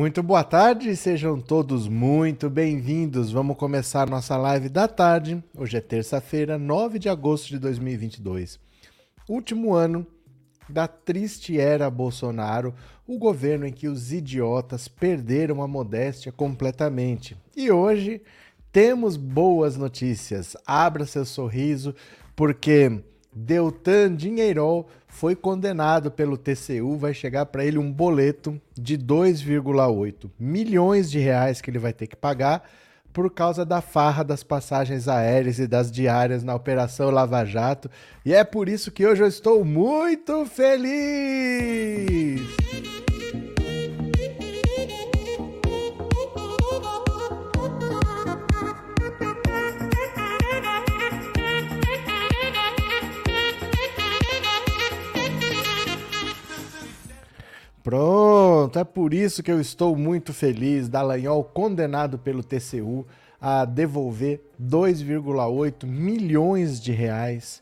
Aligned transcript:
Muito 0.00 0.22
boa 0.22 0.42
tarde, 0.42 0.96
sejam 0.96 1.38
todos 1.38 1.86
muito 1.86 2.48
bem-vindos. 2.48 3.32
Vamos 3.32 3.58
começar 3.58 4.08
nossa 4.08 4.34
live 4.34 4.70
da 4.70 4.88
tarde. 4.88 5.44
Hoje 5.54 5.76
é 5.76 5.80
terça-feira, 5.82 6.56
9 6.56 6.98
de 6.98 7.10
agosto 7.10 7.48
de 7.48 7.58
2022. 7.58 8.58
Último 9.28 9.74
ano 9.74 10.06
da 10.66 10.88
triste 10.88 11.60
era 11.60 11.90
Bolsonaro, 11.90 12.74
o 13.06 13.18
governo 13.18 13.66
em 13.66 13.72
que 13.74 13.88
os 13.88 14.10
idiotas 14.10 14.88
perderam 14.88 15.62
a 15.62 15.68
modéstia 15.68 16.32
completamente. 16.32 17.36
E 17.54 17.70
hoje 17.70 18.22
temos 18.72 19.18
boas 19.18 19.76
notícias. 19.76 20.56
Abra 20.64 21.04
seu 21.04 21.26
sorriso, 21.26 21.94
porque 22.34 23.02
Deltan 23.34 24.16
Dinheirol 24.16 24.88
foi 25.10 25.36
condenado 25.36 26.10
pelo 26.10 26.38
TCU, 26.38 26.96
vai 26.96 27.12
chegar 27.12 27.44
para 27.46 27.64
ele 27.64 27.76
um 27.78 27.92
boleto 27.92 28.60
de 28.74 28.96
2,8 28.96 30.30
milhões 30.38 31.10
de 31.10 31.18
reais 31.18 31.60
que 31.60 31.68
ele 31.70 31.78
vai 31.78 31.92
ter 31.92 32.06
que 32.06 32.16
pagar 32.16 32.62
por 33.12 33.30
causa 33.30 33.66
da 33.66 33.80
farra 33.80 34.22
das 34.22 34.42
passagens 34.44 35.08
aéreas 35.08 35.58
e 35.58 35.66
das 35.66 35.90
diárias 35.90 36.44
na 36.44 36.54
Operação 36.54 37.10
Lava 37.10 37.44
Jato. 37.44 37.90
E 38.24 38.32
é 38.32 38.44
por 38.44 38.68
isso 38.68 38.92
que 38.92 39.04
hoje 39.04 39.22
eu 39.22 39.26
estou 39.26 39.64
muito 39.64 40.46
feliz! 40.46 40.80
Pronto, 57.90 58.78
é 58.78 58.84
por 58.84 59.12
isso 59.12 59.42
que 59.42 59.50
eu 59.50 59.60
estou 59.60 59.96
muito 59.96 60.32
feliz. 60.32 60.88
Dallagnol 60.88 61.42
condenado 61.42 62.20
pelo 62.20 62.40
TCU 62.40 63.04
a 63.40 63.64
devolver 63.64 64.40
2,8 64.62 65.84
milhões 65.88 66.80
de 66.80 66.92
reais 66.92 67.60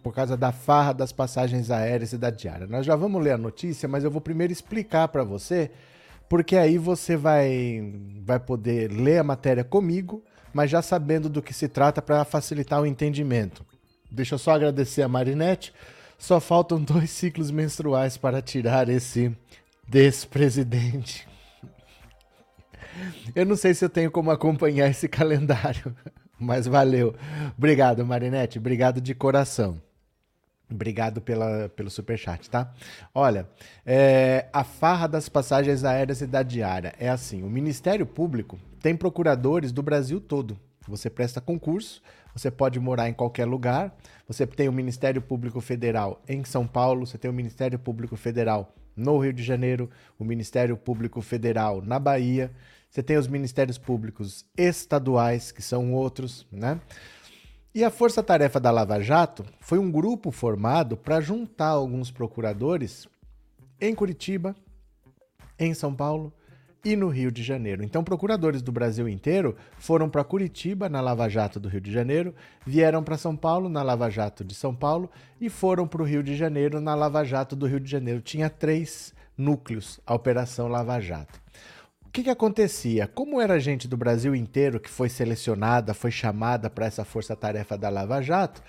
por 0.00 0.14
causa 0.14 0.36
da 0.36 0.52
farra 0.52 0.92
das 0.92 1.10
passagens 1.10 1.72
aéreas 1.72 2.12
e 2.12 2.18
da 2.18 2.30
diária. 2.30 2.68
Nós 2.68 2.86
já 2.86 2.94
vamos 2.94 3.20
ler 3.20 3.32
a 3.32 3.36
notícia, 3.36 3.88
mas 3.88 4.04
eu 4.04 4.12
vou 4.12 4.20
primeiro 4.20 4.52
explicar 4.52 5.08
para 5.08 5.24
você, 5.24 5.72
porque 6.28 6.56
aí 6.56 6.78
você 6.78 7.16
vai, 7.16 7.92
vai 8.24 8.38
poder 8.38 8.92
ler 8.92 9.18
a 9.18 9.24
matéria 9.24 9.64
comigo, 9.64 10.22
mas 10.52 10.70
já 10.70 10.82
sabendo 10.82 11.28
do 11.28 11.42
que 11.42 11.52
se 11.52 11.66
trata 11.66 12.00
para 12.00 12.24
facilitar 12.24 12.80
o 12.80 12.86
entendimento. 12.86 13.66
Deixa 14.08 14.36
eu 14.36 14.38
só 14.38 14.52
agradecer 14.52 15.02
a 15.02 15.08
Marinette. 15.08 15.74
Só 16.16 16.38
faltam 16.38 16.80
dois 16.80 17.10
ciclos 17.10 17.50
menstruais 17.50 18.16
para 18.16 18.40
tirar 18.40 18.88
esse 18.88 19.36
despresidente. 19.88 21.26
Eu 23.34 23.44
não 23.44 23.56
sei 23.56 23.74
se 23.74 23.84
eu 23.84 23.88
tenho 23.88 24.10
como 24.10 24.30
acompanhar 24.30 24.88
esse 24.88 25.08
calendário, 25.08 25.94
mas 26.38 26.66
valeu. 26.66 27.14
Obrigado, 27.56 28.04
Marinette. 28.04 28.58
Obrigado 28.58 29.00
de 29.00 29.14
coração. 29.14 29.80
Obrigado 30.70 31.20
pela, 31.20 31.68
pelo 31.68 31.90
superchat, 31.90 32.48
tá? 32.48 32.72
Olha, 33.14 33.48
é, 33.84 34.48
a 34.52 34.64
farra 34.64 35.06
das 35.06 35.28
passagens 35.28 35.84
aéreas 35.84 36.20
e 36.20 36.26
da 36.26 36.42
diária 36.42 36.94
é 36.98 37.08
assim: 37.08 37.42
o 37.42 37.50
Ministério 37.50 38.06
Público 38.06 38.58
tem 38.80 38.96
procuradores 38.96 39.72
do 39.72 39.82
Brasil 39.82 40.20
todo. 40.20 40.58
Você 40.88 41.08
presta 41.08 41.40
concurso, 41.40 42.02
você 42.34 42.50
pode 42.50 42.78
morar 42.80 43.08
em 43.08 43.14
qualquer 43.14 43.44
lugar. 43.44 43.94
Você 44.26 44.46
tem 44.46 44.68
o 44.68 44.72
Ministério 44.72 45.20
Público 45.20 45.60
Federal 45.60 46.22
em 46.28 46.44
São 46.44 46.66
Paulo, 46.66 47.06
você 47.06 47.18
tem 47.18 47.30
o 47.30 47.34
Ministério 47.34 47.78
Público 47.78 48.16
Federal 48.16 48.74
no 48.96 49.18
Rio 49.18 49.32
de 49.32 49.42
Janeiro, 49.42 49.90
o 50.18 50.24
Ministério 50.24 50.76
Público 50.76 51.20
Federal 51.20 51.82
na 51.82 51.98
Bahia, 51.98 52.50
você 52.88 53.02
tem 53.02 53.16
os 53.16 53.26
ministérios 53.26 53.76
públicos 53.76 54.46
estaduais, 54.56 55.50
que 55.50 55.60
são 55.60 55.92
outros, 55.92 56.46
né? 56.50 56.80
E 57.74 57.82
a 57.82 57.90
Força 57.90 58.22
Tarefa 58.22 58.60
da 58.60 58.70
Lava 58.70 59.00
Jato 59.00 59.44
foi 59.60 59.80
um 59.80 59.90
grupo 59.90 60.30
formado 60.30 60.96
para 60.96 61.20
juntar 61.20 61.70
alguns 61.70 62.12
procuradores 62.12 63.08
em 63.80 63.92
Curitiba, 63.96 64.54
em 65.58 65.74
São 65.74 65.92
Paulo 65.92 66.32
e 66.84 66.94
no 66.96 67.08
Rio 67.08 67.32
de 67.32 67.42
Janeiro. 67.42 67.82
Então, 67.82 68.04
procuradores 68.04 68.60
do 68.60 68.70
Brasil 68.70 69.08
inteiro 69.08 69.56
foram 69.78 70.08
para 70.08 70.22
Curitiba, 70.22 70.88
na 70.88 71.00
Lava 71.00 71.28
Jato 71.28 71.58
do 71.58 71.68
Rio 71.68 71.80
de 71.80 71.90
Janeiro, 71.90 72.34
vieram 72.66 73.02
para 73.02 73.16
São 73.16 73.34
Paulo, 73.34 73.68
na 73.68 73.82
Lava 73.82 74.10
Jato 74.10 74.44
de 74.44 74.54
São 74.54 74.74
Paulo, 74.74 75.10
e 75.40 75.48
foram 75.48 75.86
para 75.86 76.02
o 76.02 76.04
Rio 76.04 76.22
de 76.22 76.36
Janeiro, 76.36 76.80
na 76.80 76.94
Lava 76.94 77.24
Jato 77.24 77.56
do 77.56 77.66
Rio 77.66 77.80
de 77.80 77.90
Janeiro. 77.90 78.20
Tinha 78.20 78.50
três 78.50 79.14
núcleos 79.36 80.00
a 80.06 80.14
Operação 80.14 80.68
Lava 80.68 81.00
Jato. 81.00 81.40
O 82.06 82.10
que, 82.10 82.22
que 82.22 82.30
acontecia? 82.30 83.08
Como 83.08 83.40
era 83.40 83.58
gente 83.58 83.88
do 83.88 83.96
Brasil 83.96 84.36
inteiro 84.36 84.78
que 84.78 84.90
foi 84.90 85.08
selecionada, 85.08 85.94
foi 85.94 86.12
chamada 86.12 86.70
para 86.70 86.86
essa 86.86 87.04
força-tarefa 87.04 87.76
da 87.76 87.88
Lava 87.88 88.22
Jato, 88.22 88.62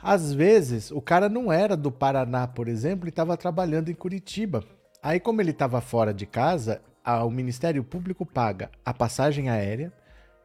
às 0.00 0.32
vezes 0.32 0.90
o 0.90 1.00
cara 1.00 1.28
não 1.28 1.52
era 1.52 1.76
do 1.76 1.90
Paraná, 1.90 2.46
por 2.46 2.68
exemplo, 2.68 3.08
e 3.08 3.10
estava 3.10 3.36
trabalhando 3.36 3.90
em 3.90 3.94
Curitiba. 3.94 4.62
Aí, 5.02 5.18
como 5.18 5.40
ele 5.40 5.50
estava 5.50 5.80
fora 5.80 6.12
de 6.12 6.26
casa, 6.26 6.80
o 7.06 7.30
Ministério 7.30 7.84
Público 7.84 8.26
paga 8.26 8.70
a 8.84 8.92
passagem 8.92 9.48
aérea 9.48 9.92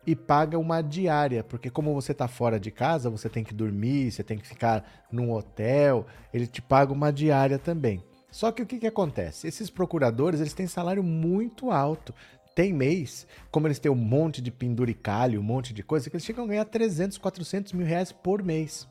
e 0.05 0.15
paga 0.15 0.57
uma 0.57 0.81
diária, 0.81 1.43
porque 1.43 1.69
como 1.69 1.93
você 1.93 2.11
está 2.11 2.27
fora 2.27 2.59
de 2.59 2.71
casa, 2.71 3.09
você 3.09 3.29
tem 3.29 3.43
que 3.43 3.53
dormir, 3.53 4.11
você 4.11 4.23
tem 4.23 4.37
que 4.37 4.47
ficar 4.47 5.05
num 5.11 5.31
hotel, 5.31 6.05
ele 6.33 6.47
te 6.47 6.61
paga 6.61 6.91
uma 6.91 7.11
diária 7.11 7.59
também. 7.59 8.03
Só 8.31 8.51
que 8.51 8.61
o 8.61 8.65
que, 8.65 8.79
que 8.79 8.87
acontece? 8.87 9.47
Esses 9.47 9.69
procuradores 9.69 10.39
eles 10.39 10.53
têm 10.53 10.67
salário 10.67 11.03
muito 11.03 11.69
alto. 11.69 12.13
Tem 12.55 12.73
mês, 12.73 13.27
como 13.49 13.67
eles 13.67 13.79
têm 13.79 13.91
um 13.91 13.95
monte 13.95 14.41
de 14.41 14.51
penduricalho, 14.51 15.39
um 15.39 15.43
monte 15.43 15.73
de 15.73 15.83
coisa, 15.83 16.09
que 16.09 16.15
eles 16.15 16.25
chegam 16.25 16.45
a 16.45 16.47
ganhar 16.47 16.65
300, 16.65 17.17
400 17.17 17.73
mil 17.73 17.85
reais 17.85 18.11
por 18.11 18.43
mês. 18.43 18.87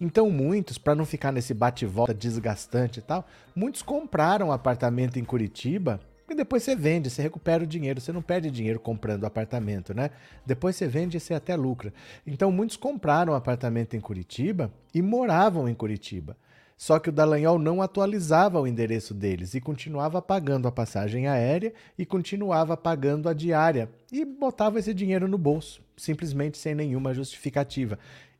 Então 0.00 0.30
muitos, 0.30 0.78
para 0.78 0.94
não 0.94 1.06
ficar 1.06 1.32
nesse 1.32 1.54
bate-volta 1.54 2.12
desgastante 2.12 2.98
e 2.98 3.02
tal, 3.02 3.26
muitos 3.54 3.82
compraram 3.82 4.48
um 4.48 4.52
apartamento 4.52 5.18
em 5.18 5.24
Curitiba 5.24 6.00
e 6.32 6.34
depois 6.34 6.62
você 6.62 6.74
vende, 6.74 7.08
você 7.08 7.22
recupera 7.22 7.62
o 7.62 7.66
dinheiro, 7.66 8.00
você 8.00 8.12
não 8.12 8.22
perde 8.22 8.50
dinheiro 8.50 8.80
comprando 8.80 9.24
apartamento, 9.24 9.94
né? 9.94 10.10
Depois 10.44 10.76
você 10.76 10.86
vende 10.86 11.16
e 11.16 11.20
você 11.20 11.34
até 11.34 11.54
lucra. 11.54 11.92
Então 12.26 12.50
muitos 12.50 12.76
compraram 12.76 13.34
apartamento 13.34 13.94
em 13.94 14.00
Curitiba 14.00 14.72
e 14.94 15.00
moravam 15.00 15.68
em 15.68 15.74
Curitiba. 15.74 16.36
Só 16.76 16.98
que 16.98 17.10
o 17.10 17.12
Dallagnol 17.12 17.60
não 17.60 17.80
atualizava 17.80 18.60
o 18.60 18.66
endereço 18.66 19.14
deles 19.14 19.54
e 19.54 19.60
continuava 19.60 20.20
pagando 20.20 20.66
a 20.66 20.72
passagem 20.72 21.28
aérea 21.28 21.72
e 21.96 22.04
continuava 22.04 22.76
pagando 22.76 23.28
a 23.28 23.32
diária 23.32 23.88
e 24.10 24.24
botava 24.24 24.80
esse 24.80 24.92
dinheiro 24.92 25.28
no 25.28 25.38
bolso, 25.38 25.80
simplesmente 25.96 26.58
sem 26.58 26.74
nenhuma 26.74 27.14
justificativa. 27.14 27.98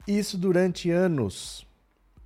Isso 0.08 0.36
durante 0.36 0.90
anos. 0.90 1.64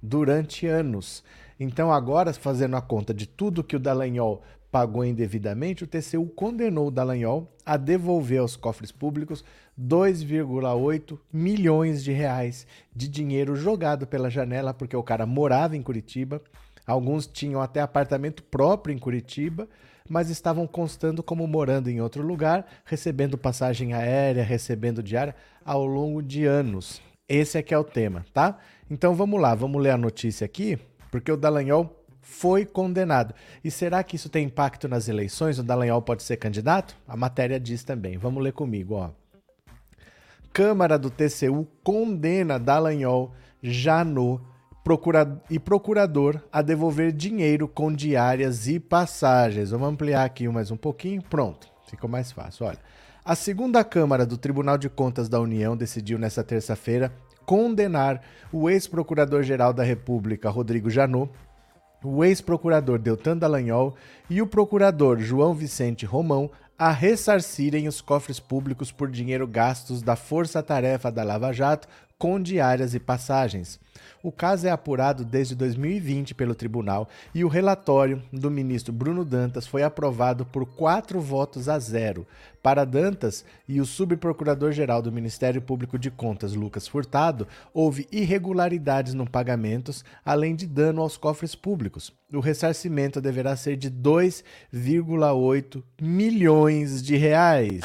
Durante 0.02 0.66
anos. 0.66 1.22
Então, 1.60 1.92
agora, 1.92 2.32
fazendo 2.32 2.76
a 2.76 2.82
conta 2.82 3.12
de 3.12 3.26
tudo 3.26 3.64
que 3.64 3.76
o 3.76 3.80
Dallagnol 3.80 4.42
pagou 4.76 5.06
indevidamente, 5.06 5.84
o 5.84 5.86
TCU 5.86 6.26
condenou 6.26 6.88
o 6.88 6.90
Dallagnol 6.90 7.50
a 7.64 7.78
devolver 7.78 8.40
aos 8.40 8.56
cofres 8.56 8.92
públicos 8.92 9.42
2,8 9.80 11.18
milhões 11.32 12.04
de 12.04 12.12
reais 12.12 12.66
de 12.94 13.08
dinheiro 13.08 13.56
jogado 13.56 14.06
pela 14.06 14.28
janela, 14.28 14.74
porque 14.74 14.94
o 14.94 15.02
cara 15.02 15.24
morava 15.24 15.78
em 15.78 15.82
Curitiba, 15.82 16.42
alguns 16.86 17.26
tinham 17.26 17.62
até 17.62 17.80
apartamento 17.80 18.42
próprio 18.42 18.94
em 18.94 18.98
Curitiba, 18.98 19.66
mas 20.06 20.28
estavam 20.28 20.66
constando 20.66 21.22
como 21.22 21.46
morando 21.46 21.88
em 21.88 22.02
outro 22.02 22.22
lugar, 22.22 22.66
recebendo 22.84 23.38
passagem 23.38 23.94
aérea, 23.94 24.44
recebendo 24.44 25.02
diária 25.02 25.34
ao 25.64 25.86
longo 25.86 26.22
de 26.22 26.44
anos. 26.44 27.00
Esse 27.26 27.56
é 27.56 27.62
que 27.62 27.72
é 27.72 27.78
o 27.78 27.82
tema, 27.82 28.26
tá? 28.30 28.58
Então 28.90 29.14
vamos 29.14 29.40
lá, 29.40 29.54
vamos 29.54 29.82
ler 29.82 29.92
a 29.92 29.96
notícia 29.96 30.44
aqui, 30.44 30.78
porque 31.10 31.32
o 31.32 31.36
Dallagnol 31.38 31.95
foi 32.26 32.66
condenado. 32.66 33.32
E 33.62 33.70
será 33.70 34.02
que 34.02 34.16
isso 34.16 34.28
tem 34.28 34.46
impacto 34.46 34.88
nas 34.88 35.08
eleições? 35.08 35.60
O 35.60 35.62
Dallagnol 35.62 36.02
pode 36.02 36.24
ser 36.24 36.36
candidato? 36.36 36.96
A 37.06 37.16
matéria 37.16 37.58
diz 37.58 37.84
também. 37.84 38.18
Vamos 38.18 38.42
ler 38.42 38.52
comigo, 38.52 38.94
ó. 38.94 39.10
Câmara 40.52 40.98
do 40.98 41.08
TCU 41.08 41.66
condena 41.84 42.58
Dallagnol, 42.58 43.32
Janot 43.62 44.42
procura 44.82 45.40
e 45.48 45.58
procurador 45.58 46.42
a 46.52 46.62
devolver 46.62 47.12
dinheiro 47.12 47.68
com 47.68 47.92
diárias 47.92 48.66
e 48.66 48.80
passagens. 48.80 49.70
Vamos 49.70 49.88
ampliar 49.88 50.24
aqui 50.24 50.48
mais 50.48 50.70
um 50.70 50.76
pouquinho. 50.76 51.22
Pronto, 51.22 51.68
ficou 51.88 52.10
mais 52.10 52.32
fácil. 52.32 52.66
Olha, 52.66 52.78
a 53.24 53.36
segunda 53.36 53.84
Câmara 53.84 54.26
do 54.26 54.36
Tribunal 54.36 54.76
de 54.76 54.88
Contas 54.88 55.28
da 55.28 55.40
União 55.40 55.76
decidiu 55.76 56.18
nesta 56.18 56.42
terça-feira 56.42 57.12
condenar 57.44 58.20
o 58.52 58.68
ex-procurador-geral 58.68 59.72
da 59.72 59.84
República, 59.84 60.50
Rodrigo 60.50 60.90
Janot, 60.90 61.30
o 62.02 62.24
ex-procurador 62.24 62.98
Deltan 62.98 63.36
Dallagnol 63.36 63.94
e 64.28 64.40
o 64.42 64.46
procurador 64.46 65.18
João 65.18 65.54
Vicente 65.54 66.04
Romão 66.06 66.50
a 66.78 66.90
ressarcirem 66.90 67.88
os 67.88 68.00
cofres 68.00 68.38
públicos 68.38 68.92
por 68.92 69.10
dinheiro 69.10 69.46
gastos 69.46 70.02
da 70.02 70.14
Força 70.14 70.62
Tarefa 70.62 71.10
da 71.10 71.22
Lava 71.22 71.52
Jato 71.52 71.88
com 72.18 72.40
diárias 72.40 72.94
e 72.94 73.00
passagens. 73.00 73.78
O 74.26 74.32
caso 74.32 74.66
é 74.66 74.70
apurado 74.72 75.24
desde 75.24 75.54
2020 75.54 76.34
pelo 76.34 76.52
tribunal 76.52 77.08
e 77.32 77.44
o 77.44 77.48
relatório 77.48 78.20
do 78.32 78.50
ministro 78.50 78.92
Bruno 78.92 79.24
Dantas 79.24 79.68
foi 79.68 79.84
aprovado 79.84 80.44
por 80.44 80.66
quatro 80.66 81.20
votos 81.20 81.68
a 81.68 81.78
zero. 81.78 82.26
Para 82.60 82.84
Dantas 82.84 83.44
e 83.68 83.80
o 83.80 83.86
subprocurador-geral 83.86 85.00
do 85.00 85.12
Ministério 85.12 85.62
Público 85.62 85.96
de 85.96 86.10
Contas, 86.10 86.54
Lucas 86.54 86.88
Furtado, 86.88 87.46
houve 87.72 88.08
irregularidades 88.10 89.14
no 89.14 89.30
pagamentos, 89.30 90.04
além 90.24 90.56
de 90.56 90.66
dano 90.66 91.02
aos 91.02 91.16
cofres 91.16 91.54
públicos. 91.54 92.12
O 92.32 92.40
ressarcimento 92.40 93.20
deverá 93.20 93.54
ser 93.54 93.76
de 93.76 93.88
2,8 93.88 95.84
milhões 96.02 97.00
de 97.00 97.16
reais. 97.16 97.84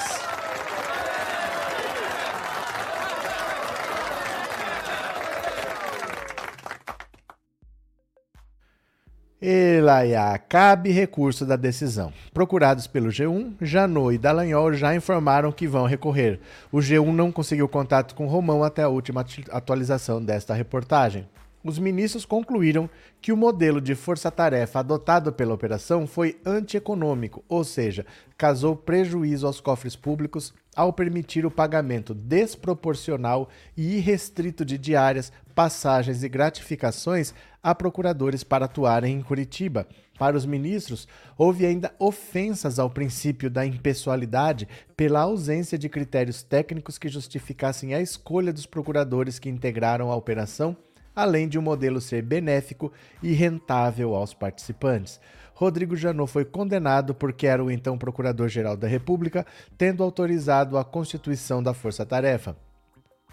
Elaiá, 9.44 10.38
cabe 10.38 10.92
recurso 10.92 11.48
da 11.48 11.56
decisão. 11.56 12.14
Procurados 12.32 12.86
pelo 12.86 13.10
G1, 13.10 13.56
Janot 13.60 14.14
e 14.14 14.18
Dallagnol 14.20 14.72
já 14.74 14.94
informaram 14.94 15.52
que 15.52 15.68
vão 15.68 15.88
recorrer. 15.88 16.40
O 16.72 16.78
G1 16.78 17.12
não 17.12 17.32
conseguiu 17.32 17.68
contato 17.68 18.14
com 18.14 18.28
Romão 18.28 18.64
até 18.64 18.84
a 18.84 18.88
última 18.88 19.26
atualização 19.50 20.24
desta 20.24 20.54
reportagem. 20.54 21.28
Os 21.64 21.80
ministros 21.80 22.24
concluíram 22.24 22.88
que 23.20 23.32
o 23.32 23.38
modelo 23.38 23.82
de 23.82 23.96
força-tarefa 23.96 24.80
adotado 24.80 25.34
pela 25.34 25.56
operação 25.56 26.06
foi 26.06 26.40
antieconômico, 26.46 27.44
ou 27.50 27.64
seja, 27.64 28.06
causou 28.38 28.76
prejuízo 28.76 29.48
aos 29.48 29.60
cofres 29.60 29.96
públicos 29.96 30.54
ao 30.76 30.94
permitir 30.94 31.46
o 31.46 31.52
pagamento 31.52 32.14
desproporcional 32.14 33.50
e 33.76 33.98
irrestrito 33.98 34.64
de 34.64 34.78
diárias, 34.78 35.32
passagens 35.54 36.24
e 36.24 36.30
gratificações 36.30 37.34
a 37.62 37.76
procuradores 37.76 38.44
para 38.44 38.66
atuarem 38.66 39.18
em 39.18 39.22
Curitiba. 39.22 39.86
Para 40.18 40.38
os 40.38 40.46
ministros, 40.46 41.08
houve 41.38 41.66
ainda 41.66 41.94
ofensas 42.00 42.80
ao 42.80 42.90
princípio 42.90 43.50
da 43.50 43.66
impessoalidade 43.66 44.68
pela 44.96 45.22
ausência 45.22 45.78
de 45.78 45.90
critérios 45.90 46.44
técnicos 46.44 46.98
que 46.98 47.10
justificassem 47.10 47.94
a 47.94 48.02
escolha 48.02 48.54
dos 48.54 48.66
procuradores 48.66 49.40
que 49.40 49.50
integraram 49.50 50.12
a 50.12 50.16
operação, 50.16 50.78
além 51.16 51.48
de 51.48 51.58
o 51.58 51.62
um 51.62 51.64
modelo 51.64 52.00
ser 52.00 52.22
benéfico 52.22 52.92
e 53.22 53.34
rentável 53.34 54.16
aos 54.16 54.34
participantes. 54.34 55.20
Rodrigo 55.62 55.96
Janot 55.96 56.32
foi 56.32 56.44
condenado 56.44 57.14
porque 57.14 57.46
era 57.46 57.64
o 57.64 57.70
então 57.70 57.96
Procurador-Geral 57.96 58.76
da 58.76 58.88
República, 58.88 59.46
tendo 59.78 60.02
autorizado 60.02 60.76
a 60.76 60.84
constituição 60.84 61.62
da 61.62 61.72
Força 61.72 62.04
Tarefa. 62.04 62.58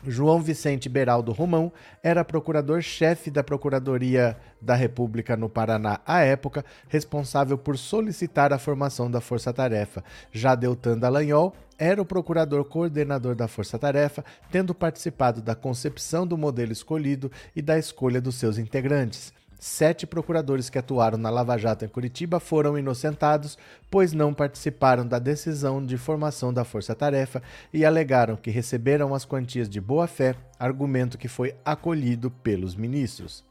João 0.07 0.43
Vicente 0.43 0.91
Beraldo 0.91 1.33
Romão 1.33 1.73
era 2.03 2.23
procurador-chefe 2.23 3.31
da 3.31 3.43
Procuradoria 3.43 4.37
da 4.61 4.75
República 4.75 5.39
no 5.39 5.49
Paraná 5.49 6.03
à 6.05 6.21
época, 6.21 6.67
responsável 6.87 7.57
por 7.57 7.79
solicitar 7.79 8.53
a 8.53 8.59
formação 8.59 9.11
da 9.11 9.23
Força 9.23 9.51
Tarefa. 9.51 10.05
Já 10.31 10.55
Deltan 10.55 10.99
Dallagnol 10.99 11.55
era 11.79 12.03
o 12.03 12.05
procurador 12.05 12.63
coordenador 12.67 13.35
da 13.35 13.49
Força 13.49 13.79
Tarefa, 13.79 14.23
tendo 14.53 14.75
participado 14.75 15.41
da 15.41 15.55
concepção 15.55 16.27
do 16.27 16.37
modelo 16.37 16.73
escolhido 16.73 17.33
e 17.57 17.63
da 17.63 17.79
escolha 17.79 18.21
dos 18.21 18.35
seus 18.35 18.59
integrantes. 18.59 19.33
Sete 19.59 20.07
procuradores 20.07 20.71
que 20.71 20.79
atuaram 20.79 21.19
na 21.19 21.31
Lava 21.31 21.59
Jato 21.59 21.85
em 21.85 21.89
Curitiba 21.89 22.39
foram 22.39 22.79
inocentados, 22.79 23.59
pois 23.91 24.13
não 24.13 24.33
participaram 24.33 25.05
da 25.05 25.19
decisão 25.19 25.85
de 25.85 25.97
formação 25.97 26.53
da 26.53 26.65
Força 26.65 26.95
Tarefa 26.95 27.43
e 27.75 27.85
alegaram 27.85 28.37
que 28.37 28.53
receberam 28.53 29.13
as 29.13 29.25
quantias 29.25 29.69
de 29.69 29.81
boa-fé, 29.81 30.37
argumento 30.61 31.19
que 31.19 31.27
foi 31.27 31.57
acolhido 31.65 32.31
pelos 32.31 32.77
ministros. 32.77 33.45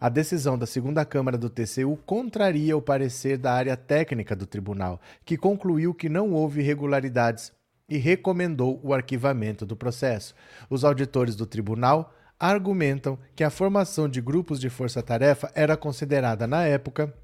A 0.00 0.08
decisão 0.08 0.56
da 0.56 0.66
segunda 0.66 1.04
Câmara 1.04 1.36
do 1.36 1.50
TCU 1.50 1.98
contraria 2.06 2.76
o 2.76 2.82
parecer 2.82 3.36
da 3.36 3.52
área 3.52 3.76
técnica 3.76 4.36
do 4.36 4.46
tribunal, 4.46 5.00
que 5.24 5.36
concluiu 5.36 5.92
que 5.92 6.08
não 6.08 6.32
houve 6.32 6.60
irregularidades 6.60 7.52
e 7.88 7.98
recomendou 7.98 8.80
o 8.82 8.94
arquivamento 8.94 9.66
do 9.66 9.76
processo. 9.76 10.34
Os 10.70 10.84
auditores 10.84 11.34
do 11.34 11.46
tribunal 11.46 12.14
argumentam 12.42 13.16
que 13.36 13.44
a 13.44 13.50
formação 13.50 14.08
de 14.08 14.20
grupos 14.20 14.58
de 14.58 14.68
força-tarefa 14.68 15.48
era 15.54 15.76
considerada, 15.76 16.44
na 16.44 16.64
época, 16.64 17.14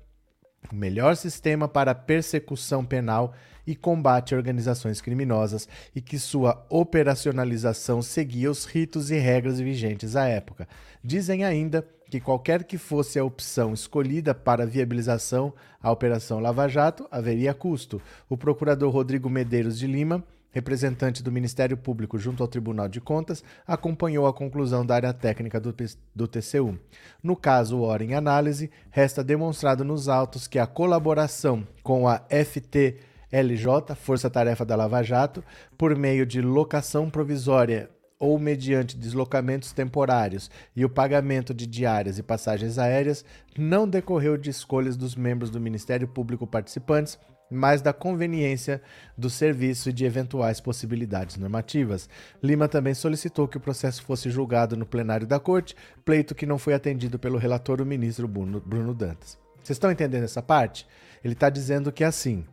o 0.71 0.75
melhor 0.77 1.17
sistema 1.17 1.67
para 1.67 1.93
persecução 1.93 2.85
penal 2.85 3.35
e 3.67 3.75
combate 3.75 4.33
a 4.33 4.39
organizações 4.39 5.01
criminosas 5.01 5.69
e 5.93 6.01
que 6.01 6.21
sua 6.21 6.65
operacionalização 6.71 8.01
seguia 8.01 8.49
os 8.49 8.65
ritos 8.65 9.11
e 9.11 9.19
regras 9.19 9.59
vigentes 9.59 10.15
à 10.15 10.29
época. 10.29 10.69
Dizem 11.03 11.45
ainda 11.45 11.85
que 12.09 12.21
qualquer 12.21 12.63
que 12.63 12.79
fosse 12.79 13.19
a 13.19 13.25
opção 13.25 13.75
escolhida 13.75 14.33
para 14.33 14.65
viabilização 14.65 15.53
à 15.83 15.91
Operação 15.91 16.39
Lava 16.39 16.69
Jato, 16.69 17.09
haveria 17.11 17.53
custo. 17.53 18.01
O 18.29 18.37
procurador 18.37 18.93
Rodrigo 18.93 19.29
Medeiros 19.29 19.77
de 19.79 19.89
Lima 19.89 20.25
representante 20.51 21.23
do 21.23 21.33
Ministério 21.33 21.77
Público 21.77 22.19
junto 22.19 22.43
ao 22.43 22.49
Tribunal 22.49 22.89
de 22.89 23.01
Contas, 23.01 23.45
acompanhou 23.67 24.27
a 24.27 24.33
conclusão 24.33 24.85
da 24.85 24.95
área 24.95 25.13
técnica 25.13 25.61
do, 25.61 25.75
do 26.15 26.29
TCU. 26.29 26.79
No 27.23 27.37
caso, 27.37 27.81
ora 27.81 28.05
em 28.05 28.15
análise, 28.15 28.71
resta 28.91 29.23
demonstrado 29.23 29.85
nos 29.85 30.09
autos 30.09 30.47
que 30.47 30.59
a 30.59 30.67
colaboração 30.67 31.67
com 31.83 32.09
a 32.09 32.23
FTLJ, 32.29 33.95
Força 33.97 34.31
Tarefa 34.31 34.65
da 34.65 34.77
Lava 34.77 35.03
Jato, 35.03 35.45
por 35.77 35.95
meio 35.95 36.25
de 36.25 36.41
locação 36.41 37.11
provisória 37.11 37.91
ou 38.19 38.39
mediante 38.39 38.97
deslocamentos 38.97 39.73
temporários 39.73 40.51
e 40.75 40.85
o 40.85 40.91
pagamento 40.91 41.55
de 41.55 41.67
diárias 41.67 42.19
e 42.19 42.23
passagens 42.23 42.79
aéreas, 42.79 43.25
não 43.57 43.89
decorreu 43.89 44.37
de 44.37 44.51
escolhas 44.51 44.97
dos 44.97 45.15
membros 45.15 45.51
do 45.51 45.61
Ministério 45.61 46.09
Público 46.09 46.47
participantes, 46.47 47.19
mas 47.51 47.81
da 47.81 47.93
conveniência 47.93 48.83
do 49.17 49.31
serviço 49.31 49.91
e 49.91 49.93
de 49.93 50.05
eventuais 50.05 50.61
possibilidades 50.61 51.37
normativas. 51.37 52.09
Lima 52.43 52.69
também 52.69 52.95
solicitou 52.95 53.49
que 53.49 53.57
o 53.57 53.61
processo 53.61 54.03
fosse 54.03 54.31
julgado 54.31 54.77
no 54.77 54.87
plenário 54.87 55.27
da 55.27 55.41
Corte, 55.41 55.75
pleito 56.05 56.35
que 56.35 56.47
não 56.47 56.59
foi 56.59 56.75
atendido 56.75 57.19
pelo 57.19 57.39
relator, 57.39 57.81
o 57.81 57.87
ministro 57.87 58.29
Bruno, 58.29 58.61
Bruno 58.65 58.95
Dantas. 58.95 59.39
Vocês 59.63 59.77
estão 59.77 59.91
entendendo 59.91 60.25
essa 60.25 60.43
parte? 60.43 60.87
Ele 61.23 61.35
está 61.35 61.51
dizendo 61.51 61.93
que 61.93 62.05
assim, 62.05 62.45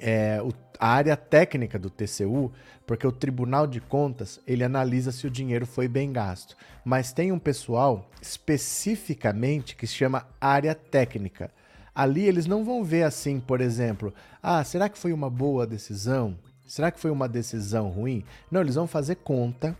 é, 0.00 0.40
o, 0.42 0.52
a 0.78 0.88
área 0.88 1.16
técnica 1.16 1.78
do 1.78 1.90
TCU, 1.90 2.52
porque 2.86 3.06
o 3.06 3.12
Tribunal 3.12 3.66
de 3.66 3.80
Contas 3.80 4.40
ele 4.46 4.64
analisa 4.64 5.12
se 5.12 5.26
o 5.26 5.30
dinheiro 5.30 5.66
foi 5.66 5.88
bem 5.88 6.12
gasto, 6.12 6.56
mas 6.84 7.12
tem 7.12 7.32
um 7.32 7.38
pessoal 7.38 8.10
especificamente 8.20 9.76
que 9.76 9.86
se 9.86 9.94
chama 9.94 10.26
área 10.40 10.74
técnica 10.74 11.50
ali 11.94 12.26
eles 12.26 12.46
não 12.46 12.64
vão 12.64 12.82
ver 12.82 13.04
assim, 13.04 13.38
por 13.38 13.60
exemplo, 13.60 14.12
ah, 14.42 14.64
será 14.64 14.88
que 14.88 14.98
foi 14.98 15.12
uma 15.12 15.30
boa 15.30 15.66
decisão? 15.66 16.36
Será 16.66 16.90
que 16.90 16.98
foi 16.98 17.10
uma 17.10 17.28
decisão 17.28 17.88
ruim? 17.88 18.24
Não, 18.50 18.60
eles 18.60 18.74
vão 18.74 18.86
fazer 18.86 19.16
conta. 19.16 19.76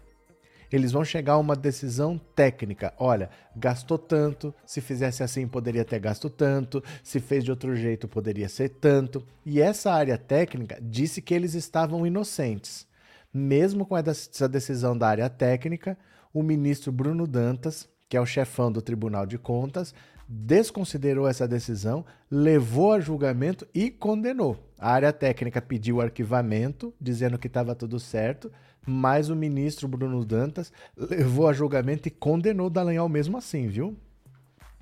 Eles 0.71 0.90
vão 0.90 1.04
chegar 1.04 1.35
a 1.35 1.38
uma 1.38 1.54
decisão 1.54 2.21
técnica. 2.35 2.92
Olha, 2.99 3.30
gastou 3.54 3.97
tanto, 3.97 4.52
se 4.66 4.80
fizesse 4.80 5.23
assim 5.23 5.47
poderia 5.47 5.85
ter 5.85 6.00
gasto 6.00 6.28
tanto, 6.28 6.83
se 7.02 7.21
fez 7.21 7.44
de 7.44 7.50
outro 7.50 7.76
jeito 7.76 8.09
poderia 8.09 8.49
ser 8.49 8.71
tanto. 8.71 9.25
E 9.47 9.61
essa 9.61 9.92
área 9.92 10.18
técnica 10.18 10.78
disse 10.83 11.23
que 11.23 11.33
eles 11.33 11.54
estavam 11.54 12.04
inocentes. 12.04 12.88
Mesmo 13.33 13.87
com 13.87 13.97
essa 13.97 14.49
decisão 14.49 14.99
da 14.99 15.09
área 15.09 15.30
técnica, 15.30 15.97
o 16.33 16.42
ministro 16.42 16.90
Bruno 16.90 17.26
Dantas, 17.26 17.88
que 18.09 18.16
é 18.16 18.21
o 18.21 18.26
chefão 18.26 18.71
do 18.71 18.83
Tribunal 18.83 19.26
de 19.26 19.38
Contas, 19.38 19.94
desconsiderou 20.34 21.28
essa 21.28 21.46
decisão, 21.46 22.04
levou 22.30 22.92
a 22.92 23.00
julgamento 23.00 23.66
e 23.72 23.90
condenou. 23.90 24.58
A 24.78 24.90
área 24.90 25.12
técnica 25.12 25.62
pediu 25.62 26.00
arquivamento, 26.00 26.92
dizendo 27.00 27.38
que 27.38 27.46
estava 27.46 27.74
tudo 27.74 28.00
certo, 28.00 28.50
mas 28.84 29.30
o 29.30 29.36
ministro 29.36 29.86
Bruno 29.86 30.24
Dantas 30.24 30.72
levou 30.96 31.48
a 31.48 31.52
julgamento 31.52 32.08
e 32.08 32.10
condenou 32.10 32.68
Dallagnol 32.68 33.08
mesmo 33.08 33.38
assim, 33.38 33.68
viu? 33.68 33.96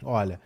Olha, 0.03 0.41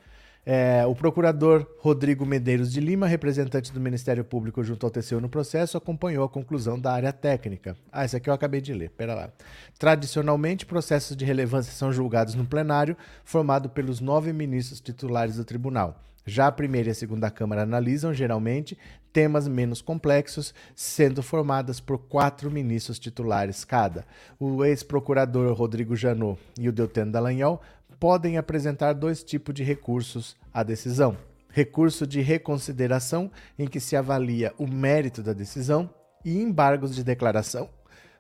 é, 0.48 0.86
o 0.86 0.94
procurador 0.94 1.66
Rodrigo 1.80 2.24
Medeiros 2.24 2.72
de 2.72 2.78
Lima, 2.78 3.08
representante 3.08 3.72
do 3.72 3.80
Ministério 3.80 4.24
Público 4.24 4.62
junto 4.62 4.86
ao 4.86 4.90
TCU 4.92 5.20
no 5.20 5.28
processo, 5.28 5.76
acompanhou 5.76 6.24
a 6.24 6.28
conclusão 6.28 6.78
da 6.78 6.92
área 6.92 7.12
técnica. 7.12 7.76
Ah, 7.90 8.04
isso 8.04 8.16
aqui 8.16 8.30
eu 8.30 8.34
acabei 8.34 8.60
de 8.60 8.72
ler, 8.72 8.90
pera 8.90 9.12
lá. 9.12 9.30
Tradicionalmente, 9.76 10.64
processos 10.64 11.16
de 11.16 11.24
relevância 11.24 11.72
são 11.72 11.92
julgados 11.92 12.36
no 12.36 12.46
plenário, 12.46 12.96
formado 13.24 13.68
pelos 13.68 14.00
nove 14.00 14.32
ministros 14.32 14.80
titulares 14.80 15.34
do 15.34 15.44
tribunal. 15.44 16.00
Já 16.24 16.48
a 16.48 16.52
primeira 16.52 16.88
e 16.88 16.92
a 16.92 16.94
segunda 16.94 17.30
Câmara 17.30 17.62
analisam, 17.62 18.12
geralmente, 18.12 18.76
temas 19.12 19.46
menos 19.48 19.80
complexos, 19.80 20.52
sendo 20.74 21.22
formadas 21.22 21.78
por 21.80 21.98
quatro 21.98 22.50
ministros 22.50 22.98
titulares 22.98 23.64
cada. 23.64 24.04
O 24.38 24.64
ex-procurador 24.64 25.54
Rodrigo 25.54 25.94
Janot 25.94 26.38
e 26.58 26.68
o 26.68 26.72
Deltan 26.72 27.08
Dallagnol 27.08 27.62
podem 27.98 28.36
apresentar 28.38 28.92
dois 28.92 29.22
tipos 29.22 29.54
de 29.54 29.62
recursos 29.62 30.36
à 30.52 30.62
decisão: 30.62 31.16
recurso 31.50 32.06
de 32.06 32.20
reconsideração, 32.20 33.30
em 33.58 33.66
que 33.66 33.80
se 33.80 33.96
avalia 33.96 34.52
o 34.58 34.66
mérito 34.66 35.22
da 35.22 35.32
decisão, 35.32 35.90
e 36.24 36.40
embargos 36.40 36.94
de 36.94 37.04
declaração, 37.04 37.70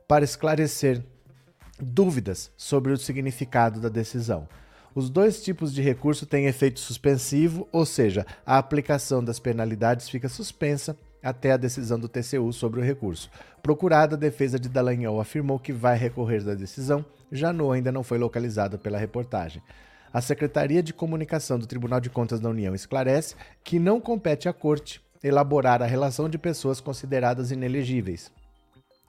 para 0.06 0.24
esclarecer 0.24 1.02
dúvidas 1.80 2.52
sobre 2.56 2.92
o 2.92 2.96
significado 2.96 3.80
da 3.80 3.88
decisão. 3.88 4.48
Os 4.94 5.10
dois 5.10 5.42
tipos 5.42 5.74
de 5.74 5.82
recurso 5.82 6.24
têm 6.24 6.46
efeito 6.46 6.80
suspensivo, 6.80 7.68
ou 7.70 7.84
seja, 7.84 8.24
a 8.46 8.56
aplicação 8.56 9.22
das 9.22 9.38
penalidades 9.38 10.08
fica 10.08 10.28
suspensa 10.28 10.96
até 11.26 11.50
a 11.50 11.56
decisão 11.56 11.98
do 11.98 12.08
TCU 12.08 12.52
sobre 12.52 12.78
o 12.78 12.84
recurso. 12.84 13.28
Procurada, 13.60 14.14
a 14.14 14.18
defesa 14.18 14.60
de 14.60 14.68
Dallagnol 14.68 15.20
afirmou 15.20 15.58
que 15.58 15.72
vai 15.72 15.98
recorrer 15.98 16.44
da 16.44 16.54
decisão. 16.54 17.04
Janot 17.32 17.74
ainda 17.74 17.90
não 17.90 18.04
foi 18.04 18.16
localizado 18.16 18.78
pela 18.78 18.96
reportagem. 18.96 19.60
A 20.12 20.20
Secretaria 20.20 20.80
de 20.80 20.94
Comunicação 20.94 21.58
do 21.58 21.66
Tribunal 21.66 21.98
de 21.98 22.08
Contas 22.08 22.38
da 22.38 22.48
União 22.48 22.76
esclarece 22.76 23.34
que 23.64 23.80
não 23.80 24.00
compete 24.00 24.48
à 24.48 24.52
Corte 24.52 25.02
elaborar 25.20 25.82
a 25.82 25.86
relação 25.86 26.28
de 26.28 26.38
pessoas 26.38 26.80
consideradas 26.80 27.50
inelegíveis. 27.50 28.30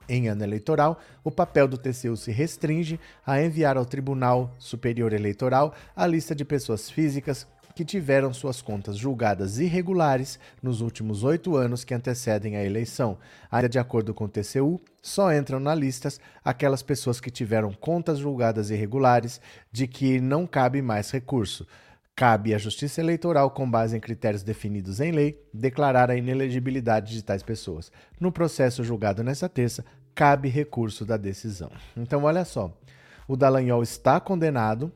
Em 0.08 0.26
ano 0.26 0.42
eleitoral, 0.42 0.98
o 1.22 1.30
papel 1.30 1.68
do 1.68 1.78
TCU 1.78 2.16
se 2.16 2.32
restringe 2.32 2.98
a 3.24 3.40
enviar 3.40 3.76
ao 3.76 3.86
Tribunal 3.86 4.52
Superior 4.58 5.12
Eleitoral 5.12 5.72
a 5.94 6.04
lista 6.04 6.34
de 6.34 6.44
pessoas 6.44 6.90
físicas 6.90 7.46
que 7.78 7.84
tiveram 7.84 8.34
suas 8.34 8.60
contas 8.60 8.96
julgadas 8.96 9.60
irregulares 9.60 10.36
nos 10.60 10.80
últimos 10.80 11.22
oito 11.22 11.54
anos 11.54 11.84
que 11.84 11.94
antecedem 11.94 12.56
a 12.56 12.64
eleição. 12.64 13.16
Ainda 13.48 13.68
de 13.68 13.78
acordo 13.78 14.12
com 14.12 14.24
o 14.24 14.28
TCU, 14.28 14.80
só 15.00 15.32
entram 15.32 15.60
na 15.60 15.76
lista 15.76 16.08
aquelas 16.44 16.82
pessoas 16.82 17.20
que 17.20 17.30
tiveram 17.30 17.72
contas 17.72 18.18
julgadas 18.18 18.70
irregulares 18.70 19.40
de 19.70 19.86
que 19.86 20.20
não 20.20 20.44
cabe 20.44 20.82
mais 20.82 21.12
recurso. 21.12 21.68
Cabe 22.16 22.52
à 22.52 22.58
Justiça 22.58 23.00
Eleitoral, 23.00 23.48
com 23.52 23.70
base 23.70 23.96
em 23.96 24.00
critérios 24.00 24.42
definidos 24.42 24.98
em 24.98 25.12
lei, 25.12 25.40
declarar 25.54 26.10
a 26.10 26.16
inelegibilidade 26.16 27.12
de 27.12 27.22
tais 27.22 27.44
pessoas. 27.44 27.92
No 28.18 28.32
processo 28.32 28.82
julgado 28.82 29.22
nesta 29.22 29.48
terça, 29.48 29.84
cabe 30.16 30.48
recurso 30.48 31.06
da 31.06 31.16
decisão. 31.16 31.70
Então, 31.96 32.24
olha 32.24 32.44
só, 32.44 32.76
o 33.28 33.36
Dallagnol 33.36 33.84
está 33.84 34.18
condenado, 34.18 34.90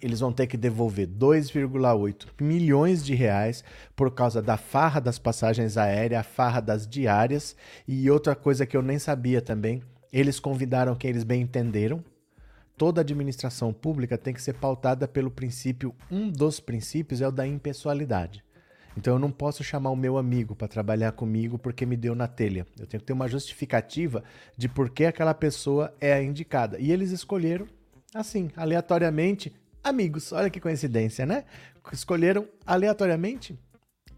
eles 0.00 0.20
vão 0.20 0.32
ter 0.32 0.46
que 0.46 0.56
devolver 0.56 1.06
2,8 1.06 2.28
milhões 2.40 3.04
de 3.04 3.14
reais 3.14 3.64
por 3.94 4.10
causa 4.12 4.40
da 4.40 4.56
farra 4.56 5.00
das 5.00 5.18
passagens 5.18 5.76
aéreas, 5.76 6.20
a 6.20 6.24
farra 6.24 6.60
das 6.60 6.86
diárias 6.86 7.56
e 7.86 8.10
outra 8.10 8.34
coisa 8.34 8.66
que 8.66 8.76
eu 8.76 8.82
nem 8.82 8.98
sabia 8.98 9.40
também, 9.40 9.82
eles 10.12 10.40
convidaram 10.40 10.94
quem 10.94 11.10
eles 11.10 11.24
bem 11.24 11.42
entenderam, 11.42 12.02
toda 12.76 13.00
administração 13.00 13.72
pública 13.72 14.16
tem 14.16 14.34
que 14.34 14.42
ser 14.42 14.54
pautada 14.54 15.06
pelo 15.06 15.30
princípio, 15.30 15.94
um 16.10 16.30
dos 16.30 16.60
princípios 16.60 17.20
é 17.20 17.28
o 17.28 17.32
da 17.32 17.46
impessoalidade. 17.46 18.42
Então 18.96 19.14
eu 19.14 19.18
não 19.18 19.30
posso 19.30 19.62
chamar 19.62 19.90
o 19.90 19.96
meu 19.96 20.18
amigo 20.18 20.54
para 20.54 20.68
trabalhar 20.68 21.12
comigo 21.12 21.58
porque 21.58 21.86
me 21.86 21.96
deu 21.96 22.14
na 22.14 22.26
telha. 22.26 22.66
Eu 22.78 22.86
tenho 22.86 23.00
que 23.00 23.06
ter 23.06 23.12
uma 23.12 23.28
justificativa 23.28 24.22
de 24.56 24.68
por 24.68 24.90
que 24.90 25.04
aquela 25.04 25.32
pessoa 25.32 25.94
é 26.00 26.12
a 26.12 26.22
indicada. 26.22 26.78
E 26.78 26.90
eles 26.90 27.10
escolheram, 27.10 27.66
assim, 28.14 28.50
aleatoriamente, 28.56 29.54
amigos. 29.82 30.32
Olha 30.32 30.50
que 30.50 30.60
coincidência, 30.60 31.24
né? 31.26 31.44
Escolheram 31.92 32.46
aleatoriamente 32.66 33.58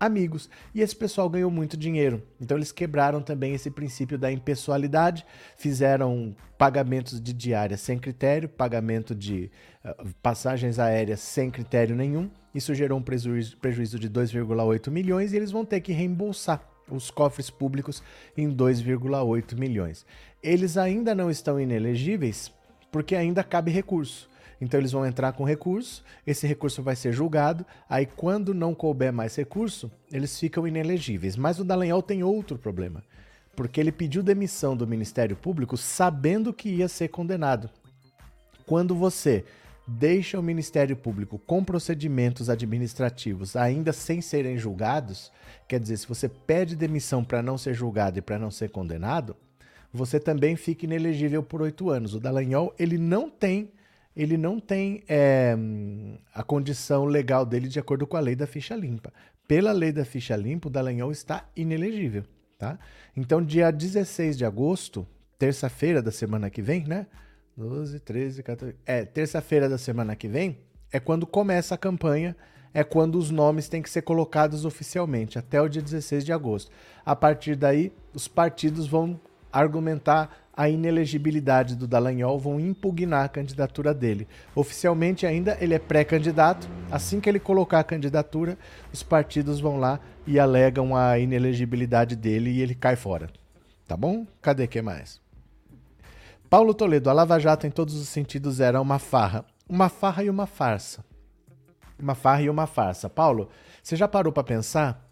amigos. 0.03 0.51
E 0.75 0.81
esse 0.81 0.97
pessoal 0.97 1.31
ganhou 1.31 1.51
muito 1.51 1.77
dinheiro. 1.77 2.23
Então 2.41 2.57
eles 2.57 2.73
quebraram 2.73 3.23
também 3.23 3.55
esse 3.55 3.71
princípio 3.71 4.19
da 4.19 4.33
impessoalidade, 4.33 5.25
fizeram 5.57 6.35
pagamentos 6.59 7.21
de 7.21 7.33
diária 7.33 7.77
sem 7.77 7.99
critério, 7.99 8.49
pagamento 8.49 9.15
de 9.15 9.51
uh, 9.85 10.13
passagens 10.21 10.81
aéreas 10.81 11.21
sem 11.21 11.51
critério 11.51 11.95
nenhum. 11.95 12.29
Isso 12.53 12.75
gerou 12.75 12.99
um 12.99 13.03
prejuízo, 13.03 13.57
prejuízo 13.59 13.99
de 13.99 14.11
2,8 14.11 14.91
milhões 14.91 15.33
e 15.33 15.37
eles 15.37 15.53
vão 15.53 15.65
ter 15.65 15.81
que 15.81 15.93
reembolsar 15.93 16.69
os 16.91 17.11
cofres 17.11 17.49
públicos 17.49 18.03
em 18.37 18.51
2,8 18.51 19.57
milhões. 19.57 20.05
Eles 20.43 20.77
ainda 20.77 21.15
não 21.15 21.31
estão 21.31 21.61
inelegíveis 21.61 22.53
porque 22.91 23.15
ainda 23.15 23.45
cabe 23.45 23.71
recurso. 23.71 24.29
Então 24.63 24.79
eles 24.79 24.93
vão 24.93 25.05
entrar 25.05 25.33
com 25.33 25.43
recurso, 25.43 26.05
esse 26.25 26.47
recurso 26.47 26.85
vai 26.85 26.95
ser 26.95 27.13
julgado, 27.13 27.67
aí 27.91 28.07
quando 28.07 28.55
não 28.55 28.77
couber 28.77 29.13
mais 29.13 29.35
recurso, 29.35 29.91
eles 30.13 30.39
ficam 30.39 30.69
inelegíveis. 30.69 31.37
Mas 31.37 31.59
o 31.59 31.65
Dallagnol 31.65 32.01
tem 32.01 32.23
outro 32.23 32.57
problema, 32.57 33.03
porque 33.57 33.81
ele 33.81 33.91
pediu 33.91 34.23
demissão 34.23 34.77
do 34.77 34.87
Ministério 34.87 35.35
Público 35.35 35.77
sabendo 35.77 36.55
que 36.55 36.69
ia 36.69 36.87
ser 36.87 37.09
condenado. 37.09 37.69
Quando 38.65 38.95
você 38.95 39.45
deixa 39.85 40.39
o 40.39 40.43
Ministério 40.45 40.97
Público 40.97 41.41
com 41.41 41.65
procedimentos 41.65 42.49
administrativos 42.49 43.57
ainda 43.57 43.93
sem 43.93 44.21
serem 44.21 44.57
julgados, 44.57 45.33
quer 45.67 45.81
dizer, 45.81 45.97
se 45.97 46.07
você 46.07 46.29
pede 46.29 46.77
demissão 46.77 47.25
para 47.25 47.43
não 47.43 47.59
ser 47.59 47.75
julgado 47.75 48.21
e 48.21 48.23
para 48.23 48.39
não 48.39 48.49
ser 48.53 48.71
condenado, 48.71 49.35
você 49.93 50.21
também 50.21 50.55
fica 50.55 50.87
inelegível 50.87 51.43
por 51.43 51.63
oito 51.63 51.91
anos. 51.91 52.15
O 52.15 52.21
Dallagnol, 52.21 52.73
ele 52.79 52.97
não 52.97 53.29
tem 53.29 53.69
ele 54.15 54.37
não 54.37 54.61
tem 54.61 55.03
é, 55.09 55.57
a 56.35 56.43
condição 56.43 57.05
legal 57.05 57.47
dele 57.47 57.69
de 57.69 57.79
acordo 57.79 58.07
com 58.07 58.17
a 58.17 58.21
lei 58.21 58.37
da 58.37 58.47
ficha 58.47 58.75
limpa. 58.75 59.13
Pela 59.49 59.73
lei 59.73 59.93
da 59.93 60.05
ficha 60.05 60.37
limpa, 60.37 60.69
o 60.69 60.71
Dallagnol 60.71 61.11
está 61.11 61.49
inelegível, 61.57 62.25
tá? 62.59 62.79
Então, 63.17 63.43
dia 63.43 63.71
16 63.71 64.37
de 64.37 64.45
agosto, 64.45 65.07
terça-feira 65.39 66.03
da 66.03 66.11
semana 66.11 66.51
que 66.51 66.63
vem, 66.63 66.85
né? 66.87 67.07
12, 67.57 68.01
13, 68.01 68.43
14... 68.43 68.77
É, 68.87 69.05
terça-feira 69.05 69.69
da 69.69 69.79
semana 69.79 70.17
que 70.17 70.29
vem 70.29 70.59
é 70.91 71.01
quando 71.01 71.27
começa 71.27 71.75
a 71.75 71.79
campanha, 71.79 72.37
é 72.73 72.85
quando 72.85 73.17
os 73.17 73.31
nomes 73.31 73.69
têm 73.69 73.83
que 73.83 73.91
ser 73.91 74.03
colocados 74.03 74.65
oficialmente, 74.65 75.39
até 75.39 75.61
o 75.61 75.69
dia 75.69 75.83
16 75.83 76.25
de 76.25 76.33
agosto. 76.33 76.71
A 77.05 77.15
partir 77.15 77.57
daí, 77.57 77.93
os 78.15 78.29
partidos 78.29 78.87
vão 78.87 79.21
argumentar 79.51 80.42
a 80.55 80.69
inelegibilidade 80.69 81.75
do 81.75 81.87
Dallagnol, 81.87 82.39
vão 82.39 82.61
impugnar 82.61 83.25
a 83.25 83.29
candidatura 83.29 83.95
dele. 83.95 84.29
Oficialmente 84.55 85.27
ainda 85.27 85.57
ele 85.61 85.75
é 85.75 85.79
pré-candidato, 85.79 86.69
assim 86.91 87.21
que 87.21 87.29
ele 87.29 87.41
colocar 87.41 87.81
a 87.81 87.85
candidatura, 87.85 88.59
os 88.93 89.03
partidos 89.03 89.61
vão 89.61 89.79
lá 89.79 89.99
e 90.27 90.39
alegam 90.39 90.95
a 90.95 91.19
inelegibilidade 91.19 92.15
dele 92.15 92.51
e 92.51 92.61
ele 92.61 92.75
cai 92.75 92.97
fora. 92.97 93.31
Tá 93.87 93.97
bom? 93.97 94.27
Cadê 94.41 94.67
que 94.67 94.83
mais? 94.83 95.21
Paulo 96.49 96.75
Toledo, 96.75 97.09
a 97.09 97.13
Lava 97.15 97.39
Jato 97.39 97.67
em 97.67 97.71
todos 97.71 97.95
os 97.95 98.09
sentidos 98.09 98.61
era 98.61 98.81
uma 98.81 98.99
farra. 98.99 99.45
Uma 99.69 99.89
farra 99.89 100.23
e 100.23 100.29
uma 100.29 100.47
farsa. 100.47 101.03
Uma 101.99 102.15
farra 102.15 102.43
e 102.43 102.51
uma 102.51 102.67
farsa. 102.67 103.09
Paulo, 103.09 103.49
você 103.83 103.97
já 103.97 104.07
parou 104.07 104.33
para 104.33 104.45
pensar 104.45 105.09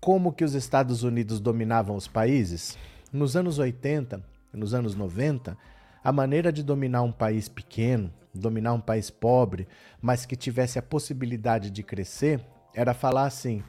como 0.00 0.32
que 0.32 0.44
os 0.44 0.54
Estados 0.54 1.02
Unidos 1.02 1.40
dominavam 1.40 1.96
os 1.96 2.06
países? 2.06 2.78
Nos 3.12 3.36
anos 3.36 3.58
80, 3.58 4.22
nos 4.54 4.74
anos 4.74 4.94
90, 4.94 5.56
a 6.02 6.12
maneira 6.12 6.52
de 6.52 6.62
dominar 6.62 7.02
um 7.02 7.12
país 7.12 7.48
pequeno, 7.48 8.12
dominar 8.34 8.72
um 8.74 8.80
país 8.80 9.10
pobre, 9.10 9.66
mas 10.00 10.26
que 10.26 10.36
tivesse 10.36 10.78
a 10.78 10.82
possibilidade 10.82 11.70
de 11.70 11.82
crescer, 11.82 12.40
era 12.74 12.94
falar 12.94 13.26
assim: 13.26 13.62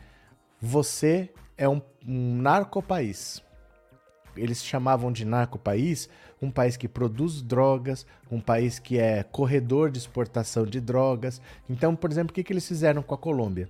você 0.60 1.32
é 1.58 1.68
um, 1.68 1.82
um 2.06 2.42
narcopaís. 2.42 3.42
Eles 4.36 4.64
chamavam 4.64 5.12
de 5.12 5.24
narcopaís 5.24 6.10
um 6.42 6.52
país 6.52 6.76
que 6.76 6.88
produz 6.88 7.42
drogas, 7.42 8.06
um 8.30 8.40
país 8.40 8.80
que 8.80 9.00
é 9.00 9.24
corredor 9.24 9.90
de 9.90 9.98
exportação 9.98 10.66
de 10.66 10.82
drogas. 10.82 11.42
Então, 11.70 11.96
por 11.96 12.12
exemplo, 12.12 12.32
o 12.32 12.34
que, 12.34 12.44
que 12.44 12.52
eles 12.52 12.68
fizeram 12.68 13.02
com 13.02 13.16
a 13.16 13.18
Colômbia? 13.18 13.70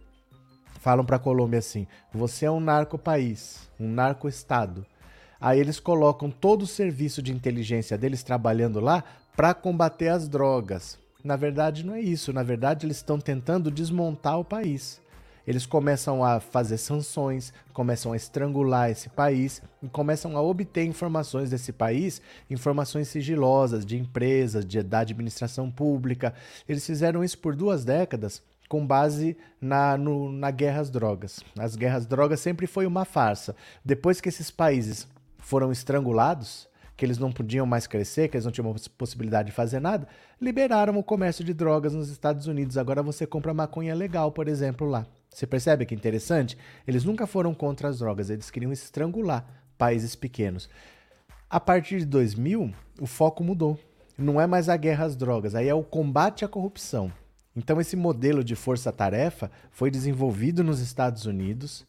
Falam 0.79 1.05
para 1.05 1.17
a 1.17 1.19
Colômbia 1.19 1.59
assim: 1.59 1.87
você 2.13 2.45
é 2.45 2.51
um 2.51 2.59
narcopaís, 2.59 3.69
um 3.79 3.87
narco-estado. 3.87 4.85
Aí 5.39 5.59
eles 5.59 5.79
colocam 5.79 6.29
todo 6.29 6.63
o 6.63 6.67
serviço 6.67 7.21
de 7.21 7.33
inteligência 7.33 7.97
deles 7.97 8.23
trabalhando 8.23 8.79
lá 8.79 9.03
para 9.35 9.53
combater 9.53 10.09
as 10.09 10.27
drogas. 10.27 10.97
Na 11.23 11.35
verdade, 11.35 11.85
não 11.85 11.95
é 11.95 12.01
isso. 12.01 12.31
Na 12.31 12.43
verdade, 12.43 12.85
eles 12.85 12.97
estão 12.97 13.19
tentando 13.19 13.71
desmontar 13.71 14.39
o 14.39 14.45
país. 14.45 15.01
Eles 15.47 15.65
começam 15.65 16.23
a 16.23 16.39
fazer 16.39 16.77
sanções, 16.77 17.53
começam 17.71 18.13
a 18.13 18.15
estrangular 18.15 18.89
esse 18.89 19.09
país 19.09 19.61
e 19.81 19.87
começam 19.87 20.35
a 20.35 20.41
obter 20.41 20.85
informações 20.85 21.51
desse 21.51 21.71
país, 21.71 22.21
informações 22.49 23.07
sigilosas 23.07 23.85
de 23.85 23.97
empresas, 23.97 24.65
de, 24.65 24.81
da 24.81 24.99
administração 24.99 25.69
pública. 25.69 26.33
Eles 26.67 26.85
fizeram 26.85 27.23
isso 27.23 27.37
por 27.37 27.55
duas 27.55 27.85
décadas 27.85 28.41
com 28.67 28.85
base 28.85 29.37
na, 29.61 29.95
no, 29.95 30.31
na 30.31 30.49
guerra 30.49 30.81
às 30.81 30.89
drogas. 30.89 31.39
As 31.57 31.75
guerras 31.75 32.03
às 32.03 32.05
drogas 32.07 32.39
sempre 32.39 32.65
foi 32.65 32.87
uma 32.87 33.05
farsa. 33.05 33.55
Depois 33.83 34.19
que 34.19 34.29
esses 34.29 34.49
países 34.49 35.07
foram 35.45 35.71
estrangulados, 35.71 36.67
que 36.97 37.05
eles 37.05 37.19
não 37.19 37.31
podiam 37.31 37.67
mais 37.67 37.85
crescer, 37.85 38.29
que 38.29 38.35
eles 38.35 38.45
não 38.45 38.51
tinham 38.51 38.73
possibilidade 38.97 39.49
de 39.49 39.55
fazer 39.55 39.79
nada, 39.79 40.07
liberaram 40.41 40.97
o 40.97 41.03
comércio 41.03 41.45
de 41.45 41.53
drogas 41.53 41.93
nos 41.93 42.09
Estados 42.09 42.47
Unidos. 42.47 42.79
Agora 42.79 43.03
você 43.03 43.27
compra 43.27 43.53
maconha 43.53 43.93
legal, 43.93 44.31
por 44.31 44.47
exemplo, 44.47 44.89
lá. 44.89 45.05
Você 45.29 45.45
percebe 45.45 45.85
que 45.85 45.93
interessante? 45.93 46.57
Eles 46.87 47.03
nunca 47.03 47.27
foram 47.27 47.53
contra 47.53 47.89
as 47.89 47.99
drogas, 47.99 48.31
eles 48.31 48.49
queriam 48.49 48.71
estrangular 48.71 49.45
países 49.77 50.15
pequenos. 50.15 50.67
A 51.47 51.59
partir 51.59 51.99
de 51.99 52.05
2000, 52.05 52.73
o 52.99 53.05
foco 53.05 53.43
mudou. 53.43 53.79
Não 54.17 54.41
é 54.41 54.47
mais 54.47 54.67
a 54.67 54.75
guerra 54.75 55.05
às 55.05 55.15
drogas, 55.15 55.53
aí 55.53 55.67
é 55.67 55.75
o 55.75 55.83
combate 55.83 56.43
à 56.43 56.47
corrupção. 56.47 57.11
Então, 57.55 57.79
esse 57.79 57.95
modelo 57.95 58.43
de 58.43 58.55
força-tarefa 58.55 59.51
foi 59.69 59.91
desenvolvido 59.91 60.63
nos 60.63 60.79
Estados 60.79 61.27
Unidos 61.27 61.85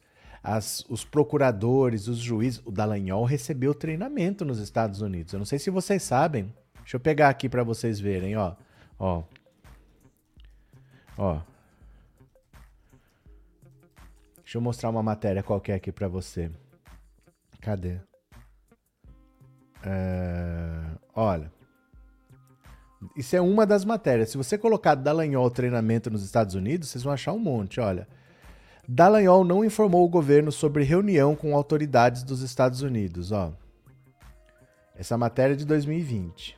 as, 0.47 0.85
os 0.89 1.05
procuradores, 1.05 2.09
os 2.09 2.19
juízes, 2.19 2.63
o 2.65 2.71
Dallagnol 2.71 3.25
recebeu 3.25 3.75
treinamento 3.75 4.45
nos 4.45 4.59
Estados 4.59 5.01
Unidos. 5.01 5.33
Eu 5.33 5.39
não 5.39 5.47
sei 5.47 5.59
se 5.59 5.71
vocês 5.71 6.03
sabem, 6.03 6.53
Deixa 6.87 6.99
eu 6.99 7.01
pegar 7.01 7.31
aqui 7.31 7.49
para 7.49 7.65
vocês 7.65 7.99
verem, 7.99 8.37
ó. 8.37 8.55
Ó. 8.97 9.25
Ó. 11.19 11.41
Deixa 14.37 14.57
eu 14.57 14.63
mostrar 14.63 14.91
uma 14.91 15.03
matéria 15.03 15.43
qualquer 15.43 15.75
aqui 15.75 15.91
para 15.91 16.07
você. 16.07 16.49
Cadê? 17.61 17.99
É... 19.85 20.81
Olha. 21.13 21.53
Isso 23.17 23.35
é 23.35 23.41
uma 23.41 23.67
das 23.67 23.85
matérias. 23.85 24.31
Se 24.31 24.37
você 24.37 24.57
colocar 24.57 24.95
Dallagnol 24.95 25.51
treinamento 25.51 26.09
nos 26.09 26.23
Estados 26.23 26.55
Unidos, 26.55 26.89
vocês 26.89 27.03
vão 27.03 27.13
achar 27.13 27.33
um 27.33 27.41
monte, 27.41 27.81
olha. 27.81 28.07
Dallagnol 28.89 29.45
não 29.45 29.65
informou 29.65 30.05
o 30.05 30.09
governo 30.09 30.53
sobre 30.53 30.85
reunião 30.85 31.35
com 31.35 31.57
autoridades 31.57 32.23
dos 32.23 32.41
Estados 32.41 32.83
Unidos, 32.83 33.33
ó. 33.33 33.53
Essa 34.95 35.19
matéria 35.19 35.55
é 35.55 35.57
de 35.57 35.67
2020. 35.67 36.57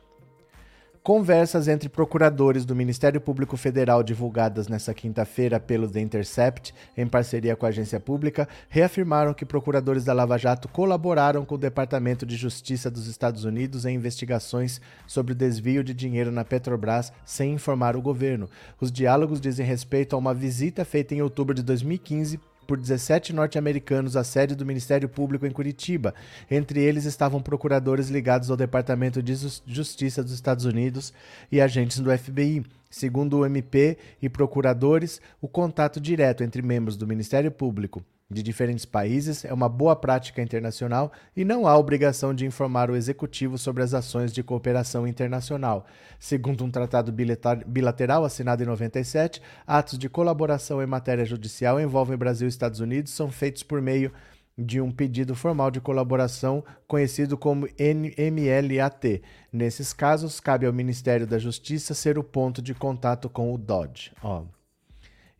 Conversas 1.01 1.69
entre 1.69 1.87
procuradores 1.87 2.65
do 2.65 2.75
Ministério 2.75 3.21
Público 3.21 3.55
Federal 3.55 4.03
divulgadas 4.03 4.67
nesta 4.67 4.93
quinta-feira 4.93 5.57
pelo 5.57 5.89
The 5.89 6.01
Intercept, 6.01 6.73
em 6.95 7.07
parceria 7.07 7.55
com 7.55 7.65
a 7.65 7.69
agência 7.69 8.01
pública, 8.01 8.47
reafirmaram 8.67 9.33
que 9.33 9.45
procuradores 9.45 10.03
da 10.03 10.11
Lava 10.11 10.37
Jato 10.37 10.67
colaboraram 10.67 11.45
com 11.45 11.55
o 11.55 11.57
Departamento 11.57 12.25
de 12.25 12.35
Justiça 12.35 12.91
dos 12.91 13.07
Estados 13.07 13.45
Unidos 13.45 13.85
em 13.85 13.95
investigações 13.95 14.81
sobre 15.07 15.31
o 15.31 15.35
desvio 15.35 15.85
de 15.85 15.93
dinheiro 15.93 16.31
na 16.31 16.43
Petrobras 16.43 17.13
sem 17.23 17.53
informar 17.53 17.95
o 17.95 18.01
governo. 18.01 18.49
Os 18.79 18.91
diálogos 18.91 19.39
dizem 19.39 19.65
respeito 19.65 20.15
a 20.15 20.19
uma 20.19 20.33
visita 20.33 20.83
feita 20.83 21.15
em 21.15 21.21
outubro 21.21 21.55
de 21.55 21.63
2015 21.63 22.39
por 22.69 22.77
17 22.77 23.33
norte-americanos 23.33 24.15
à 24.15 24.23
sede 24.23 24.53
do 24.53 24.63
Ministério 24.63 25.09
Público 25.09 25.47
em 25.47 25.49
Curitiba. 25.49 26.13
Entre 26.51 26.79
eles 26.79 27.03
estavam 27.03 27.41
procuradores 27.41 28.09
ligados 28.09 28.51
ao 28.51 28.55
Departamento 28.55 29.23
de 29.23 29.33
Justiça 29.65 30.21
dos 30.21 30.33
Estados 30.33 30.65
Unidos 30.65 31.11
e 31.51 31.59
agentes 31.59 31.97
do 31.97 32.15
FBI. 32.15 32.63
Segundo 32.87 33.39
o 33.39 33.45
MP 33.45 33.97
e 34.21 34.29
procuradores, 34.29 35.19
o 35.41 35.47
contato 35.47 35.99
direto 35.99 36.43
entre 36.43 36.61
membros 36.61 36.95
do 36.95 37.07
Ministério 37.07 37.49
Público 37.49 38.05
de 38.31 38.43
diferentes 38.43 38.85
países 38.85 39.43
é 39.43 39.51
uma 39.51 39.67
boa 39.67 39.95
prática 39.95 40.39
internacional 40.39 41.11
e 41.35 41.43
não 41.43 41.65
há 41.65 41.75
obrigação 41.75 42.31
de 42.31 42.45
informar 42.45 42.91
o 42.91 42.95
executivo 42.95 43.57
sobre 43.57 43.81
as 43.81 43.93
ações 43.93 44.31
de 44.31 44.43
cooperação 44.43 45.07
internacional. 45.07 45.87
Segundo 46.19 46.63
um 46.63 46.69
tratado 46.69 47.11
bilateral 47.11 48.23
assinado 48.23 48.61
em 48.61 48.67
97, 48.67 49.41
atos 49.65 49.97
de 49.97 50.07
colaboração 50.07 50.81
em 50.81 50.85
matéria 50.85 51.25
judicial 51.25 51.81
envolvem 51.81 52.17
Brasil 52.17 52.47
e 52.47 52.49
Estados 52.49 52.79
Unidos 52.79 53.11
são 53.13 53.31
feitos 53.31 53.63
por 53.63 53.81
meio 53.81 54.11
de 54.55 54.79
um 54.79 54.91
pedido 54.91 55.33
formal 55.33 55.71
de 55.71 55.81
colaboração 55.81 56.63
conhecido 56.85 57.37
como 57.37 57.67
MLAT. 57.79 59.23
Nesses 59.51 59.91
casos, 59.93 60.39
cabe 60.39 60.67
ao 60.67 60.73
Ministério 60.73 61.25
da 61.25 61.39
Justiça 61.39 61.95
ser 61.95 62.19
o 62.19 62.23
ponto 62.23 62.61
de 62.61 62.75
contato 62.75 63.27
com 63.29 63.53
o 63.53 63.57
DOD. 63.57 64.11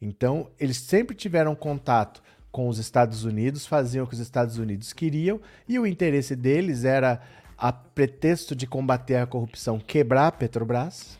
Então, 0.01 0.49
eles 0.57 0.77
sempre 0.77 1.13
tiveram 1.15 1.53
contato 1.53 2.23
com 2.51 2.67
os 2.67 2.79
Estados 2.79 3.23
Unidos, 3.23 3.65
faziam 3.65 4.05
o 4.05 4.07
que 4.07 4.13
os 4.13 4.19
Estados 4.19 4.57
Unidos 4.57 4.93
queriam, 4.93 5.39
e 5.67 5.77
o 5.77 5.85
interesse 5.85 6.35
deles 6.35 6.83
era, 6.83 7.21
a 7.57 7.71
pretexto 7.73 8.55
de 8.55 8.65
combater 8.65 9.17
a 9.17 9.27
corrupção, 9.27 9.79
quebrar 9.79 10.27
a 10.27 10.31
Petrobras, 10.31 11.17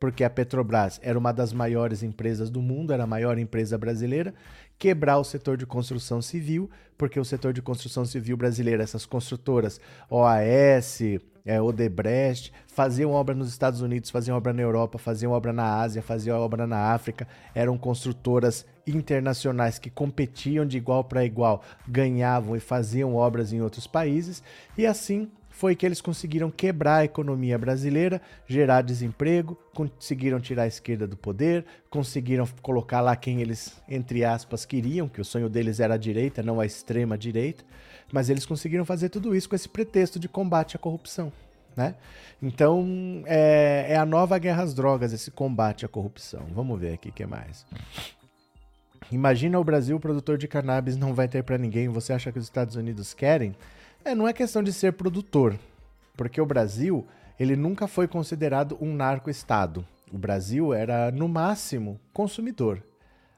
porque 0.00 0.24
a 0.24 0.30
Petrobras 0.30 0.98
era 1.02 1.18
uma 1.18 1.32
das 1.32 1.52
maiores 1.52 2.02
empresas 2.02 2.50
do 2.50 2.60
mundo, 2.60 2.92
era 2.92 3.04
a 3.04 3.06
maior 3.06 3.38
empresa 3.38 3.78
brasileira, 3.78 4.34
quebrar 4.78 5.18
o 5.18 5.24
setor 5.24 5.56
de 5.56 5.64
construção 5.64 6.20
civil, 6.20 6.68
porque 6.98 7.20
o 7.20 7.24
setor 7.24 7.52
de 7.52 7.62
construção 7.62 8.04
civil 8.04 8.36
brasileira, 8.36 8.82
essas 8.82 9.06
construtoras 9.06 9.80
OAS, 10.10 11.00
é, 11.44 11.60
Odebrecht, 11.60 12.52
faziam 12.66 13.12
obra 13.12 13.34
nos 13.34 13.48
Estados 13.48 13.80
Unidos, 13.80 14.10
faziam 14.10 14.36
obra 14.36 14.52
na 14.52 14.62
Europa, 14.62 14.98
faziam 14.98 15.30
obra 15.30 15.52
na 15.52 15.80
Ásia, 15.80 16.02
faziam 16.02 16.40
obra 16.40 16.66
na 16.66 16.92
África, 16.92 17.28
eram 17.54 17.78
construtoras 17.78 18.66
internacionais 18.86 19.78
que 19.78 19.90
competiam 19.90 20.66
de 20.66 20.76
igual 20.76 21.04
para 21.04 21.24
igual, 21.24 21.62
ganhavam 21.86 22.56
e 22.56 22.60
faziam 22.60 23.14
obras 23.14 23.52
em 23.52 23.60
outros 23.60 23.86
países, 23.86 24.42
e 24.76 24.86
assim 24.86 25.30
foi 25.52 25.76
que 25.76 25.84
eles 25.84 26.00
conseguiram 26.00 26.50
quebrar 26.50 26.96
a 26.96 27.04
economia 27.04 27.58
brasileira, 27.58 28.20
gerar 28.46 28.82
desemprego, 28.82 29.56
conseguiram 29.74 30.40
tirar 30.40 30.62
a 30.62 30.66
esquerda 30.66 31.06
do 31.06 31.16
poder, 31.16 31.64
conseguiram 31.90 32.48
colocar 32.62 33.00
lá 33.00 33.14
quem 33.14 33.40
eles, 33.40 33.80
entre 33.88 34.24
aspas, 34.24 34.64
queriam, 34.64 35.08
que 35.08 35.20
o 35.20 35.24
sonho 35.24 35.48
deles 35.48 35.78
era 35.78 35.94
a 35.94 35.98
direita, 35.98 36.42
não 36.42 36.58
a 36.58 36.66
extrema 36.66 37.18
direita, 37.18 37.64
mas 38.10 38.30
eles 38.30 38.46
conseguiram 38.46 38.84
fazer 38.84 39.10
tudo 39.10 39.36
isso 39.36 39.48
com 39.48 39.54
esse 39.54 39.68
pretexto 39.68 40.18
de 40.18 40.28
combate 40.28 40.74
à 40.74 40.78
corrupção. 40.78 41.30
Né? 41.76 41.94
Então 42.42 43.22
é, 43.26 43.86
é 43.90 43.96
a 43.96 44.04
nova 44.04 44.38
guerra 44.38 44.62
às 44.62 44.74
drogas, 44.74 45.12
esse 45.12 45.30
combate 45.30 45.84
à 45.84 45.88
corrupção. 45.88 46.46
Vamos 46.54 46.78
ver 46.80 46.94
aqui 46.94 47.08
o 47.08 47.12
que 47.12 47.24
mais. 47.24 47.64
Imagina 49.12 49.60
o 49.60 49.64
Brasil, 49.64 50.00
produtor 50.00 50.38
de 50.38 50.48
cannabis, 50.48 50.96
não 50.96 51.12
vai 51.12 51.28
ter 51.28 51.44
para 51.44 51.58
ninguém. 51.58 51.86
Você 51.88 52.14
acha 52.14 52.32
que 52.32 52.38
os 52.38 52.44
Estados 52.44 52.76
Unidos 52.76 53.12
querem? 53.12 53.54
É, 54.02 54.14
não 54.14 54.26
é 54.26 54.32
questão 54.32 54.62
de 54.62 54.72
ser 54.72 54.94
produtor, 54.94 55.58
porque 56.16 56.40
o 56.40 56.46
Brasil 56.46 57.06
ele 57.38 57.54
nunca 57.54 57.86
foi 57.86 58.08
considerado 58.08 58.76
um 58.80 58.94
narco-estado. 58.94 59.86
O 60.10 60.16
Brasil 60.16 60.72
era, 60.72 61.10
no 61.10 61.28
máximo, 61.28 62.00
consumidor. 62.12 62.82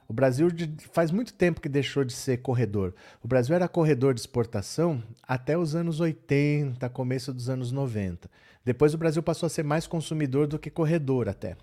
O 0.09 0.13
Brasil 0.13 0.49
faz 0.93 1.11
muito 1.11 1.33
tempo 1.33 1.61
que 1.61 1.69
deixou 1.69 2.05
de 2.05 2.13
ser 2.13 2.39
corredor. 2.39 2.95
O 3.23 3.27
Brasil 3.27 3.57
era 3.57 3.67
corredor 3.67 4.15
de 4.15 4.21
exportação 4.21 5.03
até 5.27 5.59
os 5.59 5.75
anos 5.75 5.99
80, 5.99 6.89
começo 6.91 7.33
dos 7.33 7.49
anos 7.49 7.73
90. 7.73 8.31
Depois 8.65 8.95
o 8.95 8.99
Brasil 8.99 9.23
passou 9.23 9.47
a 9.47 9.51
ser 9.51 9.65
mais 9.65 9.87
consumidor 9.87 10.47
do 10.47 10.59
que 10.59 10.71
corredor 10.71 11.29
até. 11.29 11.57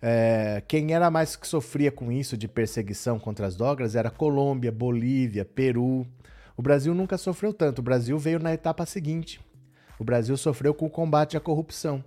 É, 0.00 0.62
quem 0.68 0.92
era 0.92 1.10
mais 1.10 1.34
que 1.34 1.46
sofria 1.46 1.90
com 1.90 2.12
isso 2.12 2.36
de 2.36 2.46
perseguição 2.46 3.18
contra 3.18 3.46
as 3.46 3.56
drogas 3.56 3.96
era 3.96 4.10
Colômbia, 4.10 4.70
Bolívia, 4.70 5.44
Peru. 5.44 6.06
O 6.56 6.62
Brasil 6.62 6.94
nunca 6.94 7.18
sofreu 7.18 7.52
tanto. 7.52 7.80
O 7.80 7.82
Brasil 7.82 8.18
veio 8.18 8.38
na 8.38 8.52
etapa 8.52 8.86
seguinte. 8.86 9.40
O 9.98 10.04
Brasil 10.04 10.36
sofreu 10.36 10.72
com 10.72 10.86
o 10.86 10.90
combate 10.90 11.36
à 11.36 11.40
corrupção. 11.40 12.04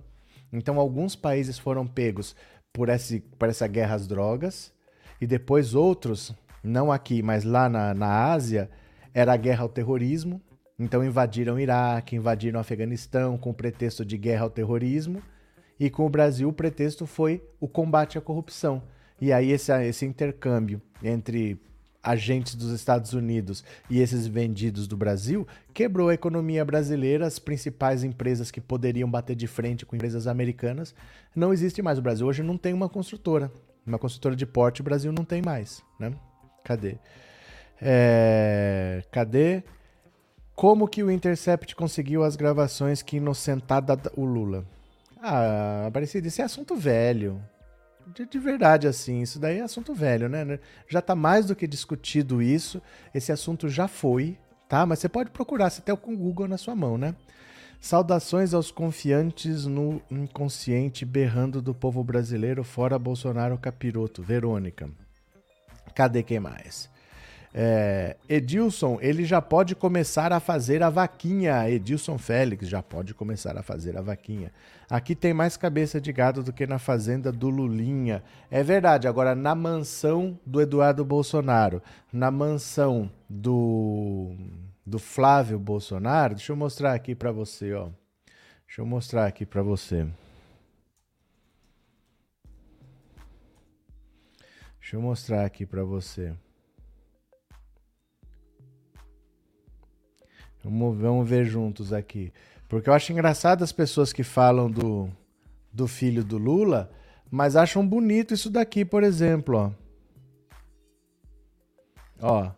Então, 0.52 0.80
alguns 0.80 1.16
países 1.16 1.58
foram 1.58 1.86
pegos 1.86 2.36
por, 2.74 2.90
esse, 2.90 3.20
por 3.38 3.50
essa 3.50 3.68
guerra 3.68 3.96
às 3.96 4.08
drogas 4.08 4.74
e 5.20 5.28
depois 5.28 5.76
outros, 5.76 6.34
não 6.64 6.92
aqui, 6.92 7.22
mas 7.22 7.44
lá 7.44 7.70
na, 7.70 7.94
na 7.94 8.32
Ásia, 8.32 8.70
era 9.14 9.34
a 9.34 9.38
guerra 9.38 9.64
ao 9.64 9.70
terrorismo. 9.70 10.42
Então 10.80 11.04
invadiram 11.04 11.56
o 11.56 11.60
Iraque, 11.60 12.16
invadiram 12.16 12.58
o 12.58 12.62
Afeganistão 12.62 13.38
com 13.38 13.52
o 13.52 13.54
pretexto 13.54 14.04
de 14.04 14.18
guerra 14.18 14.46
ao 14.46 14.50
terrorismo. 14.50 15.22
E 15.82 15.90
com 15.90 16.06
o 16.06 16.10
Brasil 16.12 16.48
o 16.48 16.54
pretexto 16.54 17.08
foi 17.08 17.44
o 17.60 17.68
combate 17.68 18.16
à 18.16 18.22
corrupção. 18.22 18.84
E 19.20 19.34
aí 19.34 19.50
esse, 19.52 19.74
esse 19.84 20.06
intercâmbio 20.06 20.80
entre 21.02 21.60
agentes 22.04 22.54
dos 22.54 22.70
Estados 22.70 23.14
Unidos 23.14 23.64
e 23.90 24.00
esses 24.00 24.28
vendidos 24.28 24.88
do 24.88 24.96
Brasil 24.96 25.48
quebrou 25.74 26.10
a 26.10 26.14
economia 26.14 26.64
brasileira, 26.64 27.26
as 27.26 27.40
principais 27.40 28.04
empresas 28.04 28.52
que 28.52 28.62
poderiam 28.62 29.10
bater 29.10 29.36
de 29.36 29.48
frente 29.48 29.84
com 29.84 29.96
empresas 29.96 30.28
americanas 30.28 30.94
não 31.36 31.52
existe 31.52 31.82
mais. 31.82 31.98
O 31.98 32.04
Brasil 32.04 32.28
hoje 32.28 32.44
não 32.44 32.60
tem 32.60 32.74
uma 32.74 32.88
construtora. 32.88 33.52
Uma 33.84 33.98
construtora 33.98 34.36
de 34.36 34.46
porte 34.46 34.82
o 34.82 34.84
Brasil 34.84 35.12
não 35.12 35.26
tem 35.26 35.42
mais, 35.42 35.82
né? 36.00 36.14
Cadê? 36.64 37.00
É... 37.82 39.04
Cadê? 39.12 39.64
Como 40.56 40.88
que 40.88 41.02
o 41.02 41.10
Intercept 41.10 41.76
conseguiu 41.76 42.24
as 42.24 42.36
gravações 42.36 43.02
que 43.02 43.18
inocentada 43.18 44.00
o 44.16 44.24
Lula? 44.24 44.64
Ah, 45.22 45.86
Aparecido, 45.88 46.28
isso 46.28 46.42
é 46.42 46.46
assunto 46.46 46.76
velho. 46.76 47.42
De, 48.08 48.26
de, 48.26 48.40
verdade, 48.40 48.88
assim, 48.88 49.22
isso 49.22 49.40
daí 49.40 49.60
é 49.60 49.62
assunto 49.62 49.94
velho, 49.94 50.28
né? 50.28 50.60
Já 50.88 51.02
tá 51.02 51.16
mais 51.16 51.46
do 51.46 51.56
que 51.56 51.68
discutido 51.68 52.42
isso. 52.42 52.82
Esse 53.14 53.32
assunto 53.32 53.70
já 53.70 53.88
foi, 53.88 54.38
tá? 54.68 54.86
Mas 54.86 55.00
você 55.00 55.08
pode 55.08 55.30
procurar, 55.30 55.70
você 55.70 55.82
tem 55.82 55.94
o 55.94 55.98
Google 55.98 56.48
na 56.48 56.58
sua 56.58 56.76
mão, 56.76 56.98
né? 56.98 57.16
Saudações 57.80 58.54
aos 58.54 58.72
confiantes 58.72 59.66
no 59.66 60.02
inconsciente 60.10 61.06
berrando 61.06 61.62
do 61.62 61.74
povo 61.74 62.04
brasileiro, 62.04 62.64
fora 62.64 62.98
Bolsonaro 63.00 63.58
capiroto. 63.58 64.22
Verônica. 64.22 64.90
Cadê 65.96 66.24
quem 66.24 66.40
mais? 66.40 66.91
É, 67.54 68.16
Edilson, 68.30 68.98
ele 69.02 69.26
já 69.26 69.42
pode 69.42 69.76
começar 69.76 70.32
a 70.32 70.40
fazer 70.40 70.82
a 70.82 70.90
vaquinha. 70.90 71.70
Edilson 71.70 72.18
Félix 72.18 72.68
já 72.68 72.82
pode 72.82 73.14
começar 73.14 73.58
a 73.58 73.64
fazer 73.64 73.98
a 73.98 74.02
vaquinha. 74.02 74.52
Aqui 74.90 75.16
tem 75.16 75.34
mais 75.34 75.58
cabeça 75.58 76.00
de 76.00 76.12
gado 76.14 76.44
do 76.44 76.54
que 76.54 76.66
na 76.66 76.80
fazenda 76.80 77.32
do 77.32 77.50
Lulinha. 77.50 78.24
É 78.50 78.64
verdade. 78.64 79.08
Agora, 79.08 79.36
na 79.36 79.54
mansão 79.54 80.40
do 80.46 80.62
Eduardo 80.62 81.04
Bolsonaro, 81.04 81.82
na 82.12 82.32
mansão 82.32 83.12
do 83.30 84.36
do 84.86 84.98
Flávio 85.00 85.60
Bolsonaro, 85.60 86.36
deixa 86.36 86.52
eu 86.52 86.56
mostrar 86.56 86.94
aqui 86.94 87.16
para 87.16 87.32
você, 87.32 87.74
ó. 87.74 87.90
Deixa 88.66 88.82
eu 88.82 88.86
mostrar 88.86 89.26
aqui 89.26 89.46
para 89.46 89.62
você. 89.62 90.08
Deixa 94.80 94.96
eu 94.96 95.02
mostrar 95.02 95.46
aqui 95.46 95.66
para 95.66 95.84
você. 95.84 96.34
Vamos, 100.64 100.98
vamos 100.98 101.30
ver 101.30 101.46
juntos 101.46 101.92
aqui. 101.92 102.32
Porque 102.70 102.90
eu 102.90 102.94
acho 102.94 103.12
engraçado 103.12 103.64
as 103.64 103.72
pessoas 103.72 104.14
que 104.14 104.24
falam 104.24 104.70
do, 104.70 105.10
do 105.74 105.88
filho 105.88 106.24
do 106.24 106.38
Lula, 106.38 106.92
mas 107.30 107.56
acham 107.56 107.86
bonito 107.86 108.34
isso 108.34 108.50
daqui, 108.50 108.86
por 108.86 109.04
exemplo, 109.04 109.58
ó. 109.58 109.72
Ó. 112.22 112.52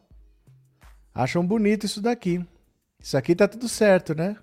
Acham 1.15 1.45
bonito 1.45 1.85
isso 1.85 2.01
daqui. 2.01 2.45
Isso 2.99 3.17
aqui 3.17 3.35
tá 3.35 3.47
tudo 3.47 3.67
certo, 3.67 4.13
né? 4.13 4.37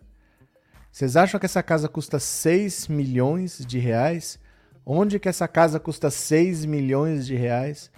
Vocês 0.90 1.16
acham 1.16 1.38
que 1.38 1.46
essa 1.46 1.62
casa 1.62 1.88
custa 1.88 2.18
6 2.18 2.88
milhões 2.88 3.64
de 3.64 3.78
reais? 3.78 4.38
Onde 4.84 5.20
que 5.20 5.28
essa 5.28 5.46
casa 5.46 5.78
custa 5.78 6.10
6 6.10 6.64
milhões 6.64 7.26
de 7.26 7.36
reais? 7.36 7.90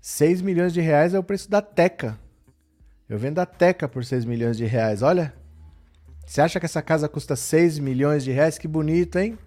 6 0.00 0.42
milhões 0.42 0.74
de 0.74 0.80
reais 0.80 1.14
é 1.14 1.18
o 1.18 1.22
preço 1.22 1.50
da 1.50 1.62
Teca. 1.62 2.18
Eu 3.12 3.18
vendo 3.18 3.40
a 3.40 3.44
Teca 3.44 3.86
por 3.86 4.06
6 4.06 4.24
milhões 4.24 4.56
de 4.56 4.64
reais, 4.64 5.02
olha. 5.02 5.34
Você 6.24 6.40
acha 6.40 6.58
que 6.58 6.64
essa 6.64 6.80
casa 6.80 7.10
custa 7.10 7.36
6 7.36 7.78
milhões 7.78 8.24
de 8.24 8.32
reais? 8.32 8.56
Que 8.56 8.66
bonito, 8.66 9.18
hein? 9.18 9.38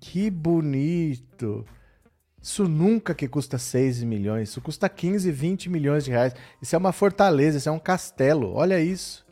Que 0.00 0.28
bonito. 0.28 1.64
Isso 2.42 2.64
nunca 2.66 3.14
que 3.14 3.28
custa 3.28 3.58
6 3.58 4.02
milhões. 4.02 4.48
Isso 4.48 4.60
custa 4.60 4.88
15, 4.88 5.30
20 5.30 5.70
milhões 5.70 6.04
de 6.04 6.10
reais. 6.10 6.34
Isso 6.60 6.74
é 6.74 6.78
uma 6.78 6.90
fortaleza, 6.90 7.58
isso 7.58 7.68
é 7.68 7.72
um 7.72 7.78
castelo. 7.78 8.52
Olha 8.52 8.80
isso. 8.80 9.24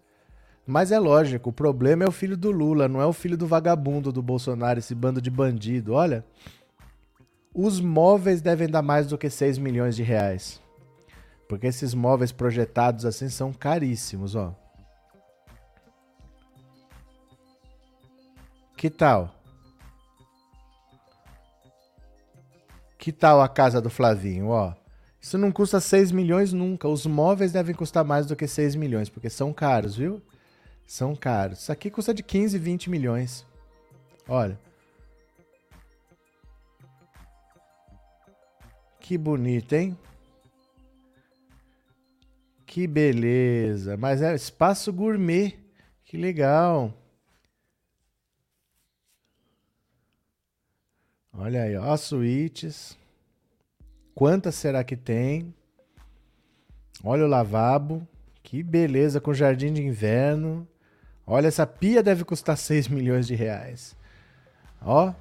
Mas 0.64 0.92
é 0.92 0.98
lógico, 1.00 1.50
o 1.50 1.52
problema 1.52 2.04
é 2.04 2.08
o 2.08 2.12
filho 2.12 2.36
do 2.36 2.52
Lula, 2.52 2.86
não 2.86 3.00
é 3.00 3.06
o 3.06 3.12
filho 3.12 3.36
do 3.36 3.44
vagabundo 3.44 4.12
do 4.12 4.22
Bolsonaro, 4.22 4.78
esse 4.78 4.94
bando 4.94 5.20
de 5.20 5.32
bandido. 5.32 5.94
Olha, 5.94 6.24
os 7.52 7.80
móveis 7.80 8.40
devem 8.40 8.68
dar 8.68 8.82
mais 8.82 9.08
do 9.08 9.18
que 9.18 9.28
6 9.28 9.58
milhões 9.58 9.96
de 9.96 10.04
reais. 10.04 10.64
Porque 11.48 11.66
esses 11.66 11.94
móveis 11.94 12.32
projetados 12.32 13.04
assim 13.04 13.28
são 13.28 13.52
caríssimos, 13.52 14.34
ó. 14.34 14.54
Que 18.76 18.90
tal? 18.90 19.34
Que 22.98 23.12
tal 23.12 23.40
a 23.40 23.48
casa 23.48 23.80
do 23.80 23.88
Flavinho, 23.88 24.48
ó? 24.48 24.74
Isso 25.20 25.38
não 25.38 25.50
custa 25.50 25.80
6 25.80 26.12
milhões 26.12 26.52
nunca. 26.52 26.88
Os 26.88 27.06
móveis 27.06 27.52
devem 27.52 27.74
custar 27.74 28.04
mais 28.04 28.26
do 28.26 28.36
que 28.36 28.46
6 28.46 28.74
milhões, 28.74 29.08
porque 29.08 29.30
são 29.30 29.52
caros, 29.52 29.96
viu? 29.96 30.22
São 30.86 31.16
caros. 31.16 31.60
Isso 31.60 31.72
aqui 31.72 31.90
custa 31.90 32.12
de 32.12 32.22
15, 32.22 32.58
20 32.58 32.90
milhões. 32.90 33.46
Olha. 34.28 34.58
Que 39.00 39.16
bonito, 39.16 39.72
hein? 39.72 39.96
Que 42.76 42.86
beleza. 42.86 43.96
Mas 43.96 44.20
é 44.20 44.34
espaço 44.34 44.92
gourmet. 44.92 45.58
Que 46.04 46.18
legal. 46.18 46.92
Olha 51.32 51.62
aí, 51.62 51.74
ó, 51.74 51.96
suítes. 51.96 52.94
Quantas 54.14 54.56
será 54.56 54.84
que 54.84 54.94
tem? 54.94 55.54
Olha 57.02 57.24
o 57.24 57.26
lavabo. 57.26 58.06
Que 58.42 58.62
beleza, 58.62 59.22
com 59.22 59.32
jardim 59.32 59.72
de 59.72 59.82
inverno. 59.82 60.68
Olha, 61.26 61.48
essa 61.48 61.66
pia 61.66 62.02
deve 62.02 62.24
custar 62.24 62.58
6 62.60 62.88
milhões 62.88 63.26
de 63.26 63.34
reais. 63.34 63.96
Ó. 64.82 65.14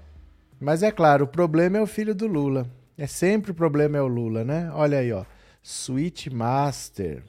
Mas 0.60 0.84
é 0.84 0.92
claro, 0.92 1.24
o 1.24 1.30
problema 1.30 1.78
é 1.78 1.82
o 1.82 1.88
filho 1.88 2.14
do 2.14 2.28
Lula. 2.28 2.70
É 2.98 3.08
sempre 3.08 3.52
o 3.52 3.56
problema 3.56 3.98
é 3.98 4.02
o 4.02 4.08
Lula, 4.08 4.44
né? 4.44 4.70
Olha 4.74 4.98
aí, 4.98 5.14
ó. 5.14 5.24
Suite 5.64 6.30
Master. 6.30 7.24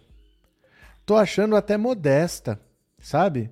Tô 1.06 1.14
achando 1.14 1.54
até 1.54 1.76
modesta, 1.76 2.60
sabe? 2.98 3.48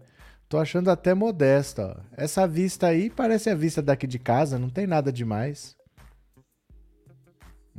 Tô 0.48 0.58
achando 0.58 0.90
até 0.90 1.14
modesta. 1.14 1.96
Ó. 1.96 2.16
Essa 2.16 2.48
vista 2.48 2.88
aí 2.88 3.08
parece 3.08 3.48
a 3.48 3.54
vista 3.54 3.80
daqui 3.80 4.08
de 4.08 4.18
casa, 4.18 4.58
não 4.58 4.68
tem 4.68 4.88
nada 4.88 5.12
demais. 5.12 5.76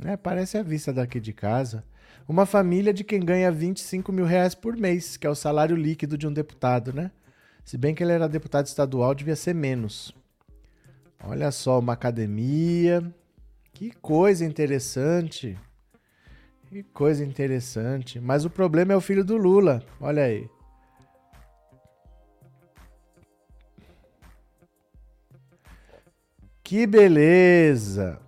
É, 0.02 0.16
parece 0.16 0.56
a 0.56 0.62
vista 0.62 0.94
daqui 0.94 1.20
de 1.20 1.34
casa. 1.34 1.84
Uma 2.26 2.46
família 2.46 2.92
de 2.92 3.04
quem 3.04 3.20
ganha 3.20 3.52
25 3.52 4.10
mil 4.10 4.24
reais 4.24 4.54
por 4.54 4.74
mês, 4.74 5.18
que 5.18 5.26
é 5.26 5.30
o 5.30 5.34
salário 5.34 5.76
líquido 5.76 6.16
de 6.16 6.26
um 6.26 6.32
deputado, 6.32 6.92
né? 6.94 7.10
Se 7.62 7.76
bem 7.76 7.94
que 7.94 8.02
ele 8.02 8.12
era 8.12 8.26
deputado 8.26 8.64
estadual, 8.64 9.14
devia 9.14 9.36
ser 9.36 9.54
menos. 9.54 10.10
Olha 11.22 11.50
só, 11.50 11.78
uma 11.78 11.92
academia. 11.92 13.14
Que 13.74 13.90
coisa 13.90 14.42
interessante. 14.42 15.58
Que 16.68 16.82
coisa 16.82 17.24
interessante. 17.24 18.20
Mas 18.20 18.44
o 18.44 18.50
problema 18.50 18.92
é 18.92 18.96
o 18.96 19.00
filho 19.00 19.24
do 19.24 19.36
Lula. 19.36 19.82
Olha 20.00 20.24
aí. 20.24 20.48
Que 26.62 26.84
beleza! 26.84 28.18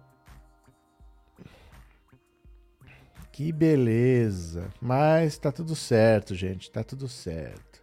Que 3.33 3.53
beleza! 3.53 4.69
Mas 4.81 5.39
tá 5.39 5.51
tudo 5.51 5.75
certo, 5.75 6.35
gente, 6.37 6.71
tá 6.71 6.85
tudo 6.85 7.09
certo. 7.09 7.83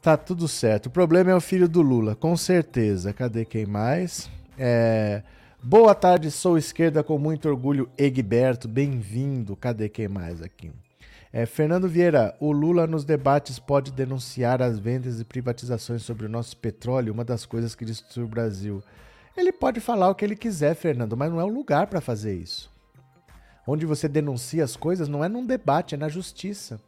Tá 0.00 0.16
tudo 0.16 0.48
certo. 0.48 0.86
O 0.86 0.90
problema 0.90 1.30
é 1.30 1.34
o 1.34 1.40
filho 1.40 1.68
do 1.68 1.82
Lula, 1.82 2.16
com 2.16 2.34
certeza. 2.36 3.12
Cadê 3.12 3.44
quem 3.44 3.66
mais? 3.66 4.30
É... 4.58 5.22
Boa 5.62 5.94
tarde, 5.94 6.30
sou 6.30 6.56
esquerda 6.56 7.04
com 7.04 7.18
muito 7.18 7.46
orgulho, 7.46 7.90
Egberto. 7.98 8.66
Bem-vindo. 8.66 9.54
Cadê 9.54 9.90
quem 9.90 10.08
mais 10.08 10.40
aqui? 10.40 10.72
É, 11.30 11.44
Fernando 11.44 11.86
Vieira, 11.86 12.34
o 12.40 12.50
Lula 12.50 12.86
nos 12.86 13.04
debates 13.04 13.58
pode 13.58 13.92
denunciar 13.92 14.62
as 14.62 14.78
vendas 14.78 15.20
e 15.20 15.24
privatizações 15.24 16.00
sobre 16.00 16.24
o 16.24 16.30
nosso 16.30 16.56
petróleo, 16.56 17.12
uma 17.12 17.26
das 17.26 17.44
coisas 17.44 17.74
que 17.74 17.84
destruiu 17.84 18.26
o 18.26 18.30
Brasil. 18.30 18.82
Ele 19.36 19.52
pode 19.52 19.80
falar 19.80 20.08
o 20.08 20.14
que 20.14 20.24
ele 20.24 20.34
quiser, 20.34 20.74
Fernando, 20.74 21.14
mas 21.14 21.30
não 21.30 21.38
é 21.38 21.44
o 21.44 21.48
lugar 21.48 21.88
para 21.88 22.00
fazer 22.00 22.34
isso. 22.34 22.70
Onde 23.66 23.84
você 23.84 24.08
denuncia 24.08 24.64
as 24.64 24.76
coisas 24.76 25.08
não 25.08 25.22
é 25.22 25.28
num 25.28 25.44
debate, 25.44 25.94
é 25.94 25.98
na 25.98 26.08
justiça. 26.08 26.80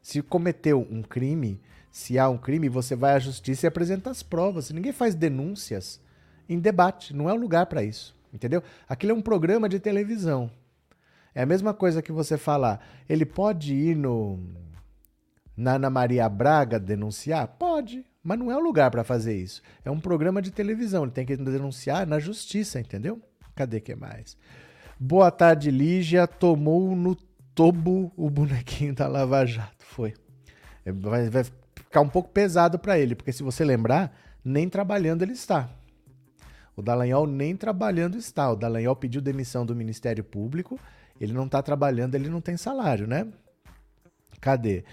Se 0.00 0.22
cometeu 0.22 0.86
um 0.88 1.02
crime, 1.02 1.60
se 1.90 2.20
há 2.20 2.28
um 2.28 2.38
crime, 2.38 2.68
você 2.68 2.94
vai 2.94 3.14
à 3.14 3.18
justiça 3.18 3.66
e 3.66 3.68
apresenta 3.68 4.10
as 4.10 4.22
provas. 4.22 4.70
Ninguém 4.70 4.92
faz 4.92 5.16
denúncias 5.16 6.00
em 6.48 6.58
debate, 6.58 7.14
não 7.14 7.28
é 7.28 7.32
o 7.32 7.36
lugar 7.36 7.66
para 7.66 7.82
isso, 7.82 8.14
entendeu? 8.32 8.62
Aquilo 8.88 9.12
é 9.12 9.14
um 9.14 9.22
programa 9.22 9.68
de 9.68 9.78
televisão. 9.78 10.50
É 11.34 11.42
a 11.42 11.46
mesma 11.46 11.72
coisa 11.72 12.02
que 12.02 12.12
você 12.12 12.36
falar, 12.36 12.84
ele 13.08 13.24
pode 13.24 13.74
ir 13.74 13.96
no 13.96 14.38
na 15.56 15.74
Ana 15.74 15.90
Maria 15.90 16.28
Braga 16.28 16.78
denunciar? 16.78 17.46
Pode. 17.46 18.04
Mas 18.22 18.38
não 18.38 18.50
é 18.50 18.56
o 18.56 18.60
lugar 18.60 18.90
para 18.90 19.04
fazer 19.04 19.36
isso. 19.36 19.62
É 19.84 19.90
um 19.90 19.98
programa 19.98 20.40
de 20.40 20.50
televisão, 20.50 21.02
ele 21.02 21.12
tem 21.12 21.26
que 21.26 21.36
denunciar 21.36 22.06
na 22.06 22.18
justiça, 22.18 22.80
entendeu? 22.80 23.20
Cadê 23.54 23.80
que 23.80 23.94
mais? 23.94 24.36
Boa 24.98 25.30
tarde, 25.30 25.70
Lígia. 25.70 26.26
Tomou 26.26 26.94
no 26.94 27.16
tobo 27.54 28.12
o 28.16 28.30
bonequinho 28.30 28.94
da 28.94 29.08
Lava 29.08 29.44
Jato. 29.44 29.84
Foi. 29.84 30.14
É, 30.84 30.92
vai, 30.92 31.28
vai 31.28 31.44
ficar 31.74 32.00
um 32.00 32.08
pouco 32.08 32.30
pesado 32.30 32.78
para 32.78 32.98
ele, 32.98 33.14
porque 33.14 33.32
se 33.32 33.42
você 33.42 33.64
lembrar, 33.64 34.16
nem 34.44 34.68
trabalhando 34.68 35.22
ele 35.22 35.32
está. 35.32 35.68
O 36.76 36.82
Dallagnol 36.82 37.26
nem 37.26 37.56
trabalhando 37.56 38.16
está. 38.16 38.50
O 38.50 38.56
Dallagnol 38.56 38.96
pediu 38.96 39.20
demissão 39.20 39.66
do 39.66 39.76
Ministério 39.76 40.24
Público, 40.24 40.78
ele 41.20 41.32
não 41.32 41.46
está 41.46 41.62
trabalhando, 41.62 42.14
ele 42.14 42.28
não 42.28 42.40
tem 42.40 42.56
salário, 42.56 43.06
né? 43.06 43.26
Cadê? 44.40 44.84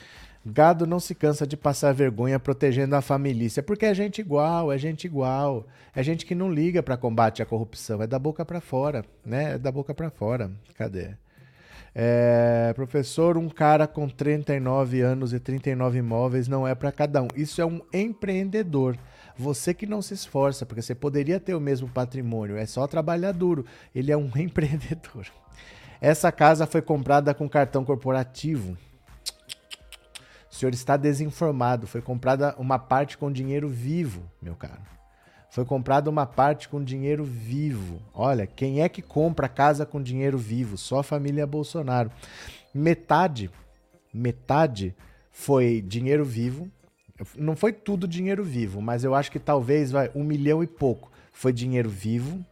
Gado 0.46 0.88
não 0.88 1.00
se 1.00 1.14
cansa 1.14 1.46
de 1.46 1.58
passar 1.58 1.94
vergonha 1.94 2.40
protegendo 2.40 2.96
a 2.96 3.02
família, 3.02 3.50
porque 3.66 3.86
é 3.86 3.94
gente 3.94 4.22
igual, 4.22 4.72
é 4.72 4.78
gente 4.78 5.06
igual, 5.06 5.68
é 5.94 6.02
gente 6.02 6.26
que 6.26 6.34
não 6.34 6.52
liga 6.52 6.82
para 6.82 6.96
combate 6.96 7.42
à 7.42 7.46
corrupção, 7.46 8.02
é 8.02 8.08
da 8.08 8.18
boca 8.18 8.46
para 8.46 8.62
fora, 8.62 9.04
né? 9.26 9.56
É 9.56 9.58
da 9.58 9.72
boca 9.72 9.94
para 9.94 10.10
fora. 10.10 10.50
Cadê? 10.76 11.16
É, 11.94 12.72
professor, 12.76 13.38
um 13.38 13.50
cara 13.50 13.88
com 13.88 14.08
39 14.08 15.02
anos 15.02 15.34
e 15.34 15.40
39 15.40 16.00
imóveis 16.00 16.48
não 16.48 16.68
é 16.68 16.74
para 16.74 16.92
cada 16.92 17.22
um. 17.22 17.28
Isso 17.36 17.62
é 17.62 17.66
um 17.66 17.82
empreendedor. 17.94 18.98
Você 19.40 19.74
que 19.74 19.86
não 19.86 20.02
se 20.02 20.14
esforça, 20.14 20.66
porque 20.66 20.82
você 20.82 20.94
poderia 20.94 21.40
ter 21.40 21.56
o 21.56 21.62
mesmo 21.62 21.88
patrimônio, 21.88 22.58
é 22.58 22.66
só 22.66 22.86
trabalhar 22.86 23.32
duro. 23.32 23.66
Ele 23.96 24.12
é 24.12 24.18
um 24.18 24.30
empreendedor. 24.36 25.28
Essa 26.02 26.30
casa 26.30 26.68
foi 26.68 26.82
comprada 26.82 27.34
com 27.34 27.48
cartão 27.48 27.86
corporativo. 27.86 28.78
O 30.52 30.54
senhor 30.54 30.74
está 30.74 30.98
desinformado. 30.98 31.88
Foi 31.88 32.02
comprada 32.02 32.54
uma 32.58 32.78
parte 32.78 33.18
com 33.18 33.32
dinheiro 33.32 33.70
vivo, 33.70 34.30
meu 34.42 34.58
caro. 34.58 34.82
Foi 35.50 35.64
comprada 35.64 36.10
uma 36.10 36.26
parte 36.26 36.68
com 36.68 36.84
dinheiro 36.84 37.24
vivo. 37.24 38.02
Olha, 38.14 38.46
quem 38.46 38.82
é 38.82 38.90
que 38.90 39.02
compra 39.02 39.48
casa 39.48 39.86
com 39.86 40.02
dinheiro 40.02 40.38
vivo? 40.38 40.78
Só 40.78 41.00
a 41.00 41.04
família 41.04 41.48
Bolsonaro. 41.48 42.12
Metade, 42.74 43.50
metade 44.14 44.94
foi 45.32 45.82
dinheiro 45.82 46.26
vivo. 46.26 46.70
Não 47.36 47.56
foi 47.56 47.74
tudo 47.74 48.08
dinheiro 48.08 48.44
vivo, 48.44 48.82
mas 48.82 49.04
eu 49.04 49.14
acho 49.14 49.32
que 49.32 49.40
talvez 49.40 49.92
vai 49.92 50.10
um 50.16 50.24
milhão 50.24 50.64
e 50.64 50.68
pouco 50.68 51.12
foi 51.32 51.54
dinheiro 51.54 51.90
vivo. 51.90 52.44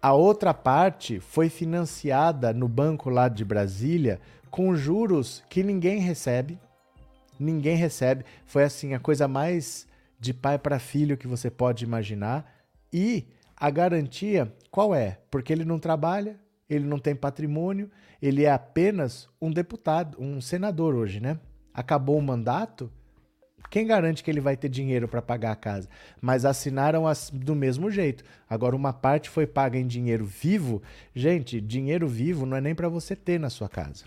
A 0.00 0.12
outra 0.12 0.54
parte 0.54 1.20
foi 1.20 1.48
financiada 1.48 2.52
no 2.52 2.68
banco 2.68 3.10
lá 3.10 3.28
de 3.28 3.44
Brasília 3.44 4.20
com 4.50 4.74
juros 4.74 5.42
que 5.48 5.62
ninguém 5.62 5.98
recebe 5.98 6.58
ninguém 7.38 7.76
recebe. 7.76 8.24
Foi 8.46 8.64
assim, 8.64 8.94
a 8.94 8.98
coisa 8.98 9.28
mais 9.28 9.86
de 10.18 10.34
pai 10.34 10.58
para 10.58 10.78
filho 10.78 11.16
que 11.16 11.28
você 11.28 11.50
pode 11.50 11.84
imaginar. 11.84 12.52
E 12.92 13.26
A 13.60 13.70
garantia 13.70 14.54
qual 14.70 14.94
é? 14.94 15.18
Porque 15.32 15.52
ele 15.52 15.64
não 15.64 15.80
trabalha, 15.80 16.38
ele 16.70 16.84
não 16.84 16.96
tem 16.96 17.12
patrimônio, 17.12 17.90
ele 18.22 18.44
é 18.44 18.52
apenas 18.52 19.28
um 19.42 19.50
deputado, 19.50 20.16
um 20.20 20.40
senador 20.40 20.94
hoje, 20.94 21.18
né? 21.18 21.40
Acabou 21.74 22.16
o 22.16 22.22
mandato, 22.22 22.88
quem 23.70 23.86
garante 23.86 24.24
que 24.24 24.30
ele 24.30 24.40
vai 24.40 24.56
ter 24.56 24.68
dinheiro 24.68 25.06
para 25.06 25.20
pagar 25.20 25.52
a 25.52 25.56
casa? 25.56 25.88
Mas 26.20 26.44
assinaram 26.44 27.06
as, 27.06 27.30
do 27.30 27.54
mesmo 27.54 27.90
jeito. 27.90 28.24
Agora, 28.48 28.74
uma 28.74 28.92
parte 28.92 29.28
foi 29.28 29.46
paga 29.46 29.78
em 29.78 29.86
dinheiro 29.86 30.24
vivo. 30.24 30.82
Gente, 31.14 31.60
dinheiro 31.60 32.08
vivo 32.08 32.46
não 32.46 32.56
é 32.56 32.60
nem 32.60 32.74
para 32.74 32.88
você 32.88 33.14
ter 33.14 33.38
na 33.38 33.50
sua 33.50 33.68
casa. 33.68 34.04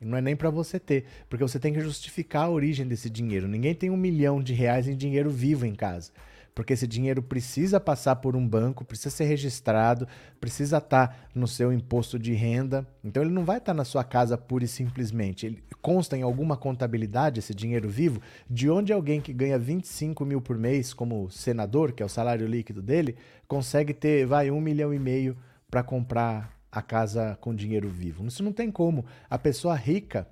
Não 0.00 0.16
é 0.16 0.20
nem 0.20 0.34
para 0.34 0.48
você 0.48 0.80
ter, 0.80 1.04
porque 1.28 1.44
você 1.44 1.58
tem 1.58 1.74
que 1.74 1.80
justificar 1.80 2.46
a 2.46 2.50
origem 2.50 2.86
desse 2.86 3.10
dinheiro. 3.10 3.46
Ninguém 3.46 3.74
tem 3.74 3.90
um 3.90 3.96
milhão 3.96 4.42
de 4.42 4.54
reais 4.54 4.88
em 4.88 4.96
dinheiro 4.96 5.30
vivo 5.30 5.66
em 5.66 5.74
casa 5.74 6.10
porque 6.54 6.72
esse 6.72 6.86
dinheiro 6.86 7.22
precisa 7.22 7.80
passar 7.80 8.16
por 8.16 8.36
um 8.36 8.46
banco, 8.46 8.84
precisa 8.84 9.10
ser 9.10 9.24
registrado, 9.24 10.06
precisa 10.40 10.78
estar 10.78 11.08
tá 11.08 11.16
no 11.34 11.46
seu 11.46 11.72
imposto 11.72 12.18
de 12.18 12.32
renda. 12.32 12.86
Então 13.02 13.22
ele 13.22 13.32
não 13.32 13.44
vai 13.44 13.58
estar 13.58 13.72
tá 13.72 13.76
na 13.76 13.84
sua 13.84 14.04
casa 14.04 14.36
pura 14.36 14.64
e 14.64 14.68
simplesmente. 14.68 15.46
Ele 15.46 15.62
consta 15.80 16.16
em 16.16 16.22
alguma 16.22 16.56
contabilidade 16.56 17.40
esse 17.40 17.54
dinheiro 17.54 17.88
vivo 17.88 18.20
de 18.48 18.68
onde 18.68 18.92
alguém 18.92 19.20
que 19.20 19.32
ganha 19.32 19.58
25 19.58 20.24
mil 20.24 20.40
por 20.40 20.58
mês, 20.58 20.92
como 20.92 21.30
senador, 21.30 21.92
que 21.92 22.02
é 22.02 22.06
o 22.06 22.08
salário 22.08 22.46
líquido 22.46 22.82
dele, 22.82 23.16
consegue 23.48 23.94
ter, 23.94 24.26
vai, 24.26 24.50
um 24.50 24.60
milhão 24.60 24.92
e 24.92 24.98
meio 24.98 25.36
para 25.70 25.82
comprar 25.82 26.58
a 26.70 26.82
casa 26.82 27.36
com 27.40 27.54
dinheiro 27.54 27.88
vivo. 27.88 28.26
Isso 28.26 28.42
não 28.42 28.52
tem 28.52 28.70
como. 28.70 29.04
A 29.28 29.38
pessoa 29.38 29.74
rica, 29.74 30.26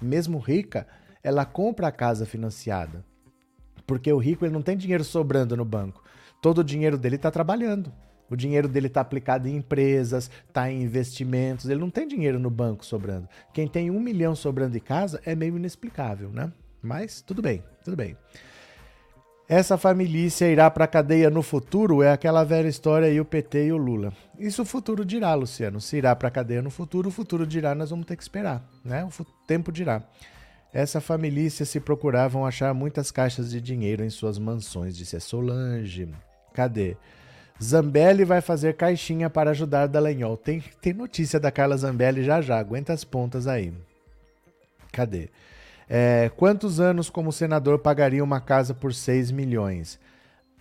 mesmo 0.00 0.38
rica, 0.38 0.86
ela 1.22 1.44
compra 1.44 1.88
a 1.88 1.92
casa 1.92 2.26
financiada. 2.26 3.04
Porque 3.86 4.12
o 4.12 4.18
rico 4.18 4.44
ele 4.44 4.52
não 4.52 4.62
tem 4.62 4.76
dinheiro 4.76 5.04
sobrando 5.04 5.56
no 5.56 5.64
banco. 5.64 6.02
Todo 6.40 6.58
o 6.58 6.64
dinheiro 6.64 6.98
dele 6.98 7.16
está 7.16 7.30
trabalhando. 7.30 7.92
O 8.28 8.36
dinheiro 8.36 8.66
dele 8.66 8.86
está 8.86 9.02
aplicado 9.02 9.46
em 9.46 9.56
empresas, 9.56 10.30
está 10.48 10.70
em 10.70 10.82
investimentos. 10.82 11.68
Ele 11.68 11.80
não 11.80 11.90
tem 11.90 12.08
dinheiro 12.08 12.38
no 12.38 12.48
banco 12.48 12.84
sobrando. 12.84 13.28
Quem 13.52 13.68
tem 13.68 13.90
um 13.90 14.00
milhão 14.00 14.34
sobrando 14.34 14.76
em 14.76 14.80
casa 14.80 15.20
é 15.24 15.34
meio 15.34 15.56
inexplicável, 15.56 16.30
né? 16.30 16.50
Mas 16.82 17.20
tudo 17.20 17.42
bem, 17.42 17.62
tudo 17.84 17.96
bem. 17.96 18.16
Essa 19.48 19.76
família 19.76 20.30
irá 20.50 20.70
para 20.70 20.84
a 20.84 20.88
cadeia 20.88 21.28
no 21.28 21.42
futuro? 21.42 22.02
É 22.02 22.10
aquela 22.10 22.42
velha 22.42 22.68
história 22.68 23.06
aí, 23.06 23.20
o 23.20 23.24
PT 23.24 23.66
e 23.66 23.72
o 23.72 23.76
Lula. 23.76 24.10
Isso 24.38 24.62
o 24.62 24.64
futuro 24.64 25.04
dirá, 25.04 25.34
Luciano. 25.34 25.78
Se 25.78 25.98
irá 25.98 26.16
para 26.16 26.28
a 26.28 26.30
cadeia 26.30 26.62
no 26.62 26.70
futuro, 26.70 27.10
o 27.10 27.12
futuro 27.12 27.46
dirá, 27.46 27.74
nós 27.74 27.90
vamos 27.90 28.06
ter 28.06 28.16
que 28.16 28.22
esperar, 28.22 28.66
né? 28.82 29.04
O 29.04 29.24
tempo 29.46 29.70
dirá. 29.70 30.02
Essa 30.72 31.00
família 31.00 31.50
se 31.50 31.78
procuravam 31.78 32.46
achar 32.46 32.72
muitas 32.72 33.10
caixas 33.10 33.50
de 33.50 33.60
dinheiro 33.60 34.02
em 34.02 34.08
suas 34.08 34.38
mansões, 34.38 34.96
disse 34.96 35.16
a 35.16 35.20
Solange. 35.20 36.08
Cadê? 36.54 36.96
Zambelli 37.62 38.24
vai 38.24 38.40
fazer 38.40 38.74
caixinha 38.74 39.28
para 39.28 39.50
ajudar 39.50 39.86
Dallagnol. 39.86 40.36
Tem, 40.36 40.60
tem 40.80 40.94
notícia 40.94 41.38
da 41.38 41.50
Carla 41.50 41.76
Zambelli 41.76 42.24
já 42.24 42.40
já, 42.40 42.58
aguenta 42.58 42.92
as 42.92 43.04
pontas 43.04 43.46
aí. 43.46 43.72
Cadê? 44.90 45.28
É, 45.88 46.30
quantos 46.36 46.80
anos 46.80 47.10
como 47.10 47.30
senador 47.30 47.78
pagaria 47.78 48.24
uma 48.24 48.40
casa 48.40 48.72
por 48.72 48.94
6 48.94 49.30
milhões? 49.30 50.00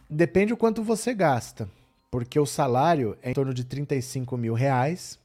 Depende 0.10 0.52
o 0.52 0.58
quanto 0.58 0.84
você 0.84 1.13
gasta, 1.13 1.69
porque 2.12 2.38
o 2.38 2.45
salário 2.45 3.17
é 3.21 3.32
em 3.32 3.34
torno 3.34 3.54
de 3.54 3.63
35 3.63 4.36
mil 4.36 4.54
reais, 4.54 5.17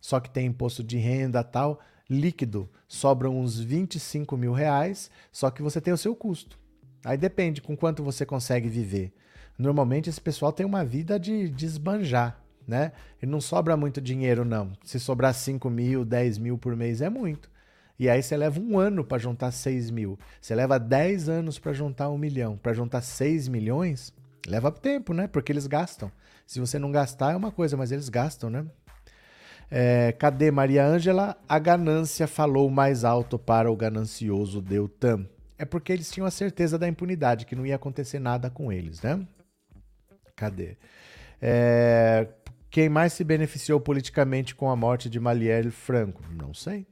só 0.00 0.18
que 0.18 0.30
tem 0.30 0.46
imposto 0.46 0.82
de 0.82 0.96
renda 0.96 1.44
tal 1.44 1.78
líquido 2.10 2.68
sobram 2.88 3.38
uns 3.38 3.60
25 3.60 4.36
mil 4.36 4.52
reais, 4.52 5.08
só 5.30 5.48
que 5.48 5.62
você 5.62 5.80
tem 5.80 5.94
o 5.94 5.98
seu 5.98 6.14
custo. 6.16 6.58
Aí 7.04 7.16
depende 7.16 7.62
com 7.62 7.76
quanto 7.76 8.02
você 8.02 8.26
consegue 8.26 8.68
viver. 8.68 9.12
Normalmente 9.56 10.10
esse 10.10 10.20
pessoal 10.20 10.52
tem 10.52 10.66
uma 10.66 10.84
vida 10.84 11.20
de 11.20 11.48
desbanjar, 11.48 12.42
né? 12.66 12.92
E 13.22 13.26
não 13.26 13.40
sobra 13.40 13.76
muito 13.76 14.00
dinheiro, 14.00 14.44
não. 14.44 14.72
Se 14.84 14.98
sobrar 14.98 15.32
5 15.32 15.70
mil, 15.70 16.04
10 16.04 16.38
mil 16.38 16.58
por 16.58 16.74
mês 16.74 17.00
é 17.00 17.08
muito. 17.08 17.50
E 17.98 18.08
aí 18.08 18.22
você 18.22 18.36
leva 18.36 18.58
um 18.58 18.78
ano 18.78 19.04
para 19.04 19.18
juntar 19.18 19.50
6 19.50 19.90
mil. 19.90 20.18
Você 20.40 20.54
leva 20.54 20.78
10 20.78 21.28
anos 21.28 21.58
para 21.58 21.72
juntar 21.74 22.08
um 22.08 22.16
milhão. 22.18 22.56
Para 22.56 22.72
juntar 22.72 23.02
6 23.02 23.46
milhões, 23.48 24.12
leva 24.46 24.72
tempo, 24.72 25.12
né? 25.12 25.26
Porque 25.26 25.52
eles 25.52 25.66
gastam. 25.66 26.10
Se 26.46 26.58
você 26.58 26.78
não 26.78 26.90
gastar 26.90 27.32
é 27.32 27.36
uma 27.36 27.52
coisa, 27.52 27.76
mas 27.76 27.92
eles 27.92 28.08
gastam, 28.08 28.48
né? 28.50 28.64
É, 29.70 30.12
cadê 30.12 30.50
Maria 30.50 30.84
Ângela? 30.84 31.36
A 31.48 31.58
ganância 31.58 32.26
falou 32.26 32.68
mais 32.68 33.04
alto 33.04 33.38
para 33.38 33.70
o 33.70 33.76
ganancioso 33.76 34.60
Deltan. 34.60 35.26
É 35.56 35.64
porque 35.64 35.92
eles 35.92 36.10
tinham 36.10 36.26
a 36.26 36.30
certeza 36.30 36.78
da 36.78 36.88
impunidade, 36.88 37.46
que 37.46 37.54
não 37.54 37.64
ia 37.64 37.76
acontecer 37.76 38.18
nada 38.18 38.50
com 38.50 38.72
eles, 38.72 39.00
né? 39.02 39.24
Cadê? 40.34 40.76
É, 41.40 42.26
quem 42.70 42.88
mais 42.88 43.12
se 43.12 43.22
beneficiou 43.22 43.78
politicamente 43.78 44.54
com 44.54 44.70
a 44.70 44.76
morte 44.76 45.08
de 45.08 45.20
Marielle 45.20 45.70
Franco? 45.70 46.22
Não 46.32 46.52
sei. 46.52 46.86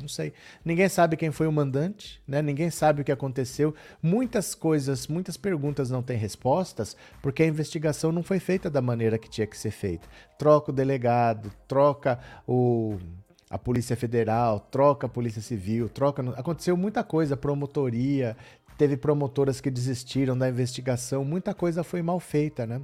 Não 0.00 0.08
sei. 0.08 0.32
Ninguém 0.64 0.88
sabe 0.88 1.16
quem 1.16 1.30
foi 1.30 1.46
o 1.46 1.52
mandante, 1.52 2.20
né? 2.26 2.40
Ninguém 2.40 2.70
sabe 2.70 3.02
o 3.02 3.04
que 3.04 3.12
aconteceu. 3.12 3.74
Muitas 4.02 4.54
coisas, 4.54 5.06
muitas 5.06 5.36
perguntas 5.36 5.90
não 5.90 6.02
têm 6.02 6.16
respostas, 6.16 6.96
porque 7.20 7.42
a 7.42 7.46
investigação 7.46 8.10
não 8.10 8.22
foi 8.22 8.38
feita 8.38 8.70
da 8.70 8.80
maneira 8.80 9.18
que 9.18 9.28
tinha 9.28 9.46
que 9.46 9.56
ser 9.56 9.70
feita. 9.70 10.08
Troca 10.38 10.70
o 10.70 10.74
delegado, 10.74 11.52
troca 11.68 12.18
o 12.46 12.98
a 13.50 13.58
Polícia 13.58 13.94
Federal, 13.94 14.58
troca 14.58 15.06
a 15.06 15.10
Polícia 15.10 15.42
Civil, 15.42 15.86
troca. 15.86 16.22
Aconteceu 16.38 16.74
muita 16.74 17.04
coisa, 17.04 17.36
promotoria, 17.36 18.34
teve 18.78 18.96
promotoras 18.96 19.60
que 19.60 19.70
desistiram 19.70 20.36
da 20.36 20.48
investigação, 20.48 21.22
muita 21.22 21.52
coisa 21.52 21.84
foi 21.84 22.00
mal 22.00 22.18
feita, 22.18 22.66
né? 22.66 22.80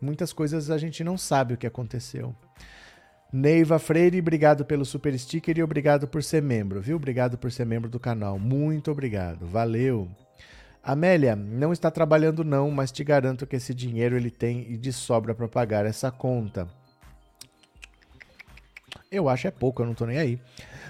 Muitas 0.00 0.32
coisas 0.32 0.70
a 0.70 0.78
gente 0.78 1.04
não 1.04 1.16
sabe 1.16 1.54
o 1.54 1.56
que 1.56 1.66
aconteceu. 1.66 2.34
Neiva 3.30 3.78
Freire, 3.78 4.20
obrigado 4.20 4.64
pelo 4.64 4.86
super 4.86 5.16
sticker 5.18 5.58
e 5.58 5.62
obrigado 5.62 6.08
por 6.08 6.22
ser 6.22 6.40
membro, 6.40 6.80
viu? 6.80 6.96
Obrigado 6.96 7.36
por 7.36 7.52
ser 7.52 7.66
membro 7.66 7.90
do 7.90 8.00
canal. 8.00 8.38
Muito 8.38 8.90
obrigado. 8.90 9.46
Valeu. 9.46 10.08
Amélia, 10.82 11.36
não 11.36 11.70
está 11.70 11.90
trabalhando 11.90 12.42
não, 12.42 12.70
mas 12.70 12.90
te 12.90 13.04
garanto 13.04 13.46
que 13.46 13.56
esse 13.56 13.74
dinheiro 13.74 14.16
ele 14.16 14.30
tem 14.30 14.72
e 14.72 14.78
de 14.78 14.90
sobra 14.94 15.34
para 15.34 15.46
pagar 15.46 15.84
essa 15.84 16.10
conta. 16.10 16.66
Eu 19.12 19.28
acho 19.28 19.46
é 19.46 19.50
pouco, 19.50 19.82
eu 19.82 19.86
não 19.86 19.94
tô 19.94 20.06
nem 20.06 20.16
aí. 20.16 20.40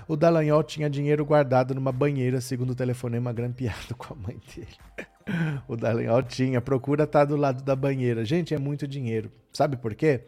O 0.07 0.17
Dallagnol 0.17 0.63
tinha 0.63 0.89
dinheiro 0.89 1.25
guardado 1.25 1.75
numa 1.75 1.91
banheira, 1.91 2.41
segundo 2.41 2.71
o 2.71 2.77
telefonema 2.77 3.33
grampeado 3.33 3.95
com 3.99 4.15
a 4.15 4.17
mãe 4.17 4.41
dele. 4.55 5.59
o 5.67 5.77
Dallagnol 5.77 6.23
tinha, 6.23 6.61
procura 6.61 7.03
estar 7.03 7.21
tá 7.21 7.25
do 7.25 7.37
lado 7.37 7.65
da 7.65 7.75
banheira. 7.75 8.25
Gente, 8.25 8.55
é 8.55 8.59
muito 8.59 8.87
dinheiro. 8.87 9.33
Sabe 9.53 9.77
por 9.77 9.97
quê? 9.97 10.23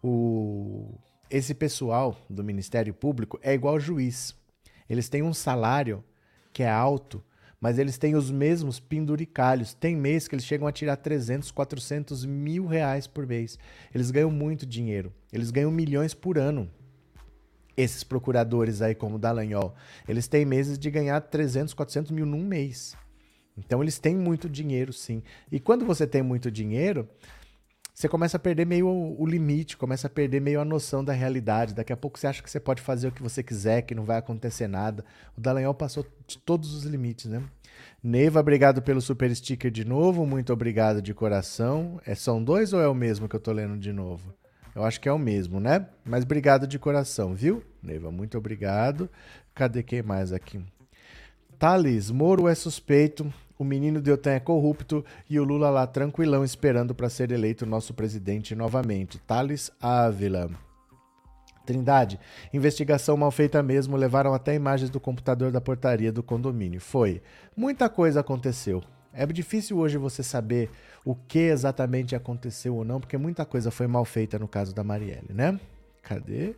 O 0.00 0.94
esse 1.30 1.54
pessoal 1.54 2.16
do 2.28 2.42
Ministério 2.42 2.94
Público 2.94 3.38
é 3.42 3.52
igual 3.52 3.78
juiz. 3.78 4.34
Eles 4.88 5.08
têm 5.08 5.22
um 5.22 5.34
salário 5.34 6.02
que 6.52 6.62
é 6.62 6.70
alto, 6.70 7.22
mas 7.60 7.78
eles 7.78 7.98
têm 7.98 8.14
os 8.14 8.30
mesmos 8.30 8.80
penduricalhos. 8.80 9.74
Tem 9.74 9.96
mês 9.96 10.26
que 10.26 10.34
eles 10.34 10.44
chegam 10.44 10.66
a 10.66 10.72
tirar 10.72 10.96
300, 10.96 11.50
400 11.50 12.24
mil 12.24 12.66
reais 12.66 13.06
por 13.06 13.26
mês. 13.26 13.58
Eles 13.94 14.10
ganham 14.10 14.30
muito 14.30 14.64
dinheiro. 14.64 15.12
Eles 15.32 15.50
ganham 15.50 15.70
milhões 15.70 16.14
por 16.14 16.38
ano. 16.38 16.70
Esses 17.76 18.02
procuradores 18.02 18.82
aí, 18.82 18.94
como 18.94 19.16
o 19.16 19.18
Dallagnol, 19.18 19.74
eles 20.08 20.26
têm 20.26 20.44
meses 20.44 20.78
de 20.78 20.90
ganhar 20.90 21.20
300, 21.20 21.74
400 21.74 22.10
mil 22.10 22.26
num 22.26 22.44
mês. 22.44 22.96
Então 23.56 23.82
eles 23.82 23.98
têm 23.98 24.16
muito 24.16 24.48
dinheiro, 24.48 24.92
sim. 24.92 25.22
E 25.50 25.60
quando 25.60 25.84
você 25.84 26.06
tem 26.06 26.22
muito 26.22 26.50
dinheiro, 26.50 27.08
você 27.98 28.08
começa 28.08 28.36
a 28.36 28.40
perder 28.40 28.64
meio 28.64 28.86
o, 28.86 29.26
limite, 29.26 29.76
começa 29.76 30.06
a 30.06 30.10
perder 30.10 30.40
meio 30.40 30.60
a 30.60 30.64
noção 30.64 31.02
da 31.02 31.12
realidade. 31.12 31.74
Daqui 31.74 31.92
a 31.92 31.96
pouco 31.96 32.16
você 32.16 32.28
acha 32.28 32.40
que 32.40 32.48
você 32.48 32.60
pode 32.60 32.80
fazer 32.80 33.08
o 33.08 33.10
que 33.10 33.20
você 33.20 33.42
quiser, 33.42 33.82
que 33.82 33.92
não 33.92 34.04
vai 34.04 34.18
acontecer 34.18 34.68
nada. 34.68 35.04
O 35.36 35.40
Dallagnol 35.40 35.74
passou 35.74 36.06
de 36.24 36.38
todos 36.38 36.72
os 36.72 36.84
limites, 36.84 37.26
né? 37.26 37.42
Neiva, 38.00 38.38
obrigado 38.38 38.80
pelo 38.82 39.00
super 39.00 39.34
sticker 39.34 39.68
de 39.68 39.84
novo. 39.84 40.24
Muito 40.24 40.52
obrigado 40.52 41.02
de 41.02 41.12
coração. 41.12 42.00
É, 42.06 42.14
são 42.14 42.40
dois 42.40 42.72
ou 42.72 42.80
é 42.80 42.86
o 42.86 42.94
mesmo 42.94 43.28
que 43.28 43.34
eu 43.34 43.40
tô 43.40 43.50
lendo 43.50 43.76
de 43.76 43.92
novo? 43.92 44.32
Eu 44.76 44.84
acho 44.84 45.00
que 45.00 45.08
é 45.08 45.12
o 45.12 45.18
mesmo, 45.18 45.58
né? 45.58 45.88
Mas 46.04 46.22
obrigado 46.22 46.68
de 46.68 46.78
coração, 46.78 47.34
viu? 47.34 47.64
Neiva, 47.82 48.12
muito 48.12 48.38
obrigado. 48.38 49.10
Cadê 49.56 49.82
quem 49.82 50.04
mais 50.04 50.32
aqui? 50.32 50.64
Thales, 51.58 52.12
Moro 52.12 52.46
é 52.46 52.54
suspeito 52.54 53.34
o 53.58 53.64
menino 53.64 54.00
Deltan 54.00 54.32
é 54.32 54.40
corrupto 54.40 55.04
e 55.28 55.38
o 55.40 55.44
Lula 55.44 55.68
lá 55.68 55.86
tranquilão 55.86 56.44
esperando 56.44 56.94
para 56.94 57.10
ser 57.10 57.32
eleito 57.32 57.66
nosso 57.66 57.92
presidente 57.92 58.54
novamente. 58.54 59.18
Thales 59.18 59.70
Ávila. 59.80 60.48
Trindade, 61.66 62.18
investigação 62.52 63.16
mal 63.16 63.30
feita 63.30 63.62
mesmo, 63.62 63.96
levaram 63.96 64.32
até 64.32 64.54
imagens 64.54 64.88
do 64.88 64.98
computador 64.98 65.50
da 65.50 65.60
portaria 65.60 66.10
do 66.10 66.22
condomínio. 66.22 66.80
Foi. 66.80 67.20
Muita 67.54 67.90
coisa 67.90 68.20
aconteceu. 68.20 68.82
É 69.12 69.26
difícil 69.26 69.76
hoje 69.76 69.98
você 69.98 70.22
saber 70.22 70.70
o 71.04 71.14
que 71.14 71.40
exatamente 71.40 72.14
aconteceu 72.14 72.76
ou 72.76 72.84
não, 72.84 73.00
porque 73.00 73.18
muita 73.18 73.44
coisa 73.44 73.70
foi 73.70 73.86
mal 73.86 74.04
feita 74.04 74.38
no 74.38 74.46
caso 74.48 74.74
da 74.74 74.84
Marielle, 74.84 75.32
né? 75.34 75.58
Cadê? 76.02 76.54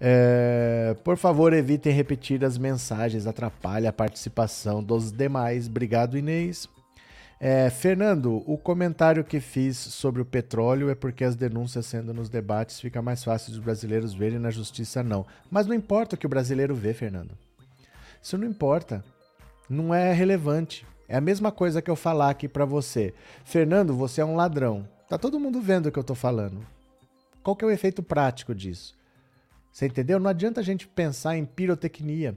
É, 0.00 0.96
por 1.04 1.18
favor, 1.18 1.52
evitem 1.52 1.92
repetir 1.92 2.42
as 2.44 2.56
mensagens, 2.56 3.26
atrapalha 3.26 3.90
a 3.90 3.92
participação 3.92 4.82
dos 4.82 5.12
demais. 5.12 5.66
Obrigado, 5.66 6.16
Inês. 6.16 6.66
É, 7.38 7.70
Fernando, 7.70 8.42
o 8.46 8.58
comentário 8.58 9.24
que 9.24 9.40
fiz 9.40 9.76
sobre 9.76 10.20
o 10.20 10.26
petróleo 10.26 10.90
é 10.90 10.94
porque 10.94 11.24
as 11.24 11.34
denúncias 11.34 11.86
sendo 11.86 12.12
nos 12.12 12.28
debates 12.28 12.80
fica 12.80 13.00
mais 13.00 13.24
fácil 13.24 13.52
dos 13.52 13.60
brasileiros 13.60 14.12
verem 14.12 14.38
na 14.38 14.50
justiça 14.50 15.02
não. 15.02 15.24
Mas 15.50 15.66
não 15.66 15.74
importa 15.74 16.16
o 16.16 16.18
que 16.18 16.26
o 16.26 16.30
brasileiro 16.30 16.74
vê, 16.74 16.92
Fernando. 16.92 17.32
Isso 18.22 18.36
não 18.36 18.46
importa. 18.46 19.02
Não 19.68 19.94
é 19.94 20.12
relevante. 20.12 20.86
É 21.08 21.16
a 21.16 21.20
mesma 21.20 21.50
coisa 21.50 21.80
que 21.80 21.90
eu 21.90 21.96
falar 21.96 22.30
aqui 22.30 22.46
para 22.46 22.64
você. 22.64 23.14
Fernando, 23.44 23.94
você 23.94 24.20
é 24.20 24.24
um 24.24 24.36
ladrão. 24.36 24.86
Tá 25.08 25.16
todo 25.16 25.40
mundo 25.40 25.60
vendo 25.60 25.86
o 25.86 25.92
que 25.92 25.98
eu 25.98 26.04
tô 26.04 26.14
falando. 26.14 26.64
Qual 27.42 27.56
que 27.56 27.64
é 27.64 27.68
o 27.68 27.70
efeito 27.70 28.02
prático 28.02 28.54
disso? 28.54 28.99
Você 29.72 29.86
entendeu? 29.86 30.18
Não 30.18 30.30
adianta 30.30 30.60
a 30.60 30.64
gente 30.64 30.86
pensar 30.86 31.36
em 31.36 31.44
pirotecnia. 31.44 32.36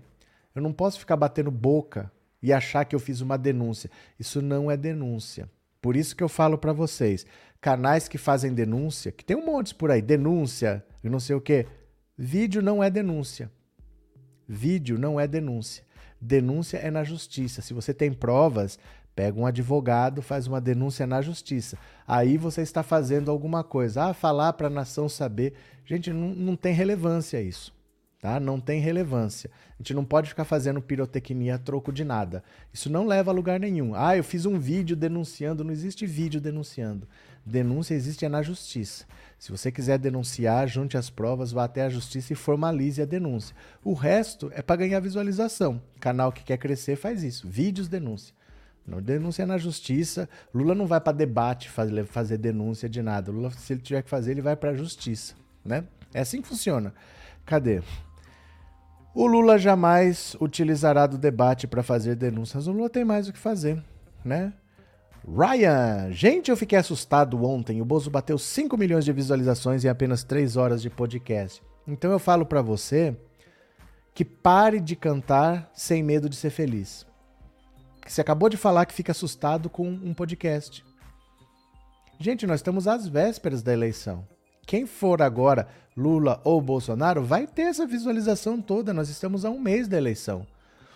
Eu 0.53 0.61
não 0.61 0.71
posso 0.71 0.99
ficar 0.99 1.17
batendo 1.17 1.49
boca 1.49 2.11
e 2.41 2.53
achar 2.53 2.85
que 2.85 2.95
eu 2.95 2.99
fiz 2.99 3.21
uma 3.21 3.37
denúncia. 3.37 3.89
Isso 4.19 4.41
não 4.41 4.69
é 4.69 4.77
denúncia. 4.77 5.49
Por 5.81 5.95
isso 5.95 6.15
que 6.15 6.23
eu 6.23 6.29
falo 6.29 6.57
para 6.57 6.71
vocês, 6.71 7.25
canais 7.59 8.07
que 8.07 8.17
fazem 8.17 8.53
denúncia, 8.53 9.11
que 9.11 9.25
tem 9.25 9.35
um 9.35 9.45
monte 9.45 9.73
por 9.75 9.91
aí, 9.91 10.01
denúncia 10.01 10.85
e 11.03 11.09
não 11.09 11.19
sei 11.19 11.35
o 11.35 11.41
quê. 11.41 11.65
Vídeo 12.17 12.61
não 12.61 12.83
é 12.83 12.89
denúncia. 12.89 13.51
Vídeo 14.47 14.97
não 14.97 15.19
é 15.19 15.27
denúncia. 15.27 15.83
Denúncia 16.21 16.77
é 16.77 16.89
na 16.89 17.03
justiça. 17.03 17.61
Se 17.61 17.73
você 17.73 17.93
tem 17.93 18.13
provas, 18.13 18.79
pega 19.15 19.39
um 19.39 19.45
advogado, 19.45 20.21
faz 20.21 20.47
uma 20.47 20.62
denúncia 20.62 21.08
na 21.08 21.21
justiça. 21.21 21.78
Aí 22.08 22.38
você 22.38 22.62
está 22.62 22.84
fazendo 22.84 23.30
alguma 23.30 23.63
coisa. 23.63 24.06
Ah, 24.06 24.13
falar 24.13 24.54
para 24.54 24.67
a 24.67 24.69
nação 24.69 25.08
saber. 25.08 25.54
Gente, 25.86 26.12
não, 26.12 26.30
não 26.30 26.56
tem 26.56 26.73
relevância 26.73 27.41
isso 27.41 27.73
tá? 28.23 28.39
Não 28.39 28.58
tem 28.58 28.80
relevância. 28.80 29.52
A 29.71 29.84
gente 29.84 29.93
não 29.93 30.06
pode 30.06 30.30
ficar 30.30 30.45
fazendo 30.45 30.82
pirotecnia 30.82 31.56
a 31.56 31.58
troco 31.58 31.91
de 31.91 32.06
nada. 32.06 32.41
Isso 32.71 32.89
não 32.89 33.06
leva 33.06 33.32
a 33.32 33.34
lugar 33.34 33.60
nenhum. 33.60 33.93
Ah, 33.93 34.15
eu 34.15 34.23
fiz 34.23 34.45
um 34.45 34.58
vídeo 34.58 34.95
denunciando. 34.95 35.62
Não 35.62 35.73
existe 35.73 36.06
vídeo 36.06 36.39
denunciando. 36.39 37.06
Denúncia 37.45 37.93
existe 37.93 38.23
é 38.23 38.30
na 38.30 38.41
justiça. 38.41 39.06
Se 39.38 39.52
você 39.52 39.69
quiser 39.73 39.99
denunciar, 39.99 40.69
junte 40.69 40.95
as 40.95 41.10
provas, 41.10 41.52
vá 41.52 41.65
até 41.65 41.82
a 41.82 41.89
justiça 41.89 42.32
e 42.32 42.36
formalize 42.38 43.02
a 43.02 43.06
denúncia. 43.06 43.54
O 43.84 43.93
resto 43.93 44.49
é 44.54 44.62
para 44.62 44.78
ganhar 44.78 45.02
visualização. 45.02 45.82
Canal 45.99 46.32
que 46.32 46.45
quer 46.45 46.58
crescer 46.58 46.95
faz 46.95 47.23
isso. 47.23 47.45
Vídeos 47.45 47.89
denúncia. 47.89 48.34
Não 48.85 49.01
denúncia 49.01 49.45
na 49.45 49.57
justiça. 49.57 50.29
Lula 50.53 50.75
não 50.75 50.85
vai 50.85 50.99
para 50.99 51.13
debate 51.13 51.69
fazer, 51.69 52.05
fazer 52.05 52.37
denúncia 52.37 52.89
de 52.89 53.01
nada. 53.01 53.31
Lula, 53.31 53.49
se 53.51 53.73
ele 53.73 53.81
tiver 53.81 54.01
que 54.01 54.09
fazer, 54.09 54.31
ele 54.31 54.41
vai 54.41 54.55
para 54.55 54.71
a 54.71 54.75
justiça, 54.75 55.35
né? 55.63 55.85
É 56.13 56.19
assim 56.19 56.41
que 56.41 56.47
funciona. 56.47 56.93
Cadê? 57.45 57.81
O 59.15 59.25
Lula 59.27 59.57
jamais 59.57 60.35
utilizará 60.41 61.07
do 61.07 61.17
debate 61.17 61.67
para 61.67 61.83
fazer 61.83 62.15
denúncias. 62.15 62.67
O 62.67 62.71
Lula 62.71 62.89
tem 62.89 63.05
mais 63.05 63.27
o 63.27 63.33
que 63.33 63.39
fazer, 63.39 63.81
né? 64.23 64.53
Ryan, 65.25 66.11
gente, 66.11 66.51
eu 66.51 66.57
fiquei 66.57 66.77
assustado 66.77 67.41
ontem. 67.45 67.81
O 67.81 67.85
Bozo 67.85 68.09
bateu 68.09 68.37
5 68.37 68.75
milhões 68.75 69.05
de 69.05 69.13
visualizações 69.13 69.85
em 69.85 69.87
apenas 69.87 70.23
3 70.23 70.57
horas 70.57 70.81
de 70.81 70.89
podcast. 70.89 71.63
Então 71.87 72.11
eu 72.11 72.19
falo 72.19 72.45
para 72.45 72.61
você 72.61 73.15
que 74.13 74.25
pare 74.25 74.79
de 74.79 74.95
cantar 74.95 75.71
sem 75.73 76.03
medo 76.03 76.27
de 76.27 76.35
ser 76.35 76.49
feliz. 76.49 77.05
Você 78.05 78.21
acabou 78.21 78.49
de 78.49 78.57
falar 78.57 78.85
que 78.85 78.93
fica 78.93 79.11
assustado 79.11 79.69
com 79.69 79.87
um 79.87 80.13
podcast. 80.13 80.83
Gente, 82.19 82.45
nós 82.45 82.59
estamos 82.59 82.87
às 82.87 83.07
vésperas 83.07 83.63
da 83.63 83.73
eleição. 83.73 84.27
Quem 84.65 84.85
for 84.85 85.21
agora 85.21 85.67
Lula 85.95 86.39
ou 86.43 86.61
Bolsonaro 86.61 87.23
vai 87.23 87.47
ter 87.47 87.63
essa 87.63 87.85
visualização 87.85 88.61
toda. 88.61 88.93
Nós 88.93 89.09
estamos 89.09 89.45
a 89.45 89.49
um 89.49 89.59
mês 89.59 89.87
da 89.87 89.97
eleição. 89.97 90.45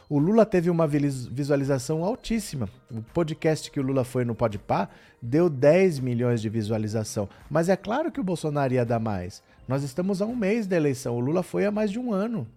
O 0.09 0.19
Lula 0.19 0.45
teve 0.45 0.69
uma 0.69 0.87
visualização 0.87 2.03
altíssima. 2.03 2.69
O 2.89 3.01
podcast 3.01 3.69
que 3.69 3.79
o 3.79 3.83
Lula 3.83 4.05
foi 4.05 4.23
no 4.23 4.33
Podpah 4.33 4.87
deu 5.21 5.49
10 5.49 5.99
milhões 5.99 6.41
de 6.41 6.47
visualização. 6.47 7.27
Mas 7.49 7.67
é 7.67 7.75
claro 7.75 8.11
que 8.11 8.19
o 8.19 8.23
Bolsonaro 8.23 8.73
ia 8.73 8.85
dar 8.85 8.99
mais. 8.99 9.43
Nós 9.67 9.83
estamos 9.83 10.21
a 10.21 10.25
um 10.25 10.35
mês 10.35 10.65
da 10.65 10.77
eleição. 10.77 11.17
O 11.17 11.19
Lula 11.19 11.43
foi 11.43 11.65
há 11.65 11.71
mais 11.71 11.91
de 11.91 11.99
um 11.99 12.13
ano. 12.13 12.47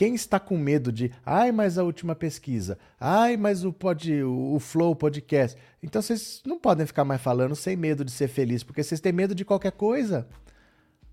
Quem 0.00 0.14
está 0.14 0.40
com 0.40 0.56
medo 0.56 0.90
de, 0.90 1.12
ai, 1.26 1.52
mas 1.52 1.76
a 1.76 1.84
última 1.84 2.14
pesquisa, 2.14 2.78
ai, 2.98 3.36
mas 3.36 3.66
o, 3.66 3.70
pod, 3.70 4.10
o, 4.22 4.54
o 4.54 4.58
Flow 4.58 4.96
Podcast. 4.96 5.60
Então 5.82 6.00
vocês 6.00 6.40
não 6.46 6.58
podem 6.58 6.86
ficar 6.86 7.04
mais 7.04 7.20
falando 7.20 7.54
sem 7.54 7.76
medo 7.76 8.02
de 8.02 8.10
ser 8.10 8.28
feliz, 8.28 8.62
porque 8.62 8.82
vocês 8.82 8.98
têm 8.98 9.12
medo 9.12 9.34
de 9.34 9.44
qualquer 9.44 9.72
coisa. 9.72 10.26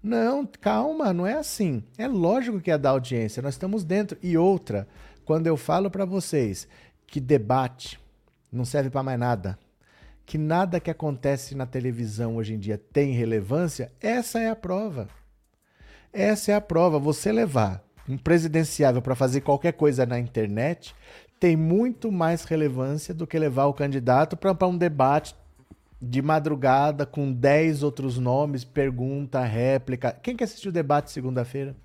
Não, 0.01 0.45
calma, 0.45 1.11
não 1.11 1.27
é 1.27 1.33
assim. 1.33 1.83
É 1.97 2.07
lógico 2.07 2.61
que 2.61 2.71
é 2.71 2.77
da 2.77 2.91
audiência, 2.91 3.43
nós 3.43 3.55
estamos 3.55 3.83
dentro. 3.83 4.17
E 4.23 4.37
outra, 4.37 4.87
quando 5.25 5.47
eu 5.47 5.57
falo 5.57 5.91
para 5.91 6.05
vocês 6.05 6.65
que 7.05 7.19
debate 7.19 7.99
não 8.49 8.63
serve 8.63 8.89
para 8.89 9.03
mais 9.03 9.19
nada, 9.19 9.59
que 10.25 10.37
nada 10.37 10.79
que 10.79 10.89
acontece 10.89 11.55
na 11.55 11.65
televisão 11.65 12.37
hoje 12.37 12.53
em 12.53 12.57
dia 12.57 12.81
tem 12.93 13.11
relevância, 13.11 13.91
essa 13.99 14.39
é 14.39 14.49
a 14.49 14.55
prova. 14.55 15.09
Essa 16.13 16.53
é 16.53 16.55
a 16.55 16.61
prova. 16.61 16.97
Você 16.97 17.33
levar 17.33 17.85
um 18.07 18.17
presidenciável 18.17 19.01
para 19.01 19.15
fazer 19.15 19.41
qualquer 19.41 19.73
coisa 19.73 20.05
na 20.05 20.19
internet 20.19 20.95
tem 21.39 21.55
muito 21.55 22.11
mais 22.11 22.43
relevância 22.43 23.13
do 23.13 23.27
que 23.27 23.37
levar 23.37 23.65
o 23.65 23.73
candidato 23.73 24.35
para 24.35 24.67
um 24.67 24.77
debate 24.77 25.35
de 26.01 26.21
madrugada 26.21 27.05
com 27.05 27.31
10 27.31 27.83
outros 27.83 28.17
nomes, 28.17 28.63
pergunta, 28.63 29.43
réplica. 29.43 30.11
Quem 30.11 30.35
que 30.35 30.43
assistiu 30.43 30.69
o 30.69 30.73
debate 30.73 31.11
segunda-feira? 31.11 31.75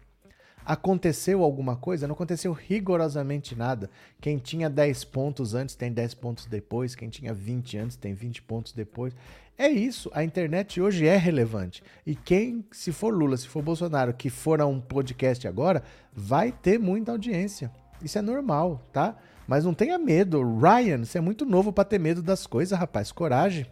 Aconteceu 0.64 1.42
alguma 1.42 1.76
coisa? 1.76 2.06
Não 2.06 2.14
aconteceu 2.14 2.52
rigorosamente 2.52 3.56
nada. 3.56 3.90
Quem 4.20 4.38
tinha 4.38 4.70
10 4.70 5.04
pontos 5.04 5.54
antes 5.54 5.74
tem 5.74 5.92
10 5.92 6.14
pontos 6.14 6.46
depois, 6.46 6.94
quem 6.94 7.08
tinha 7.08 7.34
20 7.34 7.78
antes 7.78 7.96
tem 7.96 8.14
20 8.14 8.42
pontos 8.42 8.72
depois. 8.72 9.14
É 9.58 9.68
isso, 9.68 10.10
a 10.14 10.24
internet 10.24 10.80
hoje 10.80 11.06
é 11.06 11.16
relevante. 11.16 11.82
E 12.06 12.14
quem, 12.14 12.64
se 12.72 12.90
for 12.90 13.14
Lula, 13.14 13.36
se 13.36 13.46
for 13.46 13.62
Bolsonaro, 13.62 14.14
que 14.14 14.30
for 14.30 14.60
a 14.60 14.66
um 14.66 14.80
podcast 14.80 15.46
agora, 15.46 15.82
vai 16.12 16.50
ter 16.50 16.78
muita 16.78 17.12
audiência. 17.12 17.70
Isso 18.02 18.18
é 18.18 18.22
normal, 18.22 18.82
tá? 18.92 19.16
Mas 19.46 19.64
não 19.64 19.74
tenha 19.74 19.98
medo. 19.98 20.42
Ryan, 20.58 21.04
você 21.04 21.18
é 21.18 21.20
muito 21.20 21.44
novo 21.44 21.72
para 21.72 21.84
ter 21.84 21.98
medo 21.98 22.22
das 22.22 22.46
coisas, 22.46 22.76
rapaz. 22.78 23.12
Coragem. 23.12 23.66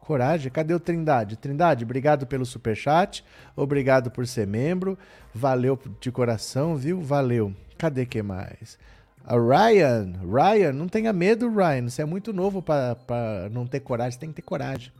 Coragem. 0.00 0.50
Cadê 0.50 0.74
o 0.74 0.80
Trindade? 0.80 1.36
Trindade, 1.36 1.84
obrigado 1.84 2.26
pelo 2.26 2.44
super 2.44 2.76
chat. 2.76 3.24
Obrigado 3.54 4.10
por 4.10 4.26
ser 4.26 4.46
membro. 4.46 4.98
Valeu 5.32 5.78
de 6.00 6.10
coração, 6.10 6.76
viu? 6.76 7.00
Valeu. 7.00 7.54
Cadê 7.78 8.04
que 8.04 8.22
mais? 8.22 8.78
A 9.24 9.36
Ryan, 9.36 10.12
Ryan, 10.20 10.72
não 10.72 10.88
tenha 10.88 11.12
medo, 11.12 11.48
Ryan. 11.48 11.88
Você 11.88 12.02
é 12.02 12.04
muito 12.04 12.32
novo 12.32 12.60
para 12.60 13.48
não 13.52 13.66
ter 13.66 13.80
coragem. 13.80 14.12
Você 14.12 14.18
tem 14.18 14.30
que 14.30 14.36
ter 14.36 14.42
coragem. 14.42 14.92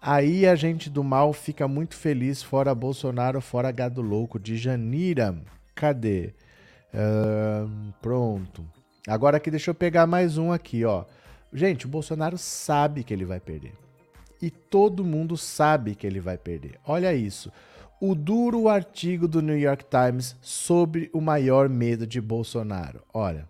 Aí 0.00 0.46
a 0.46 0.54
gente 0.54 0.88
do 0.88 1.04
mal 1.04 1.32
fica 1.32 1.68
muito 1.68 1.94
feliz, 1.94 2.42
fora 2.42 2.74
Bolsonaro, 2.74 3.40
fora 3.40 3.70
gado 3.70 4.00
louco, 4.00 4.38
de 4.38 4.56
Janira. 4.56 5.36
Cadê? 5.74 6.32
Uh, 6.94 7.92
pronto. 8.00 8.64
Agora 9.06 9.36
aqui, 9.36 9.50
deixa 9.50 9.70
eu 9.70 9.74
pegar 9.74 10.06
mais 10.06 10.38
um 10.38 10.52
aqui, 10.52 10.84
ó. 10.84 11.04
Gente, 11.52 11.84
o 11.84 11.88
Bolsonaro 11.88 12.38
sabe 12.38 13.04
que 13.04 13.12
ele 13.12 13.26
vai 13.26 13.40
perder. 13.40 13.74
E 14.40 14.50
todo 14.50 15.04
mundo 15.04 15.36
sabe 15.36 15.94
que 15.94 16.06
ele 16.06 16.20
vai 16.20 16.38
perder. 16.38 16.78
Olha 16.86 17.12
isso. 17.12 17.52
O 18.00 18.14
duro 18.14 18.68
artigo 18.68 19.28
do 19.28 19.42
New 19.42 19.58
York 19.58 19.84
Times 19.84 20.34
sobre 20.40 21.10
o 21.12 21.20
maior 21.20 21.68
medo 21.68 22.06
de 22.06 22.20
Bolsonaro. 22.20 23.02
Olha, 23.12 23.46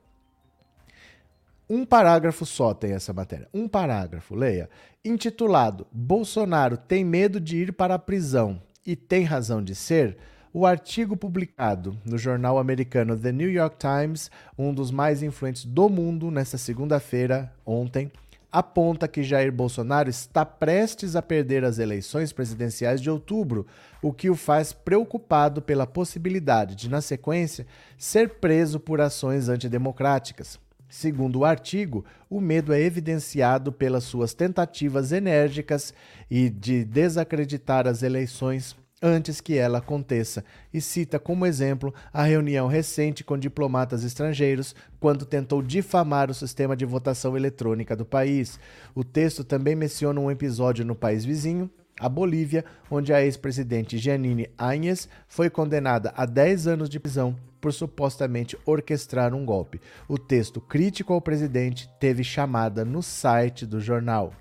um 1.70 1.84
parágrafo 1.86 2.44
só 2.44 2.74
tem 2.74 2.94
essa 2.94 3.12
matéria. 3.12 3.48
Um 3.54 3.68
parágrafo, 3.68 4.34
leia. 4.34 4.68
Intitulado 5.04 5.86
Bolsonaro 5.92 6.76
tem 6.76 7.04
medo 7.04 7.40
de 7.40 7.58
ir 7.58 7.72
para 7.72 7.94
a 7.94 7.98
prisão 7.98 8.60
e 8.84 8.96
tem 8.96 9.22
razão 9.22 9.62
de 9.62 9.76
ser. 9.76 10.16
O 10.52 10.66
artigo 10.66 11.16
publicado 11.16 11.96
no 12.04 12.18
jornal 12.18 12.58
americano 12.58 13.16
The 13.16 13.30
New 13.30 13.48
York 13.48 13.76
Times, 13.78 14.32
um 14.58 14.74
dos 14.74 14.90
mais 14.90 15.22
influentes 15.22 15.64
do 15.64 15.88
mundo, 15.88 16.28
nesta 16.28 16.58
segunda-feira, 16.58 17.52
ontem, 17.64 18.10
aponta 18.50 19.06
que 19.06 19.22
Jair 19.22 19.52
Bolsonaro 19.52 20.10
está 20.10 20.44
prestes 20.44 21.14
a 21.14 21.22
perder 21.22 21.64
as 21.64 21.78
eleições 21.78 22.32
presidenciais 22.32 23.00
de 23.00 23.08
outubro, 23.08 23.64
o 24.02 24.12
que 24.12 24.28
o 24.28 24.34
faz 24.34 24.72
preocupado 24.72 25.62
pela 25.62 25.86
possibilidade 25.86 26.74
de, 26.74 26.90
na 26.90 27.00
sequência, 27.00 27.64
ser 27.96 28.40
preso 28.40 28.80
por 28.80 29.00
ações 29.00 29.48
antidemocráticas. 29.48 30.58
Segundo 30.90 31.38
o 31.38 31.44
artigo, 31.44 32.04
o 32.28 32.40
medo 32.40 32.72
é 32.72 32.80
evidenciado 32.82 33.70
pelas 33.70 34.02
suas 34.02 34.34
tentativas 34.34 35.12
enérgicas 35.12 35.94
e 36.28 36.50
de 36.50 36.84
desacreditar 36.84 37.86
as 37.86 38.02
eleições 38.02 38.76
antes 39.00 39.40
que 39.40 39.56
ela 39.56 39.78
aconteça, 39.78 40.44
e 40.74 40.80
cita 40.80 41.18
como 41.18 41.46
exemplo 41.46 41.94
a 42.12 42.24
reunião 42.24 42.66
recente 42.66 43.24
com 43.24 43.38
diplomatas 43.38 44.04
estrangeiros 44.04 44.74
quando 44.98 45.24
tentou 45.24 45.62
difamar 45.62 46.30
o 46.30 46.34
sistema 46.34 46.76
de 46.76 46.84
votação 46.84 47.36
eletrônica 47.36 47.96
do 47.96 48.04
país. 48.04 48.58
O 48.94 49.02
texto 49.02 49.42
também 49.42 49.74
menciona 49.74 50.20
um 50.20 50.30
episódio 50.30 50.84
no 50.84 50.94
país 50.94 51.24
vizinho 51.24 51.70
A 52.00 52.08
Bolívia, 52.08 52.64
onde 52.90 53.12
a 53.12 53.22
ex-presidente 53.22 53.98
Janine 53.98 54.48
Áñez 54.56 55.06
foi 55.28 55.50
condenada 55.50 56.14
a 56.16 56.24
10 56.24 56.66
anos 56.66 56.88
de 56.88 56.98
prisão 56.98 57.36
por 57.60 57.74
supostamente 57.74 58.56
orquestrar 58.64 59.34
um 59.34 59.44
golpe. 59.44 59.82
O 60.08 60.16
texto 60.16 60.62
crítico 60.62 61.12
ao 61.12 61.20
presidente 61.20 61.90
teve 62.00 62.24
chamada 62.24 62.86
no 62.86 63.02
site 63.02 63.66
do 63.66 63.78
jornal. 63.78 64.32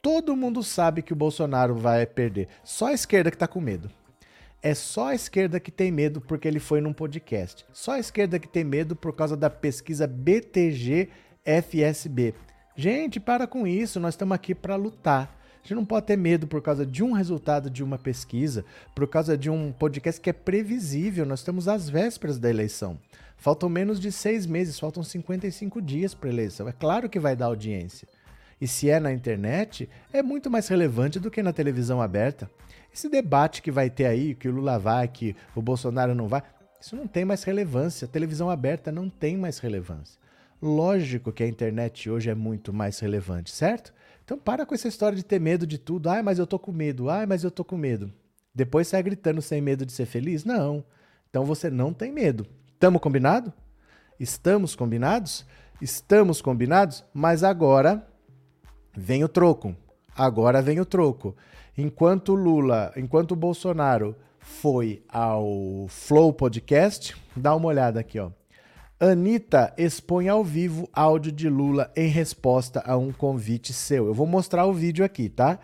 Todo 0.00 0.34
mundo 0.34 0.62
sabe 0.62 1.02
que 1.02 1.12
o 1.12 1.16
Bolsonaro 1.16 1.74
vai 1.74 2.06
perder. 2.06 2.48
Só 2.64 2.86
a 2.86 2.92
esquerda 2.94 3.30
que 3.30 3.36
está 3.36 3.46
com 3.46 3.60
medo. 3.60 3.90
É 4.62 4.74
só 4.74 5.08
a 5.08 5.14
esquerda 5.14 5.60
que 5.60 5.70
tem 5.70 5.92
medo 5.92 6.22
porque 6.22 6.48
ele 6.48 6.58
foi 6.58 6.80
num 6.80 6.94
podcast. 6.94 7.66
Só 7.70 7.92
a 7.92 7.98
esquerda 7.98 8.38
que 8.38 8.48
tem 8.48 8.64
medo 8.64 8.96
por 8.96 9.14
causa 9.14 9.36
da 9.36 9.50
pesquisa 9.50 10.06
BTG 10.06 11.10
FSB. 11.44 12.34
Gente, 12.74 13.20
para 13.20 13.46
com 13.46 13.66
isso, 13.66 14.00
nós 14.00 14.14
estamos 14.14 14.34
aqui 14.34 14.54
para 14.54 14.74
lutar. 14.74 15.43
A 15.64 15.66
gente 15.66 15.76
não 15.76 15.84
pode 15.86 16.04
ter 16.04 16.18
medo 16.18 16.46
por 16.46 16.60
causa 16.60 16.84
de 16.84 17.02
um 17.02 17.12
resultado 17.12 17.70
de 17.70 17.82
uma 17.82 17.96
pesquisa, 17.96 18.66
por 18.94 19.08
causa 19.08 19.34
de 19.34 19.48
um 19.48 19.72
podcast 19.72 20.20
que 20.20 20.28
é 20.28 20.32
previsível. 20.32 21.24
Nós 21.24 21.40
estamos 21.40 21.68
às 21.68 21.88
vésperas 21.88 22.38
da 22.38 22.50
eleição. 22.50 22.98
Faltam 23.38 23.70
menos 23.70 23.98
de 23.98 24.12
seis 24.12 24.44
meses, 24.44 24.78
faltam 24.78 25.02
55 25.02 25.80
dias 25.80 26.12
para 26.12 26.28
a 26.28 26.32
eleição. 26.32 26.68
É 26.68 26.72
claro 26.72 27.08
que 27.08 27.18
vai 27.18 27.34
dar 27.34 27.46
audiência. 27.46 28.06
E 28.60 28.68
se 28.68 28.90
é 28.90 29.00
na 29.00 29.10
internet, 29.10 29.88
é 30.12 30.22
muito 30.22 30.50
mais 30.50 30.68
relevante 30.68 31.18
do 31.18 31.30
que 31.30 31.42
na 31.42 31.50
televisão 31.50 32.02
aberta. 32.02 32.50
Esse 32.92 33.08
debate 33.08 33.62
que 33.62 33.70
vai 33.70 33.88
ter 33.88 34.04
aí, 34.04 34.34
que 34.34 34.46
o 34.46 34.52
Lula 34.52 34.78
vai, 34.78 35.08
que 35.08 35.34
o 35.56 35.62
Bolsonaro 35.62 36.14
não 36.14 36.28
vai, 36.28 36.42
isso 36.78 36.94
não 36.94 37.06
tem 37.06 37.24
mais 37.24 37.42
relevância. 37.42 38.04
A 38.04 38.08
televisão 38.08 38.50
aberta 38.50 38.92
não 38.92 39.08
tem 39.08 39.34
mais 39.34 39.58
relevância. 39.60 40.20
Lógico 40.60 41.32
que 41.32 41.42
a 41.42 41.48
internet 41.48 42.10
hoje 42.10 42.28
é 42.28 42.34
muito 42.34 42.70
mais 42.70 42.98
relevante, 42.98 43.50
certo? 43.50 43.94
Então 44.24 44.38
para 44.38 44.64
com 44.64 44.74
essa 44.74 44.88
história 44.88 45.16
de 45.16 45.22
ter 45.24 45.38
medo 45.38 45.66
de 45.66 45.78
tudo. 45.78 46.08
Ai, 46.08 46.22
mas 46.22 46.38
eu 46.38 46.46
tô 46.46 46.58
com 46.58 46.72
medo. 46.72 47.10
Ai, 47.10 47.26
mas 47.26 47.44
eu 47.44 47.50
tô 47.50 47.64
com 47.64 47.76
medo. 47.76 48.12
Depois 48.54 48.88
sai 48.88 49.02
gritando 49.02 49.42
sem 49.42 49.60
medo 49.60 49.84
de 49.84 49.92
ser 49.92 50.06
feliz? 50.06 50.44
Não. 50.44 50.84
Então 51.28 51.44
você 51.44 51.68
não 51.68 51.92
tem 51.92 52.12
medo. 52.12 52.46
Tamo 52.78 52.98
combinado? 52.98 53.52
Estamos 54.18 54.74
combinados? 54.74 55.44
Estamos 55.80 56.40
combinados, 56.40 57.04
mas 57.12 57.42
agora 57.42 58.06
vem 58.96 59.24
o 59.24 59.28
troco. 59.28 59.76
Agora 60.16 60.62
vem 60.62 60.80
o 60.80 60.86
troco. 60.86 61.36
Enquanto 61.76 62.34
Lula, 62.34 62.92
enquanto 62.96 63.34
Bolsonaro 63.34 64.14
foi 64.38 65.02
ao 65.08 65.86
Flow 65.88 66.32
Podcast, 66.32 67.16
dá 67.36 67.54
uma 67.54 67.66
olhada 67.66 67.98
aqui, 67.98 68.20
ó. 68.20 68.30
Anitta 69.06 69.70
expõe 69.76 70.30
ao 70.30 70.42
vivo 70.42 70.88
áudio 70.90 71.30
de 71.30 71.46
Lula 71.46 71.92
em 71.94 72.08
resposta 72.08 72.82
a 72.86 72.96
um 72.96 73.12
convite 73.12 73.70
seu. 73.70 74.06
Eu 74.06 74.14
vou 74.14 74.26
mostrar 74.26 74.64
o 74.64 74.72
vídeo 74.72 75.04
aqui, 75.04 75.28
tá? 75.28 75.58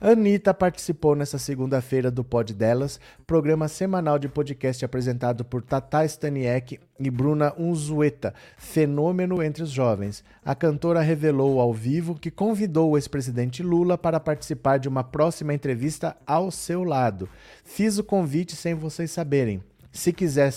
Anitta 0.00 0.54
participou 0.54 1.14
nessa 1.14 1.36
segunda-feira 1.36 2.10
do 2.10 2.24
Pod 2.24 2.54
Delas, 2.54 2.98
programa 3.26 3.68
semanal 3.68 4.18
de 4.18 4.30
podcast 4.30 4.82
apresentado 4.82 5.44
por 5.44 5.60
Tata 5.60 6.06
Staniek 6.06 6.80
e 6.98 7.10
Bruna 7.10 7.52
Unzueta, 7.58 8.32
fenômeno 8.56 9.42
entre 9.42 9.62
os 9.62 9.70
jovens. 9.70 10.24
A 10.42 10.54
cantora 10.54 11.02
revelou 11.02 11.60
ao 11.60 11.74
vivo 11.74 12.14
que 12.14 12.30
convidou 12.30 12.92
o 12.92 12.96
ex-presidente 12.96 13.62
Lula 13.62 13.98
para 13.98 14.18
participar 14.18 14.78
de 14.78 14.88
uma 14.88 15.04
próxima 15.04 15.52
entrevista 15.52 16.16
ao 16.26 16.50
seu 16.50 16.82
lado. 16.82 17.28
Fiz 17.62 17.98
o 17.98 18.04
convite 18.04 18.56
sem 18.56 18.72
vocês 18.72 19.10
saberem. 19.10 19.62
Se 19.96 20.12
quiser, 20.12 20.52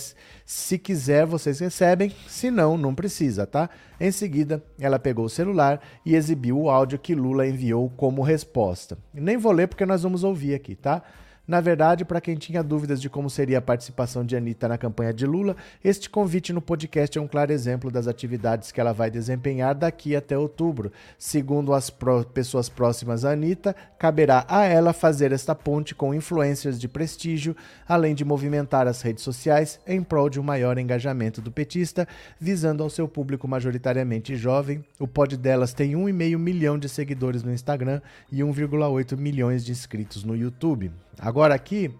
se 0.45 0.77
quiser, 0.77 1.25
vocês 1.25 1.59
recebem, 1.59 2.13
se 2.27 2.51
não, 2.51 2.77
não 2.77 2.93
precisa, 2.93 3.47
tá? 3.47 3.69
Em 3.99 4.11
seguida, 4.11 4.63
ela 4.79 4.99
pegou 4.99 5.25
o 5.25 5.29
celular 5.29 5.81
e 6.05 6.15
exibiu 6.15 6.59
o 6.59 6.69
áudio 6.69 6.99
que 6.99 7.15
Lula 7.15 7.47
enviou 7.47 7.89
como 7.89 8.21
resposta. 8.21 8.97
Nem 9.13 9.37
vou 9.37 9.51
ler 9.51 9.67
porque 9.67 9.85
nós 9.85 10.03
vamos 10.03 10.23
ouvir 10.23 10.53
aqui, 10.53 10.75
tá? 10.75 11.01
Na 11.49 11.59
verdade, 11.61 12.05
para 12.05 12.21
quem 12.21 12.35
tinha 12.35 12.61
dúvidas 12.61 13.01
de 13.01 13.09
como 13.09 13.27
seria 13.27 13.57
a 13.57 13.61
participação 13.61 14.23
de 14.23 14.37
Anitta 14.37 14.67
na 14.67 14.77
campanha 14.77 15.11
de 15.11 15.25
Lula, 15.25 15.55
este 15.83 16.07
convite 16.07 16.53
no 16.53 16.61
podcast 16.61 17.17
é 17.17 17.21
um 17.21 17.27
claro 17.27 17.51
exemplo 17.51 17.89
das 17.89 18.07
atividades 18.07 18.71
que 18.71 18.79
ela 18.79 18.93
vai 18.93 19.09
desempenhar 19.09 19.73
daqui 19.73 20.15
até 20.15 20.37
outubro. 20.37 20.91
Segundo 21.17 21.73
as 21.73 21.89
pró 21.89 22.23
pessoas 22.23 22.69
próximas 22.69 23.25
a 23.25 23.31
Anitta, 23.31 23.75
caberá 23.97 24.45
a 24.47 24.65
ela 24.65 24.93
fazer 24.93 25.31
esta 25.31 25.55
ponte 25.55 25.95
com 25.95 26.13
influências 26.13 26.79
de 26.79 26.87
prestígio, 26.87 27.55
além 27.87 28.13
de 28.13 28.23
movimentar 28.23 28.87
as 28.87 29.01
redes 29.01 29.23
sociais 29.23 29.79
em 29.87 30.03
prol 30.03 30.29
de 30.29 30.39
um 30.39 30.43
maior 30.43 30.77
engajamento 30.77 31.41
do 31.41 31.51
petista, 31.51 32.07
visando 32.39 32.83
ao 32.83 32.91
seu 32.91 33.07
público 33.07 33.47
majoritariamente 33.47 34.35
jovem. 34.35 34.85
O 34.99 35.07
pod 35.07 35.35
delas 35.35 35.73
tem 35.73 35.93
1,5 35.93 36.37
milhão 36.37 36.77
de 36.77 36.87
seguidores 36.87 37.41
no 37.41 37.51
Instagram 37.51 38.01
e 38.31 38.41
1,8 38.41 39.17
milhões 39.17 39.65
de 39.65 39.71
inscritos 39.71 40.23
no 40.23 40.35
YouTube. 40.35 40.91
Agora 41.19 41.53
aqui 41.53 41.93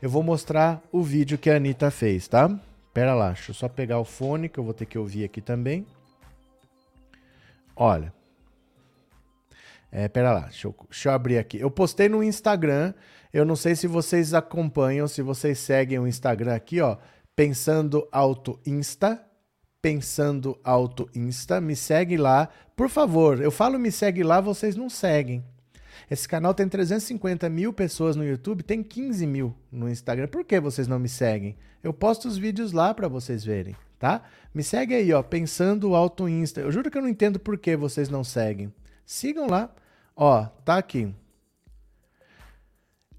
eu 0.00 0.08
vou 0.08 0.22
mostrar 0.22 0.82
o 0.92 1.02
vídeo 1.02 1.38
que 1.38 1.50
a 1.50 1.56
Anitta 1.56 1.90
fez, 1.90 2.28
tá? 2.28 2.48
Pera 2.92 3.14
lá, 3.14 3.32
deixa 3.32 3.50
eu 3.50 3.54
só 3.54 3.68
pegar 3.68 3.98
o 3.98 4.04
fone 4.04 4.48
que 4.48 4.58
eu 4.58 4.64
vou 4.64 4.74
ter 4.74 4.86
que 4.86 4.98
ouvir 4.98 5.24
aqui 5.24 5.40
também. 5.40 5.86
Olha. 7.74 8.12
É, 9.90 10.06
pera 10.06 10.32
lá, 10.32 10.40
deixa 10.40 10.68
eu, 10.68 10.74
deixa 10.90 11.08
eu 11.08 11.12
abrir 11.14 11.38
aqui. 11.38 11.58
Eu 11.58 11.70
postei 11.70 12.08
no 12.08 12.22
Instagram, 12.22 12.92
eu 13.32 13.44
não 13.44 13.56
sei 13.56 13.74
se 13.74 13.86
vocês 13.86 14.34
acompanham, 14.34 15.08
se 15.08 15.22
vocês 15.22 15.58
seguem 15.58 15.98
o 15.98 16.06
Instagram 16.06 16.54
aqui, 16.54 16.80
ó. 16.80 16.98
Pensando 17.34 18.06
Auto 18.12 18.60
Insta, 18.66 19.24
Pensando 19.80 20.58
Auto 20.64 21.08
Insta, 21.14 21.60
me 21.60 21.76
segue 21.76 22.16
lá, 22.16 22.48
por 22.76 22.88
favor. 22.88 23.40
Eu 23.40 23.50
falo 23.50 23.78
me 23.78 23.92
segue 23.92 24.24
lá, 24.24 24.40
vocês 24.40 24.74
não 24.74 24.90
seguem. 24.90 25.44
Esse 26.10 26.26
canal 26.26 26.54
tem 26.54 26.68
350 26.68 27.48
mil 27.50 27.72
pessoas 27.72 28.16
no 28.16 28.24
YouTube, 28.24 28.62
tem 28.62 28.82
15 28.82 29.26
mil 29.26 29.54
no 29.70 29.88
Instagram. 29.88 30.26
Por 30.28 30.44
que 30.44 30.58
vocês 30.58 30.88
não 30.88 30.98
me 30.98 31.08
seguem? 31.08 31.56
Eu 31.82 31.92
posto 31.92 32.26
os 32.26 32.38
vídeos 32.38 32.72
lá 32.72 32.94
para 32.94 33.08
vocês 33.08 33.44
verem, 33.44 33.76
tá? 33.98 34.22
Me 34.54 34.62
segue 34.62 34.94
aí, 34.94 35.12
ó, 35.12 35.22
pensando 35.22 35.94
alto 35.94 36.28
Insta. 36.28 36.60
Eu 36.60 36.72
juro 36.72 36.90
que 36.90 36.96
eu 36.96 37.02
não 37.02 37.08
entendo 37.08 37.38
por 37.38 37.58
que 37.58 37.76
vocês 37.76 38.08
não 38.08 38.24
seguem. 38.24 38.72
Sigam 39.04 39.46
lá. 39.46 39.70
Ó, 40.16 40.44
tá 40.64 40.78
aqui. 40.78 41.14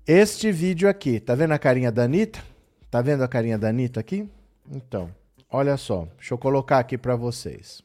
Este 0.05 0.51
vídeo 0.51 0.89
aqui, 0.89 1.19
tá 1.19 1.35
vendo 1.35 1.53
a 1.53 1.59
carinha 1.59 1.91
da 1.91 2.03
Anitta? 2.03 2.43
Tá 2.89 3.01
vendo 3.01 3.23
a 3.23 3.27
carinha 3.27 3.57
da 3.59 3.69
Anitta 3.69 3.99
aqui? 3.99 4.27
Então, 4.67 5.13
olha 5.49 5.77
só. 5.77 6.07
Deixa 6.17 6.33
eu 6.33 6.37
colocar 6.37 6.79
aqui 6.79 6.97
para 6.97 7.15
vocês. 7.15 7.83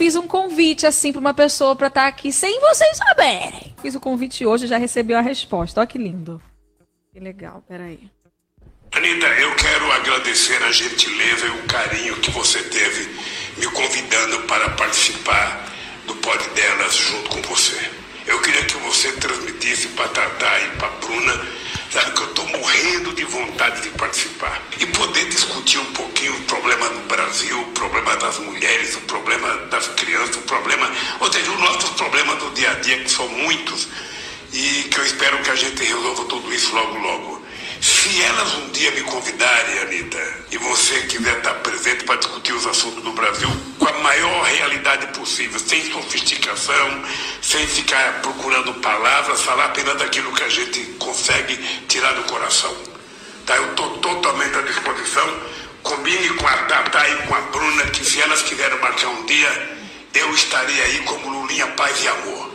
Fiz 0.00 0.16
um 0.16 0.26
convite 0.26 0.86
assim 0.86 1.12
para 1.12 1.20
uma 1.20 1.34
pessoa 1.34 1.76
para 1.76 1.88
estar 1.88 2.00
tá 2.00 2.06
aqui 2.06 2.32
sem 2.32 2.58
vocês 2.58 2.96
saberem. 2.96 3.74
Fiz 3.82 3.94
o 3.94 4.00
convite 4.00 4.46
hoje 4.46 4.66
já 4.66 4.78
recebeu 4.78 5.18
a 5.18 5.20
resposta. 5.20 5.78
Olha 5.78 5.86
que 5.86 5.98
lindo. 5.98 6.40
Que 7.12 7.20
legal, 7.20 7.62
peraí. 7.68 8.10
Anitta, 8.92 9.26
eu 9.26 9.54
quero 9.56 9.92
agradecer 9.92 10.62
a 10.62 10.72
gentileza 10.72 11.46
e 11.46 11.50
o 11.50 11.66
carinho 11.66 12.16
que 12.16 12.30
você 12.30 12.62
teve 12.62 13.14
me 13.58 13.66
convidando 13.66 14.40
para 14.44 14.70
participar 14.70 15.68
do 16.06 16.14
pod 16.16 16.48
delas 16.54 16.96
junto 16.96 17.28
com 17.28 17.42
você. 17.42 17.78
Eu 18.26 18.40
queria 18.40 18.64
que 18.64 18.78
você 18.78 19.12
transmitisse 19.12 19.88
para 19.88 20.08
Tatá 20.08 20.60
e 20.60 20.78
para 20.78 20.88
Bruna 20.88 21.46
Sabe 21.90 22.12
que 22.12 22.20
eu 22.20 22.26
estou 22.26 22.46
morrendo 22.46 23.12
de 23.14 23.24
vontade 23.24 23.82
de 23.82 23.88
participar 23.90 24.62
e 24.78 24.86
poder 24.86 25.24
discutir 25.28 25.78
um 25.78 25.92
pouquinho 25.92 26.32
o 26.36 26.42
problema 26.44 26.88
do 26.88 27.00
Brasil, 27.08 27.60
o 27.60 27.72
problema 27.72 28.16
das 28.16 28.38
mulheres, 28.38 28.94
o 28.94 29.00
problema 29.00 29.48
das 29.66 29.88
crianças, 29.88 30.36
o 30.36 30.42
problema, 30.42 30.88
ou 31.18 31.32
seja, 31.32 31.50
os 31.50 31.58
nossos 31.58 31.90
problemas 31.90 32.38
do 32.38 32.50
dia 32.52 32.70
a 32.70 32.74
dia, 32.74 33.02
que 33.02 33.10
são 33.10 33.26
muitos, 33.28 33.88
e 34.52 34.84
que 34.84 35.00
eu 35.00 35.04
espero 35.04 35.42
que 35.42 35.50
a 35.50 35.56
gente 35.56 35.82
resolva 35.82 36.24
tudo 36.26 36.54
isso 36.54 36.72
logo, 36.72 36.96
logo. 36.96 37.39
Se 37.80 38.22
elas 38.22 38.54
um 38.56 38.68
dia 38.72 38.90
me 38.90 39.00
convidarem, 39.04 39.78
Anitta, 39.78 40.18
e 40.50 40.58
você 40.58 41.00
quiser 41.06 41.38
estar 41.38 41.54
presente 41.54 42.04
para 42.04 42.16
discutir 42.16 42.52
os 42.52 42.66
assuntos 42.66 43.02
do 43.02 43.12
Brasil 43.12 43.48
com 43.78 43.88
a 43.88 43.92
maior 44.00 44.44
realidade 44.44 45.06
possível, 45.18 45.58
sem 45.58 45.90
sofisticação, 45.90 47.04
sem 47.40 47.66
ficar 47.66 48.20
procurando 48.20 48.74
palavras, 48.74 49.40
falar 49.40 49.66
apenas 49.66 49.96
daquilo 49.96 50.30
que 50.34 50.42
a 50.42 50.48
gente 50.50 50.78
consegue 50.98 51.56
tirar 51.88 52.12
do 52.12 52.24
coração. 52.24 52.76
Tá? 53.46 53.56
Eu 53.56 53.70
estou 53.70 53.96
totalmente 53.98 54.58
à 54.58 54.62
disposição. 54.62 55.40
Combine 55.82 56.28
com 56.34 56.46
a 56.46 56.56
Tata 56.64 57.08
e 57.08 57.26
com 57.26 57.34
a 57.34 57.40
Bruna 57.40 57.84
que 57.86 58.04
se 58.04 58.20
elas 58.20 58.42
quiserem 58.42 58.78
marcar 58.78 59.08
um 59.08 59.24
dia, 59.24 59.78
eu 60.12 60.34
estarei 60.34 60.82
aí 60.82 60.98
como 61.04 61.30
Lulinha 61.30 61.66
Paz 61.68 62.02
e 62.04 62.08
Amor. 62.08 62.50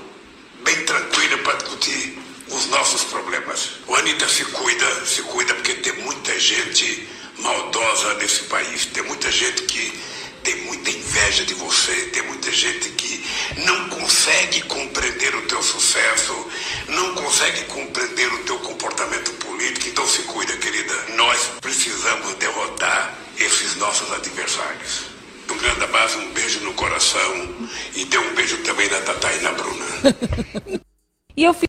Bem 0.63 0.85
tranquila 0.85 1.37
para 1.39 1.53
discutir 1.55 2.24
os 2.49 2.67
nossos 2.67 3.03
problemas. 3.05 3.71
O 3.87 3.95
Anitta 3.95 4.27
se 4.27 4.45
cuida, 4.45 5.05
se 5.05 5.21
cuida 5.23 5.53
porque 5.55 5.73
tem 5.75 5.93
muita 6.03 6.39
gente 6.39 7.07
maldosa 7.39 8.13
nesse 8.15 8.43
país, 8.43 8.85
tem 8.87 9.03
muita 9.03 9.31
gente 9.31 9.63
que 9.63 10.15
tem 10.43 10.55
muita 10.65 10.91
inveja 10.91 11.43
de 11.43 11.55
você, 11.55 11.93
tem 12.13 12.21
muita 12.23 12.51
gente 12.51 12.89
que 12.89 13.25
não 13.65 13.89
consegue 13.89 14.61
compreender 14.63 15.35
o 15.35 15.41
teu 15.47 15.61
sucesso, 15.63 16.51
não 16.87 17.15
consegue 17.15 17.63
compreender 17.65 18.31
o 18.31 18.43
teu 18.43 18.59
comportamento 18.59 19.31
político, 19.33 19.87
então 19.87 20.07
se 20.07 20.21
cuida, 20.23 20.55
querida. 20.57 20.93
Nós 21.15 21.51
precisamos 21.59 22.35
derrotar 22.35 23.17
esses 23.39 23.75
nossos 23.77 24.11
adversários. 24.11 25.05
Um 25.49 25.57
grande 25.57 25.83
abraço, 25.83 26.19
um 26.19 26.31
beijo 26.31 26.59
no 26.59 26.73
coração 26.73 27.55
e 27.95 28.05
dê 28.05 28.17
um 28.17 28.35
beijo 28.35 28.57
também 28.59 28.87
na 28.89 29.01
Tatá 29.01 29.33
e 29.33 29.41
na 29.41 29.51
Bruna. 29.51 29.85
E 31.37 31.43
eu 31.43 31.53
fiz 31.53 31.67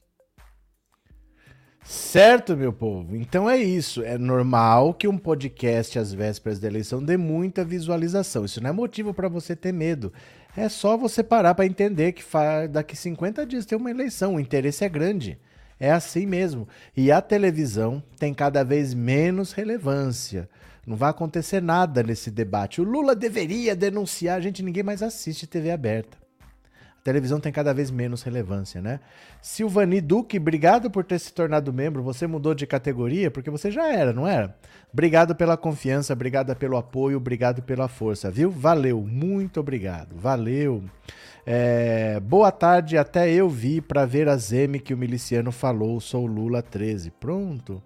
Certo, 2.17 2.57
meu 2.57 2.73
povo? 2.73 3.15
Então 3.15 3.49
é 3.49 3.59
isso. 3.59 4.03
É 4.03 4.17
normal 4.17 4.95
que 4.95 5.07
um 5.07 5.19
podcast 5.19 5.99
às 5.99 6.15
vésperas 6.15 6.59
da 6.59 6.67
eleição 6.67 7.05
dê 7.05 7.15
muita 7.15 7.63
visualização. 7.63 8.47
Isso 8.47 8.59
não 8.59 8.71
é 8.71 8.73
motivo 8.73 9.13
para 9.13 9.29
você 9.29 9.55
ter 9.55 9.71
medo. 9.71 10.11
É 10.57 10.67
só 10.71 10.97
você 10.97 11.23
parar 11.23 11.55
para 11.55 11.67
entender 11.67 12.13
que 12.13 12.25
daqui 12.71 12.97
50 12.97 13.45
dias 13.45 13.67
tem 13.67 13.77
uma 13.77 13.91
eleição. 13.91 14.37
O 14.37 14.41
interesse 14.41 14.83
é 14.83 14.89
grande. 14.89 15.39
É 15.79 15.93
assim 15.93 16.25
mesmo. 16.25 16.67
E 16.97 17.13
a 17.13 17.21
televisão 17.21 18.03
tem 18.19 18.33
cada 18.33 18.65
vez 18.65 18.95
menos 18.95 19.53
relevância. 19.53 20.49
Não 20.87 20.97
vai 20.97 21.11
acontecer 21.11 21.61
nada 21.61 22.03
nesse 22.03 22.31
debate. 22.31 22.81
O 22.81 22.85
Lula 22.85 23.15
deveria 23.15 23.77
denunciar. 23.77 24.41
Gente, 24.41 24.63
ninguém 24.63 24.83
mais 24.83 25.03
assiste 25.03 25.47
TV 25.47 25.71
aberta. 25.71 26.17
Televisão 27.07 27.39
tem 27.39 27.53
cada 27.53 27.73
vez 27.73 27.89
menos 27.89 28.25
relevância, 28.25 28.83
né? 28.83 28.99
Silvani 29.41 30.01
Duque, 30.01 30.39
obrigado 30.39 30.91
por 30.91 31.05
ter 31.05 31.21
se 31.21 31.33
tornado 31.33 31.73
membro. 31.73 32.03
Você 32.03 32.27
mudou 32.27 32.53
de 32.53 32.67
categoria 32.67 33.31
porque 33.31 33.49
você 33.49 33.71
já 33.71 33.93
era, 33.93 34.13
não 34.13 34.27
era? 34.27 34.57
Obrigado 34.93 35.33
pela 35.37 35.57
confiança, 35.57 36.13
obrigado 36.13 36.53
pelo 36.57 36.77
apoio, 36.77 37.19
obrigado 37.19 37.63
pela 37.63 37.87
força, 37.87 38.29
viu? 38.29 38.51
Valeu, 38.51 39.03
muito 39.03 39.61
obrigado, 39.61 40.17
valeu. 40.17 40.83
É, 41.47 42.19
boa 42.19 42.51
tarde, 42.51 42.99
até 42.99 43.33
eu 43.33 43.49
vi 43.49 43.81
para 43.81 44.05
ver 44.05 44.29
a 44.29 44.37
Zeme 44.37 44.81
que 44.81 44.93
o 44.93 44.99
miliciano 44.99 45.53
falou, 45.53 46.01
sou 46.01 46.27
Lula 46.27 46.61
13. 46.61 47.13
Pronto. 47.13 47.81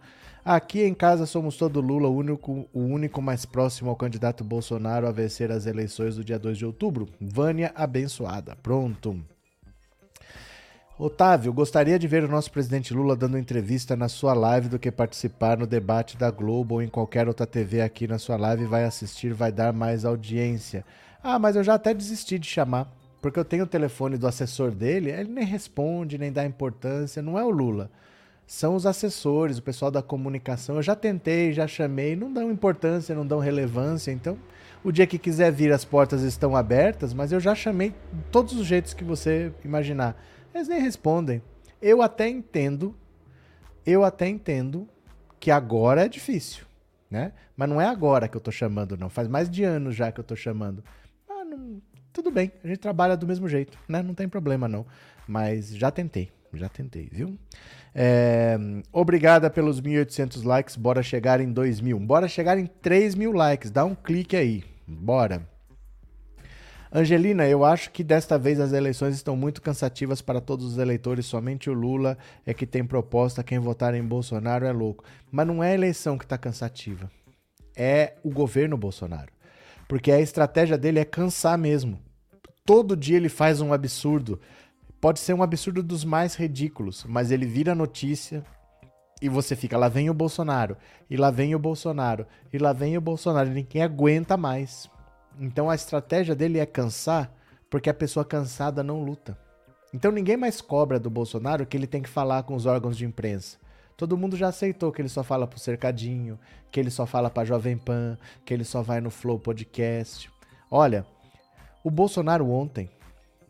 Aqui 0.44 0.82
em 0.82 0.94
casa 0.94 1.26
somos 1.26 1.56
todo 1.56 1.80
Lula, 1.80 2.08
o 2.08 2.16
único, 2.16 2.68
o 2.72 2.80
único 2.80 3.20
mais 3.20 3.44
próximo 3.44 3.90
ao 3.90 3.96
candidato 3.96 4.42
Bolsonaro 4.42 5.06
a 5.06 5.12
vencer 5.12 5.50
as 5.52 5.66
eleições 5.66 6.16
do 6.16 6.24
dia 6.24 6.38
2 6.38 6.56
de 6.56 6.66
outubro. 6.66 7.08
Vânia 7.20 7.72
abençoada. 7.74 8.56
Pronto. 8.56 9.20
Otávio, 10.98 11.50
gostaria 11.50 11.98
de 11.98 12.06
ver 12.06 12.24
o 12.24 12.28
nosso 12.28 12.50
presidente 12.50 12.92
Lula 12.92 13.16
dando 13.16 13.38
entrevista 13.38 13.96
na 13.96 14.06
sua 14.06 14.34
live 14.34 14.68
do 14.68 14.78
que 14.78 14.90
participar 14.90 15.56
no 15.56 15.66
debate 15.66 16.14
da 16.16 16.30
Globo 16.30 16.74
ou 16.74 16.82
em 16.82 16.88
qualquer 16.88 17.26
outra 17.26 17.46
TV 17.46 17.80
aqui 17.80 18.06
na 18.06 18.18
sua 18.18 18.36
live. 18.36 18.66
Vai 18.66 18.84
assistir, 18.84 19.32
vai 19.32 19.50
dar 19.50 19.72
mais 19.72 20.04
audiência. 20.04 20.84
Ah, 21.22 21.38
mas 21.38 21.56
eu 21.56 21.64
já 21.64 21.74
até 21.74 21.94
desisti 21.94 22.38
de 22.38 22.46
chamar, 22.46 22.86
porque 23.22 23.38
eu 23.38 23.44
tenho 23.46 23.64
o 23.64 23.66
telefone 23.66 24.18
do 24.18 24.26
assessor 24.26 24.70
dele, 24.70 25.10
ele 25.10 25.30
nem 25.30 25.44
responde, 25.44 26.18
nem 26.18 26.30
dá 26.30 26.44
importância. 26.44 27.22
Não 27.22 27.38
é 27.38 27.44
o 27.44 27.50
Lula. 27.50 27.90
São 28.50 28.74
os 28.74 28.84
assessores, 28.84 29.58
o 29.58 29.62
pessoal 29.62 29.92
da 29.92 30.02
comunicação. 30.02 30.74
Eu 30.74 30.82
já 30.82 30.96
tentei, 30.96 31.52
já 31.52 31.68
chamei, 31.68 32.16
não 32.16 32.32
dão 32.32 32.50
importância, 32.50 33.14
não 33.14 33.24
dão 33.24 33.38
relevância. 33.38 34.10
Então, 34.10 34.36
o 34.82 34.90
dia 34.90 35.06
que 35.06 35.20
quiser 35.20 35.52
vir, 35.52 35.72
as 35.72 35.84
portas 35.84 36.22
estão 36.22 36.56
abertas, 36.56 37.14
mas 37.14 37.30
eu 37.30 37.38
já 37.38 37.54
chamei 37.54 37.90
de 37.90 38.22
todos 38.32 38.54
os 38.54 38.66
jeitos 38.66 38.92
que 38.92 39.04
você 39.04 39.52
imaginar. 39.64 40.20
Eles 40.52 40.66
nem 40.66 40.80
respondem. 40.80 41.40
Eu 41.80 42.02
até 42.02 42.28
entendo, 42.28 42.92
eu 43.86 44.02
até 44.02 44.26
entendo 44.26 44.88
que 45.38 45.52
agora 45.52 46.06
é 46.06 46.08
difícil, 46.08 46.64
né? 47.08 47.32
Mas 47.56 47.68
não 47.68 47.80
é 47.80 47.86
agora 47.86 48.26
que 48.26 48.36
eu 48.36 48.40
tô 48.40 48.50
chamando, 48.50 48.96
não. 48.96 49.08
Faz 49.08 49.28
mais 49.28 49.48
de 49.48 49.62
anos 49.62 49.94
já 49.94 50.10
que 50.10 50.18
eu 50.18 50.24
tô 50.24 50.34
chamando. 50.34 50.82
Ah, 51.28 51.44
não- 51.44 51.80
tudo 52.12 52.32
bem, 52.32 52.50
a 52.64 52.66
gente 52.66 52.78
trabalha 52.78 53.16
do 53.16 53.28
mesmo 53.28 53.48
jeito, 53.48 53.78
né? 53.88 54.02
Não 54.02 54.12
tem 54.12 54.28
problema, 54.28 54.66
não. 54.66 54.84
Mas 55.24 55.68
já 55.68 55.88
tentei, 55.92 56.32
já 56.58 56.68
tentei, 56.68 57.08
viu? 57.10 57.38
É, 57.94 58.58
obrigada 58.92 59.48
pelos 59.50 59.80
1.800 59.80 60.44
likes, 60.44 60.76
bora 60.76 61.02
chegar 61.02 61.40
em 61.40 61.52
2.000. 61.52 61.98
Bora 62.04 62.28
chegar 62.28 62.58
em 62.58 62.66
3.000 62.66 63.32
likes, 63.34 63.70
dá 63.70 63.84
um 63.84 63.94
clique 63.94 64.36
aí, 64.36 64.64
bora. 64.86 65.48
Angelina, 66.92 67.46
eu 67.46 67.64
acho 67.64 67.92
que 67.92 68.02
desta 68.02 68.36
vez 68.36 68.58
as 68.58 68.72
eleições 68.72 69.14
estão 69.14 69.36
muito 69.36 69.62
cansativas 69.62 70.20
para 70.20 70.40
todos 70.40 70.66
os 70.66 70.78
eleitores. 70.78 71.24
Somente 71.24 71.70
o 71.70 71.72
Lula 71.72 72.18
é 72.44 72.52
que 72.52 72.66
tem 72.66 72.84
proposta. 72.84 73.44
Quem 73.44 73.60
votar 73.60 73.94
em 73.94 74.02
Bolsonaro 74.02 74.66
é 74.66 74.72
louco. 74.72 75.04
Mas 75.30 75.46
não 75.46 75.62
é 75.62 75.70
a 75.70 75.74
eleição 75.74 76.18
que 76.18 76.24
está 76.24 76.36
cansativa. 76.36 77.08
É 77.76 78.14
o 78.24 78.30
governo 78.30 78.76
Bolsonaro. 78.76 79.30
Porque 79.86 80.10
a 80.10 80.20
estratégia 80.20 80.76
dele 80.76 80.98
é 80.98 81.04
cansar 81.04 81.56
mesmo. 81.56 81.96
Todo 82.66 82.96
dia 82.96 83.16
ele 83.16 83.28
faz 83.28 83.60
um 83.60 83.72
absurdo. 83.72 84.40
Pode 85.00 85.18
ser 85.18 85.32
um 85.32 85.42
absurdo 85.42 85.82
dos 85.82 86.04
mais 86.04 86.34
ridículos, 86.34 87.06
mas 87.08 87.30
ele 87.30 87.46
vira 87.46 87.74
notícia 87.74 88.44
e 89.22 89.28
você 89.28 89.56
fica, 89.56 89.78
lá 89.78 89.88
vem 89.88 90.10
o 90.10 90.14
Bolsonaro, 90.14 90.76
e 91.08 91.16
lá 91.16 91.30
vem 91.30 91.54
o 91.54 91.58
Bolsonaro, 91.58 92.26
e 92.52 92.58
lá 92.58 92.72
vem 92.72 92.96
o 92.96 93.00
Bolsonaro. 93.00 93.50
E 93.50 93.54
Ninguém 93.54 93.82
aguenta 93.82 94.36
mais. 94.36 94.90
Então 95.38 95.70
a 95.70 95.74
estratégia 95.74 96.34
dele 96.34 96.58
é 96.58 96.66
cansar, 96.66 97.32
porque 97.70 97.88
a 97.88 97.94
pessoa 97.94 98.24
cansada 98.24 98.82
não 98.82 99.02
luta. 99.02 99.38
Então 99.92 100.12
ninguém 100.12 100.36
mais 100.36 100.60
cobra 100.60 101.00
do 101.00 101.10
Bolsonaro 101.10 101.66
que 101.66 101.76
ele 101.76 101.86
tem 101.86 102.02
que 102.02 102.08
falar 102.08 102.42
com 102.42 102.54
os 102.54 102.66
órgãos 102.66 102.96
de 102.96 103.04
imprensa. 103.04 103.58
Todo 103.96 104.16
mundo 104.16 104.36
já 104.36 104.48
aceitou 104.48 104.92
que 104.92 105.00
ele 105.00 105.08
só 105.08 105.22
fala 105.22 105.46
pro 105.46 105.58
Cercadinho, 105.58 106.38
que 106.70 106.80
ele 106.80 106.90
só 106.90 107.06
fala 107.06 107.28
pra 107.28 107.44
Jovem 107.44 107.76
Pan, 107.76 108.18
que 108.44 108.54
ele 108.54 108.64
só 108.64 108.82
vai 108.82 109.00
no 109.00 109.10
Flow 109.10 109.38
Podcast. 109.38 110.30
Olha, 110.70 111.04
o 111.84 111.90
Bolsonaro 111.90 112.50
ontem, 112.50 112.88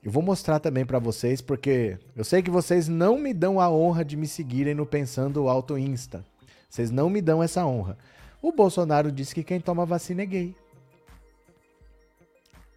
eu 0.02 0.10
vou 0.10 0.22
mostrar 0.22 0.58
também 0.58 0.86
pra 0.86 0.98
vocês, 0.98 1.40
porque 1.42 1.98
eu 2.16 2.24
sei 2.24 2.42
que 2.42 2.50
vocês 2.50 2.88
não 2.88 3.18
me 3.18 3.34
dão 3.34 3.60
a 3.60 3.70
honra 3.70 4.04
de 4.04 4.16
me 4.16 4.26
seguirem 4.26 4.74
no 4.74 4.86
Pensando 4.86 5.48
Alto 5.48 5.76
Insta. 5.76 6.24
Vocês 6.68 6.90
não 6.90 7.10
me 7.10 7.20
dão 7.20 7.42
essa 7.42 7.66
honra. 7.66 7.98
O 8.40 8.52
Bolsonaro 8.52 9.12
disse 9.12 9.34
que 9.34 9.44
quem 9.44 9.60
toma 9.60 9.84
vacina 9.84 10.22
é 10.22 10.26
gay. 10.26 10.54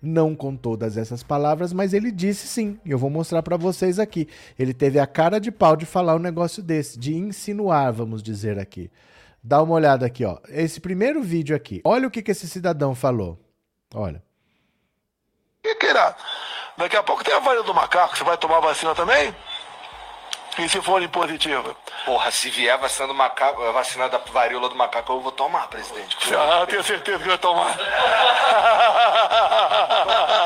Não 0.01 0.35
com 0.35 0.53
todas 0.53 0.97
essas 0.97 1.23
palavras, 1.23 1.71
mas 1.71 1.93
ele 1.93 2.11
disse 2.11 2.45
sim. 2.45 2.77
E 2.83 2.91
eu 2.91 2.97
vou 2.97 3.09
mostrar 3.09 3.41
pra 3.41 3.55
vocês 3.55 3.99
aqui. 3.99 4.27
Ele 4.59 4.73
teve 4.73 4.99
a 4.99 5.07
cara 5.07 5.39
de 5.39 5.49
pau 5.49 5.77
de 5.77 5.85
falar 5.85 6.15
um 6.15 6.19
negócio 6.19 6.61
desse, 6.61 6.99
de 6.99 7.15
insinuar, 7.15 7.93
vamos 7.93 8.21
dizer 8.21 8.59
aqui. 8.59 8.91
Dá 9.41 9.63
uma 9.63 9.75
olhada 9.75 10.05
aqui, 10.05 10.25
ó. 10.25 10.39
Esse 10.49 10.81
primeiro 10.81 11.23
vídeo 11.23 11.55
aqui. 11.55 11.79
Olha 11.85 12.07
o 12.07 12.11
que, 12.11 12.21
que 12.21 12.31
esse 12.31 12.49
cidadão 12.49 12.93
falou. 12.93 13.39
Olha. 13.93 14.21
E 15.63 15.75
queira, 15.75 16.17
daqui 16.77 16.95
a 16.97 17.03
pouco 17.03 17.23
tem 17.23 17.33
a 17.33 17.39
varíola 17.39 17.65
do 17.65 17.73
macaco, 17.73 18.17
você 18.17 18.23
vai 18.23 18.37
tomar 18.37 18.59
vacina 18.59 18.93
também? 18.95 19.35
E 20.59 20.69
se 20.69 20.79
for 20.83 21.01
impositiva? 21.01 21.75
Porra, 22.05 22.29
se 22.29 22.47
vier 22.51 22.77
vacina, 22.77 23.07
do 23.07 23.13
macaco, 23.15 23.63
a 23.63 23.71
vacina 23.71 24.07
da 24.07 24.19
varíola 24.19 24.69
do 24.69 24.75
macaco, 24.75 25.11
eu 25.13 25.19
vou 25.19 25.31
tomar, 25.31 25.67
presidente. 25.67 26.15
Ah, 26.35 26.63
tenho 26.67 26.83
certeza 26.83 27.17
que 27.17 27.27
vai 27.27 27.37
tomar. 27.39 27.75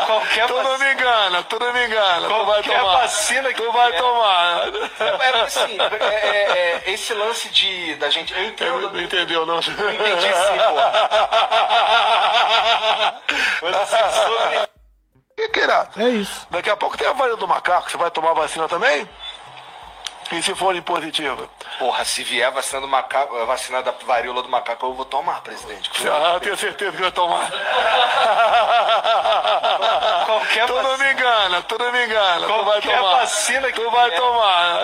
Qualquer 0.06 0.48
Tu 0.48 0.54
não 0.54 0.64
vacina. 0.64 0.78
me 0.88 0.94
engana, 0.94 1.44
tu 1.44 1.60
não 1.60 1.74
me 1.74 1.86
engana. 1.88 2.22
Tu 2.28 2.46
vai 2.46 2.46
Qualquer 2.64 2.80
tomar. 2.80 2.98
vacina 3.02 3.54
que 3.54 3.62
Tu 3.62 3.72
vai 3.74 3.86
tiver. 3.88 3.98
tomar. 4.02 4.62
É, 5.00 5.30
é 5.30 5.42
assim, 5.42 5.78
é, 5.78 6.06
é, 6.06 6.84
é, 6.88 6.92
esse 6.92 7.14
lance 7.14 7.50
de 7.50 7.96
da 7.96 8.10
gente. 8.10 8.34
Eu 8.34 8.46
entendo. 8.46 8.90
Não 8.90 9.02
entendeu, 9.02 9.46
não? 9.46 9.56
Eu 9.56 9.60
entendi 9.94 10.34
sim, 10.34 10.58
porra. 10.70 11.10
Mas 13.62 13.76
assim, 13.76 14.22
sobre. 14.22 14.67
E 15.38 15.48
queira, 15.50 15.88
É 15.98 16.10
isso. 16.10 16.48
daqui 16.50 16.70
a 16.70 16.76
pouco 16.76 16.98
tem 16.98 17.08
a 17.08 17.14
varíola 17.14 17.38
do 17.38 17.48
macaco, 17.48 17.90
você 17.92 17.98
vai 17.98 18.10
tomar 18.10 18.34
vacina 18.34 18.68
também? 18.68 19.08
E 20.30 20.42
se 20.42 20.54
for 20.56 20.76
impositiva? 20.76 21.48
Porra, 21.80 22.04
se 22.04 22.22
vier 22.22 22.48
a 22.48 22.50
vacina 22.50 22.82
do 22.82 22.88
macaco, 22.88 23.34
a 23.38 23.46
vacina 23.46 23.82
da 23.82 23.92
varíola 24.06 24.42
do 24.44 24.50
macaco, 24.50 24.86
eu 24.86 24.94
vou 24.94 25.06
tomar, 25.06 25.40
presidente. 25.42 25.90
Ah, 26.06 26.38
tenho 26.42 26.58
certeza 26.58 26.92
que 26.92 27.02
vai 27.02 27.12
tomar. 27.14 27.50
Qualquer 30.26 30.66
Tu 30.68 30.74
não 30.74 30.84
vacina. 30.84 30.98
me 31.06 31.14
engana, 31.14 31.62
tu 31.62 31.78
não 31.80 31.92
me 31.94 32.06
engana. 32.06 32.42
Tu 32.46 32.54
vai 32.54 32.64
Qualquer 32.82 32.98
tomar. 32.98 33.16
vacina 33.20 33.72
que 33.72 33.80
Tu 33.82 33.90
vai 33.90 34.06
tiver. 34.10 34.18
tomar. 34.22 34.82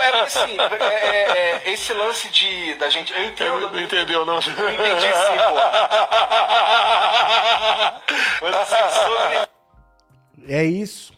É 0.00 0.20
assim, 0.20 0.56
é, 0.58 0.84
é, 0.94 1.38
é, 1.66 1.70
esse 1.70 1.92
lance 1.92 2.28
de 2.30 2.74
da 2.76 2.88
gente. 2.88 3.12
Eu 3.12 3.24
entendo. 3.26 3.70
Não 3.70 3.80
entendeu, 3.80 4.24
não? 4.24 4.34
Eu 4.36 4.40
entendi 4.40 5.12
sim, 5.12 5.38
porra. 5.48 5.70
Mas 8.40 8.54
assim, 8.54 9.00
sobre. 9.04 9.47
É 10.48 10.64
isso. 10.64 11.12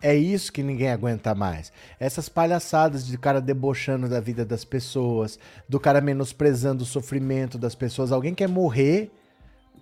É 0.00 0.14
isso 0.14 0.52
que 0.52 0.62
ninguém 0.62 0.90
aguenta 0.90 1.34
mais. 1.34 1.72
Essas 1.98 2.28
palhaçadas 2.28 3.04
de 3.04 3.18
cara 3.18 3.40
debochando 3.40 4.08
da 4.08 4.20
vida 4.20 4.44
das 4.44 4.64
pessoas, 4.64 5.38
do 5.68 5.80
cara 5.80 6.00
menosprezando 6.00 6.84
o 6.84 6.86
sofrimento 6.86 7.58
das 7.58 7.74
pessoas. 7.74 8.12
Alguém 8.12 8.32
quer 8.32 8.48
morrer 8.48 9.10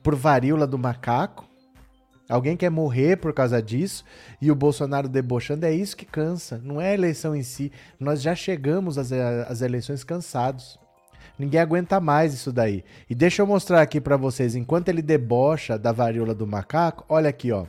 por 0.03 0.15
varíola 0.15 0.67
do 0.67 0.79
macaco? 0.79 1.45
Alguém 2.29 2.57
quer 2.57 2.71
morrer 2.71 3.19
por 3.19 3.33
causa 3.35 3.61
disso? 3.63 4.05
E 4.41 4.51
o 4.51 4.55
Bolsonaro 4.55 5.07
debochando? 5.07 5.67
É 5.67 5.73
isso 5.73 5.97
que 5.97 6.07
cansa. 6.07 6.61
Não 6.65 6.81
é 6.81 6.91
a 6.91 6.95
eleição 6.95 7.37
em 7.37 7.43
si. 7.43 7.71
Nós 8.01 8.23
já 8.23 8.35
chegamos 8.35 8.97
às, 8.97 9.13
às 9.13 9.61
eleições 9.61 10.03
cansados. 10.03 10.79
Ninguém 11.39 11.61
aguenta 11.61 12.01
mais 12.01 12.33
isso 12.33 12.51
daí. 12.51 12.83
E 13.09 13.15
deixa 13.15 13.43
eu 13.43 13.47
mostrar 13.47 13.83
aqui 13.83 14.01
pra 14.01 14.17
vocês. 14.17 14.57
Enquanto 14.57 14.89
ele 14.89 15.03
debocha 15.03 15.79
da 15.79 15.93
varíola 15.93 16.35
do 16.35 16.47
macaco, 16.47 17.05
olha 17.07 17.29
aqui, 17.29 17.53
ó. 17.53 17.67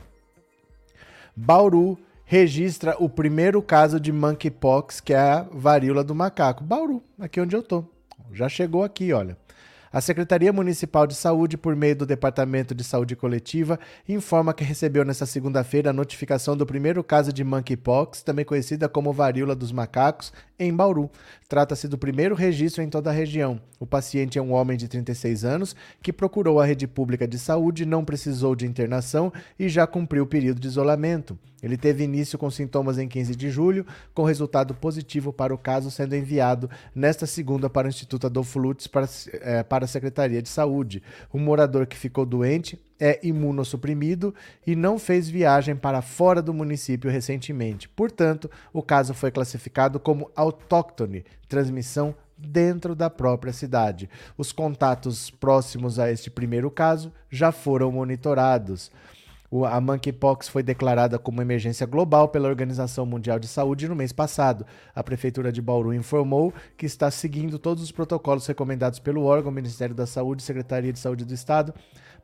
Bauru 1.40 1.96
registra 2.24 2.96
o 2.98 3.08
primeiro 3.08 3.62
caso 3.62 4.00
de 4.00 4.10
monkeypox, 4.10 5.00
que 5.00 5.14
é 5.14 5.18
a 5.18 5.46
varíola 5.52 6.02
do 6.02 6.12
macaco. 6.12 6.64
Bauru, 6.64 7.00
aqui 7.16 7.40
onde 7.40 7.54
eu 7.54 7.62
tô. 7.62 7.84
Já 8.32 8.48
chegou 8.48 8.82
aqui, 8.82 9.12
olha. 9.12 9.36
A 9.90 10.00
Secretaria 10.00 10.52
Municipal 10.52 11.06
de 11.06 11.14
Saúde, 11.14 11.56
por 11.56 11.76
meio 11.76 11.94
do 11.94 12.04
Departamento 12.04 12.74
de 12.74 12.82
Saúde 12.82 13.14
Coletiva, 13.14 13.78
informa 14.06 14.52
que 14.52 14.64
recebeu 14.64 15.04
nesta 15.04 15.24
segunda-feira 15.24 15.90
a 15.90 15.92
notificação 15.92 16.56
do 16.56 16.66
primeiro 16.66 17.02
caso 17.04 17.32
de 17.32 17.44
monkeypox, 17.44 18.22
também 18.22 18.44
conhecida 18.44 18.88
como 18.88 19.12
varíola 19.12 19.54
dos 19.54 19.70
macacos, 19.70 20.32
em 20.58 20.74
Bauru. 20.74 21.08
Trata-se 21.48 21.88
do 21.88 21.96
primeiro 21.96 22.34
registro 22.34 22.82
em 22.82 22.90
toda 22.90 23.08
a 23.08 23.12
região. 23.12 23.58
O 23.80 23.86
paciente 23.86 24.38
é 24.38 24.42
um 24.42 24.52
homem 24.52 24.76
de 24.76 24.86
36 24.86 25.46
anos 25.46 25.74
que 26.02 26.12
procurou 26.12 26.60
a 26.60 26.66
rede 26.66 26.86
pública 26.86 27.26
de 27.26 27.38
saúde, 27.38 27.86
não 27.86 28.04
precisou 28.04 28.54
de 28.54 28.66
internação 28.66 29.32
e 29.58 29.66
já 29.66 29.86
cumpriu 29.86 30.24
o 30.24 30.26
período 30.26 30.60
de 30.60 30.68
isolamento. 30.68 31.38
Ele 31.62 31.78
teve 31.78 32.04
início 32.04 32.38
com 32.38 32.50
sintomas 32.50 32.98
em 32.98 33.08
15 33.08 33.34
de 33.34 33.48
julho, 33.48 33.86
com 34.12 34.24
resultado 34.24 34.74
positivo 34.74 35.32
para 35.32 35.54
o 35.54 35.58
caso 35.58 35.90
sendo 35.90 36.14
enviado 36.14 36.68
nesta 36.94 37.24
segunda 37.24 37.70
para 37.70 37.86
o 37.86 37.88
Instituto 37.88 38.26
Adolfo 38.26 38.58
Lutz 38.58 38.86
para, 38.86 39.08
é, 39.40 39.62
para 39.62 39.86
a 39.86 39.88
Secretaria 39.88 40.42
de 40.42 40.50
Saúde. 40.50 41.02
O 41.32 41.38
morador 41.38 41.86
que 41.86 41.96
ficou 41.96 42.26
doente 42.26 42.78
é 43.00 43.18
imunossuprimido 43.22 44.34
e 44.66 44.74
não 44.74 44.98
fez 44.98 45.28
viagem 45.28 45.76
para 45.76 46.02
fora 46.02 46.42
do 46.42 46.52
município 46.52 47.10
recentemente. 47.10 47.88
Portanto, 47.88 48.50
o 48.72 48.82
caso 48.82 49.14
foi 49.14 49.30
classificado 49.30 50.00
como 50.00 50.30
autóctone, 50.34 51.24
transmissão 51.48 52.14
dentro 52.36 52.94
da 52.94 53.10
própria 53.10 53.52
cidade. 53.52 54.08
Os 54.36 54.52
contatos 54.52 55.30
próximos 55.30 55.98
a 55.98 56.10
este 56.10 56.30
primeiro 56.30 56.70
caso 56.70 57.12
já 57.30 57.50
foram 57.50 57.90
monitorados. 57.90 58.90
A 59.66 59.80
monkeypox 59.80 60.46
foi 60.48 60.62
declarada 60.62 61.18
como 61.18 61.40
emergência 61.40 61.86
global 61.86 62.28
pela 62.28 62.48
Organização 62.48 63.06
Mundial 63.06 63.38
de 63.38 63.48
Saúde 63.48 63.88
no 63.88 63.96
mês 63.96 64.12
passado. 64.12 64.66
A 64.94 65.02
Prefeitura 65.02 65.50
de 65.50 65.62
Bauru 65.62 65.94
informou 65.94 66.52
que 66.76 66.84
está 66.84 67.10
seguindo 67.10 67.58
todos 67.58 67.82
os 67.82 67.90
protocolos 67.90 68.46
recomendados 68.46 68.98
pelo 68.98 69.24
órgão 69.24 69.50
Ministério 69.50 69.94
da 69.94 70.06
Saúde 70.06 70.42
e 70.42 70.44
Secretaria 70.44 70.92
de 70.92 70.98
Saúde 70.98 71.24
do 71.24 71.32
Estado 71.32 71.72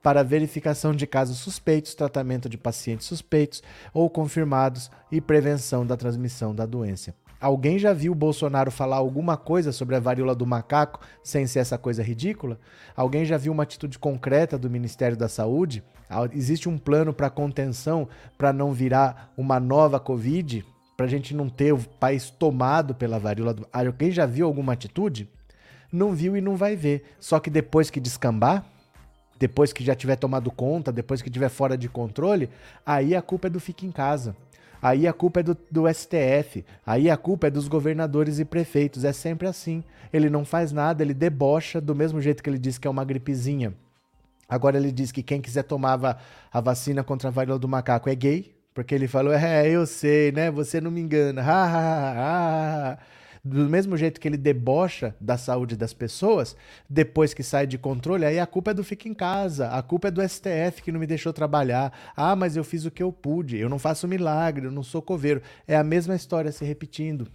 para 0.03 0.23
verificação 0.23 0.95
de 0.95 1.07
casos 1.07 1.39
suspeitos, 1.39 1.95
tratamento 1.95 2.47
de 2.47 2.59
pacientes 2.59 3.07
suspeitos 3.07 3.63
ou 3.95 4.11
confirmados 4.11 4.91
e 5.11 5.19
prevenção 5.19 5.87
da 5.87 5.97
transmissão 5.97 6.55
da 6.55 6.67
doença. 6.67 7.15
Alguém 7.45 7.79
já 7.79 7.93
viu 7.93 8.13
o 8.13 8.15
Bolsonaro 8.15 8.71
falar 8.71 8.97
alguma 8.97 9.37
coisa 9.37 9.71
sobre 9.71 9.95
a 9.95 10.01
varíola 10.01 10.35
do 10.35 10.47
macaco 10.47 11.01
sem 11.23 11.47
ser 11.47 11.59
essa 11.59 11.77
coisa 11.77 12.03
ridícula? 12.03 12.59
Alguém 12.97 13.27
já 13.27 13.37
viu 13.37 13.53
uma 13.53 13.65
atitude 13.65 13.99
concreta 13.99 14.57
do 14.57 14.71
Ministério 14.71 15.15
da 15.15 15.29
Saúde? 15.29 15.85
Existe 16.33 16.71
um 16.71 16.79
plano 16.79 17.13
para 17.13 17.29
contenção 17.29 18.09
para 18.39 18.51
não 18.51 18.73
virar 18.73 19.31
uma 19.37 19.61
nova 19.61 20.01
Covid? 20.01 20.65
Para 20.97 21.05
a 21.05 21.09
gente 21.09 21.35
não 21.35 21.51
ter 21.51 21.75
o 21.75 21.79
país 22.01 22.31
tomado 22.31 22.95
pela 22.95 23.19
varíola 23.19 23.53
do. 23.53 23.69
Alguém 23.71 24.11
já 24.11 24.25
viu 24.25 24.47
alguma 24.47 24.73
atitude? 24.73 25.29
Não 25.93 26.15
viu 26.15 26.39
e 26.39 26.41
não 26.41 26.57
vai 26.57 26.75
ver. 26.75 27.05
Só 27.21 27.39
que 27.39 27.51
depois 27.51 27.91
que 27.91 28.01
descambar, 28.01 28.65
depois 29.39 29.71
que 29.71 29.85
já 29.85 29.95
tiver 29.95 30.17
tomado 30.17 30.51
conta, 30.51 30.91
depois 30.91 31.21
que 31.21 31.29
tiver 31.29 31.51
fora 31.51 31.77
de 31.77 31.91
controle, 31.91 32.49
aí 32.87 33.15
a 33.15 33.21
culpa 33.21 33.49
é 33.49 33.51
do 33.51 33.61
fica 33.61 33.85
em 33.85 33.93
casa. 33.93 34.35
Aí 34.85 35.09
a 35.09 35.15
culpa 35.15 35.41
é 35.41 35.43
do, 35.43 35.57
do 35.71 35.89
STF, 35.89 36.63
aí 36.85 37.09
a 37.09 37.17
culpa 37.17 37.47
é 37.47 37.51
dos 37.51 37.69
governadores 37.69 38.39
e 38.39 38.45
prefeitos. 38.45 39.03
É 39.03 39.15
sempre 39.15 39.49
assim. 39.49 39.83
Ele 40.13 40.29
não 40.29 40.45
faz 40.45 40.73
nada, 40.73 41.03
ele 41.03 41.15
debocha 41.15 41.81
do 41.81 41.95
mesmo 41.95 42.21
jeito 42.21 42.43
que 42.43 42.51
ele 42.51 42.59
diz 42.59 42.77
que 42.77 42.87
é 42.87 42.91
uma 42.91 43.03
gripezinha. 43.03 43.73
Agora 44.47 44.77
ele 44.77 44.93
diz 44.93 45.11
que 45.11 45.23
quem 45.23 45.41
quiser 45.41 45.63
tomar 45.63 46.21
a 46.53 46.61
vacina 46.61 47.03
contra 47.03 47.29
a 47.29 47.33
varíola 47.33 47.59
do 47.59 47.67
macaco 47.67 48.11
é 48.11 48.15
gay, 48.15 48.55
porque 48.75 48.95
ele 48.95 49.09
falou, 49.09 49.33
é, 49.33 49.67
eu 49.67 49.87
sei, 49.87 50.31
né? 50.33 50.51
Você 50.51 50.83
não 50.83 50.91
me 50.91 51.01
engana. 51.01 51.41
Ha, 51.49 51.65
ha, 51.65 52.13
ha, 52.13 52.93
ha 52.93 52.99
do 53.45 53.69
mesmo 53.69 53.95
jeito 53.95 54.19
que 54.19 54.27
ele 54.27 54.39
debocha 54.39 55.15
da 55.21 55.37
saúde 55.37 55.77
das 55.77 55.93
pessoas, 55.93 56.57
depois 56.89 57.35
que 57.35 57.43
sai 57.43 57.67
de 57.67 57.77
controle, 57.77 58.25
aí 58.25 58.41
a 58.41 58.47
culpa 58.47 58.71
é 58.71 58.75
do 58.75 58.83
fica 58.83 59.07
em 59.07 59.13
casa, 59.13 59.69
a 59.69 59.83
culpa 59.83 60.09
é 60.09 60.11
do 60.11 60.27
STF 60.27 60.83
que 60.83 60.91
não 60.91 60.99
me 60.99 61.07
deixou 61.07 61.33
trabalhar. 61.33 61.93
Ah, 62.17 62.35
mas 62.35 62.57
eu 62.57 62.65
fiz 62.65 62.87
o 62.87 62.91
que 62.91 63.03
eu 63.03 63.13
pude, 63.13 63.59
eu 63.59 63.69
não 63.69 63.79
faço 63.79 64.09
milagre, 64.09 64.67
eu 64.67 64.73
não 64.73 64.83
sou 64.83 65.03
coveiro. 65.03 65.43
É 65.69 65.77
a 65.77 65.85
mesma 65.85 66.17
história 66.17 66.51
se 66.51 66.65
repetindo. 66.65 67.31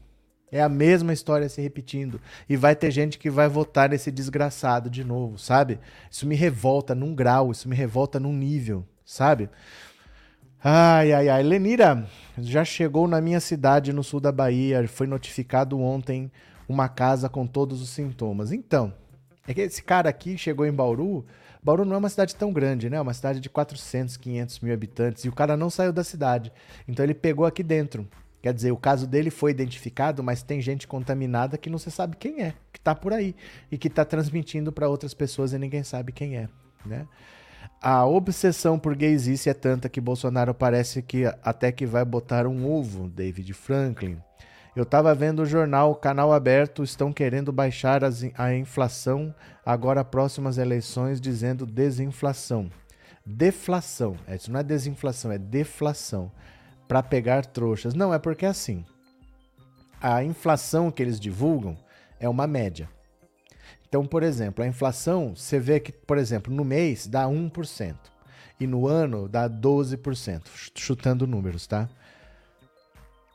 É 0.51 0.63
a 0.63 0.69
mesma 0.69 1.13
história 1.13 1.47
se 1.47 1.61
repetindo. 1.61 2.19
E 2.49 2.57
vai 2.57 2.75
ter 2.75 2.89
gente 2.89 3.19
que 3.19 3.29
vai 3.29 3.47
votar 3.47 3.89
nesse 3.89 4.09
desgraçado 4.09 4.89
de 4.89 5.03
novo, 5.03 5.37
sabe? 5.37 5.79
Isso 6.09 6.25
me 6.25 6.33
revolta 6.33 6.95
num 6.95 7.13
grau, 7.13 7.51
isso 7.51 7.69
me 7.69 7.75
revolta 7.75 8.19
num 8.19 8.33
nível, 8.33 8.83
sabe? 9.05 9.47
Ai, 10.61 11.13
ai, 11.13 11.29
ai. 11.29 11.41
Lenira, 11.41 12.05
já 12.37 12.65
chegou 12.65 13.07
na 13.07 13.21
minha 13.21 13.39
cidade 13.39 13.93
no 13.93 14.03
sul 14.03 14.19
da 14.19 14.31
Bahia. 14.31 14.85
Foi 14.89 15.07
notificado 15.07 15.79
ontem 15.79 16.29
uma 16.67 16.89
casa 16.89 17.29
com 17.29 17.47
todos 17.47 17.81
os 17.81 17.89
sintomas. 17.89 18.51
Então, 18.51 18.93
é 19.47 19.53
que 19.53 19.61
esse 19.61 19.81
cara 19.81 20.09
aqui 20.09 20.37
chegou 20.37 20.65
em 20.65 20.73
Bauru. 20.73 21.25
Bauru 21.63 21.85
não 21.85 21.95
é 21.95 21.97
uma 21.97 22.09
cidade 22.09 22.35
tão 22.35 22.51
grande, 22.51 22.89
né? 22.89 22.97
É 22.97 23.01
uma 23.01 23.13
cidade 23.13 23.39
de 23.39 23.49
400, 23.49 24.17
500 24.17 24.59
mil 24.59 24.73
habitantes. 24.73 25.23
E 25.23 25.29
o 25.29 25.33
cara 25.33 25.55
não 25.55 25.69
saiu 25.69 25.93
da 25.93 26.03
cidade. 26.03 26.51
Então 26.85 27.05
ele 27.05 27.13
pegou 27.13 27.45
aqui 27.45 27.63
dentro. 27.63 28.05
Quer 28.41 28.53
dizer, 28.53 28.71
o 28.71 28.77
caso 28.77 29.07
dele 29.07 29.29
foi 29.29 29.51
identificado, 29.51 30.21
mas 30.21 30.43
tem 30.43 30.59
gente 30.61 30.87
contaminada 30.87 31.57
que 31.57 31.69
não 31.69 31.77
se 31.77 31.91
sabe 31.91 32.15
quem 32.17 32.41
é, 32.41 32.53
que 32.71 32.79
tá 32.79 32.95
por 32.95 33.11
aí 33.11 33.35
e 33.69 33.77
que 33.77 33.89
tá 33.89 34.05
transmitindo 34.05 34.71
para 34.71 34.87
outras 34.87 35.13
pessoas 35.13 35.51
e 35.51 35.57
ninguém 35.57 35.83
sabe 35.83 36.13
quem 36.13 36.37
é, 36.37 36.47
né? 36.85 37.05
A 37.81 38.05
obsessão 38.05 38.77
por 38.77 38.93
gaysice 38.93 39.49
é 39.49 39.53
tanta 39.53 39.87
que 39.87 40.01
Bolsonaro 40.01 40.53
parece 40.53 41.01
que 41.01 41.23
até 41.41 41.71
que 41.71 41.85
vai 41.85 42.03
botar 42.03 42.45
um 42.45 42.69
ovo, 42.69 43.07
David 43.07 43.53
Franklin. 43.53 44.17
Eu 44.75 44.83
estava 44.83 45.15
vendo 45.15 45.43
o 45.43 45.45
jornal 45.45 45.95
Canal 45.95 46.33
Aberto, 46.33 46.83
estão 46.83 47.13
querendo 47.13 47.53
baixar 47.53 48.03
as, 48.03 48.25
a 48.37 48.53
inflação 48.53 49.33
agora 49.65 50.03
próximas 50.03 50.57
eleições, 50.57 51.21
dizendo 51.21 51.65
desinflação. 51.65 52.69
Deflação. 53.25 54.17
É, 54.27 54.35
isso 54.35 54.51
não 54.51 54.59
é 54.59 54.63
desinflação, 54.63 55.31
é 55.31 55.37
deflação. 55.37 56.29
Para 56.85 57.01
pegar 57.01 57.45
trouxas. 57.45 57.93
Não, 57.93 58.13
é 58.13 58.19
porque 58.19 58.45
é 58.45 58.49
assim. 58.49 58.83
A 60.01 60.21
inflação 60.21 60.91
que 60.91 61.01
eles 61.01 61.19
divulgam 61.19 61.77
é 62.19 62.27
uma 62.27 62.45
média. 62.45 62.89
Então, 63.89 64.05
por 64.05 64.21
exemplo, 64.21 64.63
a 64.63 64.67
inflação, 64.67 65.35
você 65.35 65.59
vê 65.59 65.79
que, 65.79 65.91
por 65.91 66.19
exemplo, 66.19 66.53
no 66.53 66.63
mês 66.63 67.07
dá 67.07 67.25
1% 67.25 67.95
e 68.59 68.67
no 68.67 68.87
ano 68.87 69.27
dá 69.27 69.49
12%, 69.49 70.43
chutando 70.75 71.25
números, 71.25 71.65
tá? 71.65 71.89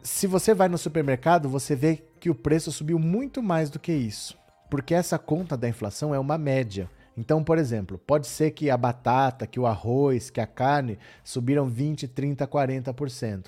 Se 0.00 0.28
você 0.28 0.54
vai 0.54 0.68
no 0.68 0.78
supermercado, 0.78 1.48
você 1.48 1.74
vê 1.74 2.04
que 2.20 2.30
o 2.30 2.34
preço 2.34 2.70
subiu 2.70 3.00
muito 3.00 3.42
mais 3.42 3.68
do 3.68 3.80
que 3.80 3.92
isso, 3.92 4.38
porque 4.70 4.94
essa 4.94 5.18
conta 5.18 5.56
da 5.56 5.68
inflação 5.68 6.14
é 6.14 6.20
uma 6.20 6.38
média. 6.38 6.88
Então, 7.16 7.42
por 7.42 7.58
exemplo, 7.58 7.98
pode 7.98 8.28
ser 8.28 8.52
que 8.52 8.70
a 8.70 8.76
batata, 8.76 9.48
que 9.48 9.58
o 9.58 9.66
arroz, 9.66 10.30
que 10.30 10.40
a 10.40 10.46
carne 10.46 10.98
subiram 11.24 11.66
20, 11.66 12.06
30, 12.06 12.46
40%. 12.46 13.46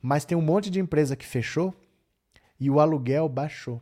Mas 0.00 0.24
tem 0.24 0.36
um 0.36 0.42
monte 0.42 0.70
de 0.70 0.80
empresa 0.80 1.14
que 1.14 1.26
fechou 1.26 1.72
e 2.58 2.68
o 2.68 2.80
aluguel 2.80 3.28
baixou 3.28 3.80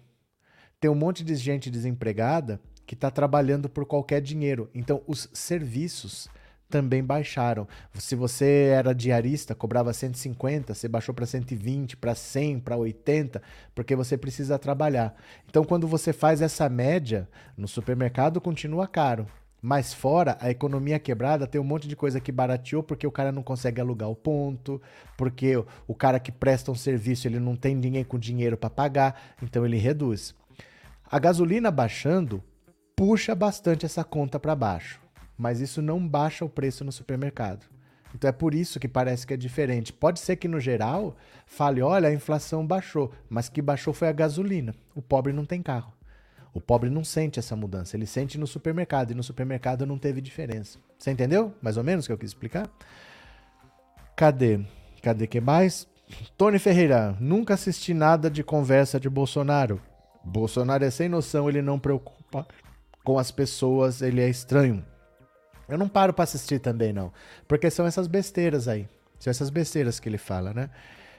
tem 0.81 0.91
um 0.91 0.95
monte 0.95 1.23
de 1.23 1.35
gente 1.37 1.71
desempregada 1.71 2.59
que 2.87 2.95
está 2.95 3.11
trabalhando 3.11 3.69
por 3.69 3.85
qualquer 3.85 4.21
dinheiro. 4.23 4.71
Então, 4.75 5.03
os 5.07 5.29
serviços 5.33 6.29
também 6.71 7.05
baixaram. 7.05 7.69
Se 7.95 8.15
você 8.15 8.73
era 8.73 8.95
diarista, 8.95 9.55
cobrava 9.55 9.93
150, 9.93 10.73
você 10.73 10.89
baixou 10.89 11.15
para 11.15 11.27
120, 11.27 11.97
para 11.97 12.15
100, 12.15 12.61
para 12.61 12.77
80, 12.77 13.43
porque 13.75 13.95
você 13.95 14.17
precisa 14.17 14.59
trabalhar. 14.59 15.15
Então, 15.49 15.65
quando 15.65 15.87
você 15.87 16.13
faz 16.13 16.41
essa 16.41 16.69
média, 16.69 17.29
no 17.57 17.69
supermercado 17.69 18.41
continua 18.41 18.89
caro. 18.89 19.27
Mas 19.63 19.93
fora, 19.93 20.39
a 20.41 20.51
economia 20.51 20.99
quebrada 20.99 21.47
tem 21.47 21.61
um 21.61 21.65
monte 21.65 21.87
de 21.87 21.95
coisa 21.95 22.19
que 22.19 22.33
barateou 22.33 22.83
porque 22.83 23.07
o 23.07 23.13
cara 23.13 23.31
não 23.31 23.43
consegue 23.43 23.79
alugar 23.79 24.09
o 24.09 24.17
ponto, 24.17 24.81
porque 25.19 25.63
o 25.87 25.95
cara 25.95 26.19
que 26.19 26.33
presta 26.33 26.73
um 26.73 26.75
serviço 26.75 27.29
ele 27.29 27.39
não 27.39 27.55
tem 27.55 27.75
ninguém 27.75 28.03
com 28.03 28.19
dinheiro 28.19 28.57
para 28.57 28.71
pagar, 28.71 29.21
então 29.43 29.67
ele 29.67 29.77
reduz. 29.77 30.35
A 31.13 31.19
gasolina 31.19 31.73
baixando 31.73 32.41
puxa 32.95 33.35
bastante 33.35 33.85
essa 33.85 34.05
conta 34.05 34.39
para 34.39 34.55
baixo, 34.55 35.01
mas 35.37 35.61
isso 35.61 35.83
não 35.83 36.07
baixa 36.07 36.45
o 36.45 36.49
preço 36.49 36.85
no 36.85 36.93
supermercado. 36.93 37.67
Então 38.15 38.29
é 38.29 38.33
por 38.33 38.55
isso 38.55 38.79
que 38.79 38.87
parece 38.87 39.27
que 39.27 39.35
é 39.35 39.37
diferente. 39.37 39.93
Pode 39.93 40.21
ser 40.21 40.37
que 40.37 40.47
no 40.47 40.61
geral 40.61 41.17
fale, 41.47 41.83
olha, 41.83 42.09
a 42.09 42.15
inflação 42.15 42.65
baixou, 42.65 43.13
mas 43.29 43.49
que 43.49 43.61
baixou 43.61 43.93
foi 43.93 44.07
a 44.07 44.13
gasolina. 44.13 44.73
O 44.95 45.03
pobre 45.03 45.33
não 45.33 45.45
tem 45.45 45.61
carro. 45.61 45.93
O 46.55 46.61
pobre 46.61 46.89
não 46.89 47.03
sente 47.03 47.41
essa 47.41 47.57
mudança, 47.57 47.97
ele 47.97 48.07
sente 48.07 48.39
no 48.39 48.47
supermercado 48.47 49.11
e 49.11 49.15
no 49.15 49.23
supermercado 49.25 49.85
não 49.85 49.99
teve 49.99 50.21
diferença. 50.21 50.79
Você 50.97 51.11
entendeu? 51.11 51.53
Mais 51.61 51.77
ou 51.77 51.83
menos 51.83 52.05
o 52.05 52.09
que 52.09 52.13
eu 52.13 52.19
quis 52.19 52.31
explicar? 52.31 52.71
Cadê? 54.15 54.61
Cadê 55.03 55.27
que 55.27 55.41
mais? 55.41 55.89
Tony 56.37 56.61
Ferreira, 56.61 57.17
nunca 57.19 57.55
assisti 57.55 57.93
nada 57.93 58.31
de 58.31 58.45
conversa 58.45 59.01
de 59.01 59.11
Bolsonaro. 59.11 59.81
Bolsonaro 60.25 60.85
é 60.85 60.91
sem 60.91 61.09
noção, 61.09 61.49
ele 61.49 61.63
não 61.63 61.79
preocupa 61.79 62.47
com 63.05 63.19
as 63.19 63.31
pessoas, 63.31 64.03
ele 64.03 64.21
é 64.21 64.29
estranho. 64.29 64.85
Eu 65.69 65.79
não 65.79 65.89
paro 65.89 66.13
para 66.13 66.25
assistir 66.25 66.59
também, 66.59 66.93
não. 66.93 67.13
Porque 67.47 67.71
são 67.71 67.87
essas 67.87 68.07
besteiras 68.07 68.69
aí. 68.69 68.89
São 69.19 69.31
essas 69.31 69.51
besteiras 69.51 70.01
que 70.01 70.09
ele 70.09 70.19
fala, 70.19 70.53
né? 70.53 70.71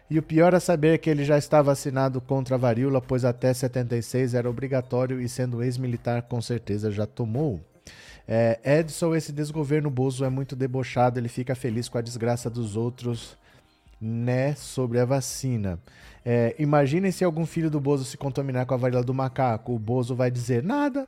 E 0.10 0.20
o 0.20 0.24
pior 0.24 0.54
é 0.54 0.60
saber 0.60 0.98
que 0.98 1.10
ele 1.10 1.24
já 1.24 1.38
está 1.38 1.62
vacinado 1.62 2.20
contra 2.20 2.56
a 2.56 2.58
varíola, 2.58 3.02
pois 3.02 3.24
até 3.24 3.54
76 3.54 4.34
era 4.34 4.50
obrigatório 4.50 5.22
e 5.22 5.30
sendo 5.30 5.64
ex-militar 5.64 6.24
com 6.24 6.42
certeza 6.42 6.92
já 6.92 7.06
tomou. 7.06 7.62
É, 8.28 8.60
Edson, 8.64 9.16
esse 9.16 9.32
desgoverno 9.32 9.90
Bozo 9.90 10.26
é 10.26 10.30
muito 10.30 10.54
debochado, 10.56 11.18
ele 11.18 11.30
fica 11.30 11.56
feliz 11.56 11.88
com 11.88 11.98
a 11.98 12.02
desgraça 12.02 12.50
dos 12.50 12.76
outros, 12.76 13.38
né, 14.02 14.56
sobre 14.56 15.00
a 15.00 15.06
vacina. 15.06 15.80
É, 16.26 16.56
imaginem 16.58 17.12
se 17.12 17.24
algum 17.24 17.46
filho 17.46 17.70
do 17.70 17.80
Bozo 17.80 18.04
se 18.04 18.18
contaminar 18.18 18.66
com 18.66 18.74
a 18.74 18.78
varíola 18.78 19.04
do 19.04 19.14
macaco. 19.14 19.74
O 19.74 19.80
Bozo 19.80 20.16
vai 20.16 20.32
dizer 20.32 20.64
nada, 20.64 21.08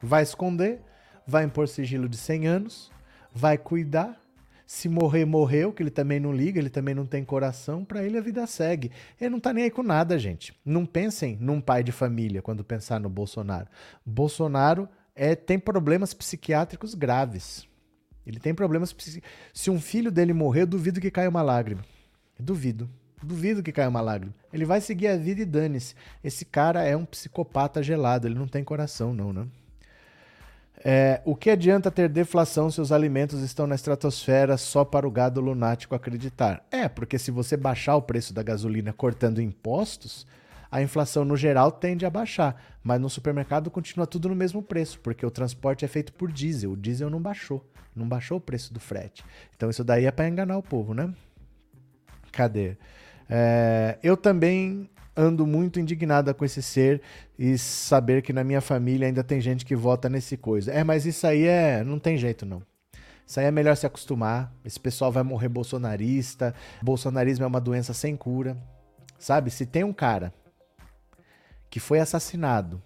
vai 0.00 0.22
esconder, 0.22 0.80
vai 1.26 1.44
impor 1.44 1.66
sigilo 1.66 2.08
de 2.08 2.16
100 2.16 2.46
anos, 2.46 2.92
vai 3.34 3.58
cuidar. 3.58 4.20
Se 4.64 4.88
morrer, 4.88 5.26
morreu, 5.26 5.70
que 5.70 5.82
ele 5.82 5.90
também 5.90 6.18
não 6.18 6.32
liga, 6.32 6.58
ele 6.58 6.70
também 6.70 6.94
não 6.94 7.04
tem 7.04 7.22
coração, 7.22 7.84
para 7.84 8.02
ele 8.02 8.16
a 8.16 8.22
vida 8.22 8.46
segue. 8.46 8.90
Ele 9.20 9.28
não 9.28 9.40
tá 9.40 9.52
nem 9.52 9.64
aí 9.64 9.70
com 9.70 9.82
nada, 9.82 10.18
gente. 10.18 10.58
Não 10.64 10.86
pensem 10.86 11.36
num 11.38 11.60
pai 11.60 11.82
de 11.82 11.92
família 11.92 12.40
quando 12.40 12.64
pensar 12.64 12.98
no 12.98 13.10
Bolsonaro. 13.10 13.66
Bolsonaro 14.06 14.88
é, 15.14 15.34
tem 15.34 15.58
problemas 15.58 16.14
psiquiátricos 16.14 16.94
graves. 16.94 17.68
Ele 18.26 18.40
tem 18.40 18.54
problemas 18.54 18.94
psiquiátricos. 18.94 19.30
Se 19.52 19.70
um 19.70 19.78
filho 19.78 20.10
dele 20.10 20.32
morrer, 20.32 20.64
duvido 20.64 21.02
que 21.02 21.10
caia 21.10 21.28
uma 21.28 21.42
lágrima. 21.42 21.84
Duvido. 22.42 22.90
Duvido 23.22 23.62
que 23.62 23.70
caia 23.70 23.88
uma 23.88 24.00
lágrima. 24.00 24.34
Ele 24.52 24.64
vai 24.64 24.80
seguir 24.80 25.06
a 25.06 25.16
vida 25.16 25.42
e 25.42 25.44
dane-se. 25.44 25.94
Esse 26.24 26.44
cara 26.44 26.82
é 26.82 26.96
um 26.96 27.04
psicopata 27.04 27.82
gelado, 27.82 28.26
ele 28.26 28.34
não 28.34 28.48
tem 28.48 28.64
coração, 28.64 29.14
não, 29.14 29.32
né? 29.32 29.46
É, 30.84 31.20
o 31.24 31.36
que 31.36 31.48
adianta 31.48 31.92
ter 31.92 32.08
deflação 32.08 32.68
se 32.68 32.80
os 32.80 32.90
alimentos 32.90 33.40
estão 33.40 33.68
na 33.68 33.76
estratosfera 33.76 34.56
só 34.56 34.84
para 34.84 35.06
o 35.06 35.10
gado 35.10 35.40
lunático 35.40 35.94
acreditar? 35.94 36.66
É, 36.72 36.88
porque 36.88 37.20
se 37.20 37.30
você 37.30 37.56
baixar 37.56 37.94
o 37.94 38.02
preço 38.02 38.34
da 38.34 38.42
gasolina 38.42 38.92
cortando 38.92 39.40
impostos, 39.40 40.26
a 40.68 40.82
inflação 40.82 41.24
no 41.24 41.36
geral 41.36 41.70
tende 41.70 42.04
a 42.04 42.10
baixar, 42.10 42.60
mas 42.82 43.00
no 43.00 43.08
supermercado 43.08 43.70
continua 43.70 44.08
tudo 44.08 44.28
no 44.28 44.34
mesmo 44.34 44.60
preço, 44.60 44.98
porque 44.98 45.24
o 45.24 45.30
transporte 45.30 45.84
é 45.84 45.88
feito 45.88 46.12
por 46.12 46.32
diesel. 46.32 46.72
O 46.72 46.76
diesel 46.76 47.08
não 47.08 47.22
baixou, 47.22 47.64
não 47.94 48.08
baixou 48.08 48.38
o 48.38 48.40
preço 48.40 48.74
do 48.74 48.80
frete. 48.80 49.24
Então 49.56 49.70
isso 49.70 49.84
daí 49.84 50.06
é 50.06 50.10
para 50.10 50.28
enganar 50.28 50.58
o 50.58 50.62
povo, 50.62 50.94
né? 50.94 51.14
Cadê? 52.32 52.76
É, 53.28 53.98
eu 54.02 54.16
também 54.16 54.90
ando 55.16 55.46
muito 55.46 55.78
indignada 55.78 56.32
com 56.32 56.44
esse 56.44 56.62
ser 56.62 57.02
e 57.38 57.56
saber 57.58 58.22
que 58.22 58.32
na 58.32 58.42
minha 58.42 58.60
família 58.60 59.06
ainda 59.06 59.22
tem 59.22 59.40
gente 59.40 59.64
que 59.64 59.76
vota 59.76 60.08
nesse 60.08 60.36
coisa. 60.36 60.72
É, 60.72 60.82
mas 60.82 61.06
isso 61.06 61.26
aí 61.26 61.44
é. 61.44 61.84
não 61.84 61.98
tem 61.98 62.16
jeito, 62.16 62.46
não. 62.46 62.62
Isso 63.26 63.38
aí 63.38 63.46
é 63.46 63.50
melhor 63.50 63.76
se 63.76 63.86
acostumar. 63.86 64.52
Esse 64.64 64.80
pessoal 64.80 65.12
vai 65.12 65.22
morrer 65.22 65.48
bolsonarista. 65.48 66.54
Bolsonarismo 66.82 67.44
é 67.44 67.48
uma 67.48 67.60
doença 67.60 67.94
sem 67.94 68.16
cura. 68.16 68.56
Sabe? 69.18 69.50
Se 69.50 69.64
tem 69.64 69.84
um 69.84 69.92
cara 69.92 70.32
que 71.70 71.78
foi 71.78 72.00
assassinado 72.00 72.82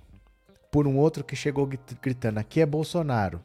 por 0.71 0.87
um 0.87 0.97
outro 0.99 1.25
que 1.25 1.35
chegou 1.35 1.69
gritando: 2.03 2.39
aqui 2.39 2.61
é 2.61 2.67
Bolsonaro. 2.67 3.41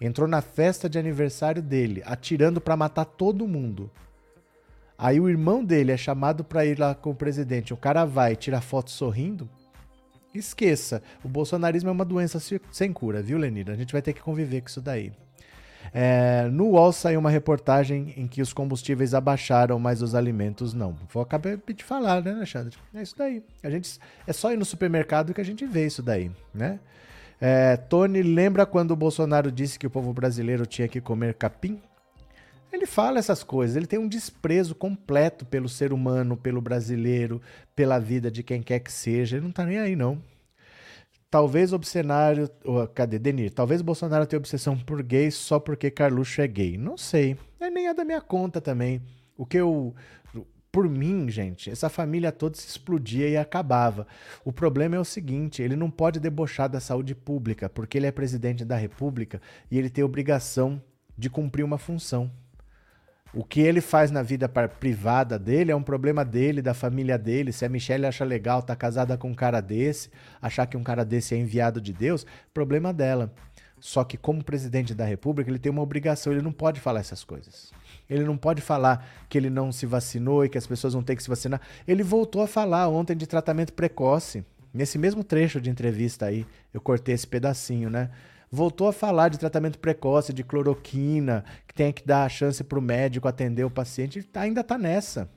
Entrou 0.00 0.28
na 0.28 0.40
festa 0.40 0.88
de 0.88 0.98
aniversário 0.98 1.60
dele, 1.60 2.02
atirando 2.06 2.60
para 2.60 2.76
matar 2.76 3.04
todo 3.04 3.48
mundo. 3.48 3.90
Aí 4.98 5.20
o 5.20 5.28
irmão 5.28 5.64
dele 5.64 5.92
é 5.92 5.96
chamado 5.96 6.42
para 6.42 6.66
ir 6.66 6.76
lá 6.76 6.92
com 6.92 7.10
o 7.10 7.14
presidente. 7.14 7.72
O 7.72 7.76
cara 7.76 8.04
vai, 8.04 8.34
tira 8.34 8.60
foto 8.60 8.90
sorrindo. 8.90 9.48
Esqueça, 10.34 11.00
o 11.24 11.28
bolsonarismo 11.28 11.88
é 11.88 11.92
uma 11.92 12.04
doença 12.04 12.38
sem 12.72 12.92
cura, 12.92 13.22
viu, 13.22 13.38
Lenira? 13.38 13.72
A 13.72 13.76
gente 13.76 13.92
vai 13.92 14.02
ter 14.02 14.12
que 14.12 14.20
conviver 14.20 14.60
com 14.60 14.66
isso 14.66 14.80
daí. 14.80 15.12
É, 15.92 16.48
no 16.50 16.70
UOL 16.70 16.92
saiu 16.92 17.20
uma 17.20 17.30
reportagem 17.30 18.12
em 18.16 18.26
que 18.26 18.42
os 18.42 18.52
combustíveis 18.52 19.14
abaixaram, 19.14 19.78
mas 19.78 20.02
os 20.02 20.14
alimentos 20.14 20.74
não. 20.74 20.96
Vou 21.12 21.22
acabar 21.22 21.56
de 21.56 21.84
falar, 21.84 22.22
né, 22.22 22.32
Alexandre? 22.32 22.76
É 22.92 23.02
isso 23.02 23.16
daí. 23.16 23.42
A 23.62 23.70
gente, 23.70 23.98
é 24.26 24.32
só 24.32 24.52
ir 24.52 24.56
no 24.56 24.64
supermercado 24.64 25.32
que 25.32 25.40
a 25.40 25.44
gente 25.44 25.64
vê 25.64 25.86
isso 25.86 26.02
daí, 26.02 26.30
né? 26.52 26.78
É, 27.40 27.76
Tony 27.76 28.20
lembra 28.22 28.66
quando 28.66 28.90
o 28.90 28.96
Bolsonaro 28.96 29.52
disse 29.52 29.78
que 29.78 29.86
o 29.86 29.90
povo 29.90 30.12
brasileiro 30.12 30.66
tinha 30.66 30.88
que 30.88 31.00
comer 31.00 31.34
capim? 31.34 31.80
Ele 32.72 32.86
fala 32.86 33.18
essas 33.18 33.42
coisas, 33.42 33.76
ele 33.76 33.86
tem 33.86 33.98
um 33.98 34.08
desprezo 34.08 34.74
completo 34.74 35.46
pelo 35.46 35.68
ser 35.68 35.92
humano, 35.92 36.36
pelo 36.36 36.60
brasileiro, 36.60 37.40
pela 37.74 37.98
vida 37.98 38.30
de 38.30 38.42
quem 38.42 38.62
quer 38.62 38.80
que 38.80 38.92
seja. 38.92 39.36
Ele 39.36 39.44
não 39.44 39.52
tá 39.52 39.64
nem 39.64 39.78
aí, 39.78 39.96
não. 39.96 40.22
Talvez 41.30 41.72
o 41.72 41.82
cenário. 41.82 42.48
Cadê, 42.94 43.18
Denir? 43.18 43.52
Talvez 43.52 43.82
Bolsonaro 43.82 44.26
tenha 44.26 44.38
obsessão 44.38 44.78
por 44.78 45.02
gays 45.02 45.34
só 45.34 45.58
porque 45.58 45.90
Carluxo 45.90 46.40
é 46.40 46.46
gay. 46.46 46.78
Não 46.78 46.96
sei. 46.96 47.36
É 47.60 47.70
nem 47.70 47.88
é 47.88 47.94
da 47.94 48.04
minha 48.04 48.20
conta 48.20 48.60
também. 48.60 49.02
O 49.36 49.44
que 49.44 49.58
eu. 49.58 49.94
Por 50.70 50.88
mim, 50.88 51.28
gente, 51.30 51.70
essa 51.70 51.88
família 51.88 52.30
toda 52.30 52.56
se 52.56 52.68
explodia 52.68 53.28
e 53.28 53.36
acabava. 53.36 54.06
O 54.44 54.52
problema 54.52 54.96
é 54.96 55.00
o 55.00 55.04
seguinte: 55.04 55.62
ele 55.62 55.76
não 55.76 55.90
pode 55.90 56.20
debochar 56.20 56.68
da 56.68 56.80
saúde 56.80 57.14
pública, 57.14 57.68
porque 57.68 57.98
ele 57.98 58.06
é 58.06 58.12
presidente 58.12 58.64
da 58.64 58.76
república 58.76 59.40
e 59.70 59.78
ele 59.78 59.90
tem 59.90 60.04
obrigação 60.04 60.82
de 61.16 61.28
cumprir 61.28 61.64
uma 61.64 61.78
função. 61.78 62.30
O 63.34 63.44
que 63.44 63.60
ele 63.60 63.80
faz 63.80 64.10
na 64.10 64.22
vida 64.22 64.48
privada 64.48 65.38
dele 65.38 65.70
é 65.70 65.76
um 65.76 65.82
problema 65.82 66.24
dele, 66.24 66.62
da 66.62 66.72
família 66.72 67.18
dele. 67.18 67.52
Se 67.52 67.64
a 67.64 67.68
Michelle 67.68 68.06
acha 68.06 68.24
legal 68.24 68.60
estar 68.60 68.74
tá 68.74 68.76
casada 68.76 69.18
com 69.18 69.30
um 69.30 69.34
cara 69.34 69.60
desse, 69.60 70.10
achar 70.40 70.66
que 70.66 70.76
um 70.76 70.82
cara 70.82 71.04
desse 71.04 71.34
é 71.34 71.38
enviado 71.38 71.80
de 71.80 71.92
Deus, 71.92 72.24
problema 72.54 72.92
dela. 72.92 73.32
Só 73.80 74.02
que, 74.02 74.16
como 74.16 74.42
presidente 74.42 74.94
da 74.94 75.04
República, 75.04 75.50
ele 75.50 75.58
tem 75.58 75.70
uma 75.70 75.82
obrigação, 75.82 76.32
ele 76.32 76.42
não 76.42 76.52
pode 76.52 76.80
falar 76.80 77.00
essas 77.00 77.22
coisas. 77.22 77.72
Ele 78.08 78.24
não 78.24 78.36
pode 78.36 78.60
falar 78.60 79.06
que 79.28 79.38
ele 79.38 79.50
não 79.50 79.70
se 79.70 79.86
vacinou 79.86 80.44
e 80.44 80.48
que 80.48 80.58
as 80.58 80.66
pessoas 80.66 80.94
vão 80.94 81.02
ter 81.02 81.14
que 81.14 81.22
se 81.22 81.28
vacinar. 81.28 81.60
Ele 81.86 82.02
voltou 82.02 82.42
a 82.42 82.48
falar 82.48 82.88
ontem 82.88 83.16
de 83.16 83.26
tratamento 83.26 83.72
precoce. 83.72 84.44
Nesse 84.72 84.98
mesmo 84.98 85.22
trecho 85.22 85.60
de 85.60 85.70
entrevista 85.70 86.26
aí, 86.26 86.46
eu 86.72 86.80
cortei 86.80 87.14
esse 87.14 87.26
pedacinho, 87.26 87.88
né? 87.88 88.10
Voltou 88.50 88.88
a 88.88 88.92
falar 88.92 89.28
de 89.28 89.38
tratamento 89.38 89.78
precoce, 89.78 90.32
de 90.32 90.42
cloroquina, 90.42 91.44
que 91.66 91.74
tem 91.74 91.92
que 91.92 92.06
dar 92.06 92.24
a 92.24 92.28
chance 92.28 92.62
para 92.64 92.78
o 92.78 92.82
médico 92.82 93.28
atender 93.28 93.64
o 93.64 93.70
paciente, 93.70 94.22
tá, 94.22 94.42
ainda 94.42 94.62
está 94.62 94.78
nessa. 94.78 95.28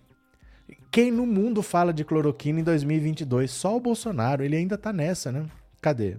Quem 0.89 1.12
no 1.12 1.26
mundo 1.26 1.62
fala 1.62 1.93
de 1.93 2.03
cloroquina 2.03 2.59
em 2.59 2.64
2022? 2.64 3.51
Só 3.51 3.76
o 3.76 3.80
Bolsonaro, 3.80 4.43
ele 4.43 4.55
ainda 4.55 4.76
está 4.76 4.93
nessa, 4.93 5.32
né? 5.32 5.45
Cadê? 5.82 6.18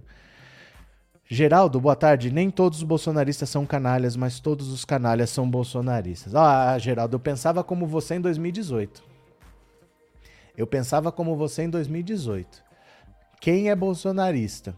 Geraldo, 1.25 1.79
boa 1.79 1.95
tarde. 1.95 2.31
Nem 2.31 2.51
todos 2.51 2.79
os 2.79 2.83
bolsonaristas 2.83 3.49
são 3.49 3.65
canalhas, 3.65 4.15
mas 4.15 4.39
todos 4.39 4.69
os 4.71 4.85
canalhas 4.85 5.29
são 5.29 5.49
bolsonaristas. 5.49 6.35
Ah, 6.35 6.77
Geraldo, 6.77 7.15
eu 7.15 7.19
pensava 7.19 7.63
como 7.63 7.87
você 7.87 8.15
em 8.15 8.21
2018. 8.21 9.03
Eu 10.55 10.67
pensava 10.67 11.11
como 11.11 11.35
você 11.35 11.63
em 11.63 11.69
2018. 11.69 12.63
Quem 13.39 13.69
é 13.69 13.75
bolsonarista 13.75 14.75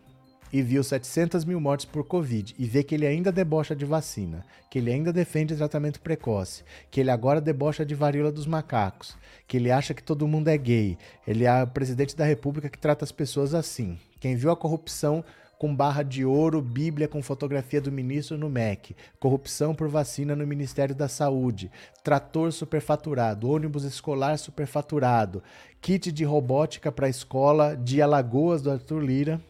e 0.51 0.61
viu 0.61 0.83
700 0.83 1.43
mil 1.43 1.59
mortes 1.59 1.85
por 1.85 2.03
Covid 2.03 2.55
e 2.57 2.65
vê 2.65 2.83
que 2.83 2.95
ele 2.95 3.05
ainda 3.05 3.31
debocha 3.31 3.75
de 3.75 3.85
vacina, 3.85 4.45
que 4.69 4.79
ele 4.79 4.91
ainda 4.91 5.11
defende 5.11 5.55
tratamento 5.55 6.01
precoce, 6.01 6.63
que 6.89 6.99
ele 6.99 7.11
agora 7.11 7.41
debocha 7.41 7.85
de 7.85 7.95
varíola 7.95 8.31
dos 8.31 8.47
macacos, 8.47 9.17
que 9.47 9.57
ele 9.57 9.71
acha 9.71 9.93
que 9.93 10.03
todo 10.03 10.27
mundo 10.27 10.47
é 10.47 10.57
gay, 10.57 10.97
ele 11.27 11.45
é 11.45 11.63
o 11.63 11.67
presidente 11.67 12.15
da 12.15 12.25
república 12.25 12.69
que 12.69 12.77
trata 12.77 13.03
as 13.03 13.11
pessoas 13.11 13.53
assim. 13.53 13.97
Quem 14.19 14.35
viu 14.35 14.51
a 14.51 14.55
corrupção 14.55 15.23
com 15.57 15.73
barra 15.73 16.03
de 16.03 16.25
ouro, 16.25 16.61
Bíblia 16.61 17.07
com 17.07 17.21
fotografia 17.21 17.79
do 17.79 17.91
ministro 17.91 18.37
no 18.37 18.49
MEC, 18.49 18.95
corrupção 19.19 19.73
por 19.73 19.87
vacina 19.87 20.35
no 20.35 20.45
Ministério 20.45 20.93
da 20.93 21.07
Saúde, 21.07 21.71
trator 22.03 22.51
superfaturado, 22.51 23.49
ônibus 23.49 23.83
escolar 23.83 24.37
superfaturado, 24.37 25.41
kit 25.81 26.11
de 26.11 26.23
robótica 26.23 26.91
para 26.91 27.09
escola 27.09 27.75
de 27.75 28.01
Alagoas 28.01 28.61
do 28.61 28.71
Arthur 28.71 28.99
Lira, 28.99 29.41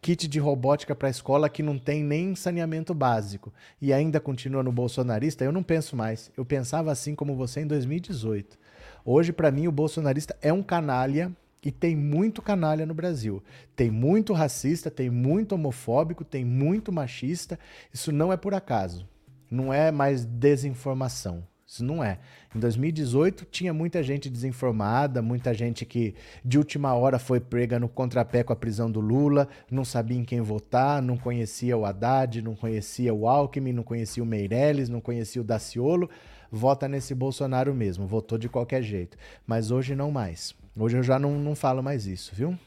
kit 0.00 0.28
de 0.28 0.38
robótica 0.38 0.94
para 0.94 1.08
a 1.08 1.10
escola 1.10 1.48
que 1.48 1.62
não 1.62 1.78
tem 1.78 2.02
nem 2.02 2.34
saneamento 2.34 2.94
básico 2.94 3.52
e 3.80 3.92
ainda 3.92 4.20
continua 4.20 4.62
no 4.62 4.72
bolsonarista, 4.72 5.44
eu 5.44 5.52
não 5.52 5.62
penso 5.62 5.96
mais. 5.96 6.30
Eu 6.36 6.44
pensava 6.44 6.90
assim 6.92 7.14
como 7.14 7.34
você 7.34 7.60
em 7.60 7.66
2018. 7.66 8.58
Hoje, 9.04 9.32
para 9.32 9.50
mim, 9.50 9.66
o 9.66 9.72
bolsonarista 9.72 10.36
é 10.40 10.52
um 10.52 10.62
canalha 10.62 11.32
e 11.64 11.72
tem 11.72 11.96
muito 11.96 12.40
canalha 12.40 12.86
no 12.86 12.94
Brasil. 12.94 13.42
Tem 13.74 13.90
muito 13.90 14.32
racista, 14.32 14.90
tem 14.90 15.10
muito 15.10 15.54
homofóbico, 15.54 16.24
tem 16.24 16.44
muito 16.44 16.92
machista. 16.92 17.58
Isso 17.92 18.12
não 18.12 18.32
é 18.32 18.36
por 18.36 18.54
acaso. 18.54 19.08
Não 19.50 19.72
é 19.72 19.90
mais 19.90 20.24
desinformação. 20.24 21.42
Isso 21.68 21.84
não 21.84 22.02
é. 22.02 22.18
Em 22.56 22.58
2018 22.58 23.44
tinha 23.44 23.74
muita 23.74 24.02
gente 24.02 24.30
desinformada, 24.30 25.20
muita 25.20 25.52
gente 25.52 25.84
que 25.84 26.14
de 26.42 26.56
última 26.56 26.94
hora 26.94 27.18
foi 27.18 27.40
prega 27.40 27.78
no 27.78 27.90
contrapé 27.90 28.42
com 28.42 28.54
a 28.54 28.56
prisão 28.56 28.90
do 28.90 29.00
Lula, 29.00 29.46
não 29.70 29.84
sabia 29.84 30.16
em 30.16 30.24
quem 30.24 30.40
votar, 30.40 31.02
não 31.02 31.18
conhecia 31.18 31.76
o 31.76 31.84
Haddad, 31.84 32.40
não 32.40 32.56
conhecia 32.56 33.12
o 33.12 33.28
Alckmin, 33.28 33.74
não 33.74 33.82
conhecia 33.82 34.22
o 34.22 34.26
Meirelles, 34.26 34.88
não 34.88 34.98
conhecia 34.98 35.42
o 35.42 35.44
Daciolo. 35.44 36.08
Vota 36.50 36.88
nesse 36.88 37.14
Bolsonaro 37.14 37.74
mesmo, 37.74 38.06
votou 38.06 38.38
de 38.38 38.48
qualquer 38.48 38.82
jeito. 38.82 39.18
Mas 39.46 39.70
hoje 39.70 39.94
não 39.94 40.10
mais. 40.10 40.54
Hoje 40.74 40.96
eu 40.96 41.02
já 41.02 41.18
não, 41.18 41.38
não 41.38 41.54
falo 41.54 41.82
mais 41.82 42.06
isso, 42.06 42.34
viu? 42.34 42.58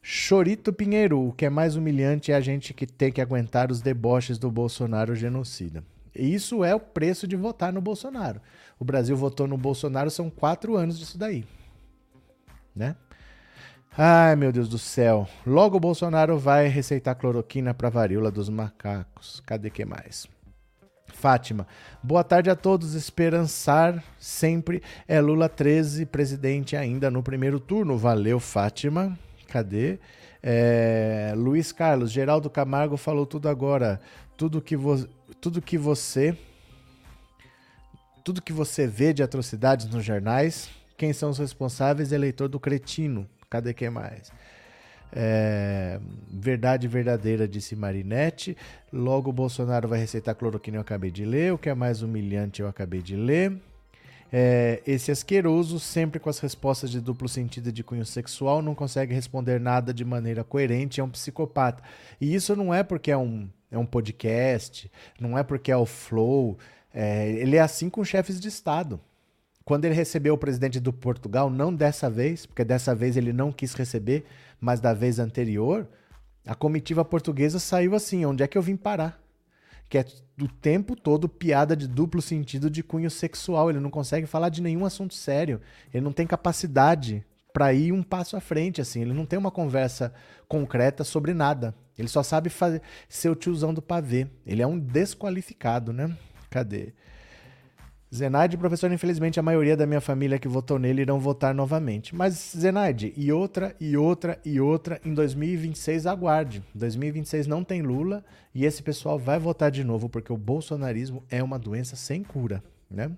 Chorito 0.00 0.72
Pinheiro, 0.72 1.26
o 1.26 1.32
que 1.32 1.44
é 1.44 1.50
mais 1.50 1.74
humilhante 1.74 2.30
é 2.30 2.36
a 2.36 2.40
gente 2.40 2.72
que 2.72 2.86
tem 2.86 3.10
que 3.10 3.20
aguentar 3.20 3.72
os 3.72 3.82
deboches 3.82 4.38
do 4.38 4.48
Bolsonaro 4.48 5.16
genocida. 5.16 5.82
Isso 6.18 6.64
é 6.64 6.74
o 6.74 6.80
preço 6.80 7.26
de 7.26 7.36
votar 7.36 7.72
no 7.72 7.80
Bolsonaro. 7.80 8.40
O 8.78 8.84
Brasil 8.84 9.16
votou 9.16 9.46
no 9.46 9.56
Bolsonaro, 9.56 10.10
são 10.10 10.30
quatro 10.30 10.76
anos 10.76 10.98
disso 10.98 11.18
daí. 11.18 11.44
Né? 12.74 12.96
Ai, 13.96 14.36
meu 14.36 14.52
Deus 14.52 14.68
do 14.68 14.78
céu. 14.78 15.28
Logo 15.44 15.76
o 15.76 15.80
Bolsonaro 15.80 16.38
vai 16.38 16.68
receitar 16.68 17.16
cloroquina 17.16 17.74
para 17.74 17.88
varíola 17.88 18.30
dos 18.30 18.48
macacos. 18.48 19.42
Cadê 19.44 19.70
que 19.70 19.84
mais? 19.84 20.28
Fátima. 21.06 21.66
Boa 22.00 22.22
tarde 22.22 22.48
a 22.48 22.54
todos. 22.54 22.94
Esperançar 22.94 24.02
sempre 24.18 24.82
é 25.08 25.20
Lula 25.20 25.48
13, 25.48 26.06
presidente 26.06 26.76
ainda 26.76 27.10
no 27.10 27.24
primeiro 27.24 27.58
turno. 27.58 27.98
Valeu, 27.98 28.38
Fátima. 28.38 29.18
Cadê? 29.48 29.98
É, 30.40 31.32
Luiz 31.36 31.72
Carlos, 31.72 32.12
Geraldo 32.12 32.48
Camargo 32.48 32.96
falou 32.96 33.26
tudo 33.26 33.48
agora. 33.48 34.00
Tudo 34.36 34.62
que, 34.62 34.76
vo 34.76 35.08
tudo 35.40 35.62
que 35.62 35.78
você. 35.78 36.36
Tudo 38.24 38.42
que 38.42 38.52
você 38.52 38.86
vê 38.86 39.12
de 39.12 39.22
atrocidades 39.22 39.86
nos 39.86 40.04
jornais, 40.04 40.68
quem 40.96 41.12
são 41.12 41.30
os 41.30 41.38
responsáveis? 41.38 42.12
Eleitor 42.12 42.48
do 42.48 42.60
cretino. 42.60 43.26
Cadê 43.48 43.72
quem 43.72 43.88
mais? 43.88 44.30
É, 45.10 45.98
verdade 46.28 46.86
verdadeira, 46.86 47.48
disse 47.48 47.74
Marinette. 47.74 48.56
Logo, 48.92 49.32
Bolsonaro 49.32 49.88
vai 49.88 49.98
receitar 49.98 50.34
cloroquina, 50.34 50.76
eu 50.76 50.82
acabei 50.82 51.10
de 51.10 51.24
ler. 51.24 51.54
O 51.54 51.58
que 51.58 51.70
é 51.70 51.74
mais 51.74 52.02
humilhante, 52.02 52.60
eu 52.60 52.68
acabei 52.68 53.00
de 53.00 53.16
ler. 53.16 53.56
É, 54.30 54.82
esse 54.86 55.10
asqueroso, 55.10 55.80
sempre 55.80 56.20
com 56.20 56.28
as 56.28 56.38
respostas 56.38 56.90
de 56.90 57.00
duplo 57.00 57.28
sentido 57.28 57.72
de 57.72 57.82
cunho 57.82 58.04
sexual, 58.04 58.60
não 58.60 58.74
consegue 58.74 59.14
responder 59.14 59.58
nada 59.58 59.94
de 59.94 60.04
maneira 60.04 60.44
coerente, 60.44 61.00
é 61.00 61.04
um 61.04 61.08
psicopata. 61.08 61.82
E 62.20 62.34
isso 62.34 62.54
não 62.54 62.74
é 62.74 62.82
porque 62.82 63.10
é 63.10 63.16
um, 63.16 63.48
é 63.70 63.78
um 63.78 63.86
podcast, 63.86 64.90
não 65.20 65.36
é 65.36 65.42
porque 65.42 65.70
é 65.70 65.76
o 65.76 65.86
Flow. 65.86 66.58
É, 66.92 67.28
ele 67.30 67.56
é 67.56 67.60
assim 67.60 67.90
com 67.90 68.04
chefes 68.04 68.40
de 68.40 68.48
Estado. 68.48 69.00
Quando 69.64 69.84
ele 69.84 69.94
recebeu 69.94 70.34
o 70.34 70.38
presidente 70.38 70.80
do 70.80 70.92
Portugal, 70.92 71.50
não 71.50 71.74
dessa 71.74 72.08
vez, 72.08 72.46
porque 72.46 72.64
dessa 72.64 72.94
vez 72.94 73.16
ele 73.16 73.32
não 73.32 73.52
quis 73.52 73.74
receber, 73.74 74.24
mas 74.58 74.80
da 74.80 74.94
vez 74.94 75.18
anterior, 75.18 75.86
a 76.46 76.54
comitiva 76.54 77.04
portuguesa 77.04 77.58
saiu 77.58 77.94
assim: 77.94 78.24
onde 78.24 78.42
é 78.42 78.46
que 78.46 78.56
eu 78.56 78.62
vim 78.62 78.76
parar? 78.76 79.20
Que 79.86 79.98
é 79.98 80.06
o 80.40 80.48
tempo 80.48 80.96
todo 80.96 81.28
piada 81.28 81.76
de 81.76 81.86
duplo 81.86 82.22
sentido 82.22 82.70
de 82.70 82.82
cunho 82.82 83.10
sexual. 83.10 83.68
Ele 83.68 83.80
não 83.80 83.90
consegue 83.90 84.26
falar 84.26 84.48
de 84.48 84.62
nenhum 84.62 84.86
assunto 84.86 85.14
sério. 85.14 85.60
Ele 85.92 86.02
não 86.02 86.12
tem 86.12 86.26
capacidade 86.26 87.24
para 87.52 87.72
ir 87.72 87.92
um 87.92 88.02
passo 88.02 88.36
à 88.36 88.40
frente, 88.40 88.80
assim. 88.80 89.02
Ele 89.02 89.12
não 89.12 89.26
tem 89.26 89.38
uma 89.38 89.50
conversa 89.50 90.12
concreta 90.46 91.04
sobre 91.04 91.34
nada. 91.34 91.74
Ele 91.98 92.08
só 92.08 92.22
sabe 92.22 92.48
fazer, 92.48 92.80
ser 93.08 93.28
o 93.28 93.34
tiozão 93.34 93.74
do 93.74 93.82
pavê. 93.82 94.26
Ele 94.46 94.62
é 94.62 94.66
um 94.66 94.78
desqualificado, 94.78 95.92
né? 95.92 96.16
Cadê? 96.48 96.92
Zenaide, 98.14 98.56
professor, 98.56 98.90
infelizmente 98.90 99.38
a 99.38 99.42
maioria 99.42 99.76
da 99.76 99.86
minha 99.86 100.00
família 100.00 100.38
que 100.38 100.48
votou 100.48 100.78
nele 100.78 101.02
irão 101.02 101.20
votar 101.20 101.54
novamente. 101.54 102.16
Mas, 102.16 102.54
Zenaide, 102.56 103.12
e 103.14 103.30
outra, 103.30 103.76
e 103.78 103.98
outra, 103.98 104.40
e 104.44 104.58
outra, 104.58 104.98
em 105.04 105.12
2026 105.12 106.06
aguarde. 106.06 106.62
2026 106.74 107.46
não 107.46 107.62
tem 107.62 107.82
Lula 107.82 108.24
e 108.54 108.64
esse 108.64 108.82
pessoal 108.82 109.18
vai 109.18 109.38
votar 109.38 109.70
de 109.70 109.84
novo 109.84 110.08
porque 110.08 110.32
o 110.32 110.38
bolsonarismo 110.38 111.22
é 111.28 111.42
uma 111.42 111.58
doença 111.58 111.96
sem 111.96 112.22
cura, 112.22 112.62
né? 112.90 113.10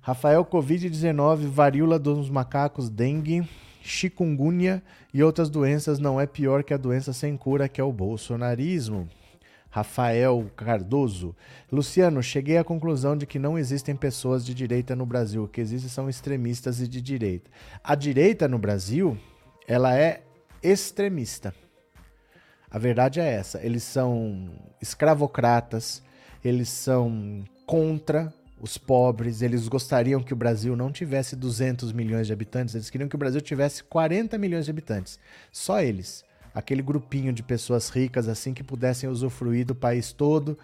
Rafael, 0.00 0.42
Covid-19, 0.46 1.46
varíola 1.46 1.98
dos 1.98 2.30
macacos, 2.30 2.88
dengue, 2.88 3.46
chikungunya 3.82 4.82
e 5.12 5.22
outras 5.22 5.50
doenças 5.50 5.98
não 5.98 6.20
é 6.20 6.26
pior 6.26 6.62
que 6.62 6.74
a 6.74 6.76
doença 6.76 7.12
sem 7.12 7.36
cura 7.36 7.68
que 7.68 7.80
é 7.80 7.84
o 7.84 7.92
bolsonarismo. 7.92 9.08
Rafael 9.70 10.50
Cardoso. 10.56 11.34
Luciano, 11.70 12.20
cheguei 12.22 12.58
à 12.58 12.64
conclusão 12.64 13.16
de 13.16 13.24
que 13.24 13.38
não 13.38 13.56
existem 13.56 13.94
pessoas 13.94 14.44
de 14.44 14.52
direita 14.52 14.96
no 14.96 15.06
Brasil. 15.06 15.44
O 15.44 15.48
que 15.48 15.60
existem 15.60 15.88
são 15.88 16.08
extremistas 16.08 16.80
e 16.80 16.88
de 16.88 17.00
direita. 17.00 17.48
A 17.82 17.94
direita 17.94 18.48
no 18.48 18.58
Brasil, 18.58 19.16
ela 19.68 19.96
é 19.96 20.22
extremista. 20.60 21.54
A 22.68 22.78
verdade 22.78 23.20
é 23.20 23.32
essa. 23.32 23.64
Eles 23.64 23.84
são 23.84 24.50
escravocratas, 24.82 26.02
eles 26.44 26.68
são 26.68 27.44
contra 27.64 28.34
os 28.60 28.76
pobres, 28.76 29.40
eles 29.40 29.66
gostariam 29.68 30.22
que 30.22 30.32
o 30.32 30.36
Brasil 30.36 30.76
não 30.76 30.92
tivesse 30.92 31.34
200 31.34 31.92
milhões 31.92 32.26
de 32.26 32.32
habitantes, 32.32 32.74
eles 32.74 32.90
queriam 32.90 33.08
que 33.08 33.16
o 33.16 33.18
Brasil 33.18 33.40
tivesse 33.40 33.82
40 33.84 34.36
milhões 34.36 34.66
de 34.66 34.70
habitantes. 34.70 35.18
Só 35.50 35.80
eles 35.80 36.24
aquele 36.54 36.82
grupinho 36.82 37.32
de 37.32 37.42
pessoas 37.42 37.88
ricas 37.88 38.28
assim 38.28 38.52
que 38.52 38.62
pudessem 38.62 39.08
usufruir 39.08 39.64
do 39.64 39.74
país 39.74 40.12
todo. 40.12 40.58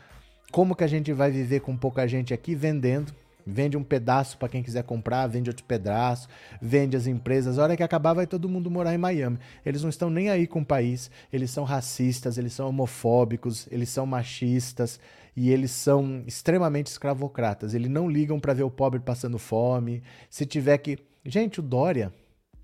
Como 0.52 0.76
que 0.76 0.84
a 0.84 0.88
gente 0.88 1.12
vai 1.12 1.30
viver 1.30 1.60
com 1.60 1.76
pouca 1.76 2.06
gente 2.06 2.34
aqui 2.34 2.54
vendendo? 2.54 3.14
Vende 3.48 3.76
um 3.76 3.84
pedaço 3.84 4.36
para 4.38 4.48
quem 4.48 4.60
quiser 4.60 4.82
comprar, 4.82 5.28
vende 5.28 5.48
outro 5.48 5.64
pedaço, 5.64 6.28
vende 6.60 6.96
as 6.96 7.06
empresas. 7.06 7.58
A 7.58 7.62
hora 7.62 7.76
que 7.76 7.82
acabar, 7.82 8.12
vai 8.12 8.26
todo 8.26 8.48
mundo 8.48 8.68
morar 8.68 8.92
em 8.92 8.98
Miami. 8.98 9.38
Eles 9.64 9.82
não 9.82 9.88
estão 9.88 10.10
nem 10.10 10.28
aí 10.28 10.48
com 10.48 10.60
o 10.60 10.66
país. 10.66 11.08
Eles 11.32 11.52
são 11.52 11.62
racistas, 11.62 12.38
eles 12.38 12.52
são 12.52 12.68
homofóbicos, 12.68 13.68
eles 13.70 13.88
são 13.88 14.04
machistas 14.04 14.98
e 15.36 15.50
eles 15.50 15.70
são 15.70 16.24
extremamente 16.26 16.86
escravocratas. 16.86 17.74
Eles 17.74 17.90
não 17.90 18.08
ligam 18.08 18.40
para 18.40 18.54
ver 18.54 18.62
o 18.62 18.70
pobre 18.70 18.98
passando 18.98 19.38
fome. 19.38 20.02
Se 20.30 20.46
tiver 20.46 20.78
que. 20.78 20.98
Gente, 21.24 21.60
o 21.60 21.62
Dória, 21.62 22.12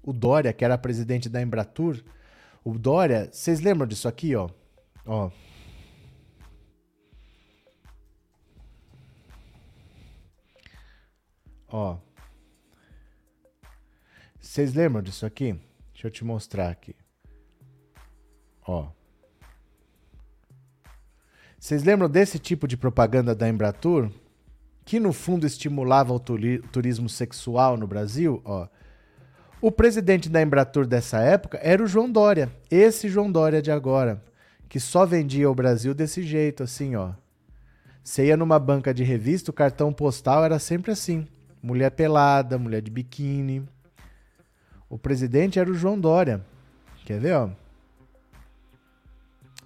o 0.03 0.13
Dória, 0.13 0.53
que 0.53 0.65
era 0.65 0.79
presidente 0.79 1.29
da 1.29 1.43
Embratur, 1.43 2.03
o 2.65 2.79
Dória, 2.79 3.29
vocês 3.31 3.61
lembram 3.61 3.87
disso 3.87 4.09
aqui, 4.09 4.35
ó? 4.35 4.49
Ó. 5.05 5.31
Ó. 11.69 11.99
Vocês 14.41 14.73
lembram 14.75 15.03
disso 15.03 15.27
aqui? 15.27 15.59
Deixa 15.93 16.07
eu 16.07 16.11
te 16.11 16.25
mostrar 16.25 16.71
aqui. 16.71 16.95
Ó. 18.67 19.02
Vocês 21.63 21.85
lembram 21.85 22.11
desse 22.11 22.41
tipo 22.41 22.67
de 22.67 22.77
propaganda 22.77 23.37
da 23.37 23.49
Embratur? 23.49 24.11
Que 24.85 24.99
no 24.99 25.13
fundo 25.13 25.47
estimulava 25.47 26.13
o 26.13 26.19
turismo 26.19 27.09
sexual 27.09 27.77
no 27.77 27.87
Brasil? 27.87 28.43
Ó. 28.45 28.67
O 29.61 29.71
presidente 29.71 30.29
da 30.29 30.43
Embratur 30.43 30.89
dessa 30.89 31.21
época 31.21 31.61
era 31.63 31.81
o 31.81 31.87
João 31.87 32.11
Dória, 32.11 32.51
esse 32.69 33.09
João 33.09 33.31
Dória 33.31 33.63
de 33.63 33.71
agora, 33.71 34.21
que 34.69 34.81
só 34.81 35.07
vendia 35.07 35.49
o 35.49 35.55
Brasil 35.55 35.95
desse 35.95 36.25
jeito, 36.25 36.65
assim, 36.65 36.97
ó. 36.97 37.13
Você 38.03 38.27
ia 38.27 38.37
numa 38.37 38.59
banca 38.59 38.93
de 38.93 39.05
revista, 39.05 39.53
o 39.53 39.55
cartão 39.55 39.93
postal 39.93 40.45
era 40.45 40.59
sempre 40.59 40.91
assim: 40.91 41.29
mulher 41.63 41.93
pelada, 41.93 42.59
mulher 42.59 42.83
de 42.83 42.91
biquíni. 42.91 43.63
O 44.91 44.99
presidente 44.99 45.61
era 45.61 45.71
o 45.71 45.75
João 45.75 45.97
Dória. 45.97 46.45
Quer 47.07 47.21
ver, 47.21 47.35
ó? 47.35 47.62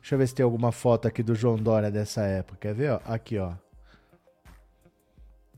Deixa 0.06 0.14
eu 0.14 0.18
ver 0.20 0.28
se 0.28 0.34
tem 0.36 0.44
alguma 0.44 0.70
foto 0.70 1.08
aqui 1.08 1.20
do 1.20 1.34
João 1.34 1.56
Dória 1.56 1.90
dessa 1.90 2.22
época. 2.22 2.58
Quer 2.60 2.74
ver, 2.74 2.92
ó? 2.92 3.00
Aqui, 3.06 3.38
ó. 3.38 3.54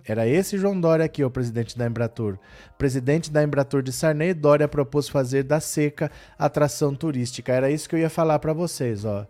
Era 0.03 0.27
esse 0.27 0.57
João 0.57 0.81
Dória 0.81 1.05
aqui, 1.05 1.23
o 1.23 1.31
presidente 1.31 1.77
da 1.77 1.87
Embratur. 1.87 2.39
Presidente 2.79 3.31
da 3.31 3.43
Embratur 3.43 3.83
de 3.83 3.93
Sarney, 3.93 4.33
Dória 4.33 4.67
propôs 4.67 5.07
fazer 5.07 5.43
da 5.43 5.61
seca 5.61 6.11
atração 6.39 6.95
turística. 6.95 7.53
Era 7.53 7.71
isso 7.71 7.87
que 7.87 7.95
eu 7.95 7.99
ia 7.99 8.09
falar 8.09 8.39
para 8.39 8.55
vocês, 8.55 9.05
ó. 9.05 9.27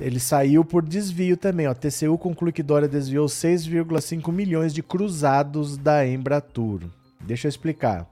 Ele 0.00 0.18
saiu 0.18 0.64
por 0.64 0.84
desvio 0.84 1.36
também, 1.36 1.68
ó. 1.68 1.72
TCU 1.72 2.18
conclui 2.18 2.50
que 2.50 2.64
Dória 2.64 2.88
desviou 2.88 3.26
6,5 3.26 4.32
milhões 4.32 4.74
de 4.74 4.82
cruzados 4.82 5.76
da 5.76 6.04
Embratur. 6.04 6.90
Deixa 7.20 7.46
eu 7.46 7.50
explicar. 7.50 8.10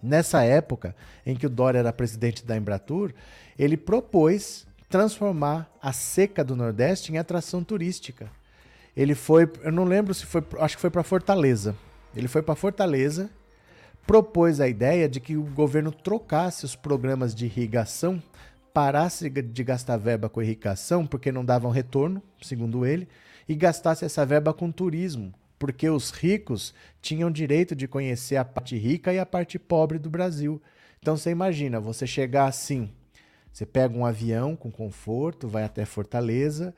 Nessa 0.00 0.44
época 0.44 0.94
em 1.26 1.34
que 1.34 1.46
o 1.46 1.50
Dória 1.50 1.80
era 1.80 1.92
presidente 1.92 2.46
da 2.46 2.56
Embratur, 2.56 3.12
ele 3.58 3.76
propôs 3.76 4.64
transformar 4.88 5.70
a 5.82 5.92
seca 5.92 6.44
do 6.44 6.56
Nordeste 6.56 7.12
em 7.12 7.18
atração 7.18 7.64
turística. 7.64 8.30
Ele 8.96 9.14
foi, 9.14 9.50
eu 9.62 9.72
não 9.72 9.84
lembro 9.84 10.14
se 10.14 10.24
foi, 10.24 10.42
acho 10.60 10.76
que 10.76 10.80
foi 10.80 10.90
para 10.90 11.02
Fortaleza. 11.02 11.74
Ele 12.14 12.28
foi 12.28 12.42
para 12.42 12.54
Fortaleza, 12.54 13.28
propôs 14.06 14.60
a 14.60 14.68
ideia 14.68 15.08
de 15.08 15.18
que 15.18 15.36
o 15.36 15.42
governo 15.42 15.90
trocasse 15.90 16.64
os 16.64 16.76
programas 16.76 17.34
de 17.34 17.46
irrigação, 17.46 18.22
parasse 18.72 19.28
de 19.28 19.64
gastar 19.64 19.96
verba 19.96 20.28
com 20.28 20.42
irrigação, 20.42 21.06
porque 21.06 21.32
não 21.32 21.44
davam 21.44 21.70
retorno, 21.70 22.22
segundo 22.40 22.86
ele, 22.86 23.08
e 23.48 23.54
gastasse 23.54 24.04
essa 24.04 24.24
verba 24.24 24.54
com 24.54 24.70
turismo, 24.70 25.32
porque 25.58 25.88
os 25.88 26.10
ricos 26.10 26.74
tinham 27.00 27.30
direito 27.30 27.74
de 27.74 27.88
conhecer 27.88 28.36
a 28.36 28.44
parte 28.44 28.76
rica 28.76 29.12
e 29.12 29.18
a 29.18 29.26
parte 29.26 29.58
pobre 29.58 29.98
do 29.98 30.10
Brasil. 30.10 30.60
Então 31.00 31.16
você 31.16 31.30
imagina, 31.30 31.80
você 31.80 32.06
chegar 32.06 32.46
assim, 32.46 32.90
você 33.54 33.64
pega 33.64 33.96
um 33.96 34.04
avião 34.04 34.56
com 34.56 34.68
conforto, 34.68 35.46
vai 35.46 35.62
até 35.62 35.84
Fortaleza, 35.84 36.74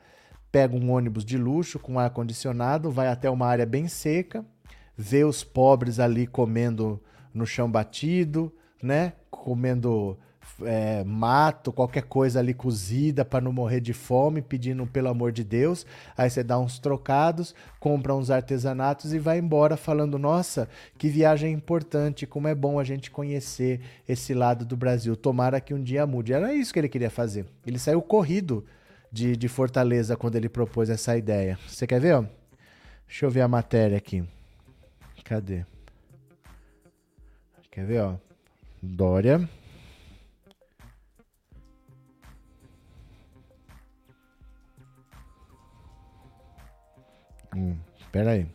pega 0.51 0.75
um 0.75 0.91
ônibus 0.91 1.25
de 1.25 1.35
luxo 1.35 1.79
com 1.79 1.97
ar 1.97 2.11
condicionado, 2.11 2.91
vai 2.91 3.07
até 3.07 3.27
uma 3.31 3.47
área 3.47 3.65
bem 3.65 3.87
seca, 3.87 4.45
vê 4.95 5.23
os 5.23 5.43
pobres 5.43 5.99
ali 5.99 6.27
comendo 6.27 7.01
no 7.33 7.47
chão 7.47 7.69
batido, 7.69 8.53
né? 8.79 9.13
Comendo 9.31 10.19
é, 10.63 11.03
mato, 11.03 11.71
qualquer 11.71 12.03
coisa 12.03 12.39
ali 12.39 12.53
cozida 12.53 13.23
para 13.23 13.41
não 13.41 13.51
morrer 13.51 13.79
de 13.79 13.93
fome, 13.93 14.41
pedindo 14.41 14.85
pelo 14.87 15.09
amor 15.09 15.31
de 15.31 15.43
Deus. 15.43 15.85
Aí 16.17 16.29
você 16.29 16.43
dá 16.43 16.57
uns 16.59 16.79
trocados, 16.79 17.53
compra 17.79 18.15
uns 18.15 18.29
artesanatos 18.29 19.13
e 19.13 19.19
vai 19.19 19.37
embora 19.39 19.77
falando: 19.77 20.17
Nossa, 20.17 20.67
que 20.97 21.09
viagem 21.09 21.53
importante, 21.53 22.25
como 22.25 22.47
é 22.47 22.55
bom 22.55 22.79
a 22.79 22.83
gente 22.83 23.11
conhecer 23.11 23.81
esse 24.07 24.33
lado 24.33 24.65
do 24.65 24.75
Brasil. 24.75 25.15
Tomara 25.15 25.61
que 25.61 25.73
um 25.73 25.81
dia 25.81 26.05
mude. 26.07 26.33
Era 26.33 26.53
isso 26.53 26.73
que 26.73 26.79
ele 26.79 26.89
queria 26.89 27.09
fazer. 27.09 27.45
Ele 27.65 27.79
saiu 27.79 28.01
corrido 28.01 28.65
de, 29.11 29.35
de 29.35 29.47
Fortaleza 29.47 30.15
quando 30.15 30.35
ele 30.35 30.49
propôs 30.49 30.89
essa 30.89 31.17
ideia. 31.17 31.57
Você 31.67 31.85
quer 31.85 31.99
ver? 31.99 32.15
Ó? 32.15 32.25
Deixa 33.07 33.25
eu 33.25 33.29
ver 33.29 33.41
a 33.41 33.47
matéria 33.47 33.97
aqui. 33.97 34.23
Cadê? 35.23 35.65
Quer 37.71 37.85
ver, 37.85 38.01
ó? 38.01 38.15
Dória. 38.81 39.47
Hum, 47.57 47.75
espera 47.97 48.31
aí. 48.33 48.47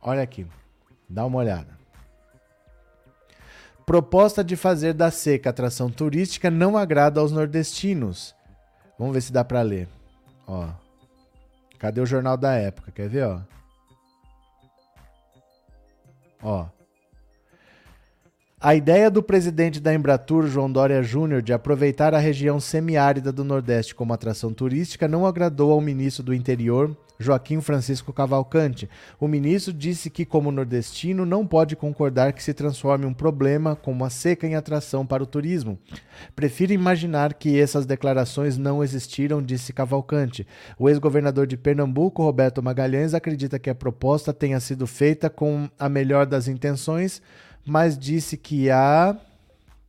Olha 0.00 0.20
aqui. 0.20 0.44
Dá 1.08 1.24
uma 1.24 1.38
olhada. 1.38 1.78
Proposta 3.86 4.42
de 4.42 4.56
fazer 4.56 4.94
da 4.94 5.12
seca 5.12 5.50
atração 5.50 5.90
turística 5.90 6.50
não 6.50 6.76
agrada 6.76 7.20
aos 7.20 7.30
nordestinos. 7.30 8.34
Vamos 8.98 9.14
ver 9.14 9.20
se 9.20 9.32
dá 9.32 9.44
para 9.44 9.62
ler. 9.62 9.88
Ó. 10.44 10.68
Cadê 11.78 12.00
o 12.00 12.06
jornal 12.06 12.36
da 12.36 12.54
época? 12.54 12.90
Quer 12.90 13.08
ver, 13.08 13.26
ó? 13.26 13.42
Ó. 16.42 16.66
A 18.64 18.76
ideia 18.76 19.10
do 19.10 19.24
presidente 19.24 19.80
da 19.80 19.92
Embratur, 19.92 20.46
João 20.46 20.70
Dória 20.70 21.02
Júnior, 21.02 21.42
de 21.42 21.52
aproveitar 21.52 22.14
a 22.14 22.18
região 22.20 22.60
semiárida 22.60 23.32
do 23.32 23.42
Nordeste 23.42 23.92
como 23.92 24.12
atração 24.12 24.54
turística 24.54 25.08
não 25.08 25.26
agradou 25.26 25.72
ao 25.72 25.80
ministro 25.80 26.22
do 26.22 26.32
Interior, 26.32 26.96
Joaquim 27.18 27.60
Francisco 27.60 28.12
Cavalcante. 28.12 28.88
O 29.18 29.26
ministro 29.26 29.72
disse 29.72 30.08
que, 30.08 30.24
como 30.24 30.52
nordestino, 30.52 31.26
não 31.26 31.44
pode 31.44 31.74
concordar 31.74 32.32
que 32.32 32.42
se 32.42 32.54
transforme 32.54 33.04
um 33.04 33.12
problema 33.12 33.74
como 33.74 34.04
a 34.04 34.10
seca 34.10 34.46
em 34.46 34.54
atração 34.54 35.04
para 35.04 35.24
o 35.24 35.26
turismo. 35.26 35.76
Prefiro 36.36 36.72
imaginar 36.72 37.34
que 37.34 37.58
essas 37.58 37.84
declarações 37.84 38.56
não 38.56 38.82
existiram, 38.82 39.42
disse 39.42 39.72
Cavalcante. 39.72 40.46
O 40.78 40.88
ex-governador 40.88 41.48
de 41.48 41.56
Pernambuco, 41.56 42.22
Roberto 42.22 42.62
Magalhães, 42.62 43.12
acredita 43.12 43.58
que 43.58 43.70
a 43.70 43.74
proposta 43.74 44.32
tenha 44.32 44.60
sido 44.60 44.86
feita 44.86 45.28
com 45.28 45.68
a 45.76 45.88
melhor 45.88 46.26
das 46.26 46.46
intenções 46.46 47.20
mas 47.64 47.98
disse 47.98 48.36
que 48.36 48.70
há. 48.70 49.16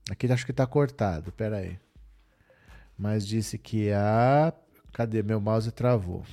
Aqui 0.09 0.31
acho 0.31 0.45
que 0.45 0.51
está 0.51 0.67
cortado, 0.67 1.31
pera 1.31 1.57
aí. 1.57 1.77
Mas 2.97 3.25
disse 3.25 3.57
que 3.57 3.91
há. 3.91 4.53
Cadê? 4.91 5.23
Meu 5.23 5.41
mouse 5.41 5.71
travou. 5.71 6.23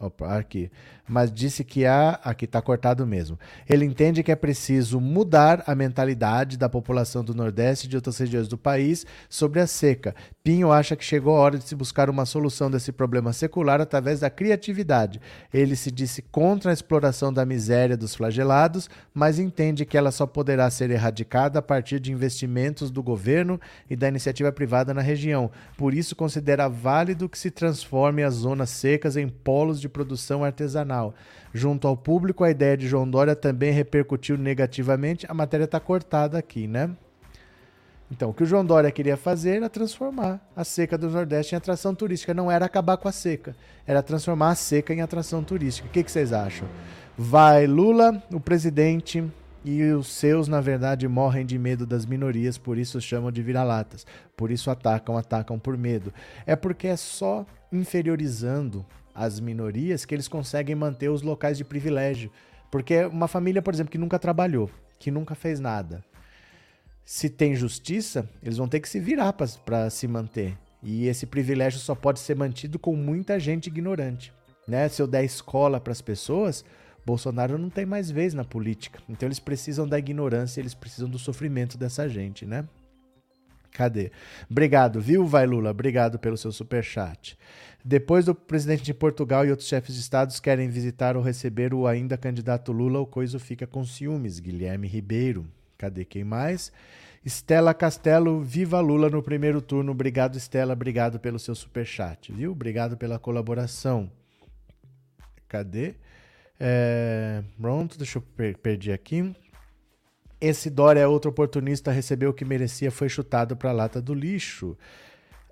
Opa, 0.00 0.38
aqui. 0.38 0.70
Mas 1.06 1.30
disse 1.30 1.62
que 1.62 1.84
há. 1.84 2.18
Aqui 2.24 2.46
está 2.46 2.62
cortado 2.62 3.06
mesmo. 3.06 3.38
Ele 3.68 3.84
entende 3.84 4.22
que 4.22 4.32
é 4.32 4.36
preciso 4.36 4.98
mudar 4.98 5.62
a 5.66 5.74
mentalidade 5.74 6.56
da 6.56 6.70
população 6.70 7.22
do 7.22 7.34
Nordeste 7.34 7.86
e 7.86 7.90
de 7.90 7.96
outras 7.96 8.16
regiões 8.16 8.48
do 8.48 8.56
país 8.56 9.04
sobre 9.28 9.60
a 9.60 9.66
seca. 9.66 10.14
Pinho 10.42 10.72
acha 10.72 10.96
que 10.96 11.04
chegou 11.04 11.36
a 11.36 11.40
hora 11.40 11.58
de 11.58 11.64
se 11.64 11.76
buscar 11.76 12.08
uma 12.08 12.24
solução 12.24 12.70
desse 12.70 12.90
problema 12.92 13.30
secular 13.30 13.78
através 13.78 14.20
da 14.20 14.30
criatividade. 14.30 15.20
Ele 15.52 15.76
se 15.76 15.90
disse 15.90 16.22
contra 16.22 16.70
a 16.70 16.72
exploração 16.72 17.30
da 17.30 17.44
miséria 17.44 17.94
dos 17.94 18.14
flagelados, 18.14 18.88
mas 19.12 19.38
entende 19.38 19.84
que 19.84 19.98
ela 19.98 20.10
só 20.10 20.26
poderá 20.26 20.70
ser 20.70 20.90
erradicada 20.90 21.58
a 21.58 21.62
partir 21.62 22.00
de 22.00 22.10
investimentos 22.10 22.90
do 22.90 23.02
governo 23.02 23.60
e 23.88 23.94
da 23.94 24.08
iniciativa 24.08 24.50
privada 24.50 24.94
na 24.94 25.02
região. 25.02 25.50
Por 25.76 25.92
isso, 25.92 26.16
considera 26.16 26.68
válido 26.68 27.28
que 27.28 27.38
se 27.38 27.50
transforme 27.50 28.22
as 28.22 28.32
zonas 28.32 28.70
secas 28.70 29.18
em 29.18 29.28
polos 29.28 29.78
de 29.78 29.90
produção 29.90 30.42
artesanal. 30.42 31.14
Junto 31.52 31.86
ao 31.86 31.98
público, 31.98 32.44
a 32.44 32.50
ideia 32.50 32.78
de 32.78 32.88
João 32.88 33.08
Dória 33.08 33.36
também 33.36 33.72
repercutiu 33.72 34.38
negativamente. 34.38 35.26
A 35.28 35.34
matéria 35.34 35.64
está 35.64 35.78
cortada 35.78 36.38
aqui, 36.38 36.66
né? 36.66 36.96
Então, 38.10 38.30
o 38.30 38.34
que 38.34 38.42
o 38.42 38.46
João 38.46 38.64
Dória 38.64 38.90
queria 38.90 39.16
fazer 39.16 39.56
era 39.56 39.68
transformar 39.68 40.40
a 40.56 40.64
seca 40.64 40.98
do 40.98 41.08
Nordeste 41.08 41.54
em 41.54 41.58
atração 41.58 41.94
turística. 41.94 42.34
Não 42.34 42.50
era 42.50 42.66
acabar 42.66 42.96
com 42.96 43.06
a 43.06 43.12
seca, 43.12 43.54
era 43.86 44.02
transformar 44.02 44.50
a 44.50 44.54
seca 44.54 44.92
em 44.92 45.00
atração 45.00 45.44
turística. 45.44 45.86
O 45.86 45.90
que, 45.90 46.02
que 46.02 46.10
vocês 46.10 46.32
acham? 46.32 46.66
Vai 47.16 47.66
Lula, 47.66 48.22
o 48.32 48.40
presidente, 48.40 49.24
e 49.64 49.82
os 49.92 50.08
seus, 50.08 50.48
na 50.48 50.60
verdade, 50.60 51.06
morrem 51.06 51.44
de 51.44 51.58
medo 51.58 51.86
das 51.86 52.06
minorias, 52.06 52.56
por 52.56 52.78
isso 52.78 53.00
chamam 53.00 53.30
de 53.30 53.42
vira-latas. 53.42 54.06
Por 54.36 54.50
isso 54.50 54.70
atacam, 54.70 55.16
atacam 55.16 55.58
por 55.58 55.76
medo. 55.76 56.12
É 56.46 56.56
porque 56.56 56.86
é 56.86 56.96
só 56.96 57.44
inferiorizando 57.70 58.84
as 59.14 59.38
minorias 59.38 60.04
que 60.04 60.14
eles 60.14 60.28
conseguem 60.28 60.74
manter 60.74 61.10
os 61.10 61.22
locais 61.22 61.58
de 61.58 61.64
privilégio. 61.64 62.30
Porque 62.70 63.04
uma 63.04 63.28
família, 63.28 63.60
por 63.60 63.74
exemplo, 63.74 63.90
que 63.90 63.98
nunca 63.98 64.18
trabalhou, 64.18 64.70
que 64.98 65.10
nunca 65.10 65.34
fez 65.34 65.60
nada, 65.60 66.02
se 67.10 67.28
tem 67.28 67.56
justiça, 67.56 68.30
eles 68.40 68.56
vão 68.56 68.68
ter 68.68 68.78
que 68.78 68.88
se 68.88 69.00
virar 69.00 69.32
para 69.32 69.90
se 69.90 70.06
manter. 70.06 70.56
E 70.80 71.08
esse 71.08 71.26
privilégio 71.26 71.80
só 71.80 71.92
pode 71.92 72.20
ser 72.20 72.36
mantido 72.36 72.78
com 72.78 72.94
muita 72.94 73.36
gente 73.40 73.66
ignorante. 73.66 74.32
Né? 74.66 74.88
Se 74.88 75.02
eu 75.02 75.08
der 75.08 75.24
escola 75.24 75.80
para 75.80 75.90
as 75.90 76.00
pessoas, 76.00 76.64
Bolsonaro 77.04 77.58
não 77.58 77.68
tem 77.68 77.84
mais 77.84 78.12
vez 78.12 78.32
na 78.32 78.44
política. 78.44 79.00
Então 79.08 79.26
eles 79.26 79.40
precisam 79.40 79.88
da 79.88 79.98
ignorância, 79.98 80.60
eles 80.60 80.72
precisam 80.72 81.10
do 81.10 81.18
sofrimento 81.18 81.76
dessa 81.76 82.08
gente, 82.08 82.46
né? 82.46 82.64
Cadê? 83.72 84.12
Obrigado, 84.48 85.00
viu, 85.00 85.26
Vai 85.26 85.46
Lula? 85.48 85.70
Obrigado 85.70 86.16
pelo 86.16 86.36
seu 86.36 86.52
super 86.52 86.84
chat. 86.84 87.36
Depois 87.84 88.26
do 88.26 88.36
presidente 88.36 88.84
de 88.84 88.94
Portugal 88.94 89.44
e 89.44 89.50
outros 89.50 89.68
chefes 89.68 89.96
de 89.96 90.00
estados 90.00 90.38
querem 90.38 90.68
visitar 90.68 91.16
ou 91.16 91.24
receber 91.24 91.74
o 91.74 91.88
ainda 91.88 92.16
candidato 92.16 92.70
Lula, 92.70 93.00
o 93.00 93.06
coisa 93.06 93.40
fica 93.40 93.66
com 93.66 93.84
ciúmes. 93.84 94.38
Guilherme 94.38 94.86
Ribeiro. 94.86 95.44
Cadê 95.80 96.04
quem 96.04 96.22
mais? 96.22 96.70
Estela 97.24 97.72
Castelo, 97.72 98.42
viva 98.42 98.78
Lula 98.80 99.08
no 99.08 99.22
primeiro 99.22 99.62
turno. 99.62 99.92
Obrigado, 99.92 100.36
Estela. 100.36 100.74
Obrigado 100.74 101.18
pelo 101.18 101.38
seu 101.38 101.54
super 101.54 101.86
chat, 101.86 102.30
viu? 102.30 102.52
Obrigado 102.52 102.98
pela 102.98 103.18
colaboração. 103.18 104.12
Cadê? 105.48 105.94
É... 106.58 107.42
Pronto, 107.58 107.96
deixa 107.96 108.18
eu 108.18 108.22
per 108.22 108.58
perder 108.58 108.92
aqui. 108.92 109.34
Esse 110.38 110.68
Dória 110.68 111.00
é 111.00 111.06
outro 111.06 111.30
oportunista, 111.30 111.90
recebeu 111.90 112.28
o 112.28 112.34
que 112.34 112.44
merecia, 112.44 112.90
foi 112.90 113.08
chutado 113.08 113.56
para 113.56 113.70
a 113.70 113.72
lata 113.72 114.02
do 114.02 114.12
lixo. 114.12 114.76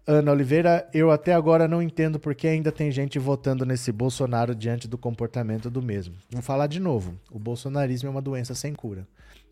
Ana 0.06 0.32
Oliveira, 0.32 0.86
eu 0.92 1.10
até 1.10 1.32
agora 1.32 1.66
não 1.66 1.82
entendo 1.82 2.20
por 2.20 2.34
que 2.34 2.46
ainda 2.46 2.70
tem 2.70 2.90
gente 2.90 3.18
votando 3.18 3.64
nesse 3.64 3.90
Bolsonaro 3.90 4.54
diante 4.54 4.86
do 4.86 4.98
comportamento 4.98 5.70
do 5.70 5.80
mesmo. 5.80 6.14
Vamos 6.30 6.44
falar 6.44 6.66
de 6.66 6.80
novo. 6.80 7.18
O 7.30 7.38
bolsonarismo 7.38 8.08
é 8.08 8.10
uma 8.10 8.22
doença 8.22 8.54
sem 8.54 8.74
cura. 8.74 9.06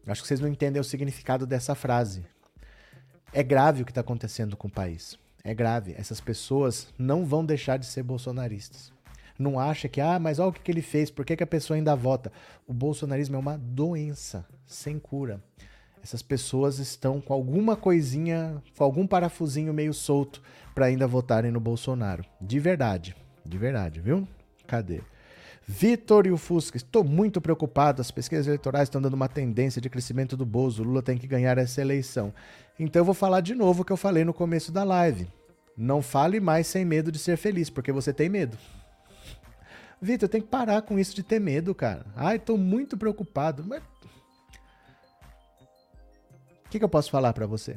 Acho 0.07 0.23
que 0.23 0.29
vocês 0.29 0.41
não 0.41 0.49
entendem 0.49 0.81
o 0.81 0.85
significado 0.85 1.47
dessa 1.47 1.75
frase. 1.75 2.25
É 3.33 3.43
grave 3.43 3.83
o 3.83 3.85
que 3.85 3.91
está 3.91 4.01
acontecendo 4.01 4.57
com 4.57 4.69
o 4.69 4.71
país. 4.71 5.19
É 5.43 5.53
grave. 5.55 5.95
Essas 5.99 6.21
pessoas 6.21 6.89
não 6.99 7.25
vão 7.25 7.45
deixar 7.45 7.77
de 7.77 7.87
ser 7.87 8.03
bolsonaristas. 8.03 8.93
Não 9.39 9.59
acha 9.59 9.89
que, 9.89 10.01
ah, 10.01 10.19
mas 10.19 10.39
olha 10.39 10.49
o 10.49 10.53
que, 10.53 10.61
que 10.61 10.71
ele 10.71 10.81
fez, 10.81 11.11
por 11.11 11.25
que, 11.25 11.37
que 11.37 11.43
a 11.43 11.47
pessoa 11.47 11.77
ainda 11.77 11.95
vota? 11.95 12.33
O 12.67 12.73
bolsonarismo 12.73 13.37
é 13.37 13.39
uma 13.39 13.59
doença 13.59 14.47
sem 14.67 14.99
cura 14.99 15.43
essas 16.07 16.23
pessoas 16.23 16.79
estão 16.79 17.21
com 17.21 17.35
alguma 17.35 17.75
coisinha, 17.75 18.63
com 18.77 18.85
algum 18.85 19.05
parafusinho 19.05 19.75
meio 19.75 19.93
solto 19.93 20.41
para 20.73 20.87
ainda 20.87 21.05
votarem 21.05 21.51
no 21.51 21.59
Bolsonaro. 21.59 22.25
De 22.41 22.61
verdade, 22.61 23.17
de 23.45 23.59
verdade, 23.59 24.01
viu? 24.01 24.27
Cadê? 24.69 25.01
Vitor 25.69 26.27
e 26.27 26.31
o 26.31 26.37
Fusca, 26.37 26.77
estou 26.77 27.03
muito 27.03 27.41
preocupado. 27.41 28.01
As 28.01 28.13
pesquisas 28.13 28.47
eleitorais 28.47 28.87
estão 28.87 29.03
dando 29.03 29.15
uma 29.15 29.29
tendência 29.29 29.81
de 29.81 29.91
crescimento 29.91 30.37
do 30.37 30.47
Bozo. 30.47 30.85
Lula 30.85 31.03
tem 31.03 31.19
que 31.19 31.27
ganhar 31.27 31.59
essa 31.59 31.81
eleição. 31.81 32.33
Então 32.79 33.01
eu 33.01 33.05
vou 33.05 33.15
falar 33.15 33.41
de 33.41 33.55
novo 33.55 33.83
o 33.83 33.85
que 33.85 33.93
eu 33.93 33.97
falei 33.97 34.25
no 34.25 34.33
começo 34.33 34.71
da 34.71 34.85
live. 34.85 35.27
Não 35.77 36.01
fale 36.01 36.39
mais 36.39 36.69
sem 36.69 36.85
medo 36.85 37.11
de 37.11 37.19
ser 37.19 37.37
feliz, 37.37 37.69
porque 37.69 37.91
você 37.91 38.13
tem 38.13 38.29
medo. 38.29 38.57
Vitor, 40.01 40.29
tem 40.29 40.41
que 40.41 40.47
parar 40.47 40.83
com 40.83 40.99
isso 40.99 41.15
de 41.15 41.25
ter 41.25 41.41
medo, 41.41 41.75
cara. 41.75 42.07
Ai, 42.15 42.37
estou 42.37 42.57
muito 42.57 42.97
preocupado. 42.97 43.65
Mas 43.67 43.83
o 46.65 46.69
que, 46.71 46.79
que 46.79 46.85
eu 46.85 46.89
posso 46.89 47.11
falar 47.11 47.33
para 47.33 47.47
você? 47.47 47.77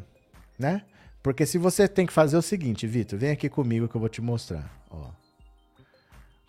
Né? 0.60 0.84
Porque 1.24 1.46
se 1.46 1.58
você 1.58 1.88
tem 1.88 2.06
que 2.06 2.14
fazer 2.14 2.38
o 2.38 2.42
seguinte, 2.42 2.86
Vitor, 2.86 3.18
vem 3.18 3.32
aqui 3.32 3.50
comigo 3.50 3.88
que 3.88 3.96
eu 3.96 4.00
vou 4.00 4.10
te 4.10 4.22
mostrar. 4.22 4.72
Ó. 4.92 5.10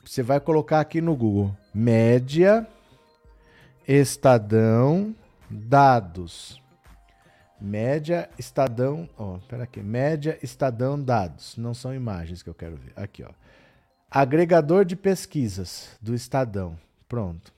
Você 0.04 0.22
vai 0.22 0.40
colocar 0.40 0.80
aqui 0.80 1.00
no 1.00 1.14
Google 1.14 1.54
média 1.74 2.66
Estadão 3.86 5.14
dados. 5.48 6.60
Média 7.60 8.30
Estadão, 8.38 9.08
ó, 9.18 9.38
pera 9.48 9.64
aqui, 9.64 9.80
média 9.82 10.38
Estadão 10.42 11.00
dados. 11.00 11.56
Não 11.56 11.74
são 11.74 11.94
imagens 11.94 12.42
que 12.42 12.48
eu 12.48 12.54
quero 12.54 12.76
ver. 12.76 12.92
Aqui, 12.96 13.22
ó. 13.22 13.30
Agregador 14.10 14.84
de 14.84 14.96
pesquisas 14.96 15.90
do 16.00 16.14
Estadão. 16.14 16.78
Pronto. 17.08 17.52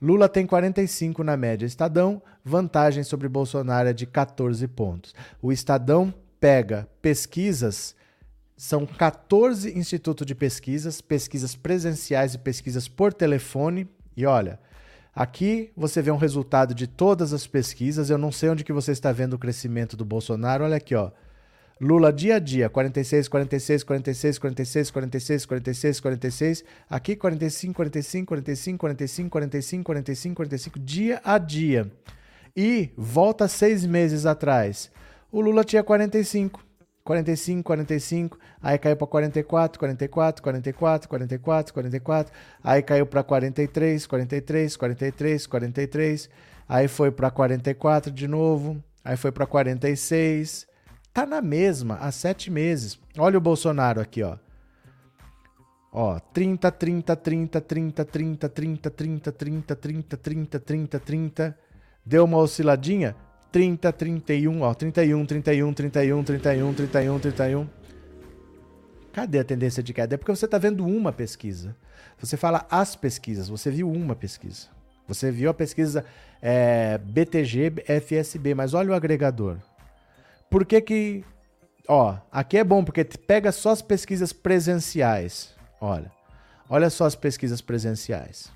Lula 0.00 0.28
tem 0.28 0.46
45 0.46 1.22
na 1.24 1.36
média. 1.36 1.66
Estadão, 1.66 2.22
vantagem 2.44 3.02
sobre 3.02 3.28
Bolsonaro 3.28 3.88
é 3.88 3.92
de 3.92 4.06
14 4.06 4.66
pontos. 4.68 5.14
O 5.40 5.52
Estadão 5.52 6.12
pega 6.40 6.88
pesquisas, 7.00 7.94
são 8.62 8.86
14 8.86 9.76
institutos 9.76 10.24
de 10.24 10.36
pesquisas, 10.36 11.00
pesquisas 11.00 11.56
presenciais 11.56 12.34
e 12.34 12.38
pesquisas 12.38 12.86
por 12.86 13.12
telefone. 13.12 13.88
E 14.16 14.24
olha, 14.24 14.60
aqui 15.12 15.72
você 15.76 16.00
vê 16.00 16.12
um 16.12 16.16
resultado 16.16 16.72
de 16.72 16.86
todas 16.86 17.32
as 17.32 17.44
pesquisas. 17.44 18.08
Eu 18.08 18.16
não 18.16 18.30
sei 18.30 18.50
onde 18.50 18.62
que 18.62 18.72
você 18.72 18.92
está 18.92 19.10
vendo 19.10 19.32
o 19.32 19.38
crescimento 19.38 19.96
do 19.96 20.04
Bolsonaro. 20.04 20.62
Olha 20.62 20.76
aqui, 20.76 20.94
ó. 20.94 21.10
Lula 21.80 22.12
dia 22.12 22.36
a 22.36 22.38
dia, 22.38 22.70
46, 22.70 23.26
46, 23.26 23.82
46, 23.82 24.38
46, 24.38 24.90
46, 24.92 25.46
46, 25.46 26.00
46. 26.00 26.64
Aqui 26.88 27.16
45, 27.16 27.74
45, 27.74 28.26
45, 28.28 28.78
45, 28.78 29.28
45, 29.28 29.84
45, 29.84 30.36
45, 30.36 30.78
dia 30.78 31.20
a 31.24 31.36
dia. 31.36 31.90
E 32.56 32.90
volta 32.96 33.48
seis 33.48 33.84
meses 33.84 34.24
atrás. 34.24 34.88
O 35.32 35.40
Lula 35.40 35.64
tinha 35.64 35.82
45. 35.82 36.71
45, 37.04 37.64
45, 37.64 38.38
aí 38.62 38.78
caiu 38.78 38.96
para 38.96 39.06
44, 39.06 39.78
44, 39.78 40.42
44, 40.42 41.08
44, 41.08 41.74
44, 41.74 42.34
aí 42.62 42.82
caiu 42.82 43.06
para 43.06 43.22
43, 43.22 44.06
43, 44.06 44.76
43, 44.76 45.46
43, 45.46 46.30
aí 46.68 46.88
foi 46.88 47.10
para 47.10 47.30
44 47.30 48.12
de 48.12 48.28
novo, 48.28 48.82
aí 49.04 49.16
foi 49.16 49.32
para 49.32 49.46
46, 49.46 50.66
Tá 51.12 51.26
na 51.26 51.42
mesma 51.42 51.96
há 51.96 52.10
sete 52.10 52.50
meses. 52.50 52.98
Olha 53.18 53.36
o 53.36 53.40
Bolsonaro 53.40 54.00
aqui, 54.00 54.22
ó. 54.22 54.38
Ó, 55.92 56.18
30, 56.18 56.72
30, 56.72 57.16
30, 57.16 57.60
30, 57.60 58.04
30, 58.04 58.48
30, 58.48 58.90
30, 58.90 59.30
30, 59.30 59.76
30, 59.76 60.16
30, 60.16 60.58
30, 60.58 60.98
30. 60.98 61.58
Deu 62.04 62.24
uma 62.24 62.38
osciladinha? 62.38 63.14
30, 63.52 63.92
31, 63.92 64.62
ó. 64.62 64.74
31, 64.74 65.26
31, 65.26 65.74
31, 65.74 66.24
31, 66.24 66.74
31, 66.74 67.18
31. 67.20 67.68
Cadê 69.12 69.38
a 69.38 69.44
tendência 69.44 69.82
de 69.82 69.92
queda? 69.92 70.14
É 70.14 70.18
porque 70.18 70.34
você 70.34 70.46
está 70.46 70.56
vendo 70.56 70.86
uma 70.86 71.12
pesquisa. 71.12 71.76
Você 72.18 72.36
fala 72.36 72.66
as 72.70 72.96
pesquisas, 72.96 73.48
você 73.48 73.70
viu 73.70 73.90
uma 73.90 74.16
pesquisa. 74.16 74.68
Você 75.06 75.30
viu 75.30 75.50
a 75.50 75.54
pesquisa 75.54 76.04
é, 76.40 76.96
BTG, 76.98 77.84
FSB, 77.86 78.54
mas 78.54 78.72
olha 78.72 78.90
o 78.90 78.94
agregador. 78.94 79.58
Por 80.48 80.64
que 80.64 80.80
que... 80.80 81.24
Ó, 81.86 82.16
aqui 82.30 82.56
é 82.56 82.64
bom 82.64 82.82
porque 82.82 83.04
pega 83.04 83.52
só 83.52 83.70
as 83.70 83.82
pesquisas 83.82 84.32
presenciais. 84.32 85.54
Olha, 85.80 86.10
olha 86.68 86.88
só 86.88 87.04
as 87.04 87.14
pesquisas 87.14 87.60
presenciais. 87.60 88.50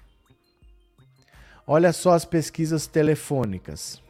Olha 1.67 1.93
só 1.93 2.13
as 2.13 2.25
pesquisas 2.25 2.87
telefônicas. 2.87 4.01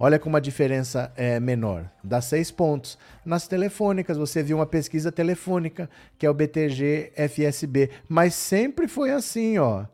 Olha 0.00 0.18
como 0.18 0.36
a 0.36 0.40
diferença 0.40 1.12
é 1.16 1.40
menor. 1.40 1.90
Dá 2.04 2.20
seis 2.20 2.50
pontos. 2.50 2.96
Nas 3.24 3.48
telefônicas, 3.48 4.16
você 4.16 4.42
viu 4.42 4.58
uma 4.58 4.66
pesquisa 4.66 5.10
telefônica, 5.10 5.90
que 6.16 6.24
é 6.24 6.30
o 6.30 6.34
BTG 6.34 7.12
FSB. 7.16 7.90
Mas 8.08 8.34
sempre 8.34 8.86
foi 8.86 9.10
assim, 9.10 9.58
ó. 9.58 9.86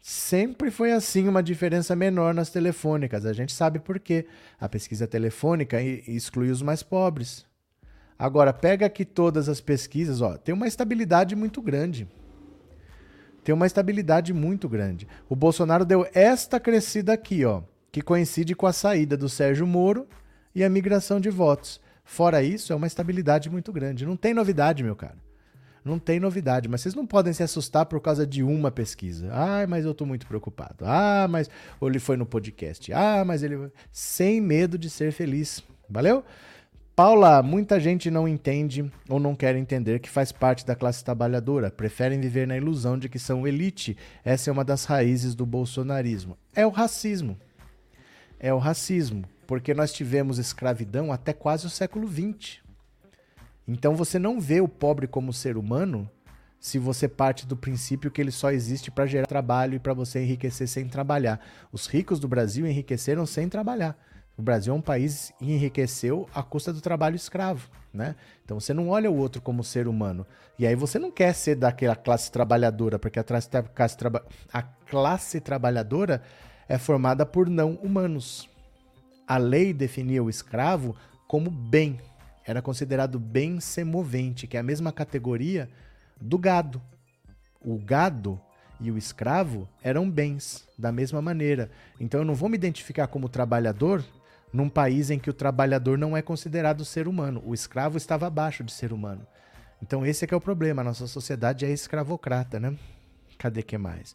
Sempre 0.00 0.70
foi 0.70 0.90
assim, 0.90 1.28
uma 1.28 1.42
diferença 1.42 1.94
menor 1.94 2.32
nas 2.32 2.50
telefônicas. 2.50 3.26
A 3.26 3.32
gente 3.32 3.52
sabe 3.52 3.78
por 3.78 4.00
quê. 4.00 4.26
A 4.58 4.68
pesquisa 4.68 5.06
telefônica 5.06 5.80
exclui 5.80 6.50
os 6.50 6.62
mais 6.62 6.82
pobres. 6.82 7.44
Agora, 8.18 8.52
pega 8.52 8.86
aqui 8.86 9.04
todas 9.04 9.48
as 9.48 9.60
pesquisas, 9.60 10.20
ó, 10.20 10.36
tem 10.36 10.54
uma 10.54 10.68
estabilidade 10.68 11.34
muito 11.34 11.60
grande. 11.60 12.08
Tem 13.42 13.52
uma 13.52 13.66
estabilidade 13.66 14.32
muito 14.32 14.68
grande. 14.68 15.08
O 15.28 15.34
Bolsonaro 15.34 15.84
deu 15.84 16.06
esta 16.14 16.60
crescida 16.60 17.12
aqui, 17.12 17.44
ó, 17.44 17.62
que 17.92 18.00
coincide 18.00 18.54
com 18.54 18.66
a 18.66 18.72
saída 18.72 19.18
do 19.18 19.28
Sérgio 19.28 19.66
Moro 19.66 20.08
e 20.54 20.64
a 20.64 20.68
migração 20.70 21.20
de 21.20 21.28
votos. 21.28 21.78
Fora 22.02 22.42
isso, 22.42 22.72
é 22.72 22.76
uma 22.76 22.86
estabilidade 22.86 23.50
muito 23.50 23.70
grande. 23.70 24.06
Não 24.06 24.16
tem 24.16 24.32
novidade, 24.32 24.82
meu 24.82 24.96
cara. 24.96 25.16
Não 25.84 25.98
tem 25.98 26.18
novidade, 26.18 26.68
mas 26.68 26.80
vocês 26.80 26.94
não 26.94 27.06
podem 27.06 27.32
se 27.32 27.42
assustar 27.42 27.86
por 27.86 28.00
causa 28.00 28.26
de 28.26 28.42
uma 28.42 28.70
pesquisa. 28.70 29.28
Ah, 29.32 29.66
mas 29.68 29.84
eu 29.84 29.90
estou 29.90 30.06
muito 30.06 30.26
preocupado. 30.26 30.84
Ah, 30.86 31.26
mas 31.28 31.50
ou 31.80 31.88
ele 31.88 31.98
foi 31.98 32.16
no 32.16 32.24
podcast. 32.24 32.92
Ah, 32.92 33.24
mas 33.26 33.42
ele 33.42 33.70
sem 33.90 34.40
medo 34.40 34.78
de 34.78 34.88
ser 34.88 35.12
feliz. 35.12 35.62
Valeu? 35.90 36.24
Paula, 36.94 37.42
muita 37.42 37.80
gente 37.80 38.10
não 38.10 38.28
entende 38.28 38.90
ou 39.08 39.18
não 39.18 39.34
quer 39.34 39.56
entender 39.56 39.98
que 39.98 40.10
faz 40.10 40.30
parte 40.30 40.64
da 40.64 40.76
classe 40.76 41.02
trabalhadora, 41.02 41.70
preferem 41.70 42.20
viver 42.20 42.46
na 42.46 42.56
ilusão 42.56 42.98
de 42.98 43.08
que 43.08 43.18
são 43.18 43.46
elite. 43.46 43.96
Essa 44.24 44.50
é 44.50 44.52
uma 44.52 44.64
das 44.64 44.84
raízes 44.84 45.34
do 45.34 45.44
bolsonarismo. 45.44 46.38
É 46.54 46.64
o 46.66 46.70
racismo. 46.70 47.36
É 48.42 48.52
o 48.52 48.58
racismo, 48.58 49.24
porque 49.46 49.72
nós 49.72 49.92
tivemos 49.92 50.36
escravidão 50.36 51.12
até 51.12 51.32
quase 51.32 51.64
o 51.64 51.70
século 51.70 52.08
XX. 52.08 52.58
Então 53.68 53.94
você 53.94 54.18
não 54.18 54.40
vê 54.40 54.60
o 54.60 54.66
pobre 54.66 55.06
como 55.06 55.32
ser 55.32 55.56
humano 55.56 56.10
se 56.58 56.76
você 56.76 57.06
parte 57.06 57.46
do 57.46 57.56
princípio 57.56 58.10
que 58.10 58.20
ele 58.20 58.32
só 58.32 58.50
existe 58.50 58.90
para 58.90 59.06
gerar 59.06 59.26
trabalho 59.26 59.76
e 59.76 59.78
para 59.78 59.94
você 59.94 60.24
enriquecer 60.24 60.66
sem 60.66 60.88
trabalhar. 60.88 61.40
Os 61.70 61.86
ricos 61.86 62.18
do 62.18 62.26
Brasil 62.26 62.66
enriqueceram 62.66 63.24
sem 63.26 63.48
trabalhar. 63.48 63.96
O 64.36 64.42
Brasil 64.42 64.74
é 64.74 64.76
um 64.76 64.82
país 64.82 65.32
que 65.38 65.44
enriqueceu 65.44 66.28
à 66.34 66.42
custa 66.42 66.72
do 66.72 66.80
trabalho 66.80 67.14
escravo, 67.14 67.70
né? 67.94 68.16
Então 68.44 68.58
você 68.58 68.74
não 68.74 68.88
olha 68.88 69.08
o 69.08 69.16
outro 69.16 69.40
como 69.40 69.62
ser 69.62 69.86
humano. 69.86 70.26
E 70.58 70.66
aí 70.66 70.74
você 70.74 70.98
não 70.98 71.12
quer 71.12 71.32
ser 71.32 71.54
daquela 71.54 71.94
classe 71.94 72.32
trabalhadora, 72.32 72.98
porque 72.98 73.20
a 73.20 73.24
classe, 73.24 73.48
a 74.52 74.62
classe 74.62 75.40
trabalhadora 75.40 76.22
é 76.68 76.78
formada 76.78 77.24
por 77.24 77.48
não 77.48 77.74
humanos. 77.82 78.48
A 79.26 79.36
lei 79.36 79.72
definia 79.72 80.22
o 80.22 80.30
escravo 80.30 80.96
como 81.26 81.50
bem, 81.50 81.98
era 82.44 82.60
considerado 82.60 83.18
bem 83.18 83.60
semovente, 83.60 84.46
que 84.46 84.56
é 84.56 84.60
a 84.60 84.64
mesma 84.64 84.92
categoria 84.92 85.68
do 86.20 86.36
gado. 86.36 86.80
O 87.60 87.78
gado 87.78 88.40
e 88.80 88.90
o 88.90 88.98
escravo 88.98 89.68
eram 89.82 90.10
bens, 90.10 90.66
da 90.76 90.90
mesma 90.90 91.22
maneira. 91.22 91.70
Então 92.00 92.20
eu 92.20 92.26
não 92.26 92.34
vou 92.34 92.48
me 92.48 92.56
identificar 92.56 93.06
como 93.06 93.28
trabalhador 93.28 94.04
num 94.52 94.68
país 94.68 95.08
em 95.10 95.18
que 95.18 95.30
o 95.30 95.32
trabalhador 95.32 95.96
não 95.96 96.16
é 96.16 96.20
considerado 96.20 96.84
ser 96.84 97.08
humano. 97.08 97.42
O 97.46 97.54
escravo 97.54 97.96
estava 97.96 98.26
abaixo 98.26 98.62
de 98.62 98.72
ser 98.72 98.92
humano. 98.92 99.26
Então 99.80 100.04
esse 100.04 100.24
é 100.24 100.28
que 100.28 100.34
é 100.34 100.36
o 100.36 100.40
problema. 100.40 100.82
A 100.82 100.84
nossa 100.84 101.06
sociedade 101.06 101.64
é 101.64 101.70
escravocrata, 101.70 102.60
né? 102.60 102.76
Cadê 103.38 103.62
que 103.62 103.78
mais? 103.78 104.14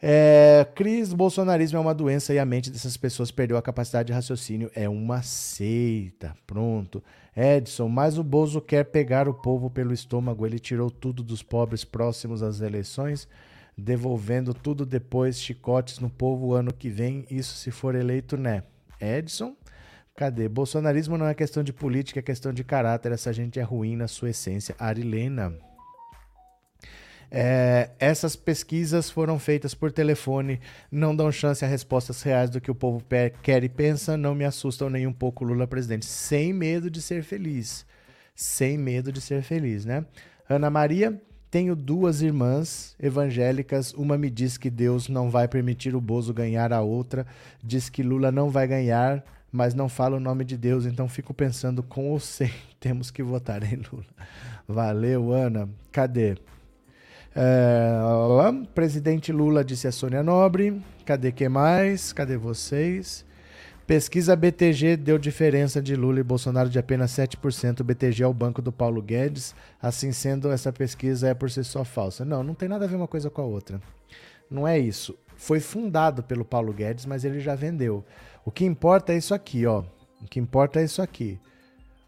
É, 0.00 0.64
Cris, 0.76 1.12
bolsonarismo 1.12 1.76
é 1.76 1.80
uma 1.80 1.94
doença 1.94 2.32
e 2.32 2.38
a 2.38 2.44
mente 2.44 2.70
dessas 2.70 2.96
pessoas 2.96 3.32
perdeu 3.32 3.56
a 3.56 3.62
capacidade 3.62 4.08
de 4.08 4.12
raciocínio. 4.12 4.70
É 4.74 4.88
uma 4.88 5.22
seita. 5.22 6.36
Pronto. 6.46 7.02
Edson, 7.36 7.88
mas 7.88 8.18
o 8.18 8.24
Bozo 8.24 8.60
quer 8.60 8.84
pegar 8.84 9.28
o 9.28 9.34
povo 9.34 9.70
pelo 9.70 9.92
estômago. 9.92 10.46
Ele 10.46 10.58
tirou 10.58 10.90
tudo 10.90 11.22
dos 11.22 11.42
pobres 11.42 11.84
próximos 11.84 12.42
às 12.42 12.60
eleições, 12.60 13.28
devolvendo 13.76 14.54
tudo 14.54 14.86
depois, 14.86 15.40
chicotes 15.40 15.98
no 15.98 16.10
povo 16.10 16.52
ano 16.52 16.72
que 16.72 16.88
vem. 16.88 17.24
Isso 17.30 17.56
se 17.56 17.70
for 17.70 17.94
eleito, 17.94 18.36
né? 18.36 18.62
Edson, 19.00 19.56
cadê? 20.16 20.48
Bolsonarismo 20.48 21.18
não 21.18 21.26
é 21.26 21.34
questão 21.34 21.62
de 21.62 21.72
política, 21.72 22.20
é 22.20 22.22
questão 22.22 22.52
de 22.52 22.62
caráter. 22.62 23.12
Essa 23.12 23.32
gente 23.32 23.58
é 23.58 23.62
ruim 23.62 23.96
na 23.96 24.08
sua 24.08 24.30
essência. 24.30 24.74
Arilena. 24.78 25.67
É, 27.30 27.90
essas 27.98 28.34
pesquisas 28.34 29.10
foram 29.10 29.38
feitas 29.38 29.74
por 29.74 29.92
telefone, 29.92 30.60
não 30.90 31.14
dão 31.14 31.30
chance 31.30 31.64
a 31.64 31.68
respostas 31.68 32.22
reais 32.22 32.48
do 32.48 32.60
que 32.60 32.70
o 32.70 32.74
povo 32.74 33.04
quer 33.42 33.64
e 33.64 33.68
pensa, 33.68 34.16
não 34.16 34.34
me 34.34 34.44
assustam 34.44 34.88
nem 34.88 35.06
um 35.06 35.12
pouco 35.12 35.44
Lula 35.44 35.66
presidente, 35.66 36.06
sem 36.06 36.52
medo 36.52 36.90
de 36.90 37.02
ser 37.02 37.22
feliz. 37.22 37.84
Sem 38.34 38.78
medo 38.78 39.10
de 39.10 39.20
ser 39.20 39.42
feliz, 39.42 39.84
né? 39.84 40.06
Ana 40.48 40.70
Maria, 40.70 41.20
tenho 41.50 41.74
duas 41.74 42.22
irmãs 42.22 42.94
evangélicas. 43.00 43.92
Uma 43.94 44.18
me 44.18 44.30
diz 44.30 44.56
que 44.56 44.70
Deus 44.70 45.08
não 45.08 45.30
vai 45.30 45.48
permitir 45.48 45.94
o 45.96 46.00
Bozo 46.00 46.32
ganhar, 46.32 46.72
a 46.72 46.80
outra 46.80 47.26
diz 47.62 47.88
que 47.88 48.02
Lula 48.02 48.30
não 48.30 48.50
vai 48.50 48.66
ganhar, 48.66 49.24
mas 49.50 49.74
não 49.74 49.88
fala 49.88 50.16
o 50.16 50.20
nome 50.20 50.44
de 50.44 50.56
Deus. 50.56 50.86
Então 50.86 51.08
fico 51.08 51.32
pensando 51.32 51.82
com 51.82 52.10
ou 52.10 52.20
sem 52.20 52.50
temos 52.78 53.10
que 53.10 53.22
votar 53.22 53.62
em 53.62 53.76
Lula. 53.76 54.06
Valeu, 54.66 55.32
Ana. 55.32 55.68
Cadê? 55.90 56.36
É, 57.40 58.66
presidente 58.74 59.30
Lula 59.30 59.64
disse 59.64 59.86
a 59.86 59.92
Sônia 59.92 60.24
Nobre. 60.24 60.82
Cadê 61.06 61.30
que 61.30 61.48
mais? 61.48 62.12
Cadê 62.12 62.36
vocês? 62.36 63.24
Pesquisa 63.86 64.34
BTG 64.34 64.96
deu 64.96 65.16
diferença 65.18 65.80
de 65.80 65.94
Lula 65.94 66.18
e 66.18 66.24
Bolsonaro 66.24 66.68
de 66.68 66.80
apenas 66.80 67.12
7%. 67.12 67.78
O 67.78 67.84
BTG 67.84 68.24
é 68.24 68.26
o 68.26 68.34
banco 68.34 68.60
do 68.60 68.72
Paulo 68.72 69.00
Guedes. 69.00 69.54
Assim 69.80 70.10
sendo, 70.10 70.50
essa 70.50 70.72
pesquisa 70.72 71.28
é 71.28 71.34
por 71.34 71.48
si 71.48 71.62
só 71.62 71.84
falsa. 71.84 72.24
Não, 72.24 72.42
não 72.42 72.54
tem 72.54 72.68
nada 72.68 72.86
a 72.86 72.88
ver 72.88 72.96
uma 72.96 73.06
coisa 73.06 73.30
com 73.30 73.40
a 73.40 73.46
outra. 73.46 73.80
Não 74.50 74.66
é 74.66 74.76
isso. 74.76 75.16
Foi 75.36 75.60
fundado 75.60 76.24
pelo 76.24 76.44
Paulo 76.44 76.72
Guedes, 76.72 77.06
mas 77.06 77.24
ele 77.24 77.38
já 77.38 77.54
vendeu. 77.54 78.04
O 78.44 78.50
que 78.50 78.64
importa 78.64 79.12
é 79.12 79.16
isso 79.16 79.32
aqui, 79.32 79.64
ó. 79.64 79.84
O 80.20 80.24
que 80.28 80.40
importa 80.40 80.80
é 80.80 80.84
isso 80.84 81.00
aqui. 81.00 81.38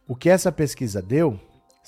O 0.08 0.16
que 0.16 0.28
essa 0.28 0.50
pesquisa 0.50 1.00
deu 1.00 1.38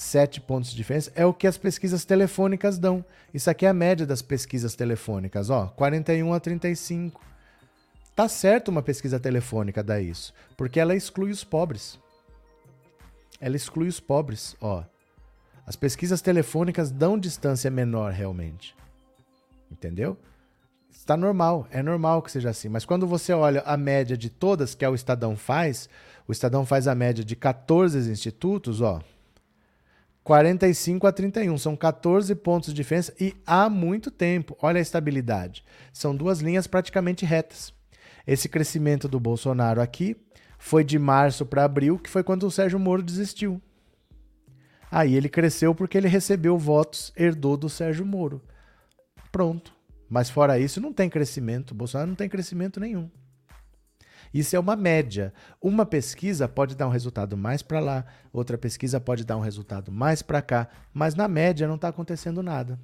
7 0.03 0.41
pontos 0.41 0.71
de 0.71 0.77
diferença, 0.77 1.13
é 1.15 1.25
o 1.25 1.33
que 1.33 1.47
as 1.47 1.57
pesquisas 1.57 2.05
telefônicas 2.05 2.79
dão. 2.79 3.05
Isso 3.33 3.49
aqui 3.49 3.65
é 3.65 3.69
a 3.69 3.75
média 3.75 4.07
das 4.07 4.21
pesquisas 4.21 4.75
telefônicas, 4.75 5.51
ó, 5.51 5.69
41 5.69 6.33
a 6.33 6.41
35. 6.41 7.21
Tá 8.15 8.29
certo 8.29 8.69
uma 8.69 8.83
pesquisa 8.83 9.19
telefônica 9.19 9.83
dar 9.83 10.01
isso, 10.01 10.35
porque 10.57 10.79
ela 10.79 10.95
exclui 10.95 11.31
os 11.31 11.45
pobres. 11.45 11.99
Ela 13.41 13.57
exclui 13.57 13.89
os 13.89 13.99
pobres, 13.99 14.55
ó. 14.61 14.85
As 15.67 15.77
pesquisas 15.77 16.21
telefônicas 16.21 16.91
dão 16.91 17.19
distância 17.19 17.71
menor 17.71 18.13
realmente. 18.13 18.75
Entendeu? 19.71 20.19
Está 20.91 21.17
normal, 21.17 21.67
é 21.71 21.83
normal 21.83 22.23
que 22.23 22.31
seja 22.31 22.51
assim. 22.51 22.69
Mas 22.69 22.85
quando 22.85 23.07
você 23.07 23.33
olha 23.33 23.63
a 23.63 23.77
média 23.77 24.17
de 24.17 24.29
todas 24.29 24.75
que 24.75 24.85
é 24.85 24.89
o 24.89 24.95
Estadão 24.95 25.37
faz, 25.37 25.89
o 26.29 26.33
Estadão 26.33 26.67
faz 26.67 26.87
a 26.87 26.95
média 26.95 27.25
de 27.25 27.35
14 27.35 28.11
institutos, 28.11 28.81
ó. 28.81 29.01
45 30.25 31.07
a 31.07 31.13
31, 31.13 31.59
são 31.59 31.77
14 31.77 32.35
pontos 32.37 32.69
de 32.69 32.77
diferença 32.77 33.13
e 33.21 33.35
há 33.47 33.69
muito 33.69 34.11
tempo. 34.11 34.57
Olha 34.63 34.79
a 34.79 34.83
estabilidade. 34.83 35.65
São 35.93 36.15
duas 36.15 36.41
linhas 36.41 36.67
praticamente 36.67 37.25
retas. 37.25 37.75
Esse 38.27 38.49
crescimento 38.49 39.09
do 39.09 39.19
Bolsonaro 39.19 39.81
aqui 39.81 40.17
foi 40.59 40.85
de 40.85 40.97
março 40.97 41.45
para 41.45 41.65
abril, 41.65 41.99
que 41.99 42.09
foi 42.09 42.23
quando 42.23 42.47
o 42.47 42.51
Sérgio 42.51 42.79
Moro 42.79 43.03
desistiu. 43.03 43.61
Aí 44.89 45.15
ele 45.15 45.29
cresceu 45.29 45.75
porque 45.75 45.99
ele 45.99 46.07
recebeu 46.07 46.57
votos, 46.57 47.13
herdou 47.17 47.57
do 47.57 47.69
Sérgio 47.69 48.07
Moro. 48.07 48.41
Pronto. 49.33 49.75
Mas 50.09 50.31
fora 50.31 50.59
isso, 50.59 50.81
não 50.81 50.93
tem 50.93 51.11
crescimento. 51.11 51.73
O 51.73 51.75
Bolsonaro 51.75 52.11
não 52.11 52.15
tem 52.15 52.29
crescimento 52.29 52.79
nenhum. 52.79 53.11
Isso 54.33 54.57
é 54.57 54.59
uma 54.59 54.77
média. 54.77 55.33
Uma 55.61 55.85
pesquisa 55.85 56.49
pode 56.49 56.75
dar 56.75 56.87
um 56.87 56.91
resultado 56.91 57.37
mais 57.37 57.63
para 57.63 57.81
lá, 57.81 58.05
outra 58.33 58.57
pesquisa 58.57 59.01
pode 59.01 59.25
dar 59.25 59.37
um 59.37 59.41
resultado 59.41 59.93
mais 59.93 60.23
para 60.23 60.41
cá, 60.41 60.69
mas 60.93 61.15
na 61.15 61.29
média 61.29 61.69
não 61.69 61.75
está 61.77 61.89
acontecendo 61.89 62.43
nada. 62.43 62.79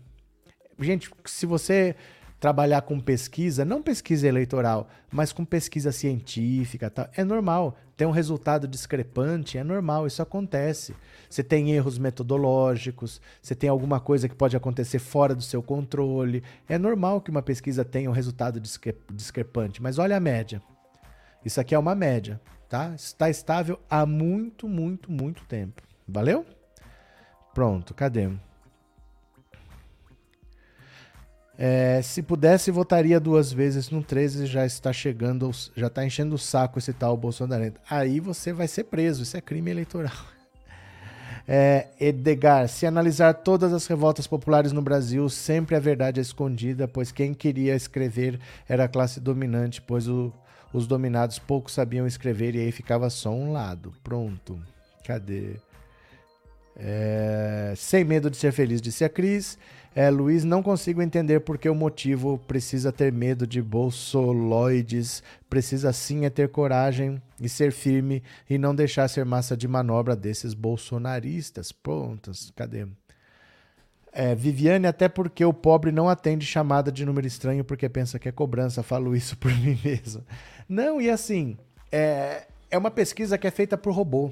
Gente, 0.79 1.11
se 1.25 1.47
você 1.47 1.97
trabalhar 2.39 2.83
com 2.83 3.01
pesquisa, 3.01 3.65
não 3.65 3.83
pesquisa 3.83 4.29
eleitoral, 4.29 4.89
mas 5.11 5.33
com 5.33 5.45
pesquisa 5.45 5.91
científica, 5.91 6.89
tá? 6.89 7.11
é 7.17 7.25
normal. 7.25 7.77
Ter 7.97 8.07
um 8.07 8.13
resultado 8.13 8.69
discrepante 8.69 9.59
é 9.59 9.65
normal, 9.65 10.07
isso 10.07 10.23
acontece. 10.23 10.95
Você 11.29 11.43
tem 11.43 11.73
erros 11.73 11.99
metodológicos, 11.99 13.21
você 13.43 13.57
tem 13.57 13.69
alguma 13.69 13.99
coisa 13.99 14.29
que 14.29 14.37
pode 14.37 14.57
acontecer 14.57 15.01
fora 15.01 15.35
do 15.35 15.43
seu 15.43 15.61
controle. 15.61 16.45
É 16.69 16.79
normal 16.79 17.21
que 17.21 17.31
uma 17.31 17.43
pesquisa 17.43 17.85
tenha 17.85 18.09
um 18.09 18.13
resultado 18.13 18.61
discrepante, 19.11 19.83
mas 19.83 19.99
olha 19.99 20.17
a 20.17 20.21
média. 20.21 20.63
Isso 21.45 21.61
aqui 21.61 21.75
é 21.75 21.79
uma 21.79 21.95
média, 21.95 22.41
tá? 22.69 22.93
Está 22.95 23.31
estável 23.31 23.79
há 23.89 24.05
muito, 24.05 24.69
muito, 24.69 25.11
muito 25.11 25.45
tempo. 25.45 25.83
Valeu? 26.07 26.45
Pronto, 27.55 27.95
cadê? 27.95 28.29
É, 31.61 32.01
se 32.03 32.23
pudesse, 32.23 32.71
votaria 32.71 33.19
duas 33.19 33.53
vezes 33.53 33.91
no 33.91 34.01
13, 34.01 34.47
já 34.47 34.65
está 34.65 34.93
chegando, 34.93 35.51
já 35.75 35.89
está 35.89 36.07
enchendo 36.07 36.37
o 36.37 36.39
saco 36.39 36.79
esse 36.79 36.93
tal 36.93 37.17
Bolsonaro. 37.17 37.75
Aí 37.91 38.21
você 38.21 38.53
vai 38.53 38.69
ser 38.69 38.85
preso, 38.85 39.25
isso 39.25 39.37
é 39.37 39.41
crime 39.41 39.71
eleitoral. 39.71 40.13
É, 41.51 41.87
Edgar, 41.99 42.69
se 42.69 42.85
analisar 42.85 43.33
todas 43.33 43.73
as 43.73 43.87
revoltas 43.87 44.27
populares 44.27 44.71
no 44.71 44.83
Brasil, 44.83 45.27
sempre 45.31 45.75
a 45.75 45.81
verdade 45.81 46.21
é 46.21 46.23
escondida, 46.23 46.87
pois 46.87 47.11
quem 47.11 47.33
queria 47.33 47.75
escrever 47.75 48.39
era 48.69 48.85
a 48.85 48.89
classe 48.89 49.19
dominante, 49.19 49.81
pois 49.81 50.07
o, 50.07 50.31
os 50.73 50.87
dominados 50.87 51.39
pouco 51.39 51.71
sabiam 51.71 52.07
escrever 52.07 52.55
e 52.55 52.61
aí 52.61 52.73
ficava 52.73 53.09
só 53.11 53.31
um 53.31 53.53
lado. 53.53 53.93
Pronto. 54.03 54.61
Cadê? 55.05 55.57
É, 56.77 57.75
sem 57.77 58.05
medo 58.05 58.31
de 58.31 58.37
ser 58.37 58.53
feliz, 58.53 58.81
disse 58.81 59.05
a 59.05 59.09
Cris. 59.09 59.59
É, 59.95 60.11
Luiz, 60.11 60.45
não 60.45 60.63
consigo 60.63 61.03
entender 61.03 61.41
porque 61.41 61.69
o 61.69 61.75
motivo 61.75 62.39
precisa 62.47 62.93
ter 62.93 63.13
medo 63.13 63.47
de 63.47 63.61
bolsoloides. 63.61 65.23
Precisa 65.51 65.93
sim 65.93 66.25
é 66.25 66.31
ter 66.31 66.51
coragem 66.51 67.21
e 67.41 67.49
ser 67.49 67.73
firme 67.73 68.23
e 68.49 68.59
não 68.59 68.75
deixar 68.75 69.09
ser 69.09 69.25
massa 69.25 69.57
de 69.57 69.67
manobra 69.67 70.15
desses 70.15 70.55
bolsonaristas. 70.55 71.73
Prontas, 71.73 72.53
cadê? 72.55 72.87
É, 74.13 74.35
Viviane, 74.35 74.87
até 74.87 75.09
porque 75.09 75.45
o 75.45 75.53
pobre 75.53 75.93
não 75.93 76.09
atende 76.09 76.47
chamada 76.47 76.91
de 76.91 77.05
número 77.05 77.27
estranho 77.27 77.65
porque 77.65 77.89
pensa 77.89 78.19
que 78.19 78.29
é 78.29 78.33
cobrança. 78.33 78.83
Falo 78.83 79.15
isso 79.15 79.37
por 79.37 79.53
mim 79.59 79.79
mesmo. 79.85 80.25
Não, 80.69 81.01
e 81.01 81.11
assim, 81.11 81.57
é, 81.93 82.47
é 82.71 82.79
uma 82.79 82.91
pesquisa 82.91 83.39
que 83.39 83.47
é 83.47 83.51
feita 83.51 83.77
por 83.77 83.93
robô. 83.93 84.31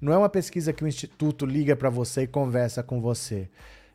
Não 0.00 0.12
é 0.12 0.16
uma 0.16 0.28
pesquisa 0.28 0.72
que 0.72 0.84
o 0.84 0.88
instituto 0.88 1.44
liga 1.44 1.74
para 1.74 1.90
você 1.90 2.22
e 2.22 2.26
conversa 2.26 2.82
com 2.82 3.00
você. 3.00 3.48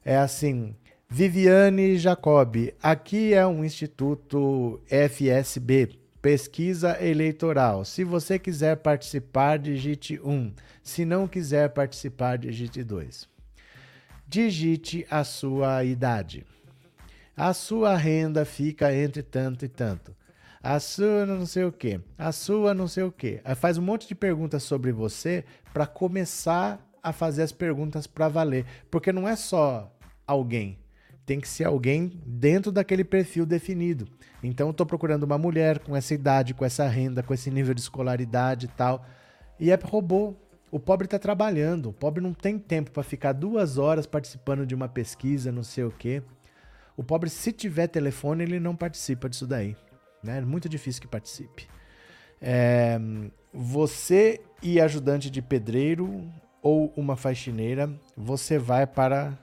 É 0.04 0.18
assim, 0.18 0.76
Viviane 1.10 1.98
Jacobi, 1.98 2.74
aqui 2.82 3.34
é 3.34 3.46
um 3.48 3.64
instituto 3.64 4.82
FSB, 4.88 5.98
pesquisa 6.22 6.98
eleitoral. 7.02 7.86
Se 7.86 8.04
você 8.04 8.38
quiser 8.38 8.78
participar, 8.78 9.60
digite 9.60 10.20
1. 10.22 10.52
Se 10.82 11.06
não 11.06 11.28
quiser 11.28 11.70
participar, 11.70 12.38
digite 12.38 12.84
2. 12.84 13.33
Digite 14.34 15.06
a 15.12 15.24
sua 15.24 15.84
idade. 15.84 16.44
A 17.38 17.54
sua 17.54 17.96
renda 17.96 18.44
fica 18.44 18.92
entre 18.92 19.22
tanto 19.22 19.64
e 19.64 19.68
tanto 19.68 20.16
a 20.64 20.80
sua 20.80 21.26
não 21.26 21.46
sei 21.46 21.66
o 21.66 21.72
que, 21.72 22.00
a 22.18 22.32
sua 22.32 22.74
não 22.74 22.88
sei 22.88 23.04
o. 23.04 23.14
Aí 23.44 23.54
faz 23.54 23.78
um 23.78 23.84
monte 23.84 24.08
de 24.08 24.16
perguntas 24.16 24.64
sobre 24.64 24.92
você 24.92 25.46
para 25.72 25.86
começar 25.86 26.84
a 27.04 27.14
fazer 27.14 27.44
as 27.44 27.52
perguntas 27.52 28.08
para 28.08 28.28
valer, 28.28 28.66
porque 28.90 29.12
não 29.12 29.28
é 29.28 29.36
só 29.36 29.96
alguém, 30.26 30.80
tem 31.28 31.40
que 31.40 31.48
ser 31.48 31.66
alguém 31.66 32.20
dentro 32.26 32.72
daquele 32.72 33.04
perfil 33.04 33.46
definido. 33.46 34.08
Então 34.42 34.72
estou 34.72 34.86
procurando 34.86 35.24
uma 35.24 35.38
mulher 35.38 35.78
com 35.78 35.96
essa 35.96 36.16
idade, 36.16 36.56
com 36.56 36.66
essa 36.66 36.88
renda, 36.88 37.22
com 37.22 37.36
esse 37.36 37.52
nível 37.52 37.76
de 37.76 37.82
escolaridade 37.82 38.66
e 38.66 38.70
tal. 38.70 39.06
E 39.60 39.70
é 39.70 39.76
robô. 39.76 40.34
O 40.74 40.80
pobre 40.80 41.06
está 41.06 41.20
trabalhando. 41.20 41.90
O 41.90 41.94
pobre 41.94 42.20
não 42.20 42.34
tem 42.34 42.58
tempo 42.58 42.90
para 42.90 43.04
ficar 43.04 43.32
duas 43.32 43.78
horas 43.78 44.08
participando 44.08 44.66
de 44.66 44.74
uma 44.74 44.90
pesquisa, 44.90 45.52
não 45.52 45.62
sei 45.62 45.84
o 45.84 45.92
quê. 45.92 46.24
O 46.98 47.04
pobre, 47.04 47.30
se 47.30 47.52
tiver 47.52 47.86
telefone, 47.86 48.42
ele 48.42 48.60
não 48.60 48.76
participa 48.76 49.30
disso 49.30 49.46
daí. 49.46 49.78
Né? 50.24 50.40
É 50.40 50.42
muito 50.42 50.68
difícil 50.68 51.00
que 51.00 51.08
participe. 51.08 51.68
É, 52.42 53.00
você 53.54 54.42
e 54.64 54.82
ajudante 54.82 55.30
de 55.30 55.44
pedreiro 55.44 56.28
ou 56.60 56.92
uma 56.98 57.16
faxineira, 57.16 57.88
você 58.18 58.58
vai 58.58 58.88
para 58.88 59.38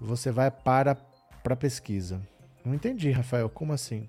você 0.00 0.30
vai 0.30 0.52
para 0.52 0.94
para 1.42 1.56
pesquisa. 1.56 2.22
Não 2.64 2.72
entendi, 2.72 3.10
Rafael, 3.10 3.50
como 3.50 3.72
assim? 3.72 4.08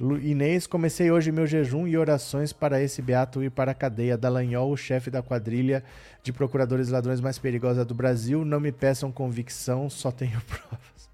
Inês, 0.00 0.66
comecei 0.66 1.10
hoje 1.10 1.30
meu 1.30 1.46
jejum 1.46 1.86
e 1.86 1.94
orações 1.94 2.54
para 2.54 2.82
esse 2.82 3.02
beato 3.02 3.42
ir 3.42 3.50
para 3.50 3.72
a 3.72 3.74
cadeia. 3.74 4.16
Dallagnol, 4.16 4.70
o 4.70 4.76
chefe 4.76 5.10
da 5.10 5.22
quadrilha 5.22 5.84
de 6.22 6.32
procuradores 6.32 6.88
ladrões 6.88 7.20
mais 7.20 7.38
perigosa 7.38 7.84
do 7.84 7.94
Brasil. 7.94 8.42
Não 8.42 8.58
me 8.58 8.72
peçam 8.72 9.12
convicção, 9.12 9.90
só 9.90 10.10
tenho 10.10 10.40
provas. 10.48 11.10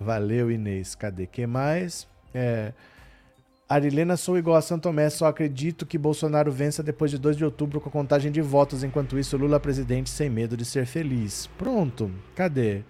Valeu, 0.00 0.50
Inês. 0.50 0.94
Cadê? 0.94 1.26
que 1.26 1.46
mais? 1.46 2.08
É, 2.32 2.72
Arilena, 3.68 4.16
sou 4.16 4.38
igual 4.38 4.56
a 4.56 4.62
Santo 4.62 4.84
Tomé, 4.84 5.10
só 5.10 5.26
acredito 5.26 5.84
que 5.84 5.98
Bolsonaro 5.98 6.50
vença 6.50 6.82
depois 6.82 7.10
de 7.10 7.18
2 7.18 7.36
de 7.36 7.44
outubro 7.44 7.78
com 7.78 7.90
contagem 7.90 8.32
de 8.32 8.40
votos. 8.40 8.82
Enquanto 8.82 9.18
isso, 9.18 9.36
Lula 9.36 9.60
presidente 9.60 10.08
sem 10.08 10.30
medo 10.30 10.56
de 10.56 10.64
ser 10.64 10.86
feliz. 10.86 11.46
Pronto, 11.58 12.10
cadê? 12.34 12.82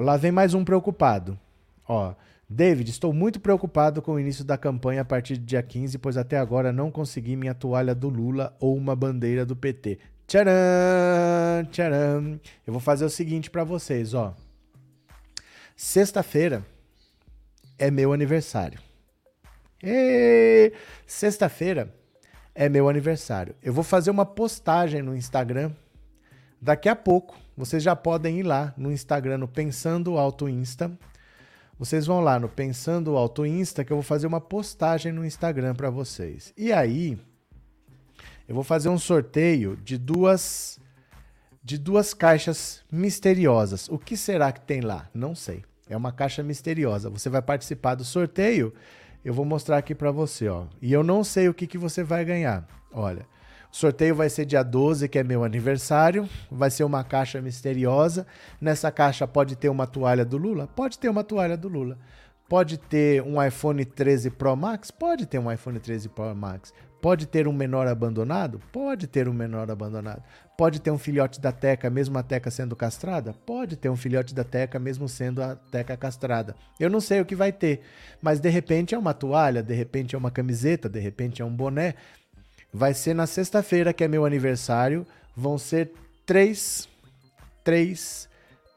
Lá 0.00 0.16
vem 0.16 0.32
mais 0.32 0.54
um 0.54 0.64
preocupado. 0.64 1.38
Ó, 1.86 2.14
David, 2.50 2.90
estou 2.90 3.12
muito 3.12 3.40
preocupado 3.40 4.00
com 4.00 4.12
o 4.12 4.20
início 4.20 4.42
da 4.42 4.56
campanha 4.56 5.02
a 5.02 5.04
partir 5.04 5.36
do 5.36 5.44
dia 5.44 5.62
15, 5.62 5.98
pois 5.98 6.16
até 6.16 6.38
agora 6.38 6.72
não 6.72 6.90
consegui 6.90 7.36
minha 7.36 7.54
toalha 7.54 7.94
do 7.94 8.08
Lula 8.08 8.56
ou 8.58 8.74
uma 8.74 8.96
bandeira 8.96 9.44
do 9.44 9.54
PT. 9.54 9.98
Tcharam, 10.26 11.64
tcharam. 11.70 12.40
Eu 12.66 12.72
vou 12.72 12.80
fazer 12.80 13.04
o 13.04 13.10
seguinte 13.10 13.50
para 13.50 13.64
vocês, 13.64 14.14
ó. 14.14 14.34
Sexta-feira, 15.76 16.64
é 17.78 17.90
meu 17.90 18.12
aniversário. 18.14 18.80
Sexta-feira 21.06 21.94
é 22.54 22.68
meu 22.68 22.88
aniversário. 22.88 23.54
Eu 23.62 23.72
vou 23.72 23.84
fazer 23.84 24.10
uma 24.10 24.26
postagem 24.26 25.02
no 25.02 25.14
Instagram 25.14 25.70
daqui 26.60 26.88
a 26.88 26.96
pouco. 26.96 27.38
Vocês 27.56 27.82
já 27.82 27.94
podem 27.94 28.40
ir 28.40 28.42
lá 28.42 28.72
no 28.76 28.90
Instagram, 28.90 29.38
no 29.38 29.48
Pensando 29.48 30.18
Alto 30.18 30.48
Insta. 30.48 30.90
Vocês 31.78 32.06
vão 32.06 32.20
lá 32.20 32.40
no 32.40 32.48
Pensando 32.48 33.16
Alto 33.16 33.46
Insta, 33.46 33.84
que 33.84 33.92
eu 33.92 33.96
vou 33.96 34.02
fazer 34.02 34.26
uma 34.26 34.40
postagem 34.40 35.12
no 35.12 35.24
Instagram 35.24 35.76
para 35.76 35.88
vocês. 35.90 36.52
E 36.56 36.72
aí, 36.72 37.16
eu 38.48 38.54
vou 38.54 38.64
fazer 38.64 38.88
um 38.88 38.98
sorteio 38.98 39.76
de 39.76 39.96
duas 39.96 40.80
de 41.62 41.78
duas 41.78 42.14
caixas 42.14 42.82
misteriosas. 42.90 43.88
O 43.90 43.98
que 43.98 44.16
será 44.16 44.50
que 44.50 44.60
tem 44.60 44.80
lá? 44.80 45.08
Não 45.14 45.34
sei. 45.34 45.62
É 45.88 45.96
uma 45.96 46.10
caixa 46.10 46.42
misteriosa. 46.42 47.10
Você 47.10 47.28
vai 47.28 47.42
participar 47.42 47.94
do 47.94 48.04
sorteio. 48.04 48.74
Eu 49.24 49.34
vou 49.34 49.44
mostrar 49.44 49.76
aqui 49.76 49.94
para 49.94 50.10
você, 50.10 50.48
ó. 50.48 50.64
E 50.80 50.92
eu 50.92 51.04
não 51.04 51.22
sei 51.22 51.48
o 51.48 51.54
que, 51.54 51.66
que 51.66 51.76
você 51.76 52.02
vai 52.02 52.24
ganhar. 52.24 52.66
Olha, 52.90 53.26
O 53.70 53.76
sorteio 53.76 54.14
vai 54.14 54.30
ser 54.30 54.44
dia 54.44 54.62
12, 54.62 55.08
que 55.08 55.18
é 55.18 55.22
meu 55.22 55.44
aniversário. 55.44 56.28
Vai 56.50 56.70
ser 56.70 56.84
uma 56.84 57.04
caixa 57.04 57.40
misteriosa. 57.40 58.26
Nessa 58.60 58.90
caixa 58.90 59.26
pode 59.26 59.56
ter 59.56 59.68
uma 59.68 59.86
toalha 59.86 60.24
do 60.24 60.36
Lula? 60.36 60.66
Pode 60.66 60.98
ter 60.98 61.08
uma 61.08 61.22
toalha 61.22 61.56
do 61.56 61.68
Lula. 61.68 61.98
Pode 62.48 62.78
ter 62.78 63.22
um 63.22 63.42
iPhone 63.42 63.84
13 63.84 64.30
Pro 64.30 64.56
Max? 64.56 64.90
Pode 64.90 65.26
ter 65.26 65.38
um 65.38 65.52
iPhone 65.52 65.78
13 65.78 66.08
Pro 66.08 66.34
Max. 66.34 66.72
Pode 67.00 67.26
ter 67.26 67.46
um 67.46 67.52
menor 67.52 67.86
abandonado? 67.86 68.60
Pode 68.72 69.06
ter 69.06 69.28
um 69.28 69.32
menor 69.32 69.70
abandonado. 69.70 70.22
Pode 70.56 70.80
ter 70.80 70.90
um 70.90 70.98
filhote 70.98 71.40
da 71.40 71.52
Teca, 71.52 71.88
mesmo 71.88 72.18
a 72.18 72.22
Teca 72.22 72.50
sendo 72.50 72.74
castrada? 72.74 73.32
Pode 73.46 73.76
ter 73.76 73.88
um 73.88 73.94
filhote 73.94 74.34
da 74.34 74.42
Teca, 74.42 74.80
mesmo 74.80 75.08
sendo 75.08 75.40
a 75.40 75.54
Teca 75.54 75.96
castrada. 75.96 76.56
Eu 76.80 76.90
não 76.90 77.00
sei 77.00 77.20
o 77.20 77.24
que 77.24 77.36
vai 77.36 77.52
ter, 77.52 77.82
mas 78.20 78.40
de 78.40 78.48
repente 78.48 78.96
é 78.96 78.98
uma 78.98 79.14
toalha, 79.14 79.62
de 79.62 79.74
repente 79.74 80.16
é 80.16 80.18
uma 80.18 80.30
camiseta, 80.30 80.88
de 80.88 80.98
repente 80.98 81.40
é 81.40 81.44
um 81.44 81.54
boné. 81.54 81.94
Vai 82.72 82.94
ser 82.94 83.14
na 83.14 83.26
sexta-feira, 83.26 83.92
que 83.92 84.04
é 84.04 84.08
meu 84.08 84.24
aniversário. 84.24 85.06
Vão 85.36 85.56
ser 85.56 85.92
três, 86.26 86.88
três, 87.64 88.28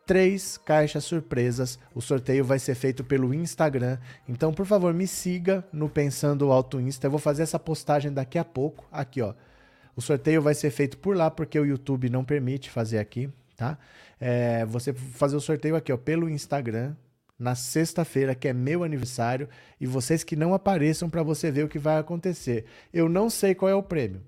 três 0.05 0.57
caixas 0.57 1.03
surpresas. 1.03 1.77
O 1.93 2.01
sorteio 2.01 2.45
vai 2.45 2.59
ser 2.59 2.75
feito 2.75 3.03
pelo 3.03 3.33
Instagram. 3.33 3.97
Então, 4.27 4.53
por 4.53 4.65
favor, 4.65 4.93
me 4.93 5.07
siga 5.07 5.63
no 5.73 5.89
Pensando 5.89 6.51
Alto 6.51 6.79
Insta. 6.79 7.07
Eu 7.07 7.11
vou 7.11 7.19
fazer 7.19 7.43
essa 7.43 7.59
postagem 7.59 8.11
daqui 8.13 8.37
a 8.37 8.45
pouco. 8.45 8.87
Aqui, 8.91 9.21
ó. 9.21 9.33
O 9.95 10.01
sorteio 10.01 10.41
vai 10.41 10.53
ser 10.53 10.71
feito 10.71 10.97
por 10.97 11.15
lá, 11.15 11.29
porque 11.29 11.59
o 11.59 11.65
YouTube 11.65 12.09
não 12.09 12.23
permite 12.23 12.69
fazer 12.69 12.97
aqui, 12.97 13.29
tá? 13.57 13.77
É, 14.19 14.65
você 14.65 14.93
fazer 14.93 15.35
o 15.35 15.41
sorteio 15.41 15.75
aqui, 15.75 15.91
ó, 15.91 15.97
pelo 15.97 16.29
Instagram 16.29 16.93
na 17.41 17.55
sexta-feira, 17.55 18.35
que 18.35 18.47
é 18.47 18.53
meu 18.53 18.83
aniversário, 18.83 19.49
e 19.79 19.87
vocês 19.87 20.23
que 20.23 20.35
não 20.35 20.53
apareçam 20.53 21.09
para 21.09 21.23
você 21.23 21.49
ver 21.49 21.65
o 21.65 21.67
que 21.67 21.79
vai 21.79 21.97
acontecer. 21.97 22.65
Eu 22.93 23.09
não 23.09 23.31
sei 23.31 23.55
qual 23.55 23.67
é 23.67 23.73
o 23.73 23.81
prêmio. 23.81 24.21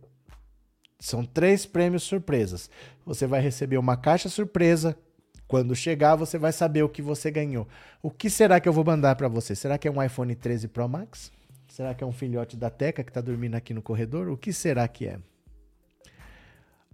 São 0.99 1.23
três 1.23 1.63
prêmios 1.65 2.03
surpresas. 2.03 2.71
Você 3.05 3.27
vai 3.27 3.39
receber 3.39 3.77
uma 3.77 3.95
caixa 3.95 4.29
surpresa. 4.29 4.97
Quando 5.47 5.75
chegar, 5.75 6.15
você 6.15 6.39
vai 6.39 6.51
saber 6.51 6.81
o 6.81 6.89
que 6.89 7.01
você 7.01 7.29
ganhou. 7.29 7.67
O 8.01 8.09
que 8.09 8.29
será 8.29 8.59
que 8.59 8.67
eu 8.67 8.73
vou 8.73 8.83
mandar 8.83 9.15
para 9.15 9.27
você? 9.27 9.55
Será 9.55 9.77
que 9.77 9.87
é 9.87 9.91
um 9.91 10.01
iPhone 10.01 10.33
13 10.33 10.67
Pro 10.69 10.89
Max? 10.89 11.31
Será 11.67 11.93
que 11.93 12.03
é 12.03 12.07
um 12.07 12.11
filhote 12.11 12.57
da 12.57 12.71
Teca 12.71 13.03
que 13.03 13.11
está 13.11 13.21
dormindo 13.21 13.55
aqui 13.55 13.73
no 13.73 13.81
corredor? 13.81 14.27
O 14.27 14.37
que 14.37 14.51
será 14.51 14.87
que 14.87 15.05
é? 15.07 15.19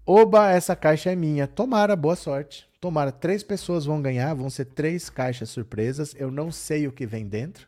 Oba, 0.06 0.52
essa 0.52 0.76
caixa 0.76 1.12
é 1.12 1.16
minha. 1.16 1.48
Tomara, 1.48 1.96
boa 1.96 2.16
sorte. 2.16 2.69
Tomara, 2.82 3.12
três 3.12 3.44
pessoas 3.44 3.86
vão 3.86 4.02
ganhar, 4.02 4.34
vão 4.34 4.50
ser 4.50 4.64
três 4.64 5.10
caixas 5.10 5.50
surpresas. 5.50 6.16
Eu 6.18 6.32
não 6.32 6.50
sei 6.50 6.88
o 6.88 6.94
que 6.94 7.06
vem 7.06 7.28
dentro. 7.28 7.68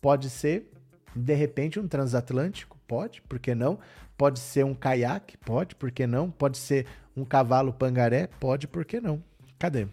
Pode 0.00 0.28
ser, 0.28 0.72
de 1.14 1.34
repente, 1.34 1.78
um 1.78 1.86
transatlântico, 1.86 2.76
pode, 2.88 3.22
por 3.22 3.38
que 3.38 3.54
não? 3.54 3.78
Pode 4.18 4.40
ser 4.40 4.64
um 4.64 4.74
caiaque, 4.74 5.36
pode, 5.38 5.76
por 5.76 5.92
que 5.92 6.04
não? 6.04 6.32
Pode 6.32 6.58
ser 6.58 6.84
um 7.16 7.24
cavalo 7.24 7.72
pangaré, 7.72 8.28
pode, 8.40 8.66
por 8.66 8.84
que 8.84 9.00
não? 9.00 9.22
Cadê? 9.56 9.86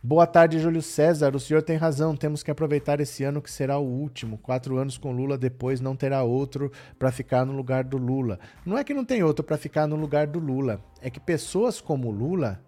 Boa 0.00 0.24
tarde, 0.24 0.60
Júlio 0.60 0.80
César. 0.80 1.34
O 1.34 1.40
senhor 1.40 1.60
tem 1.60 1.76
razão. 1.76 2.14
Temos 2.14 2.44
que 2.44 2.52
aproveitar 2.52 3.00
esse 3.00 3.24
ano 3.24 3.42
que 3.42 3.50
será 3.50 3.78
o 3.78 3.84
último. 3.84 4.38
Quatro 4.38 4.76
anos 4.76 4.96
com 4.96 5.10
Lula, 5.10 5.36
depois 5.36 5.80
não 5.80 5.96
terá 5.96 6.22
outro 6.22 6.70
para 6.96 7.10
ficar 7.10 7.44
no 7.44 7.52
lugar 7.52 7.82
do 7.82 7.96
Lula. 7.96 8.38
Não 8.64 8.78
é 8.78 8.84
que 8.84 8.94
não 8.94 9.04
tem 9.04 9.24
outro 9.24 9.44
para 9.44 9.58
ficar 9.58 9.88
no 9.88 9.96
lugar 9.96 10.28
do 10.28 10.38
Lula. 10.38 10.80
É 11.02 11.10
que 11.10 11.18
pessoas 11.18 11.80
como 11.80 12.12
Lula 12.12 12.62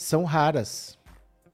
são 0.00 0.24
raras. 0.24 0.98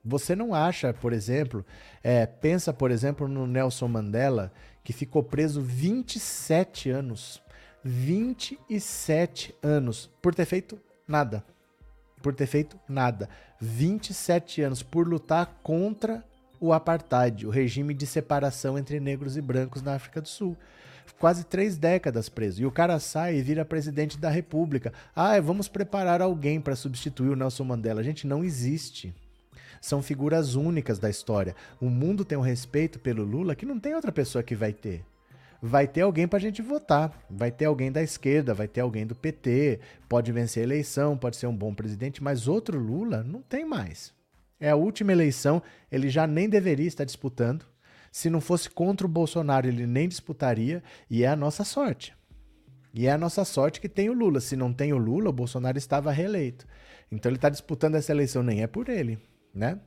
Você 0.05 0.36
não 0.36 0.55
acha, 0.55 0.94
por 0.94 1.12
exemplo, 1.12 1.66
é, 2.01 2.24
pensa, 2.24 2.73
por 2.73 2.93
exemplo, 2.93 3.27
no 3.27 3.44
Nelson 3.44 3.89
Mandela, 3.89 4.52
que 4.85 4.93
ficou 4.93 5.20
preso 5.20 5.60
27 5.60 6.90
anos. 6.90 7.43
27 7.82 9.52
anos 9.60 10.09
por 10.23 10.32
ter 10.32 10.44
feito 10.44 10.81
nada. 11.09 11.44
Por 12.23 12.36
ter 12.36 12.47
feito 12.47 12.78
nada. 12.89 13.28
27 13.60 14.62
anos 14.62 14.81
por 14.81 15.09
lutar 15.09 15.59
contra 15.64 16.24
o 16.60 16.73
apartheid, 16.73 17.47
o 17.47 17.51
regime 17.51 17.93
de 17.93 18.06
separação 18.06 18.78
entre 18.78 19.01
negros 19.01 19.36
e 19.36 19.43
brancos 19.43 19.82
na 19.82 19.97
África 19.97 20.23
do 20.23 20.28
Sul 20.28 20.56
quase 21.19 21.45
três 21.45 21.77
décadas 21.77 22.28
preso. 22.28 22.62
E 22.62 22.66
o 22.66 22.70
cara 22.70 22.99
sai 22.99 23.37
e 23.37 23.43
vira 23.43 23.65
presidente 23.65 24.19
da 24.19 24.31
República. 24.31 24.93
Ah, 25.15 25.41
vamos 25.41 25.69
preparar 25.69 26.20
alguém 26.20 26.61
para 26.61 26.77
substituir 26.77 27.31
o 27.31 27.37
Nelson 27.37 27.65
Mandela. 27.65 28.03
Gente, 28.03 28.27
não 28.27 28.45
existe. 28.45 29.15
São 29.81 30.03
figuras 30.03 30.55
únicas 30.55 30.99
da 30.99 31.11
história. 31.11 31.55
O 31.81 31.89
mundo 31.89 32.24
tem 32.24 32.37
um 32.37 32.43
respeito 32.43 32.99
pelo 32.99 33.24
Lula 33.24 33.55
que 33.55 33.66
não 33.66 33.78
tem 33.78 33.95
outra 33.95 34.12
pessoa 34.12 34.43
que 34.43 34.55
vai 34.55 34.73
ter. 34.73 35.05
Vai 35.61 35.87
ter 35.87 36.03
alguém 36.03 36.28
para 36.28 36.39
a 36.39 36.41
gente 36.41 36.62
votar. 36.62 37.24
Vai 37.31 37.51
ter 37.51 37.65
alguém 37.65 37.91
da 37.91 38.03
esquerda, 38.03 38.55
vai 38.55 38.69
ter 38.69 38.81
alguém 38.81 39.07
do 39.07 39.15
PT. 39.15 39.81
Pode 40.09 40.33
vencer 40.33 40.62
a 40.62 40.66
eleição, 40.66 41.16
pode 41.16 41.37
ser 41.37 41.47
um 41.47 41.57
bom 41.57 41.74
presidente, 41.74 42.23
mas 42.23 42.49
outro 42.49 42.78
Lula 42.78 43.23
não 43.23 43.43
tem 43.43 43.65
mais. 43.65 44.12
É 44.59 44.70
a 44.70 44.77
última 44.77 45.12
eleição, 45.12 45.62
ele 45.91 46.09
já 46.09 46.27
nem 46.27 46.49
deveria 46.49 46.87
estar 46.87 47.05
disputando. 47.05 47.65
Se 48.16 48.30
não 48.30 48.40
fosse 48.40 48.70
contra 48.70 49.06
o 49.06 49.10
Bolsonaro, 49.10 49.68
ele 49.68 49.86
nem 49.86 50.09
disputaria, 50.09 50.82
e 51.10 51.22
é 51.22 51.28
a 51.28 51.36
nossa 51.36 51.64
sorte. 51.64 52.14
E 52.94 53.06
é 53.06 53.12
a 53.12 53.18
nossa 53.18 53.44
sorte 53.44 53.78
que 53.78 53.90
tem 53.90 54.09
o 54.09 54.14
Lula. 54.14 54.40
Se 54.40 54.56
não 54.56 54.72
tem 54.72 54.90
o 54.94 54.97
Lula, 54.97 55.28
o 55.28 55.32
Bolsonaro 55.34 55.76
estava 55.76 56.10
reeleito. 56.10 56.66
Então 57.12 57.28
ele 57.28 57.36
está 57.36 57.51
disputando 57.51 57.94
essa 57.94 58.12
eleição, 58.12 58.43
nem 58.43 58.62
é 58.62 58.66
por 58.66 58.88
ele, 58.88 59.18
né? 59.55 59.78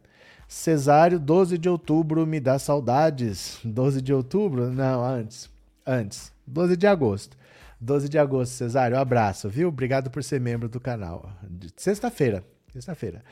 Cesário, 0.48 1.20
12 1.20 1.58
de 1.58 1.68
outubro, 1.68 2.24
me 2.28 2.40
dá 2.40 2.60
saudades. 2.60 3.60
12 3.66 4.00
de 4.00 4.14
outubro? 4.14 4.70
Não, 4.70 5.04
antes. 5.04 5.50
Antes. 5.84 6.32
12 6.46 6.78
de 6.78 6.86
agosto. 6.86 7.36
12 7.82 8.08
de 8.08 8.20
agosto, 8.20 8.52
Cesário, 8.52 8.96
um 8.96 9.00
abraço, 9.00 9.50
viu? 9.50 9.70
Obrigado 9.70 10.12
por 10.12 10.24
ser 10.24 10.40
membro 10.40 10.70
do 10.70 10.80
canal. 10.80 11.34
Sexta-feira. 11.76 12.46
Sexta-feira. 12.72 13.24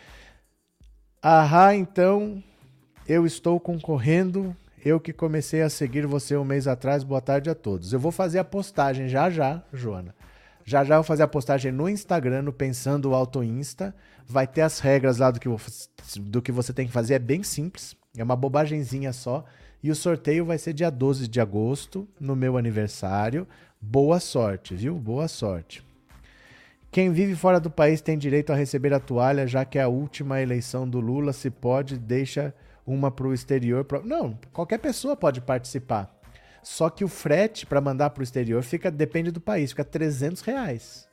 Ahá, 1.22 1.76
então, 1.76 2.44
eu 3.08 3.28
estou 3.28 3.60
concorrendo 3.60 4.56
eu 4.88 5.00
que 5.02 5.12
comecei 5.12 5.62
a 5.62 5.70
seguir 5.70 6.08
você 6.08 6.38
um 6.38 6.46
mês 6.46 6.66
atrás, 6.66 7.04
boa 7.04 7.20
tarde 7.20 7.50
a 7.50 7.56
todos. 7.56 7.92
Eu 7.92 8.00
vou 8.00 8.12
fazer 8.12 8.40
a 8.40 8.44
postagem 8.44 9.10
já 9.10 9.30
já, 9.30 9.62
Joana. 9.74 10.16
Já 10.64 10.84
já 10.84 10.96
eu 10.96 11.00
vou 11.00 11.04
fazer 11.04 11.24
a 11.24 11.28
postagem 11.28 11.72
no 11.72 11.90
Instagram, 11.90 12.44
no 12.44 12.54
Pensando 12.54 13.14
Auto 13.14 13.44
Insta. 13.44 13.94
Vai 14.26 14.48
ter 14.48 14.62
as 14.62 14.80
regras 14.80 15.18
lá 15.18 15.30
do 15.30 15.40
que, 15.40 15.50
do 16.22 16.42
que 16.42 16.52
você 16.52 16.72
tem 16.72 16.88
que 16.88 16.94
fazer, 16.94 17.16
é 17.16 17.20
bem 17.20 17.44
simples. 17.44 17.96
É 18.18 18.24
uma 18.24 18.36
bobagemzinha 18.36 19.12
só. 19.12 19.44
E 19.84 19.92
o 19.92 19.96
sorteio 19.96 20.46
vai 20.46 20.58
ser 20.58 20.74
dia 20.74 20.90
12 20.90 21.28
de 21.28 21.40
agosto, 21.42 22.08
no 22.20 22.36
meu 22.36 22.58
aniversário. 22.58 23.46
Boa 23.80 24.20
sorte, 24.20 24.74
viu? 24.74 24.96
Boa 24.96 25.28
sorte. 25.28 25.86
Quem 26.90 27.12
vive 27.12 27.36
fora 27.36 27.60
do 27.60 27.70
país 27.70 28.00
tem 28.02 28.18
direito 28.18 28.52
a 28.52 28.56
receber 28.56 28.94
a 28.94 29.00
toalha, 29.00 29.46
já 29.46 29.66
que 29.66 29.78
é 29.78 29.84
a 29.84 29.90
última 29.90 30.42
eleição 30.42 30.88
do 30.88 31.00
Lula. 31.00 31.34
Se 31.34 31.50
pode, 31.50 31.98
deixa 31.98 32.54
uma 32.88 33.12
para 33.12 33.28
o 33.28 33.34
exterior. 33.34 33.84
Pra... 33.84 34.02
Não, 34.02 34.40
qualquer 34.54 34.80
pessoa 34.80 35.16
pode 35.16 35.42
participar. 35.42 36.10
Só 36.64 36.90
que 36.90 37.04
o 37.04 37.08
frete 37.08 37.66
para 37.66 37.82
mandar 37.82 38.10
para 38.10 38.22
o 38.22 38.24
exterior 38.24 38.64
fica 38.64 38.90
depende 38.90 39.30
do 39.30 39.42
país, 39.42 39.72
fica 39.72 39.84
300 39.84 40.42
reais. 40.42 41.08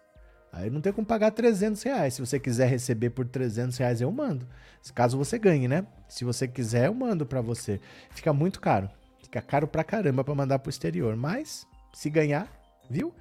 Aí 0.53 0.71
não 0.71 0.81
tem 0.81 0.93
como 0.93 1.07
pagar 1.07 1.33
300 1.33 1.83
reais. 1.83 2.15
Se 2.15 2.21
você 2.21 2.39
quiser 2.39 2.69
receber 2.69 3.11
por 3.11 3.27
300 3.27 3.77
reais, 3.77 4.01
eu 4.01 4.11
mando. 4.13 4.47
Caso 4.95 5.19
você 5.19 5.37
ganhe, 5.37 5.67
né? 5.67 5.85
Se 6.09 6.25
você 6.25 6.47
quiser, 6.47 6.87
eu 6.87 6.95
mando 6.95 7.27
para 7.27 7.41
você. 7.41 7.81
Fica 8.11 8.33
muito 8.33 8.61
caro. 8.61 8.89
Fica 9.21 9.43
caro 9.43 9.67
pra 9.67 9.83
caramba 9.83 10.23
para 10.23 10.35
mandar 10.35 10.61
para 10.61 10.69
o 10.69 10.71
exterior. 10.71 11.17
Mas, 11.17 11.67
se 11.93 12.09
ganhar, 12.09 12.49
viu? 12.89 13.13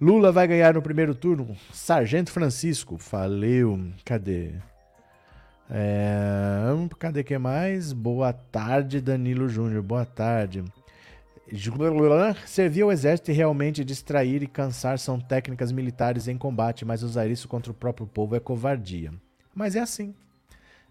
Lula 0.00 0.32
vai 0.32 0.48
ganhar 0.48 0.74
no 0.74 0.82
primeiro 0.82 1.14
turno. 1.14 1.56
Sargento 1.72 2.32
Francisco. 2.32 2.96
Valeu. 2.96 3.92
Cadê? 4.04 4.54
É, 5.72 6.64
cadê 6.98 7.22
que 7.22 7.38
mais? 7.38 7.92
Boa 7.92 8.32
tarde, 8.32 9.00
Danilo 9.00 9.48
Júnior. 9.48 9.82
Boa 9.82 10.04
tarde. 10.04 10.64
Servir 12.46 12.82
ao 12.82 12.90
exército 12.90 13.30
e 13.30 13.34
realmente 13.34 13.84
distrair 13.84 14.42
e 14.42 14.48
cansar 14.48 14.98
são 14.98 15.20
técnicas 15.20 15.70
militares 15.70 16.26
em 16.26 16.36
combate, 16.36 16.84
mas 16.84 17.02
usar 17.02 17.26
isso 17.28 17.46
contra 17.46 17.70
o 17.70 17.74
próprio 17.74 18.06
povo 18.06 18.34
é 18.34 18.40
covardia. 18.40 19.12
Mas 19.54 19.76
é 19.76 19.80
assim. 19.80 20.12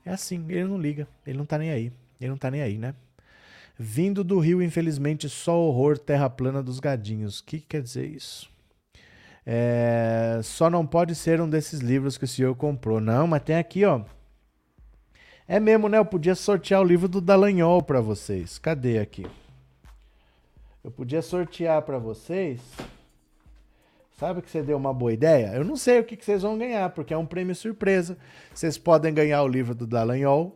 É 0.06 0.12
assim. 0.12 0.46
Ele 0.48 0.66
não 0.66 0.78
liga. 0.78 1.08
Ele 1.28 1.38
não 1.38 1.46
tá 1.46 1.58
nem 1.58 1.72
aí. 1.72 1.92
Ele 2.20 2.30
não 2.30 2.38
tá 2.38 2.50
nem 2.50 2.62
aí, 2.62 2.78
né? 2.78 2.94
Vindo 3.78 4.24
do 4.24 4.40
Rio, 4.40 4.62
infelizmente, 4.62 5.30
só 5.30 5.58
horror 5.58 5.98
terra 5.98 6.30
plana 6.30 6.64
dos 6.64 6.80
gadinhos. 6.80 7.40
O 7.40 7.46
que, 7.46 7.60
que 7.60 7.68
quer 7.68 7.82
dizer 7.82 8.06
isso? 8.06 8.50
É, 9.46 10.40
só 10.44 10.70
não 10.70 10.86
pode 10.86 11.16
ser 11.16 11.40
um 11.42 11.50
desses 11.50 11.80
livros 11.80 12.18
que 12.18 12.26
o 12.26 12.28
senhor 12.28 12.56
comprou. 12.56 13.00
Não, 13.00 13.26
mas 13.28 13.44
tem 13.44 13.56
aqui, 13.58 13.86
ó. 13.86 14.04
É 15.52 15.60
mesmo, 15.60 15.90
né? 15.90 15.98
Eu 15.98 16.06
podia 16.06 16.36
sortear 16.36 16.80
o 16.80 16.84
livro 16.84 17.08
do 17.08 17.20
Dallagnol 17.20 17.82
para 17.82 18.00
vocês. 18.00 18.60
Cadê 18.60 19.00
aqui? 19.00 19.26
Eu 20.84 20.92
podia 20.92 21.24
sortear 21.24 21.82
para 21.82 21.98
vocês. 21.98 22.62
Sabe 24.20 24.44
que 24.44 24.52
você 24.52 24.62
deu 24.62 24.78
uma 24.78 24.94
boa 24.94 25.12
ideia? 25.12 25.48
Eu 25.56 25.64
não 25.64 25.76
sei 25.76 26.00
o 26.00 26.04
que, 26.04 26.24
vocês 26.24 26.44
vão 26.44 26.56
ganhar, 26.56 26.92
porque 26.92 27.16
é 27.16 27.18
um 27.18 27.26
prêmio 27.26 27.56
surpresa. 27.56 28.16
Vocês 28.54 28.78
podem 28.78 29.12
ganhar 29.12 29.42
o 29.42 29.48
livro 29.48 29.74
do 29.74 29.88
Dallagnol. 29.88 30.56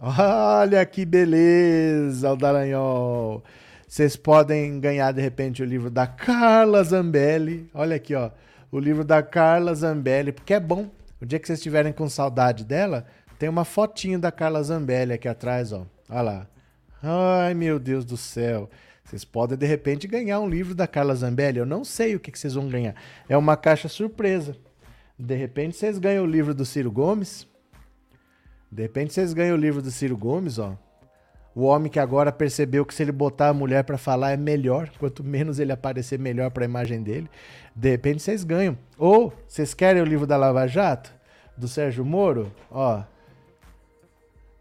Olha 0.00 0.84
que 0.84 1.06
beleza, 1.06 2.32
o 2.32 2.36
Dallagnol. 2.36 3.44
Vocês 3.86 4.16
podem 4.16 4.80
ganhar, 4.80 5.12
de 5.12 5.22
repente, 5.22 5.62
o 5.62 5.64
livro 5.64 5.90
da 5.90 6.08
Carla 6.08 6.82
Zambelli. 6.82 7.70
Olha 7.72 7.94
aqui, 7.94 8.16
ó. 8.16 8.32
o 8.72 8.80
livro 8.80 9.04
da 9.04 9.22
Carla 9.22 9.72
Zambelli, 9.76 10.32
porque 10.32 10.54
é 10.54 10.60
bom. 10.60 10.90
O 11.22 11.24
dia 11.24 11.38
que 11.38 11.46
vocês 11.46 11.60
estiverem 11.60 11.92
com 11.92 12.08
saudade 12.08 12.64
dela, 12.64 13.06
tem 13.38 13.48
uma 13.48 13.64
fotinho 13.64 14.18
da 14.18 14.30
Carla 14.32 14.62
Zambelli 14.62 15.12
aqui 15.12 15.28
atrás, 15.28 15.72
ó. 15.72 15.86
Olha 16.08 16.22
lá. 16.22 16.46
Ai, 17.02 17.54
meu 17.54 17.78
Deus 17.78 18.04
do 18.04 18.16
céu. 18.16 18.68
Vocês 19.04 19.24
podem, 19.24 19.58
de 19.58 19.66
repente, 19.66 20.06
ganhar 20.06 20.40
um 20.40 20.48
livro 20.48 20.74
da 20.74 20.86
Carla 20.86 21.14
Zambelli. 21.14 21.58
Eu 21.58 21.66
não 21.66 21.84
sei 21.84 22.14
o 22.14 22.20
que, 22.20 22.32
que 22.32 22.38
vocês 22.38 22.54
vão 22.54 22.68
ganhar. 22.68 22.94
É 23.28 23.36
uma 23.36 23.56
caixa 23.56 23.88
surpresa. 23.88 24.56
De 25.18 25.34
repente, 25.34 25.76
vocês 25.76 25.98
ganham 25.98 26.24
o 26.24 26.26
livro 26.26 26.54
do 26.54 26.64
Ciro 26.64 26.90
Gomes. 26.90 27.46
De 28.72 28.82
repente, 28.82 29.12
vocês 29.12 29.32
ganham 29.32 29.56
o 29.56 29.60
livro 29.60 29.82
do 29.82 29.90
Ciro 29.90 30.16
Gomes, 30.16 30.58
ó. 30.58 30.76
O 31.54 31.62
homem 31.62 31.90
que 31.90 32.00
agora 32.00 32.32
percebeu 32.32 32.84
que 32.84 32.92
se 32.92 33.02
ele 33.02 33.12
botar 33.12 33.50
a 33.50 33.54
mulher 33.54 33.84
para 33.84 33.96
falar 33.96 34.32
é 34.32 34.36
melhor, 34.36 34.90
quanto 34.98 35.22
menos 35.22 35.60
ele 35.60 35.70
aparecer, 35.70 36.18
melhor 36.18 36.50
para 36.50 36.64
a 36.64 36.66
imagem 36.66 37.00
dele. 37.00 37.30
De 37.76 37.90
repente 37.90 38.22
vocês 38.22 38.42
ganham. 38.42 38.76
Ou 38.98 39.32
vocês 39.46 39.72
querem 39.72 40.02
o 40.02 40.04
livro 40.04 40.26
da 40.26 40.36
Lava 40.36 40.66
Jato, 40.66 41.14
do 41.56 41.68
Sérgio 41.68 42.04
Moro? 42.04 42.52
Ó. 42.70 43.04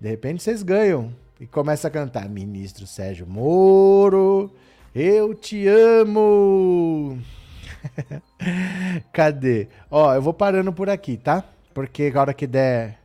De 0.03 0.09
repente 0.09 0.43
vocês 0.43 0.61
ganham 0.63 1.13
e 1.39 1.47
começa 1.47 1.88
a 1.88 1.89
cantar: 1.89 2.27
Ministro 2.27 2.85
Sérgio 2.85 3.25
Moro, 3.25 4.51
eu 4.93 5.34
te 5.34 5.65
amo. 5.65 7.17
Cadê? 9.13 9.69
Ó, 9.89 10.13
eu 10.13 10.21
vou 10.21 10.34
parando 10.34 10.73
por 10.73 10.89
aqui, 10.89 11.15
tá? 11.15 11.45
Porque 11.73 12.11
a 12.13 12.19
hora 12.19 12.34
que 12.34 12.45
der 12.45 12.99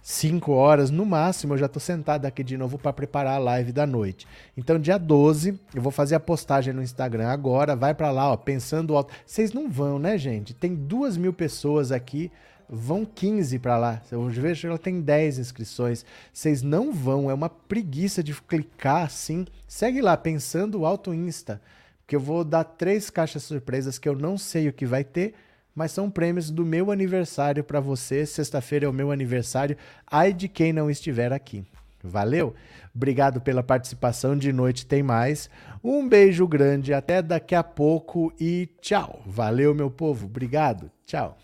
5 0.00 0.52
horas 0.52 0.88
no 0.88 1.04
máximo, 1.04 1.54
eu 1.54 1.58
já 1.58 1.66
tô 1.66 1.80
sentado 1.80 2.26
aqui 2.26 2.44
de 2.44 2.56
novo 2.56 2.78
para 2.78 2.92
preparar 2.92 3.34
a 3.34 3.42
live 3.42 3.72
da 3.72 3.84
noite. 3.84 4.24
Então, 4.56 4.78
dia 4.78 4.98
12, 4.98 5.58
eu 5.74 5.82
vou 5.82 5.90
fazer 5.90 6.14
a 6.14 6.20
postagem 6.20 6.72
no 6.72 6.80
Instagram 6.80 7.26
agora. 7.26 7.74
Vai 7.74 7.92
para 7.92 8.12
lá, 8.12 8.30
ó, 8.30 8.36
pensando 8.36 8.96
alto. 8.96 9.12
Vocês 9.26 9.52
não 9.52 9.68
vão, 9.68 9.98
né, 9.98 10.16
gente? 10.16 10.54
Tem 10.54 10.76
duas 10.76 11.16
mil 11.16 11.32
pessoas 11.32 11.90
aqui, 11.90 12.30
vão 12.68 13.04
15 13.04 13.58
para 13.58 13.76
lá. 13.76 14.02
Eu 14.10 14.26
vejo 14.28 14.62
que 14.62 14.66
ela 14.66 14.78
tem 14.78 15.00
10 15.00 15.38
inscrições. 15.38 16.04
Vocês 16.32 16.62
não 16.62 16.92
vão, 16.92 17.30
é 17.30 17.34
uma 17.34 17.48
preguiça 17.48 18.22
de 18.22 18.34
clicar 18.34 19.04
assim. 19.04 19.46
Segue 19.66 20.00
lá, 20.00 20.16
pensando 20.16 20.84
alto 20.84 21.14
Insta. 21.14 21.60
Que 22.06 22.16
eu 22.16 22.20
vou 22.20 22.44
dar 22.44 22.64
três 22.64 23.10
caixas 23.10 23.42
surpresas 23.42 23.98
que 23.98 24.08
eu 24.08 24.16
não 24.16 24.38
sei 24.38 24.68
o 24.68 24.72
que 24.72 24.86
vai 24.86 25.02
ter 25.04 25.34
mas 25.76 25.92
são 25.92 26.10
prêmios 26.10 26.50
do 26.50 26.64
meu 26.64 26.90
aniversário 26.90 27.62
para 27.62 27.80
você. 27.80 28.24
Sexta-feira 28.24 28.86
é 28.86 28.88
o 28.88 28.94
meu 28.94 29.12
aniversário. 29.12 29.76
Ai 30.10 30.32
de 30.32 30.48
quem 30.48 30.72
não 30.72 30.90
estiver 30.90 31.34
aqui. 31.34 31.66
Valeu? 32.02 32.54
Obrigado 32.94 33.42
pela 33.42 33.62
participação. 33.62 34.38
De 34.38 34.54
noite 34.54 34.86
tem 34.86 35.02
mais. 35.02 35.50
Um 35.84 36.08
beijo 36.08 36.48
grande. 36.48 36.94
Até 36.94 37.20
daqui 37.20 37.54
a 37.54 37.62
pouco 37.62 38.32
e 38.40 38.70
tchau. 38.80 39.20
Valeu, 39.26 39.74
meu 39.74 39.90
povo. 39.90 40.24
Obrigado. 40.24 40.90
Tchau. 41.04 41.36